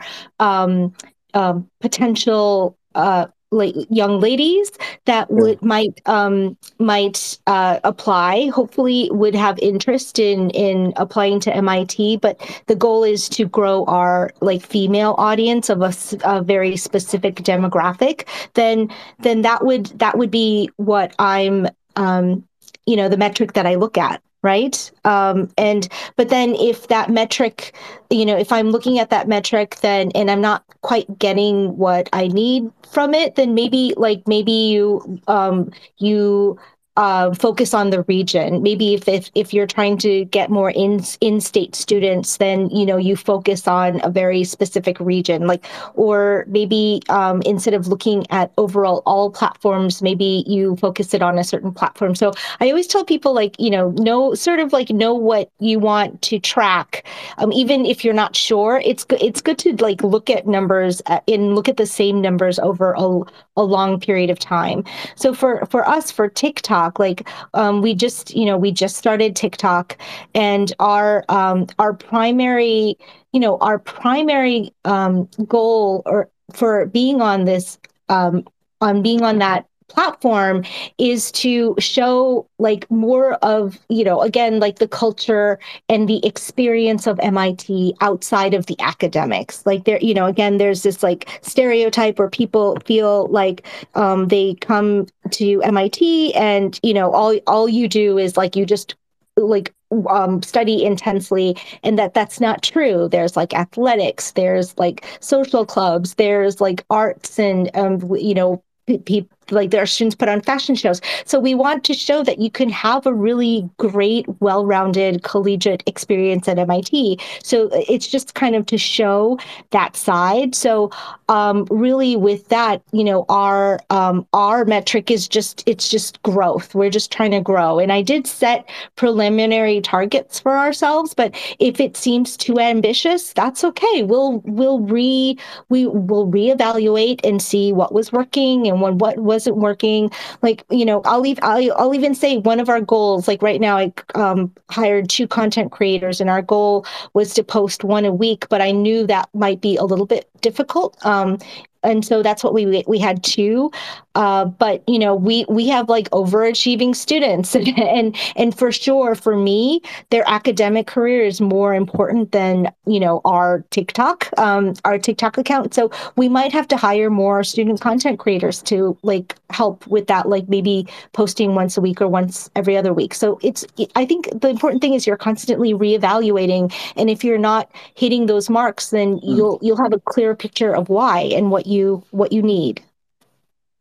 um, 1.34 1.70
potential 1.80 2.78
uh, 2.96 3.28
like 3.52 3.74
young 3.90 4.20
ladies 4.20 4.72
that 5.06 5.30
would 5.32 5.62
might 5.62 6.02
um, 6.06 6.58
might 6.78 7.38
uh, 7.48 7.80
apply. 7.84 8.48
Hopefully, 8.50 9.10
would 9.12 9.36
have 9.36 9.58
interest 9.60 10.20
in 10.20 10.50
in 10.52 10.94
applying 10.98 11.40
to 11.42 11.56
MIT. 11.56 12.18
But 12.18 12.40
the 12.68 12.76
goal 12.76 13.04
is 13.04 13.28
to 13.30 13.46
grow 13.46 13.86
our 13.86 14.32
like 14.42 14.62
female 14.62 15.16
audience 15.18 15.70
of 15.70 15.82
a, 15.82 15.94
a 16.24 16.42
very 16.42 16.78
specific 16.78 17.36
demographic. 17.38 18.28
Then 18.54 18.90
then 19.20 19.42
that 19.42 19.66
would 19.66 19.88
that 20.00 20.18
would 20.18 20.32
be 20.32 20.70
what 20.78 21.16
I'm 21.18 21.68
um, 21.96 22.48
you 22.86 22.96
know 22.96 23.10
the 23.10 23.18
metric 23.18 23.54
that 23.54 23.66
I 23.66 23.76
look 23.76 23.98
at 23.98 24.22
right? 24.42 24.92
Um, 25.06 25.50
and 25.58 25.88
but 26.16 26.30
then 26.30 26.56
if 26.56 26.88
that 26.88 27.10
metric 27.10 27.74
you 28.10 28.26
know 28.26 28.38
if 28.38 28.52
i'm 28.52 28.72
looking 28.72 29.00
at 29.00 29.10
that 29.10 29.28
metric 29.28 29.78
then 29.82 30.12
and 30.16 30.32
i'm 30.32 30.42
not 30.42 30.64
quite 30.82 31.20
getting 31.20 31.78
what 31.78 32.10
i 32.14 32.28
need 32.28 32.72
from 32.92 33.14
it 33.14 33.36
then 33.36 33.54
maybe 33.54 33.94
like 33.98 34.22
maybe 34.28 34.52
you 34.52 35.20
um 35.28 35.72
you 35.98 36.58
uh, 36.98 37.34
focus 37.34 37.74
on 37.74 37.92
the 37.92 38.04
region. 38.04 38.62
Maybe 38.62 38.94
if, 38.94 39.08
if 39.08 39.30
if 39.36 39.54
you're 39.54 39.68
trying 39.68 39.98
to 40.00 40.26
get 40.26 40.50
more 40.50 40.72
in 40.72 41.02
in-state 41.22 41.76
students, 41.76 42.38
then 42.38 42.70
you 42.70 42.86
know 42.86 42.98
you 42.98 43.16
focus 43.16 43.68
on 43.68 44.02
a 44.04 44.10
very 44.10 44.44
specific 44.44 45.00
region. 45.00 45.48
Like, 45.48 45.66
or 45.94 46.46
maybe 46.48 47.02
um, 47.10 47.42
instead 47.44 47.74
of 47.74 47.88
looking 47.88 48.26
at 48.32 48.52
overall 48.58 49.02
all 49.06 49.32
platforms, 49.32 50.02
maybe 50.02 50.44
you 50.46 50.76
focus 50.78 51.14
it 51.14 51.22
on 51.22 51.38
a 51.38 51.44
certain 51.44 51.72
platform. 51.72 52.16
So 52.16 52.34
I 52.60 52.70
always 52.70 52.88
tell 52.88 53.06
people 53.06 53.34
like 53.34 53.56
you 53.60 53.70
know 53.70 53.92
know 53.92 54.34
sort 54.34 54.60
of 54.60 54.74
like 54.74 54.90
know 54.90 55.14
what 55.14 55.50
you 55.60 55.80
want 55.80 56.22
to 56.24 56.40
track, 56.40 57.06
um, 57.38 57.54
even 57.54 57.86
if 57.86 58.04
you're 58.04 58.14
not 58.14 58.36
sure. 58.36 58.82
It's 58.84 59.06
good. 59.06 59.22
It's 59.22 59.42
good 59.42 59.58
to 59.60 59.76
like 59.78 60.04
look 60.04 60.30
at 60.30 60.48
numbers 60.48 61.02
uh, 61.06 61.22
and 61.28 61.56
look 61.56 61.70
at 61.70 61.78
the 61.78 61.86
same 61.86 62.20
numbers 62.20 62.60
over 62.60 62.94
a, 62.98 63.22
a 63.60 63.64
long 63.64 64.00
period 64.00 64.30
of 64.30 64.40
time. 64.40 64.84
So 65.16 65.34
for 65.34 65.66
for 65.70 65.88
us 65.88 66.12
for 66.12 66.28
TikTok. 66.28 67.00
Like 67.00 67.28
um, 67.54 67.82
we 67.82 67.94
just, 67.94 68.36
you 68.36 68.46
know, 68.46 68.58
we 68.58 68.72
just 68.72 68.96
started 68.96 69.36
TikTok, 69.36 69.98
and 70.34 70.74
our 70.80 71.24
um, 71.30 71.68
our 71.78 71.94
primary, 71.94 72.98
you 73.34 73.40
know, 73.40 73.58
our 73.58 73.80
primary 73.80 74.72
um, 74.86 75.30
goal 75.48 76.02
or 76.06 76.30
for 76.54 76.86
being 76.88 77.22
on 77.22 77.46
this 77.46 77.78
um, 78.10 78.48
on 78.82 79.02
being 79.02 79.22
on 79.22 79.40
that 79.40 79.66
platform 79.90 80.64
is 80.98 81.32
to 81.34 81.76
show 81.80 82.48
like 82.60 82.90
more 82.90 83.34
of 83.36 83.78
you 83.90 84.04
know 84.04 84.22
again 84.22 84.60
like 84.60 84.80
the 84.80 84.88
culture 84.88 85.60
and 85.90 86.08
the 86.08 86.26
experience 86.26 87.08
of 87.08 87.20
MIT 87.20 87.96
outside 88.02 88.54
of 88.54 88.68
the 88.68 88.80
academics. 88.80 89.66
Like 89.66 89.84
there 89.86 90.00
you 90.02 90.14
know 90.14 90.26
again 90.26 90.58
there's 90.58 90.84
this 90.84 91.04
like 91.04 91.40
stereotype 91.42 92.20
where 92.20 92.30
people 92.30 92.78
feel 92.86 93.28
like 93.28 93.66
um, 93.96 94.28
they 94.28 94.56
come 94.56 95.08
to 95.32 95.62
MIT 95.64 96.34
and 96.36 96.80
you 96.84 96.94
know 96.94 97.12
all 97.12 97.38
all 97.48 97.68
you 97.68 97.88
do 97.88 98.18
is 98.18 98.38
like 98.38 98.56
you 98.56 98.66
just 98.66 98.96
like 99.38 99.74
um, 100.08 100.42
study 100.44 100.84
intensely 100.84 101.58
and 101.84 101.98
that 101.98 102.14
that's 102.14 102.40
not 102.40 102.62
true. 102.62 103.08
There's 103.10 103.36
like 103.36 103.54
athletics 103.54 104.32
there's 104.32 104.78
like 104.78 105.06
social 105.20 105.66
clubs 105.66 106.16
there's 106.16 106.62
like 106.62 106.86
arts 106.90 107.40
and 107.40 107.70
um, 107.76 108.00
you 108.16 108.34
know 108.34 108.64
people 109.06 109.39
like 109.52 109.74
are 109.74 109.86
students 109.86 110.16
put 110.16 110.30
on 110.30 110.42
fashion 110.42 110.76
shows. 110.76 111.02
So 111.26 111.40
we 111.40 111.56
want 111.56 111.84
to 111.86 111.94
show 111.94 112.24
that 112.24 112.40
you 112.40 112.52
can 112.52 112.70
have 112.70 113.06
a 113.06 113.14
really 113.14 113.70
great, 113.78 114.26
well-rounded 114.40 115.24
collegiate 115.24 115.84
experience 115.86 116.48
at 116.48 116.60
MIT. 116.60 117.20
So 117.44 117.70
it's 117.72 118.08
just 118.08 118.36
kind 118.36 118.56
of 118.56 118.66
to 118.68 118.78
show 118.78 119.40
that 119.72 119.96
side. 119.96 120.56
So 120.56 120.92
um, 121.30 121.66
really, 121.70 122.16
with 122.16 122.48
that, 122.50 122.82
you 122.92 123.04
know, 123.04 123.26
our 123.30 123.80
um, 123.90 124.28
our 124.34 124.66
metric 124.66 125.12
is 125.12 125.28
just 125.28 125.64
it's 125.66 125.90
just 125.90 126.22
growth. 126.24 126.76
We're 126.76 126.90
just 126.90 127.12
trying 127.12 127.32
to 127.32 127.42
grow. 127.42 127.80
And 127.80 127.92
I 127.92 128.02
did 128.02 128.28
set 128.28 128.68
preliminary 128.96 129.82
targets 129.82 130.40
for 130.40 130.58
ourselves, 130.58 131.14
but 131.14 131.36
if 131.60 131.80
it 131.80 131.96
seems 131.96 132.38
too 132.38 132.60
ambitious, 132.60 133.34
that's 133.34 133.64
okay. 133.64 134.04
We'll 134.04 134.40
we'll 134.46 134.80
re 134.80 135.38
we 135.70 135.86
will 135.86 136.28
reevaluate 136.28 137.20
and 137.24 137.42
see 137.42 137.72
what 137.72 137.94
was 137.94 138.12
working 138.12 138.68
and 138.68 138.82
what 138.82 138.96
what 138.96 139.20
was 139.20 139.39
wasn't 139.40 139.58
working. 139.58 140.12
Like 140.42 140.66
you 140.70 140.86
know 140.86 141.02
i'll 141.06 141.20
leave 141.20 141.40
I'll, 141.42 141.74
I'll 141.78 141.94
even 141.94 142.16
say 142.16 142.38
one 142.38 142.60
of 142.60 142.70
our 142.70 142.82
goals 142.82 143.28
like 143.28 143.42
right 143.42 143.60
now 143.60 143.78
i 143.78 143.94
um, 144.16 144.54
hired 144.70 145.10
two 145.10 145.28
content 145.28 145.72
creators 145.72 146.22
and 146.22 146.30
our 146.30 146.42
goal 146.42 146.86
was 147.14 147.34
to 147.36 147.44
post 147.44 147.84
one 147.84 148.06
a 148.06 148.14
week 148.14 148.48
but 148.50 148.62
i 148.62 148.72
knew 148.72 149.06
that 149.08 149.30
might 149.34 149.62
be 149.62 149.76
a 149.76 149.84
little 149.84 150.06
bit 150.06 150.30
difficult. 150.42 151.04
Um, 151.06 151.38
and 151.84 152.06
so 152.06 152.22
that's 152.22 152.44
what 152.44 152.54
we 152.54 152.84
we 152.88 153.00
had 153.00 153.24
two 153.24 153.72
uh, 154.20 154.44
but 154.44 154.84
you 154.88 155.00
know 155.00 155.16
we 155.16 155.46
we 155.48 155.68
have 155.68 155.88
like 155.88 156.10
overachieving 156.10 156.94
students. 156.94 157.56
And, 157.56 157.68
and 157.80 158.18
and 158.36 158.58
for 158.58 158.72
sure 158.72 159.16
for 159.16 159.36
me 159.38 159.82
their 160.10 160.24
academic 160.28 160.88
career 160.88 161.24
is 161.24 161.40
more 161.40 161.74
important 161.74 162.34
than 162.34 162.70
you 162.86 163.00
know 163.00 163.22
our 163.24 163.64
tiktok 163.70 164.30
um, 164.38 164.74
our 164.84 164.98
tiktok 165.00 165.38
account. 165.38 165.74
So 165.74 165.90
we 166.18 166.28
might 166.28 166.52
have 166.52 166.68
to 166.70 166.78
hire 166.78 167.10
more 167.10 167.44
student 167.44 167.80
content 167.80 168.20
creators 168.20 168.62
to 168.64 168.98
like 169.04 169.36
help 169.52 169.88
with 169.88 170.08
that 170.08 170.28
like 170.28 170.50
maybe 170.50 170.86
posting 171.14 171.56
once 171.56 171.78
a 171.78 171.82
week 171.82 172.02
or 172.02 172.08
once 172.08 172.50
every 172.58 172.76
other 172.76 172.94
week. 172.94 173.14
So 173.14 173.40
it's 173.42 173.66
i 173.96 174.06
think 174.06 174.28
the 174.42 174.50
important 174.50 174.82
thing 174.82 174.96
is 174.96 175.08
you're 175.08 175.18
constantly 175.18 175.74
reevaluating. 175.74 176.74
And 176.98 177.10
if 177.10 177.24
you're 177.24 177.38
not 177.38 177.72
hitting 177.96 178.26
those 178.26 178.50
marks 178.50 178.90
then 178.90 179.18
mm. 179.18 179.38
you'll 179.38 179.60
you'll 179.62 179.82
have 179.82 179.94
a 179.94 180.00
clear 180.00 180.36
picture 180.36 180.76
of 180.76 180.90
why 180.90 181.22
and 181.22 181.52
what 181.52 181.68
you 181.70 182.04
what 182.12 182.32
you 182.32 182.42
need 182.42 182.84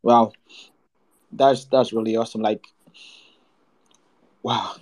wow 0.03 0.33
that's 1.33 1.65
that's 1.67 1.93
really 1.93 2.17
awesome 2.17 2.41
like 2.41 2.67
wow 4.43 4.75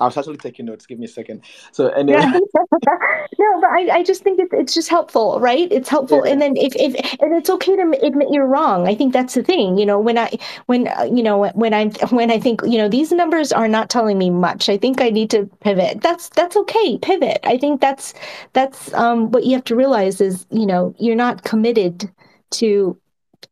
I 0.00 0.06
was 0.06 0.16
actually 0.16 0.38
taking 0.38 0.66
notes. 0.66 0.86
Give 0.86 0.98
me 0.98 1.04
a 1.04 1.08
second. 1.08 1.42
So 1.72 1.88
anyway, 1.88 2.20
no, 2.24 3.60
but 3.60 3.70
I, 3.70 3.88
I 3.92 4.02
just 4.02 4.22
think 4.22 4.40
it's 4.40 4.52
it's 4.52 4.74
just 4.74 4.88
helpful, 4.88 5.38
right? 5.40 5.70
It's 5.70 5.88
helpful, 5.88 6.24
yeah. 6.24 6.32
and 6.32 6.40
then 6.40 6.56
if 6.56 6.74
if 6.74 6.94
and 7.20 7.34
it's 7.34 7.50
okay 7.50 7.76
to 7.76 7.82
admit 8.02 8.28
you're 8.30 8.46
wrong. 8.46 8.88
I 8.88 8.94
think 8.94 9.12
that's 9.12 9.34
the 9.34 9.42
thing. 9.42 9.76
You 9.76 9.84
know, 9.84 10.00
when 10.00 10.16
I 10.16 10.30
when 10.66 10.88
uh, 10.88 11.08
you 11.12 11.22
know 11.22 11.50
when 11.50 11.74
I'm 11.74 11.90
when 12.10 12.30
I 12.30 12.40
think 12.40 12.62
you 12.64 12.78
know 12.78 12.88
these 12.88 13.12
numbers 13.12 13.52
are 13.52 13.68
not 13.68 13.90
telling 13.90 14.16
me 14.16 14.30
much. 14.30 14.70
I 14.70 14.78
think 14.78 15.02
I 15.02 15.10
need 15.10 15.30
to 15.30 15.44
pivot. 15.60 16.00
That's 16.00 16.30
that's 16.30 16.56
okay. 16.56 16.98
Pivot. 16.98 17.40
I 17.44 17.58
think 17.58 17.82
that's 17.82 18.14
that's 18.54 18.94
um 18.94 19.30
what 19.32 19.44
you 19.44 19.52
have 19.52 19.64
to 19.64 19.76
realize 19.76 20.20
is 20.20 20.46
you 20.50 20.66
know 20.66 20.94
you're 20.98 21.16
not 21.16 21.44
committed 21.44 22.10
to 22.52 22.98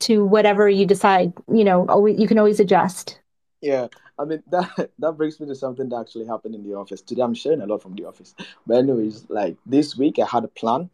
to 0.00 0.24
whatever 0.24 0.68
you 0.68 0.86
decide. 0.86 1.32
You 1.52 1.64
know, 1.64 1.86
always, 1.88 2.18
you 2.18 2.28
can 2.28 2.38
always 2.38 2.60
adjust. 2.60 3.20
Yeah, 3.60 3.88
I 4.18 4.24
mean 4.24 4.42
that 4.50 4.90
that 4.98 5.12
brings 5.12 5.40
me 5.40 5.46
to 5.46 5.54
something 5.54 5.88
that 5.88 5.96
actually 6.00 6.26
happened 6.26 6.54
in 6.54 6.62
the 6.62 6.74
office 6.74 7.00
today. 7.02 7.22
I'm 7.22 7.34
sharing 7.34 7.60
a 7.60 7.66
lot 7.66 7.82
from 7.82 7.94
the 7.94 8.04
office, 8.06 8.34
but 8.66 8.78
anyways, 8.78 9.26
like 9.28 9.56
this 9.66 9.96
week 9.96 10.18
I 10.18 10.26
had 10.26 10.44
a 10.44 10.48
plan 10.48 10.90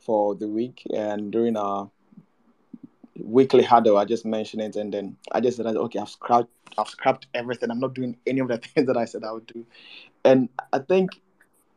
for 0.00 0.34
the 0.34 0.48
week, 0.48 0.82
and 0.94 1.32
during 1.32 1.56
our 1.56 1.90
weekly 3.16 3.62
huddle, 3.62 3.96
I 3.96 4.04
just 4.04 4.26
mentioned 4.26 4.62
it, 4.62 4.76
and 4.76 4.92
then 4.92 5.16
I 5.32 5.40
just 5.40 5.56
said, 5.56 5.66
okay, 5.66 5.98
I've 5.98 6.08
scrapped, 6.08 6.50
I've 6.76 6.88
scrapped 6.88 7.26
everything. 7.32 7.70
I'm 7.70 7.80
not 7.80 7.94
doing 7.94 8.16
any 8.26 8.40
of 8.40 8.48
the 8.48 8.58
things 8.74 8.86
that 8.86 8.96
I 8.96 9.04
said 9.04 9.24
I 9.24 9.32
would 9.32 9.46
do, 9.46 9.64
and 10.24 10.48
I 10.72 10.78
think 10.80 11.10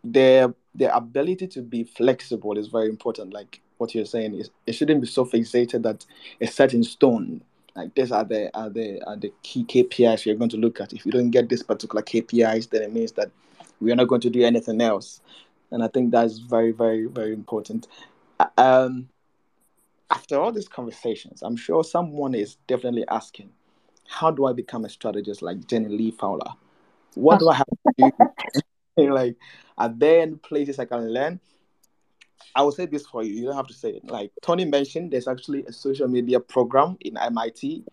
the 0.03 0.53
the 0.76 0.95
ability 0.95 1.48
to 1.48 1.61
be 1.61 1.84
flexible 1.84 2.57
is 2.57 2.68
very 2.68 2.89
important. 2.89 3.34
Like 3.34 3.61
what 3.77 3.93
you're 3.95 4.05
saying 4.05 4.35
is 4.35 4.49
it 4.65 4.73
shouldn't 4.73 5.01
be 5.01 5.07
so 5.07 5.25
fixated 5.25 5.83
that 5.83 6.05
it's 6.39 6.55
set 6.55 6.73
in 6.73 6.83
stone. 6.83 7.41
Like 7.75 7.93
these 7.95 8.11
are 8.11 8.23
the 8.23 8.49
are 8.57 8.69
the 8.69 9.01
are 9.07 9.15
the 9.15 9.31
key 9.43 9.63
KPIs 9.63 10.25
you're 10.25 10.35
going 10.35 10.49
to 10.49 10.57
look 10.57 10.81
at. 10.81 10.93
If 10.93 11.05
you 11.05 11.11
don't 11.11 11.31
get 11.31 11.49
this 11.49 11.63
particular 11.63 12.01
KPIs, 12.01 12.69
then 12.69 12.81
it 12.81 12.93
means 12.93 13.11
that 13.13 13.29
we 13.79 13.91
are 13.91 13.95
not 13.95 14.07
going 14.07 14.21
to 14.21 14.29
do 14.29 14.43
anything 14.43 14.81
else. 14.81 15.21
And 15.71 15.83
I 15.83 15.87
think 15.87 16.11
that's 16.11 16.39
very, 16.39 16.71
very, 16.71 17.05
very 17.05 17.33
important. 17.33 17.87
Um, 18.57 19.09
after 20.09 20.39
all 20.39 20.51
these 20.51 20.67
conversations, 20.67 21.41
I'm 21.41 21.57
sure 21.57 21.83
someone 21.83 22.33
is 22.33 22.55
definitely 22.67 23.05
asking, 23.09 23.49
how 24.07 24.31
do 24.31 24.45
I 24.45 24.53
become 24.53 24.85
a 24.85 24.89
strategist 24.89 25.41
like 25.41 25.67
Jenny 25.67 25.89
Li 25.89 26.11
Fowler? 26.11 26.53
What 27.15 27.39
do 27.39 27.49
I 27.49 27.55
have 27.55 27.65
to 27.65 28.11
do? 28.97 29.09
like, 29.11 29.35
are 29.77 29.89
there 29.89 30.21
any 30.21 30.35
places 30.35 30.79
I 30.79 30.85
can 30.85 31.11
learn? 31.13 31.39
I 32.57 32.63
will 32.63 32.71
say 32.71 32.88
this 32.88 33.05
for 33.05 33.23
you. 33.23 33.35
You 33.35 33.45
don't 33.45 33.55
have 33.55 33.67
to 33.67 33.73
say 33.73 33.91
it. 33.91 34.05
Like 34.05 34.31
Tony 34.41 34.65
mentioned, 34.65 35.11
there's 35.11 35.27
actually 35.27 35.63
a 35.65 35.71
social 35.71 36.07
media 36.07 36.39
program 36.39 36.97
in 37.01 37.15
MIT. 37.15 37.84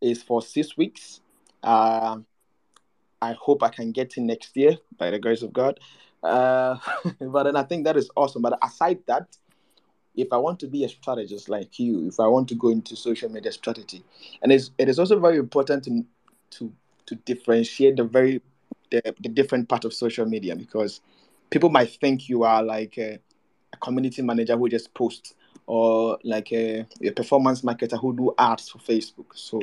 It's 0.00 0.22
for 0.22 0.40
six 0.40 0.76
weeks. 0.76 1.20
Uh, 1.60 2.18
I 3.20 3.32
hope 3.32 3.64
I 3.64 3.68
can 3.68 3.90
get 3.90 4.16
in 4.16 4.28
next 4.28 4.56
year 4.56 4.78
by 4.96 5.10
the 5.10 5.18
grace 5.18 5.42
of 5.42 5.52
God. 5.52 5.80
Uh, 6.22 6.76
but 7.20 7.42
then 7.42 7.56
I 7.56 7.64
think 7.64 7.84
that 7.84 7.96
is 7.96 8.08
awesome. 8.14 8.42
But 8.42 8.56
aside 8.62 9.00
that, 9.08 9.36
if 10.14 10.32
I 10.32 10.36
want 10.36 10.60
to 10.60 10.68
be 10.68 10.84
a 10.84 10.88
strategist 10.88 11.48
like 11.48 11.76
you, 11.80 12.06
if 12.06 12.20
I 12.20 12.28
want 12.28 12.46
to 12.50 12.54
go 12.54 12.68
into 12.68 12.94
social 12.94 13.28
media 13.28 13.50
strategy, 13.50 14.04
and 14.40 14.52
it's, 14.52 14.70
it 14.78 14.88
is 14.88 15.00
also 15.00 15.18
very 15.18 15.38
important 15.38 15.82
to 15.84 16.06
to 16.50 16.72
to 17.06 17.16
differentiate 17.16 17.96
the 17.96 18.04
very 18.04 18.40
the, 18.90 19.02
the 19.20 19.28
different 19.28 19.68
part 19.68 19.84
of 19.84 19.92
social 19.92 20.26
media 20.26 20.54
because 20.54 21.00
people 21.50 21.70
might 21.70 21.90
think 21.90 22.28
you 22.28 22.44
are 22.44 22.62
like 22.62 22.96
a, 22.98 23.18
a 23.76 23.84
community 23.84 24.22
manager 24.22 24.56
who 24.56 24.68
just 24.68 24.92
posts 24.94 25.34
or 25.66 26.18
like 26.24 26.52
a, 26.52 26.86
a 27.02 27.10
performance 27.10 27.62
marketer 27.62 27.98
who 28.00 28.16
do 28.16 28.34
ads 28.38 28.68
for 28.68 28.78
Facebook. 28.78 29.26
So 29.34 29.60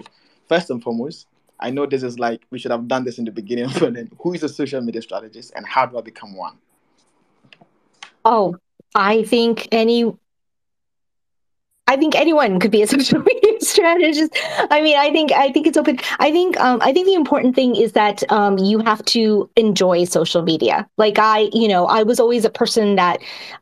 first 0.47 0.69
and 0.69 0.81
foremost, 0.83 1.27
I 1.59 1.69
know 1.69 1.85
this 1.85 2.03
is 2.03 2.19
like 2.19 2.41
we 2.49 2.59
should 2.59 2.71
have 2.71 2.87
done 2.87 3.03
this 3.05 3.17
in 3.17 3.25
the 3.25 3.31
beginning, 3.31 3.69
but 3.79 3.93
then 3.93 4.09
who 4.19 4.33
is 4.33 4.43
a 4.43 4.49
social 4.49 4.81
media 4.81 5.01
strategist 5.01 5.53
and 5.55 5.65
how 5.65 5.85
do 5.85 5.97
I 5.97 6.01
become 6.01 6.35
one? 6.35 6.57
Oh, 8.25 8.55
I 8.95 9.23
think 9.23 9.67
any 9.71 10.11
I 11.87 11.97
think 11.97 12.15
anyone 12.15 12.59
could 12.59 12.71
be 12.71 12.81
a 12.81 12.87
social 12.95 13.19
media 13.19 13.52
strategist. 13.63 14.31
I 14.69 14.81
mean, 14.81 14.97
I 14.97 15.11
think 15.11 15.31
I 15.31 15.51
think 15.51 15.67
it's 15.67 15.77
open. 15.77 15.99
I 16.19 16.31
think 16.31 16.59
um, 16.59 16.79
I 16.81 16.93
think 16.93 17.05
the 17.07 17.13
important 17.13 17.55
thing 17.55 17.75
is 17.75 17.93
that 17.93 18.29
um, 18.31 18.57
you 18.57 18.79
have 18.79 19.03
to 19.05 19.49
enjoy 19.55 20.03
social 20.05 20.41
media. 20.41 20.87
Like 20.97 21.17
I, 21.19 21.49
you 21.53 21.67
know, 21.67 21.85
I 21.85 22.03
was 22.03 22.19
always 22.19 22.45
a 22.45 22.49
person 22.49 22.95
that, 22.95 23.19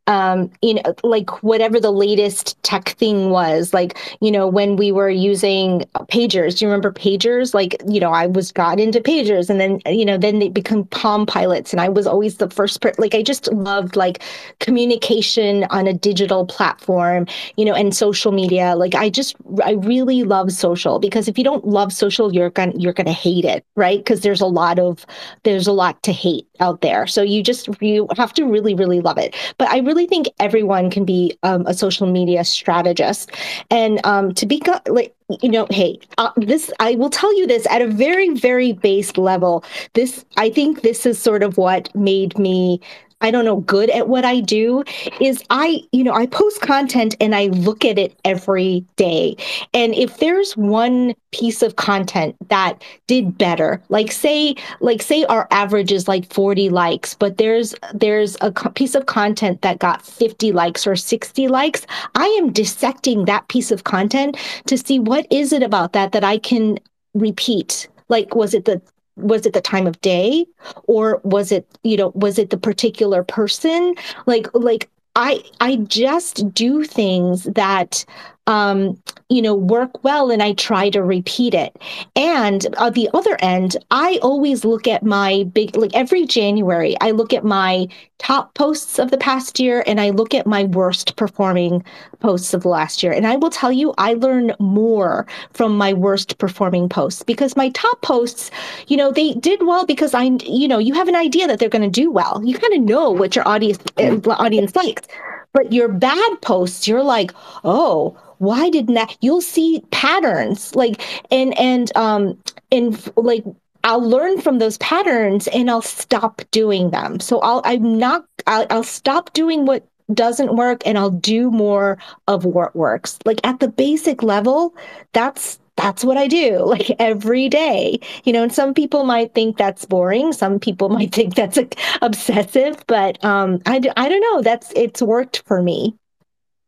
um, 0.07 0.51
you 0.61 0.75
know, 0.75 0.95
like 1.03 1.43
whatever 1.43 1.79
the 1.79 1.91
latest 1.91 2.61
tech 2.63 2.89
thing 2.89 3.29
was. 3.29 3.73
Like 3.73 3.97
you 4.19 4.31
know, 4.31 4.47
when 4.47 4.75
we 4.75 4.91
were 4.91 5.09
using 5.09 5.85
pagers, 6.11 6.57
do 6.57 6.65
you 6.65 6.69
remember 6.71 6.91
pagers? 6.91 7.53
Like 7.53 7.75
you 7.87 7.99
know, 7.99 8.11
I 8.11 8.27
was 8.27 8.51
got 8.51 8.79
into 8.79 8.99
pagers, 8.99 9.49
and 9.49 9.59
then 9.59 9.79
you 9.85 10.05
know, 10.05 10.17
then 10.17 10.39
they 10.39 10.49
become 10.49 10.85
Palm 10.85 11.25
Pilots, 11.25 11.71
and 11.71 11.79
I 11.79 11.89
was 11.89 12.07
always 12.07 12.37
the 12.37 12.49
first. 12.49 12.81
Per- 12.81 12.93
like 12.97 13.15
I 13.15 13.21
just 13.21 13.51
loved 13.53 13.95
like 13.95 14.23
communication 14.59 15.65
on 15.65 15.87
a 15.87 15.93
digital 15.93 16.45
platform, 16.45 17.27
you 17.57 17.65
know, 17.65 17.73
and 17.73 17.95
social 17.95 18.31
media 18.31 18.75
like 18.75 18.95
i 18.95 19.09
just 19.09 19.35
i 19.63 19.71
really 19.71 19.90
love 19.99 20.51
social 20.51 20.99
because 20.99 21.27
if 21.27 21.37
you 21.37 21.43
don't 21.43 21.65
love 21.67 21.91
social 21.91 22.33
you're 22.33 22.49
gonna 22.49 22.73
you're 22.75 22.93
gonna 22.93 23.11
hate 23.11 23.45
it 23.45 23.65
right? 23.75 23.99
Because 23.99 24.21
there's 24.21 24.41
a 24.41 24.45
lot 24.45 24.79
of 24.79 25.05
there's 25.43 25.67
a 25.67 25.71
lot 25.71 26.01
to 26.03 26.11
hate 26.11 26.47
out 26.59 26.81
there. 26.81 27.07
So 27.07 27.21
you 27.21 27.41
just 27.41 27.67
you 27.81 28.07
have 28.15 28.33
to 28.33 28.45
really 28.45 28.75
really 28.75 29.01
love 29.01 29.17
it. 29.17 29.35
But 29.57 29.69
i 29.69 29.79
really 29.79 30.05
think 30.05 30.27
everyone 30.39 30.89
can 30.91 31.05
be 31.05 31.37
um, 31.43 31.65
a 31.65 31.73
social 31.73 32.07
media 32.07 32.43
strategist. 32.43 33.31
And 33.69 33.99
um, 34.05 34.33
to 34.35 34.45
be 34.45 34.61
like 34.87 35.15
you 35.41 35.49
know 35.49 35.65
hey 35.69 35.97
uh, 36.17 36.31
this 36.35 36.69
i 36.81 36.95
will 36.95 37.09
tell 37.09 37.33
you 37.37 37.47
this 37.47 37.65
at 37.67 37.81
a 37.81 37.87
very 37.87 38.29
very 38.31 38.73
base 38.73 39.15
level 39.15 39.63
this 39.93 40.25
i 40.35 40.49
think 40.49 40.81
this 40.81 41.05
is 41.05 41.17
sort 41.17 41.41
of 41.41 41.57
what 41.57 41.93
made 41.95 42.37
me 42.37 42.81
I 43.21 43.31
don't 43.31 43.45
know, 43.45 43.57
good 43.57 43.89
at 43.89 44.07
what 44.07 44.25
I 44.25 44.39
do 44.39 44.83
is 45.19 45.43
I, 45.49 45.81
you 45.91 46.03
know, 46.03 46.13
I 46.13 46.25
post 46.25 46.61
content 46.61 47.15
and 47.19 47.35
I 47.35 47.47
look 47.47 47.85
at 47.85 47.97
it 47.97 48.19
every 48.25 48.85
day. 48.95 49.35
And 49.73 49.93
if 49.95 50.17
there's 50.17 50.57
one 50.57 51.13
piece 51.31 51.61
of 51.61 51.75
content 51.75 52.35
that 52.49 52.83
did 53.07 53.37
better, 53.37 53.81
like 53.89 54.11
say, 54.11 54.55
like 54.79 55.01
say 55.01 55.23
our 55.25 55.47
average 55.51 55.91
is 55.91 56.07
like 56.07 56.31
40 56.33 56.69
likes, 56.69 57.13
but 57.13 57.37
there's 57.37 57.75
there's 57.93 58.37
a 58.41 58.51
piece 58.51 58.95
of 58.95 59.05
content 59.05 59.61
that 59.61 59.79
got 59.79 60.05
50 60.05 60.51
likes 60.51 60.85
or 60.85 60.95
60 60.95 61.47
likes, 61.47 61.85
I 62.15 62.25
am 62.39 62.51
dissecting 62.51 63.25
that 63.25 63.47
piece 63.47 63.71
of 63.71 63.83
content 63.83 64.37
to 64.67 64.77
see 64.77 64.99
what 64.99 65.27
is 65.29 65.53
it 65.53 65.63
about 65.63 65.93
that 65.93 66.11
that 66.11 66.23
I 66.23 66.37
can 66.37 66.79
repeat 67.13 67.87
like 68.11 68.35
was 68.35 68.53
it 68.53 68.65
the 68.65 68.81
was 69.15 69.45
it 69.45 69.53
the 69.53 69.61
time 69.61 69.87
of 69.87 69.99
day? 70.01 70.45
Or 70.85 71.21
was 71.23 71.51
it 71.51 71.67
you 71.83 71.97
know 71.97 72.11
was 72.15 72.37
it 72.37 72.49
the 72.49 72.57
particular 72.57 73.23
person? 73.23 73.95
Like 74.25 74.47
like 74.53 74.89
i 75.15 75.43
i 75.59 75.75
just 75.75 76.53
do 76.53 76.85
things 76.85 77.43
that 77.43 78.05
um, 78.51 79.01
you 79.29 79.41
know, 79.41 79.55
work 79.55 80.03
well 80.03 80.29
and 80.29 80.43
I 80.43 80.51
try 80.51 80.89
to 80.89 81.01
repeat 81.01 81.53
it. 81.53 81.81
And 82.17 82.67
on 82.77 82.91
the 82.91 83.09
other 83.13 83.37
end, 83.39 83.77
I 83.89 84.19
always 84.21 84.65
look 84.65 84.89
at 84.89 85.03
my 85.03 85.45
big, 85.53 85.77
like 85.77 85.95
every 85.95 86.25
January, 86.25 86.97
I 86.99 87.11
look 87.11 87.31
at 87.31 87.45
my 87.45 87.87
top 88.17 88.53
posts 88.53 88.99
of 88.99 89.09
the 89.09 89.17
past 89.17 89.57
year 89.57 89.85
and 89.87 90.01
I 90.01 90.09
look 90.09 90.35
at 90.35 90.45
my 90.45 90.65
worst 90.65 91.15
performing 91.15 91.81
posts 92.19 92.53
of 92.53 92.63
the 92.63 92.67
last 92.67 93.01
year. 93.01 93.13
And 93.13 93.25
I 93.25 93.37
will 93.37 93.49
tell 93.49 93.71
you, 93.71 93.93
I 93.97 94.15
learn 94.15 94.53
more 94.59 95.25
from 95.53 95.77
my 95.77 95.93
worst 95.93 96.37
performing 96.37 96.89
posts 96.89 97.23
because 97.23 97.55
my 97.55 97.69
top 97.69 98.01
posts, 98.01 98.51
you 98.87 98.97
know, 98.97 99.13
they 99.13 99.33
did 99.35 99.65
well 99.65 99.85
because 99.85 100.13
I, 100.13 100.23
you 100.43 100.67
know, 100.67 100.77
you 100.77 100.93
have 100.93 101.07
an 101.07 101.15
idea 101.15 101.47
that 101.47 101.59
they're 101.59 101.69
going 101.69 101.89
to 101.89 102.01
do 102.01 102.11
well. 102.11 102.41
You 102.43 102.57
kind 102.57 102.73
of 102.73 102.81
know 102.81 103.11
what 103.11 103.33
your 103.33 103.47
audience, 103.47 103.79
audience 103.97 104.75
likes. 104.75 105.07
But 105.53 105.73
your 105.73 105.89
bad 105.89 106.41
posts, 106.41 106.87
you're 106.87 107.03
like, 107.03 107.33
oh, 107.63 108.17
why 108.41 108.71
didn't 108.71 108.95
that? 108.95 109.15
You'll 109.21 109.39
see 109.41 109.83
patterns 109.91 110.75
like 110.75 111.01
and 111.29 111.57
and 111.59 111.95
um 111.95 112.37
and 112.71 113.11
like 113.15 113.45
I'll 113.83 114.01
learn 114.01 114.41
from 114.41 114.57
those 114.57 114.77
patterns 114.79 115.47
and 115.49 115.69
I'll 115.69 115.83
stop 115.83 116.41
doing 116.49 116.89
them. 116.89 117.19
So 117.19 117.39
I'll 117.41 117.61
I'm 117.65 117.99
not 117.99 118.25
I'll, 118.47 118.65
I'll 118.71 118.83
stop 118.83 119.31
doing 119.33 119.65
what 119.67 119.87
doesn't 120.13 120.55
work 120.55 120.81
and 120.87 120.97
I'll 120.97 121.11
do 121.11 121.51
more 121.51 121.99
of 122.27 122.43
what 122.43 122.75
works. 122.75 123.19
Like 123.25 123.39
at 123.45 123.59
the 123.59 123.67
basic 123.67 124.23
level, 124.23 124.75
that's 125.13 125.59
that's 125.75 126.03
what 126.03 126.17
I 126.17 126.27
do 126.27 126.59
like 126.65 126.89
every 126.99 127.47
day. 127.47 127.99
You 128.23 128.33
know, 128.33 128.41
and 128.43 128.51
some 128.53 128.73
people 128.73 129.03
might 129.03 129.35
think 129.35 129.57
that's 129.57 129.85
boring. 129.85 130.33
Some 130.33 130.59
people 130.59 130.89
might 130.97 131.13
think 131.13 131.35
that's 131.35 131.57
like, 131.57 131.79
obsessive, 132.01 132.83
but 132.87 133.23
um, 133.23 133.59
I, 133.67 133.81
I 133.97 134.09
don't 134.09 134.21
know. 134.21 134.41
That's 134.41 134.73
it's 134.75 135.01
worked 135.01 135.43
for 135.45 135.61
me. 135.61 135.95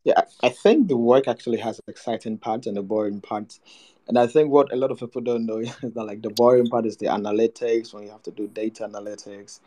Yeah, 0.04 0.22
I 0.42 0.50
think 0.50 0.90
the 0.90 0.98
work 0.98 1.28
actually 1.28 1.60
has 1.60 1.80
exciting 1.88 2.38
parts 2.38 2.68
and 2.68 2.76
the 2.76 2.82
boring 2.82 3.22
parts. 3.22 3.60
And 4.08 4.20
I 4.20 4.28
think 4.28 4.50
what 4.50 4.74
a 4.74 4.76
lot 4.76 4.92
of 4.92 5.00
people 5.00 5.22
don't 5.22 5.46
know 5.46 5.58
is 5.60 5.74
that 5.82 6.04
like 6.04 6.22
the 6.22 6.30
boring 6.30 6.68
part 6.68 6.86
is 6.86 6.98
the 6.98 7.06
analytics 7.08 7.94
when 7.94 8.04
you 8.04 8.10
have 8.12 8.24
to 8.24 8.32
do 8.32 8.48
data 8.48 8.88
analytics, 8.88 9.60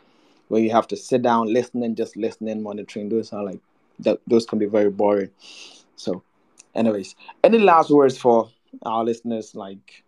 where 0.47 0.61
you 0.61 0.69
have 0.71 0.87
to 0.89 0.97
sit 0.97 1.23
down, 1.23 1.51
listening, 1.51 1.95
just 1.95 2.15
listening, 2.15 2.61
monitoring. 2.61 3.09
Those 3.09 3.33
are 3.33 3.43
like 3.43 3.59
that. 3.99 4.19
Those 4.27 4.45
can 4.45 4.59
be 4.59 4.67
very 4.67 4.91
boring. 4.91 5.31
So, 5.95 6.21
anyways, 6.75 7.15
any 7.43 7.57
last 7.57 7.89
words 7.89 8.17
for 8.17 8.49
our 8.83 9.03
listeners, 9.03 9.55
like 9.55 10.03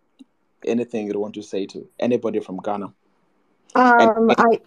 anything 0.64 1.08
you 1.08 1.18
want 1.18 1.34
to 1.34 1.42
say 1.42 1.66
to 1.66 1.88
anybody 1.98 2.38
from 2.38 2.58
Ghana? 2.58 2.92
Um, 3.74 4.00
and- 4.00 4.34
I 4.38 4.60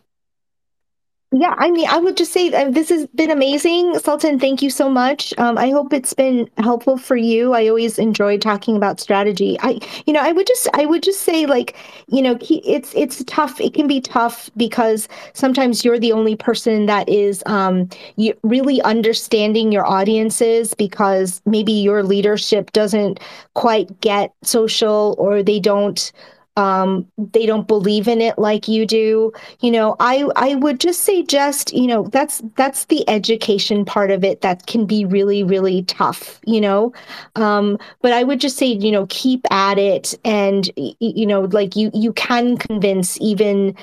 yeah, 1.35 1.55
I 1.57 1.72
mean, 1.72 1.88
I 1.89 1.97
would 1.97 2.15
just 2.15 2.31
say 2.31 2.49
this 2.69 2.89
has 2.89 3.07
been 3.07 3.31
amazing. 3.31 3.97
Sultan, 3.97 4.38
thank 4.39 4.61
you 4.61 4.69
so 4.69 4.88
much. 4.88 5.34
Um, 5.39 5.57
I 5.57 5.72
hope 5.72 5.91
it's 5.91 6.14
been 6.14 6.47
helpful 6.60 6.95
for 6.95 7.15
you. 7.15 7.53
I 7.53 7.68
always 7.68 7.97
enjoy 7.97 8.38
talking 8.38 8.76
about 8.76 8.99
strategy. 8.99 9.57
I, 9.61 9.80
you 10.05 10.14
know, 10.14 10.19
I 10.19 10.31
would 10.31 10.45
just, 10.45 10.69
I 10.76 10.85
would 10.85 11.01
just 11.01 11.22
say, 11.22 11.47
like, 11.47 11.76
you 12.07 12.22
know, 12.22 12.38
it's 12.39 12.93
it's 12.93 13.23
tough. 13.26 13.60
It 13.60 13.73
can 13.73 13.88
be 13.88 13.99
tough 13.99 14.47
because 14.55 15.10
sometimes 15.34 15.84
you're 15.84 15.97
the 15.97 16.11
only 16.11 16.35
person 16.35 16.85
that 16.85 17.10
is 17.10 17.41
um, 17.47 17.89
you 18.15 18.35
really 18.43 18.80
understanding 18.84 19.72
your 19.72 19.88
audiences 19.88 20.76
because 20.76 21.41
maybe 21.47 21.72
your 21.72 22.03
leadership 22.03 22.72
doesn't 22.73 23.19
quite 23.55 23.99
get 24.01 24.31
social 24.43 25.15
or 25.18 25.41
they 25.41 25.60
don't 25.60 26.11
um, 26.55 27.07
they 27.17 27.45
don't 27.45 27.67
believe 27.67 28.07
in 28.07 28.21
it 28.21 28.38
like 28.38 28.67
you 28.67 28.85
do. 28.85 29.31
You 29.61 29.71
know 29.71 29.95
i 29.99 30.27
i 30.35 30.55
would 30.55 30.80
just 30.80 31.01
say 31.03 31.23
just 31.23 31.73
you 31.73 31.88
know 31.88 32.03
that's 32.03 32.41
that's 32.55 32.85
the 32.85 33.07
education 33.09 33.85
part 33.85 34.11
of 34.11 34.23
it 34.23 34.41
that 34.41 34.65
can 34.67 34.85
be 34.85 35.05
really 35.05 35.43
really 35.43 35.84
tough 35.84 36.39
you 36.45 36.61
know? 36.61 36.93
Um, 37.35 37.77
but 38.01 38.13
i 38.13 38.23
would 38.23 38.39
just 38.39 38.57
say 38.57 38.67
you 38.67 38.91
know 38.91 39.05
keep 39.09 39.45
at 39.51 39.77
it 39.80 40.13
and 40.25 40.69
you 40.75 41.25
know 41.25 41.41
like 41.41 41.75
you 41.75 41.89
you 41.93 42.13
can 42.13 42.57
convince 42.57 43.19
even 43.21 43.75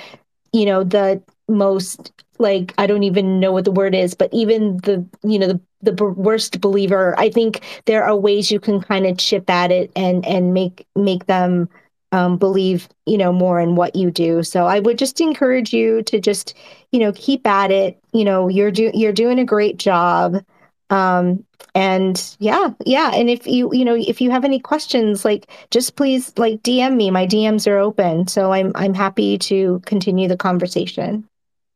you 0.52 0.64
know 0.64 0.84
the 0.84 1.22
most 1.48 2.12
like 2.38 2.72
i 2.78 2.86
don't 2.86 3.02
even 3.02 3.40
know 3.40 3.52
what 3.52 3.64
the 3.64 3.72
word 3.72 3.94
is 3.94 4.14
but 4.14 4.32
even 4.32 4.76
the 4.78 5.04
you 5.22 5.38
know 5.38 5.48
the 5.48 5.60
the 5.92 6.04
worst 6.04 6.60
believer 6.60 7.14
i 7.18 7.28
think 7.28 7.60
there 7.86 8.04
are 8.04 8.16
ways 8.16 8.50
you 8.50 8.60
can 8.60 8.80
kind 8.80 9.06
of 9.06 9.18
chip 9.18 9.48
at 9.50 9.70
it 9.70 9.90
and 9.96 10.24
and 10.26 10.54
make 10.54 10.86
make 10.96 11.26
them 11.26 11.68
um, 12.12 12.36
believe 12.36 12.88
you 13.06 13.16
know 13.18 13.32
more 13.32 13.60
in 13.60 13.76
what 13.76 13.96
you 13.96 14.10
do. 14.10 14.42
So 14.42 14.66
i 14.66 14.80
would 14.80 14.98
just 14.98 15.20
encourage 15.20 15.72
you 15.72 16.02
to 16.04 16.20
just 16.20 16.54
you 16.92 17.00
know 17.00 17.12
keep 17.14 17.46
at 17.46 17.70
it. 17.70 17.98
You 18.12 18.24
know 18.24 18.48
you're 18.48 18.70
do 18.70 18.90
you're 18.94 19.12
doing 19.12 19.38
a 19.38 19.44
great 19.44 19.78
job. 19.78 20.42
Um, 20.90 21.44
and 21.74 22.36
yeah 22.40 22.70
yeah. 22.84 23.12
And 23.14 23.30
if 23.30 23.46
you 23.46 23.72
you 23.72 23.84
know 23.84 23.94
if 23.94 24.20
you 24.20 24.30
have 24.30 24.44
any 24.44 24.58
questions 24.58 25.24
like 25.24 25.50
just 25.70 25.96
please 25.96 26.32
like 26.36 26.62
dm 26.62 26.96
me. 26.96 27.10
My 27.10 27.26
dms 27.26 27.70
are 27.70 27.78
open. 27.78 28.26
So 28.26 28.52
i'm 28.52 28.72
i'm 28.74 28.94
happy 28.94 29.38
to 29.38 29.80
continue 29.86 30.28
the 30.28 30.36
conversation. 30.36 31.26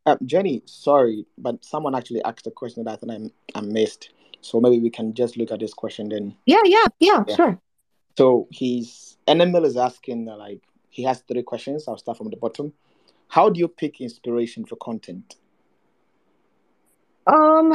Uh, 0.06 0.16
jenny 0.26 0.62
sorry 0.66 1.24
but 1.38 1.64
someone 1.64 1.94
actually 1.94 2.22
asked 2.24 2.46
a 2.46 2.50
question 2.50 2.84
that 2.84 2.92
i 2.92 2.96
think 2.96 3.32
I, 3.54 3.58
I 3.58 3.62
missed. 3.62 4.10
So 4.40 4.60
maybe 4.60 4.78
we 4.78 4.90
can 4.90 5.14
just 5.14 5.38
look 5.38 5.50
at 5.50 5.60
this 5.60 5.72
question 5.72 6.08
then. 6.08 6.34
Yeah 6.44 6.60
yeah 6.64 6.86
yeah, 6.98 7.24
yeah. 7.28 7.36
sure. 7.36 7.58
So 8.18 8.48
he's 8.50 9.13
Enemil 9.26 9.64
is 9.64 9.76
asking 9.76 10.28
uh, 10.28 10.36
like 10.36 10.62
he 10.90 11.02
has 11.04 11.20
three 11.20 11.42
questions. 11.42 11.86
I'll 11.88 11.98
start 11.98 12.18
from 12.18 12.30
the 12.30 12.36
bottom. 12.36 12.72
How 13.28 13.48
do 13.48 13.58
you 13.58 13.68
pick 13.68 14.00
inspiration 14.00 14.64
for 14.64 14.76
content? 14.76 15.36
Um. 17.26 17.72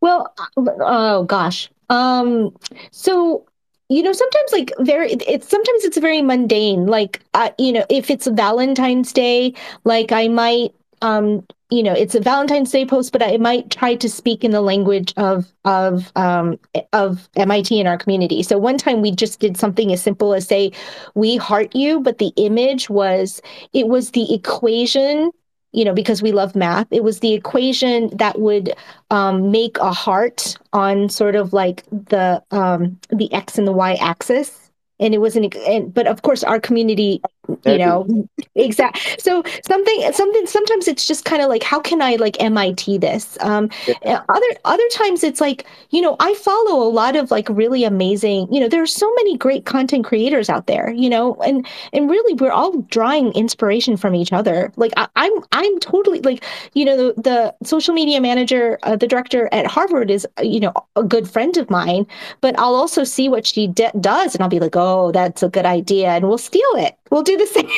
Well, 0.00 0.32
uh, 0.38 0.62
oh 0.80 1.24
gosh. 1.24 1.70
Um. 1.88 2.56
So 2.90 3.46
you 3.88 4.02
know 4.02 4.12
sometimes 4.12 4.52
like 4.52 4.72
very 4.80 5.12
it's 5.12 5.48
sometimes 5.48 5.84
it's 5.84 5.98
very 5.98 6.22
mundane 6.22 6.86
like 6.86 7.20
uh, 7.34 7.50
you 7.58 7.72
know 7.72 7.84
if 7.88 8.10
it's 8.10 8.26
valentine's 8.26 9.12
day 9.12 9.54
like 9.84 10.10
i 10.10 10.26
might 10.26 10.74
um 11.02 11.46
you 11.70 11.82
know 11.82 11.92
it's 11.92 12.14
a 12.14 12.20
valentine's 12.20 12.70
day 12.70 12.84
post 12.86 13.12
but 13.12 13.22
i 13.22 13.36
might 13.38 13.70
try 13.70 13.94
to 13.94 14.08
speak 14.08 14.44
in 14.44 14.52
the 14.52 14.60
language 14.60 15.12
of 15.16 15.52
of 15.64 16.12
um 16.16 16.58
of 16.92 17.28
mit 17.36 17.72
in 17.72 17.86
our 17.86 17.98
community. 17.98 18.42
So 18.42 18.58
one 18.58 18.78
time 18.78 19.02
we 19.02 19.10
just 19.10 19.40
did 19.40 19.56
something 19.56 19.92
as 19.92 20.02
simple 20.02 20.34
as 20.34 20.46
say 20.46 20.72
we 21.14 21.36
heart 21.36 21.74
you 21.74 22.00
but 22.00 22.18
the 22.18 22.32
image 22.36 22.88
was 22.88 23.40
it 23.72 23.88
was 23.88 24.10
the 24.12 24.32
equation 24.32 25.30
you 25.72 25.84
know 25.84 25.92
because 25.92 26.22
we 26.22 26.32
love 26.32 26.54
math 26.54 26.86
it 26.90 27.02
was 27.02 27.20
the 27.20 27.34
equation 27.34 28.16
that 28.16 28.38
would 28.40 28.72
um, 29.10 29.50
make 29.50 29.76
a 29.78 29.92
heart 29.92 30.56
on 30.72 31.08
sort 31.08 31.34
of 31.34 31.52
like 31.52 31.84
the 31.90 32.42
um, 32.50 32.98
the 33.10 33.32
x 33.32 33.58
and 33.58 33.66
the 33.66 33.72
y 33.72 33.94
axis. 33.94 34.62
And 34.98 35.12
it 35.14 35.18
wasn't 35.18 35.54
and 35.54 35.92
but 35.92 36.06
of 36.06 36.22
course 36.22 36.42
our 36.42 36.58
community 36.58 37.20
you 37.64 37.78
know 37.78 38.28
exactly 38.54 39.16
so 39.18 39.42
something 39.66 40.12
something 40.12 40.46
sometimes 40.46 40.88
it's 40.88 41.06
just 41.06 41.24
kind 41.24 41.42
of 41.42 41.48
like 41.48 41.62
how 41.62 41.80
can 41.80 42.02
i 42.02 42.16
like 42.16 42.36
mit 42.40 43.00
this? 43.00 43.38
Um 43.40 43.70
yeah. 44.02 44.22
other 44.28 44.46
other 44.64 44.88
times 44.92 45.22
it's 45.22 45.40
like 45.40 45.66
you 45.90 46.00
know 46.00 46.16
i 46.20 46.34
follow 46.34 46.82
a 46.82 46.90
lot 46.90 47.16
of 47.16 47.30
like 47.30 47.48
really 47.48 47.84
amazing 47.84 48.52
you 48.52 48.60
know 48.60 48.68
there 48.68 48.82
are 48.82 48.86
so 48.86 49.12
many 49.14 49.36
great 49.36 49.64
content 49.64 50.04
creators 50.04 50.48
out 50.48 50.66
there 50.66 50.90
you 50.90 51.08
know 51.08 51.34
and 51.46 51.66
and 51.92 52.10
really 52.10 52.34
we're 52.34 52.52
all 52.52 52.80
drawing 52.90 53.32
inspiration 53.32 53.96
from 53.96 54.14
each 54.14 54.32
other. 54.32 54.72
Like 54.76 54.92
I, 54.96 55.02
am 55.02 55.08
I'm, 55.16 55.42
I'm 55.52 55.78
totally 55.80 56.20
like 56.20 56.44
you 56.74 56.84
know 56.84 56.96
the, 56.96 57.22
the 57.22 57.54
social 57.66 57.94
media 57.94 58.20
manager 58.20 58.78
uh, 58.82 58.96
the 58.96 59.06
director 59.06 59.48
at 59.52 59.66
harvard 59.66 60.10
is 60.10 60.26
you 60.42 60.60
know 60.60 60.72
a 60.96 61.02
good 61.02 61.28
friend 61.28 61.56
of 61.56 61.70
mine 61.70 62.06
but 62.40 62.58
i'll 62.58 62.74
also 62.74 63.04
see 63.04 63.28
what 63.28 63.46
she 63.46 63.66
de- 63.66 63.92
does 64.00 64.34
and 64.34 64.42
i'll 64.42 64.48
be 64.48 64.60
like 64.60 64.76
oh 64.76 65.12
that's 65.12 65.42
a 65.42 65.48
good 65.48 65.66
idea 65.66 66.08
and 66.08 66.28
we'll 66.28 66.38
steal 66.38 66.62
it 66.74 66.96
We'll 67.10 67.22
do 67.22 67.36
the 67.36 67.46
same. 67.46 67.68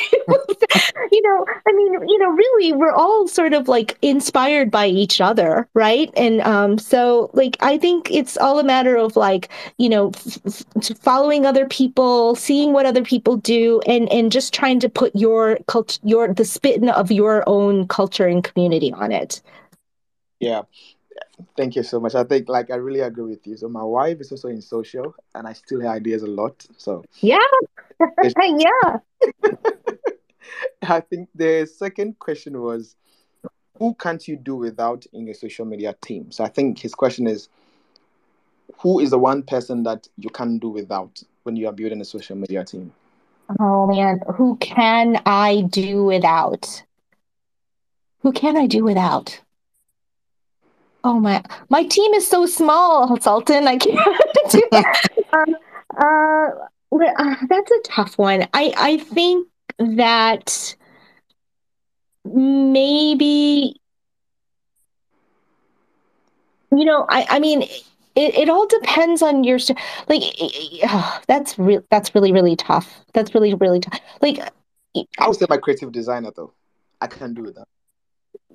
you 1.12 1.22
know, 1.22 1.46
I 1.66 1.72
mean, 1.72 2.08
you 2.08 2.18
know, 2.18 2.30
really, 2.30 2.72
we're 2.72 2.92
all 2.92 3.28
sort 3.28 3.52
of 3.52 3.68
like 3.68 3.96
inspired 4.02 4.70
by 4.70 4.86
each 4.86 5.20
other, 5.20 5.68
right? 5.74 6.10
And 6.16 6.40
um, 6.42 6.78
so, 6.78 7.30
like, 7.34 7.56
I 7.60 7.78
think 7.78 8.10
it's 8.10 8.36
all 8.36 8.58
a 8.58 8.64
matter 8.64 8.96
of 8.96 9.16
like, 9.16 9.48
you 9.78 9.88
know, 9.88 10.10
f- 10.14 10.38
f- 10.76 10.98
following 10.98 11.46
other 11.46 11.66
people, 11.66 12.34
seeing 12.34 12.72
what 12.72 12.86
other 12.86 13.02
people 13.02 13.36
do, 13.36 13.80
and 13.86 14.10
and 14.10 14.32
just 14.32 14.54
trying 14.54 14.80
to 14.80 14.88
put 14.88 15.14
your 15.14 15.58
culture, 15.66 16.00
your 16.04 16.32
the 16.32 16.44
spin 16.44 16.88
of 16.88 17.10
your 17.10 17.44
own 17.46 17.86
culture 17.88 18.26
and 18.26 18.44
community 18.44 18.92
on 18.92 19.12
it. 19.12 19.40
Yeah, 20.40 20.62
Thank 21.56 21.76
you 21.76 21.82
so 21.82 22.00
much. 22.00 22.14
I 22.14 22.24
think 22.24 22.48
like 22.48 22.70
I 22.70 22.76
really 22.76 23.00
agree 23.00 23.24
with 23.24 23.46
you. 23.46 23.56
So 23.56 23.68
my 23.68 23.82
wife 23.82 24.20
is 24.20 24.30
also 24.32 24.48
in 24.48 24.60
social 24.62 25.14
and 25.34 25.46
I 25.46 25.52
still 25.52 25.80
hear 25.80 25.90
ideas 25.90 26.22
a 26.22 26.26
lot. 26.26 26.66
So 26.76 27.04
Yeah. 27.20 27.38
yeah. 28.22 28.98
I 30.82 31.00
think 31.00 31.28
the 31.34 31.66
second 31.66 32.18
question 32.18 32.60
was 32.60 32.96
who 33.78 33.94
can't 33.94 34.26
you 34.26 34.36
do 34.36 34.56
without 34.56 35.06
in 35.12 35.26
your 35.26 35.34
social 35.34 35.64
media 35.64 35.94
team? 36.00 36.30
So 36.32 36.44
I 36.44 36.48
think 36.48 36.78
his 36.78 36.94
question 36.94 37.26
is 37.26 37.48
who 38.78 39.00
is 39.00 39.10
the 39.10 39.18
one 39.18 39.42
person 39.42 39.82
that 39.84 40.08
you 40.16 40.30
can't 40.30 40.60
do 40.60 40.68
without 40.68 41.22
when 41.42 41.56
you 41.56 41.68
are 41.68 41.72
building 41.72 42.00
a 42.00 42.04
social 42.04 42.36
media 42.36 42.64
team? 42.64 42.92
Oh 43.60 43.86
man, 43.86 44.20
who 44.36 44.56
can 44.56 45.22
I 45.24 45.62
do 45.62 46.04
without? 46.04 46.82
Who 48.20 48.32
can 48.32 48.56
I 48.56 48.66
do 48.66 48.84
without? 48.84 49.40
Oh 51.04 51.20
my, 51.20 51.42
my 51.68 51.84
team 51.84 52.12
is 52.14 52.26
so 52.26 52.46
small, 52.46 53.18
Sultan. 53.20 53.68
I 53.68 53.76
can't 53.76 53.98
do 54.50 54.62
that. 54.72 55.08
um, 55.32 55.56
uh, 55.96 56.68
uh, 56.92 57.36
that's 57.48 57.70
a 57.70 57.80
tough 57.84 58.18
one. 58.18 58.46
I 58.54 58.72
I 58.76 58.96
think 58.98 59.48
that 59.78 60.74
maybe 62.24 63.80
you 66.72 66.84
know 66.84 67.06
I 67.08 67.26
I 67.30 67.38
mean 67.38 67.62
it, 67.62 68.34
it 68.34 68.48
all 68.48 68.66
depends 68.66 69.22
on 69.22 69.44
your 69.44 69.58
like 70.08 70.22
oh, 70.84 71.20
that's 71.28 71.58
real 71.58 71.82
that's 71.90 72.14
really 72.14 72.32
really 72.32 72.56
tough. 72.56 73.04
That's 73.14 73.34
really 73.34 73.54
really 73.54 73.80
tough. 73.80 74.00
Like 74.20 74.40
I 75.18 75.28
would 75.28 75.36
say 75.36 75.46
my 75.48 75.58
creative 75.58 75.92
designer 75.92 76.32
though. 76.34 76.52
I 77.00 77.06
can't 77.06 77.34
do 77.34 77.52
that. 77.52 77.68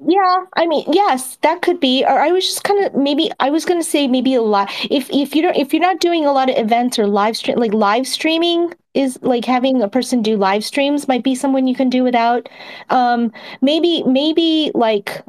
Yeah, 0.06 0.46
I 0.58 0.66
mean, 0.66 0.86
yes, 0.92 1.38
that 1.44 1.62
could 1.62 1.80
be. 1.80 2.04
Or 2.04 2.20
I 2.20 2.32
was 2.32 2.46
just 2.46 2.64
kind 2.64 2.84
of 2.84 2.94
maybe 2.94 3.32
I 3.40 3.50
was 3.50 3.64
going 3.64 3.80
to 3.80 3.88
say 3.88 4.08
maybe 4.08 4.34
a 4.34 4.42
lot. 4.42 4.70
If 4.92 5.10
if 5.12 5.34
you 5.34 5.42
don't 5.42 5.56
if 5.56 5.72
you're 5.72 5.82
not 5.82 6.00
doing 6.00 6.26
a 6.26 6.32
lot 6.34 6.50
of 6.50 6.58
events 6.58 7.00
or 7.00 7.08
live 7.08 7.38
stream 7.38 7.58
like 7.58 7.74
live 7.74 8.06
streaming 8.08 8.74
is 8.94 9.18
like 9.22 9.46
having 9.46 9.82
a 9.82 9.88
person 9.88 10.22
do 10.22 10.36
live 10.36 10.66
streams 10.66 11.08
might 11.08 11.24
be 11.24 11.36
someone 11.36 11.68
you 11.68 11.76
can 11.76 11.90
do 11.90 12.04
without. 12.04 12.50
Um, 12.90 13.32
maybe 13.62 14.04
maybe 14.04 14.72
like 14.76 15.24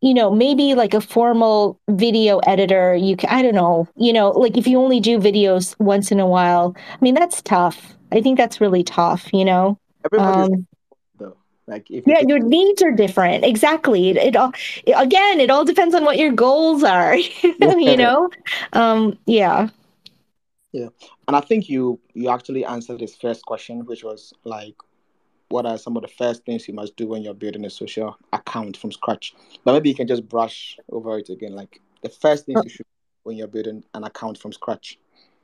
you 0.00 0.14
know 0.14 0.30
maybe 0.30 0.74
like 0.74 0.94
a 0.94 1.00
formal 1.00 1.78
video 1.88 2.38
editor 2.40 2.94
you 2.94 3.16
can 3.16 3.28
i 3.28 3.42
don't 3.42 3.54
know 3.54 3.86
you 3.96 4.12
know 4.14 4.30
like 4.30 4.56
if 4.56 4.66
you 4.66 4.78
only 4.78 4.98
do 4.98 5.18
videos 5.18 5.76
once 5.78 6.10
in 6.10 6.18
a 6.20 6.26
while 6.26 6.74
i 6.90 6.98
mean 7.02 7.14
that's 7.14 7.42
tough 7.42 7.94
i 8.10 8.20
think 8.20 8.38
that's 8.38 8.62
really 8.62 8.82
tough 8.82 9.28
you 9.34 9.44
know 9.44 9.78
um, 10.16 10.66
like 11.70 11.90
if 11.90 12.06
yeah, 12.06 12.20
your 12.26 12.40
needs 12.40 12.82
are 12.82 12.90
different. 12.90 13.44
Exactly. 13.44 14.10
It, 14.10 14.16
it 14.16 14.36
all 14.36 14.52
again, 14.94 15.40
it 15.40 15.50
all 15.50 15.64
depends 15.64 15.94
on 15.94 16.04
what 16.04 16.18
your 16.18 16.32
goals 16.32 16.82
are. 16.82 17.16
you 17.42 17.96
know, 17.96 18.28
um, 18.72 19.18
yeah. 19.26 19.68
Yeah, 20.72 20.88
and 21.26 21.36
I 21.36 21.40
think 21.40 21.68
you 21.68 21.98
you 22.14 22.28
actually 22.28 22.64
answered 22.64 23.00
this 23.00 23.16
first 23.16 23.44
question, 23.44 23.84
which 23.86 24.04
was 24.04 24.32
like, 24.44 24.74
what 25.48 25.66
are 25.66 25.78
some 25.78 25.96
of 25.96 26.02
the 26.02 26.08
first 26.08 26.44
things 26.44 26.68
you 26.68 26.74
must 26.74 26.96
do 26.96 27.08
when 27.08 27.22
you're 27.22 27.34
building 27.34 27.64
a 27.64 27.70
social 27.70 28.16
account 28.32 28.76
from 28.76 28.92
scratch? 28.92 29.34
But 29.64 29.72
maybe 29.72 29.88
you 29.88 29.96
can 29.96 30.06
just 30.06 30.28
brush 30.28 30.78
over 30.90 31.18
it 31.18 31.28
again, 31.28 31.54
like 31.54 31.80
the 32.02 32.08
first 32.08 32.46
things 32.46 32.60
oh. 32.60 32.64
you 32.64 32.70
should 32.70 32.86
when 33.22 33.36
you're 33.36 33.48
building 33.48 33.84
an 33.94 34.04
account 34.04 34.38
from 34.38 34.52
scratch. 34.52 34.98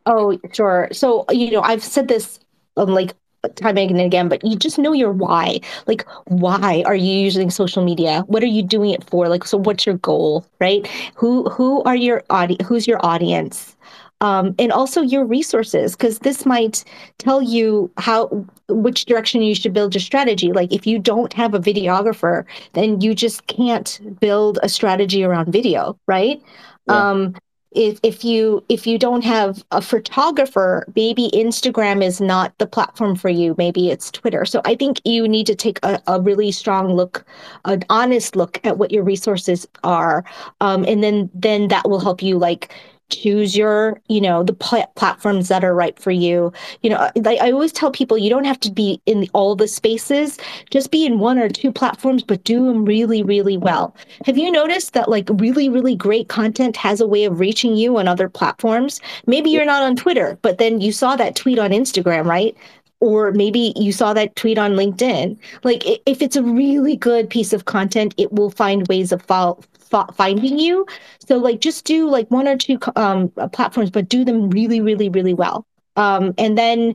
Oh, 0.06 0.38
sure. 0.52 0.88
So 0.92 1.24
you 1.30 1.50
know, 1.52 1.62
I've 1.62 1.82
said 1.82 2.08
this 2.08 2.38
um, 2.76 2.90
like 2.90 3.14
time 3.56 3.76
and 3.78 4.00
again, 4.00 4.28
but 4.28 4.44
you 4.44 4.56
just 4.56 4.78
know 4.78 4.92
your 4.92 5.12
why. 5.12 5.60
Like, 5.86 6.06
why 6.26 6.82
are 6.86 6.94
you 6.94 7.18
using 7.18 7.50
social 7.50 7.84
media? 7.84 8.24
What 8.26 8.42
are 8.42 8.46
you 8.46 8.62
doing 8.62 8.90
it 8.90 9.04
for? 9.04 9.28
Like, 9.28 9.44
so 9.44 9.58
what's 9.58 9.86
your 9.86 9.96
goal, 9.96 10.44
right? 10.60 10.86
Who 11.14 11.48
who 11.50 11.82
are 11.84 11.96
your 11.96 12.22
audience? 12.30 12.66
Who's 12.68 12.86
your 12.86 13.04
audience? 13.04 13.76
Um, 14.22 14.54
and 14.58 14.72
also 14.72 15.02
your 15.02 15.26
resources, 15.26 15.94
because 15.94 16.20
this 16.20 16.46
might 16.46 16.84
tell 17.18 17.42
you 17.42 17.90
how 17.98 18.46
which 18.68 19.04
direction 19.04 19.42
you 19.42 19.54
should 19.54 19.74
build 19.74 19.94
your 19.94 20.00
strategy. 20.00 20.52
Like, 20.52 20.72
if 20.72 20.86
you 20.86 20.98
don't 20.98 21.32
have 21.34 21.52
a 21.52 21.58
videographer, 21.60 22.44
then 22.72 23.02
you 23.02 23.14
just 23.14 23.46
can't 23.46 24.00
build 24.18 24.58
a 24.62 24.70
strategy 24.70 25.22
around 25.22 25.52
video, 25.52 25.98
right? 26.06 26.42
Yeah. 26.88 27.10
Um, 27.10 27.34
if, 27.76 28.00
if 28.02 28.24
you 28.24 28.64
if 28.68 28.86
you 28.86 28.98
don't 28.98 29.22
have 29.22 29.64
a 29.70 29.82
photographer 29.82 30.84
maybe 30.96 31.30
instagram 31.34 32.02
is 32.02 32.20
not 32.20 32.56
the 32.58 32.66
platform 32.66 33.14
for 33.14 33.28
you. 33.28 33.54
Maybe 33.58 33.90
it's 33.90 34.10
twitter. 34.10 34.44
So 34.44 34.60
i 34.64 34.74
think 34.74 35.00
you 35.04 35.28
need 35.28 35.46
to 35.46 35.54
take 35.54 35.78
a, 35.82 36.02
a 36.06 36.20
really 36.20 36.50
strong 36.50 36.94
look 36.94 37.24
an 37.64 37.84
honest 37.90 38.34
look 38.36 38.60
at 38.64 38.78
what 38.78 38.90
your 38.90 39.02
resources 39.02 39.66
are. 39.84 40.24
Um, 40.60 40.84
and 40.84 41.02
then 41.02 41.30
then 41.34 41.68
that 41.68 41.88
will 41.88 42.00
help 42.00 42.22
you 42.22 42.38
like 42.38 42.74
choose 43.10 43.56
your 43.56 44.00
you 44.08 44.20
know 44.20 44.42
the 44.42 44.52
pl- 44.52 44.90
platforms 44.96 45.48
that 45.48 45.64
are 45.64 45.74
right 45.74 45.98
for 45.98 46.10
you. 46.10 46.52
You 46.82 46.90
know 46.90 47.10
like 47.16 47.40
i 47.40 47.50
always 47.50 47.72
tell 47.72 47.90
people 47.90 48.18
you 48.18 48.30
don't 48.30 48.44
have 48.44 48.60
to 48.60 48.70
be 48.70 49.00
in 49.06 49.28
all 49.32 49.56
the 49.56 49.68
spaces. 49.68 50.38
Just 50.70 50.90
be 50.90 51.06
in 51.06 51.18
one 51.18 51.38
or 51.38 51.48
two 51.48 51.72
platforms 51.72 52.22
but 52.22 52.44
do 52.44 52.66
them 52.66 52.84
really 52.84 53.22
really 53.22 53.56
well. 53.56 53.94
Have 54.24 54.38
you 54.38 54.50
noticed 54.50 54.92
that 54.94 55.08
like 55.08 55.28
really 55.34 55.68
really 55.68 55.96
great 55.96 56.28
content 56.28 56.76
has 56.76 57.00
a 57.00 57.06
way 57.06 57.24
of 57.24 57.40
reaching 57.40 57.76
you 57.76 57.96
on 57.98 58.08
other 58.08 58.28
platforms? 58.28 59.00
Maybe 59.26 59.50
you're 59.50 59.64
not 59.64 59.82
on 59.82 59.96
twitter 59.96 60.38
but 60.42 60.58
then 60.58 60.80
you 60.80 60.92
saw 60.92 61.16
that 61.16 61.36
tweet 61.36 61.58
on 61.58 61.70
instagram 61.70 62.26
right? 62.26 62.56
Or 63.00 63.30
maybe 63.32 63.74
you 63.76 63.92
saw 63.92 64.14
that 64.14 64.34
tweet 64.36 64.56
on 64.56 64.72
LinkedIn. 64.72 65.36
Like, 65.64 65.84
if 66.06 66.22
it's 66.22 66.36
a 66.36 66.42
really 66.42 66.96
good 66.96 67.28
piece 67.28 67.52
of 67.52 67.66
content, 67.66 68.14
it 68.16 68.32
will 68.32 68.50
find 68.50 68.88
ways 68.88 69.12
of 69.12 69.20
follow, 69.20 69.60
finding 69.86 70.58
you. 70.58 70.86
So 71.26 71.36
like 71.36 71.60
just 71.60 71.84
do 71.84 72.08
like 72.08 72.30
one 72.30 72.48
or 72.48 72.56
two 72.56 72.78
um, 72.96 73.30
platforms, 73.52 73.90
but 73.90 74.08
do 74.08 74.24
them 74.24 74.50
really, 74.50 74.80
really, 74.80 75.08
really 75.08 75.34
well. 75.34 75.66
Um, 75.96 76.34
and 76.38 76.58
then 76.58 76.94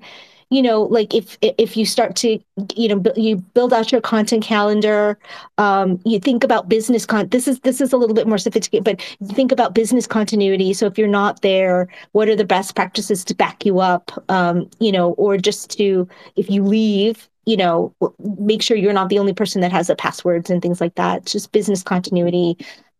you 0.51 0.61
know 0.61 0.83
like 0.83 1.15
if 1.15 1.37
if 1.41 1.75
you 1.75 1.85
start 1.85 2.15
to 2.17 2.37
you 2.75 2.87
know 2.87 3.01
you 3.15 3.37
build 3.37 3.73
out 3.73 3.91
your 3.91 4.01
content 4.01 4.43
calendar 4.43 5.17
um, 5.57 5.99
you 6.05 6.19
think 6.19 6.43
about 6.43 6.69
business 6.69 7.05
con 7.05 7.27
this 7.29 7.47
is 7.47 7.59
this 7.61 7.81
is 7.81 7.91
a 7.91 7.97
little 7.97 8.13
bit 8.13 8.27
more 8.27 8.37
sophisticated 8.37 8.83
but 8.83 9.01
think 9.33 9.51
about 9.51 9.73
business 9.73 10.05
continuity 10.05 10.73
so 10.73 10.85
if 10.85 10.97
you're 10.97 11.07
not 11.07 11.41
there 11.41 11.87
what 12.11 12.27
are 12.27 12.35
the 12.35 12.45
best 12.45 12.75
practices 12.75 13.23
to 13.23 13.33
back 13.33 13.65
you 13.65 13.79
up 13.79 14.11
um, 14.29 14.69
you 14.79 14.91
know 14.91 15.13
or 15.13 15.37
just 15.37 15.71
to 15.71 16.07
if 16.35 16.49
you 16.49 16.63
leave 16.63 17.29
you 17.45 17.57
know 17.57 17.93
make 18.19 18.61
sure 18.61 18.77
you're 18.77 18.93
not 18.93 19.09
the 19.09 19.19
only 19.19 19.33
person 19.33 19.61
that 19.61 19.71
has 19.71 19.87
the 19.87 19.95
passwords 19.95 20.49
and 20.49 20.61
things 20.61 20.81
like 20.81 20.95
that 20.95 21.23
it's 21.23 21.31
just 21.31 21.51
business 21.51 21.83
continuity 21.83 22.57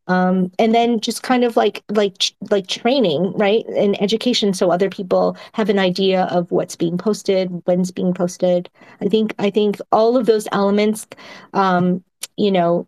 um, 0.08 0.52
and 0.58 0.74
then 0.74 1.00
just 1.00 1.24
kind 1.24 1.44
of 1.44 1.56
like 1.56 1.84
like 1.90 2.34
like 2.50 2.68
training 2.68 3.32
right 3.34 3.66
and 3.78 4.02
education 4.02 4.54
so 4.54 4.72
other 4.72 4.90
people 4.90 5.38
have 5.54 5.70
an 5.70 5.80
idea 5.80 6.24
of 6.24 6.52
what's 6.52 6.76
being 6.76 6.98
posted 6.98 7.50
when's 7.66 7.92
being 7.92 8.14
posted 8.14 8.70
i 9.02 9.08
think 9.08 9.34
i 9.40 9.50
think 9.50 9.78
all 9.92 10.18
of 10.18 10.26
those 10.26 10.48
elements 10.52 11.08
um, 11.54 12.04
you 12.38 12.52
know 12.52 12.88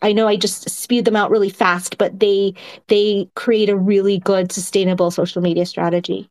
I 0.00 0.12
know 0.12 0.28
I 0.28 0.36
just 0.36 0.68
spewed 0.70 1.04
them 1.04 1.16
out 1.16 1.30
really 1.30 1.50
fast, 1.50 1.98
but 1.98 2.20
they 2.20 2.54
they 2.88 3.28
create 3.34 3.68
a 3.68 3.76
really 3.76 4.18
good 4.18 4.52
sustainable 4.52 5.10
social 5.10 5.42
media 5.42 5.66
strategy. 5.66 6.28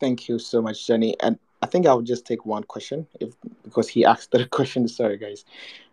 Thank 0.00 0.28
you 0.28 0.38
so 0.38 0.60
much, 0.60 0.86
Jenny. 0.86 1.14
And 1.20 1.38
I 1.64 1.66
think 1.66 1.86
I'll 1.86 2.02
just 2.02 2.26
take 2.26 2.44
one 2.44 2.62
question 2.64 3.06
if 3.20 3.34
because 3.62 3.88
he 3.88 4.04
asked 4.12 4.32
the 4.32 4.44
question. 4.44 4.86
Sorry, 4.86 5.16
guys. 5.16 5.46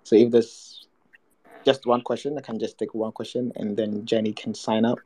So 0.04 0.18
if 0.18 0.30
there's 0.30 0.86
just 1.66 1.86
one 1.86 2.02
question, 2.02 2.38
I 2.38 2.42
can 2.42 2.60
just 2.60 2.78
take 2.78 2.94
one 2.94 3.14
question, 3.14 3.54
and 3.56 3.78
then 3.78 4.06
Jenny 4.06 4.34
can 4.34 4.54
sign 4.54 4.84
up. 4.84 5.00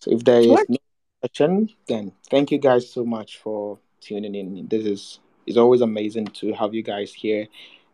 So 0.00 0.10
if 0.10 0.24
there 0.24 0.42
sure. 0.42 0.58
is 0.58 0.66
no 0.70 0.78
question, 1.20 1.68
then 1.86 2.12
thank 2.30 2.50
you 2.50 2.56
guys 2.56 2.90
so 2.90 3.04
much 3.04 3.36
for 3.36 3.78
tuning 4.00 4.34
in. 4.34 4.66
This 4.68 4.86
is 4.86 5.20
it's 5.46 5.58
always 5.58 5.82
amazing 5.82 6.28
to 6.40 6.54
have 6.54 6.72
you 6.72 6.82
guys 6.82 7.12
here, 7.12 7.46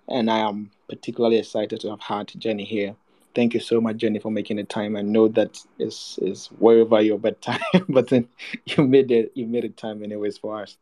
and 0.09 0.31
I 0.31 0.39
am 0.49 0.71
particularly 0.89 1.39
excited 1.39 1.81
to 1.81 1.91
have 1.91 2.03
had 2.03 2.33
Jenny 2.39 2.65
here. 2.65 2.95
Thank 3.35 3.53
you 3.53 3.59
so 3.59 3.81
much, 3.81 3.97
Jenny, 3.97 4.21
for 4.21 4.31
making 4.31 4.59
the 4.59 4.65
time. 4.65 4.95
I 4.95 5.03
know 5.03 5.27
that 5.27 5.59
is 5.81 6.21
is 6.23 6.53
way 6.61 6.81
over 6.81 7.01
your 7.01 7.19
bedtime, 7.19 7.59
but 7.89 8.11
then 8.11 8.29
you 8.65 8.87
made 8.87 9.11
it 9.11 9.33
you 9.35 9.47
made 9.47 9.65
it 9.65 9.77
time 9.77 10.05
anyways 10.05 10.39
for 10.39 10.63
us. 10.63 10.77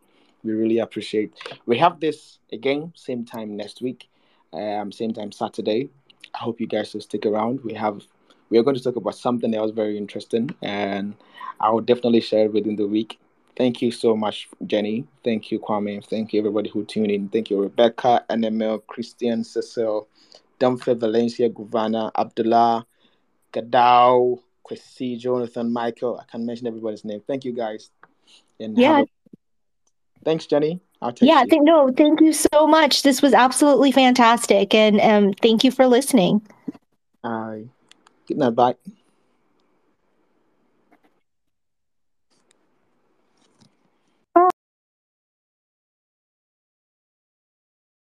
We 0.44 0.52
really 0.52 0.78
appreciate. 0.78 1.34
We 1.66 1.78
have 1.78 2.00
this 2.00 2.38
again, 2.52 2.92
same 2.96 3.24
time 3.24 3.56
next 3.56 3.80
week, 3.82 4.08
um, 4.52 4.92
same 4.92 5.12
time 5.12 5.32
Saturday. 5.32 5.88
I 6.34 6.38
hope 6.38 6.60
you 6.60 6.66
guys 6.66 6.92
will 6.92 7.00
stick 7.00 7.26
around. 7.26 7.60
We 7.62 7.74
have 7.74 8.02
we 8.50 8.58
are 8.58 8.62
going 8.62 8.76
to 8.76 8.82
talk 8.82 8.96
about 8.96 9.14
something 9.14 9.50
that 9.52 9.62
was 9.62 9.70
very 9.70 9.96
interesting, 9.96 10.54
and 10.60 11.14
I 11.60 11.70
will 11.70 11.80
definitely 11.80 12.20
share 12.20 12.46
it 12.46 12.52
within 12.52 12.76
the 12.76 12.86
week. 12.86 13.18
Thank 13.56 13.82
you 13.82 13.90
so 13.90 14.16
much, 14.16 14.48
Jenny. 14.66 15.06
Thank 15.24 15.50
you, 15.50 15.58
Kwame. 15.58 16.04
Thank 16.06 16.32
you, 16.32 16.40
everybody 16.40 16.70
who 16.70 16.84
tuned 16.84 17.10
in. 17.10 17.28
Thank 17.28 17.50
you, 17.50 17.60
Rebecca, 17.60 18.24
NML, 18.30 18.86
Christian, 18.86 19.44
Cecil, 19.44 20.08
Dumfried, 20.58 21.00
Valencia, 21.00 21.50
Guvana, 21.50 22.10
Abdullah, 22.16 22.86
Gadao, 23.52 24.38
Kwesi, 24.66 25.18
Jonathan, 25.18 25.72
Michael. 25.72 26.18
I 26.18 26.24
can't 26.30 26.44
mention 26.44 26.66
everybody's 26.66 27.04
name. 27.04 27.22
Thank 27.26 27.44
you, 27.44 27.52
guys. 27.52 27.90
And 28.58 28.76
yeah. 28.76 29.04
Thanks, 30.24 30.46
Jenny. 30.46 30.80
yeah, 31.20 31.44
th- 31.44 31.62
no, 31.62 31.90
thank 31.96 32.20
you 32.20 32.32
so 32.32 32.66
much. 32.66 33.02
This 33.02 33.22
was 33.22 33.34
absolutely 33.34 33.92
fantastic. 33.92 34.74
And 34.74 35.00
um, 35.00 35.32
thank 35.34 35.64
you 35.64 35.70
for 35.70 35.86
listening. 35.86 36.46
Uh, 37.24 37.56
good 38.26 38.38
night. 38.38 38.54
Bye. 38.54 38.74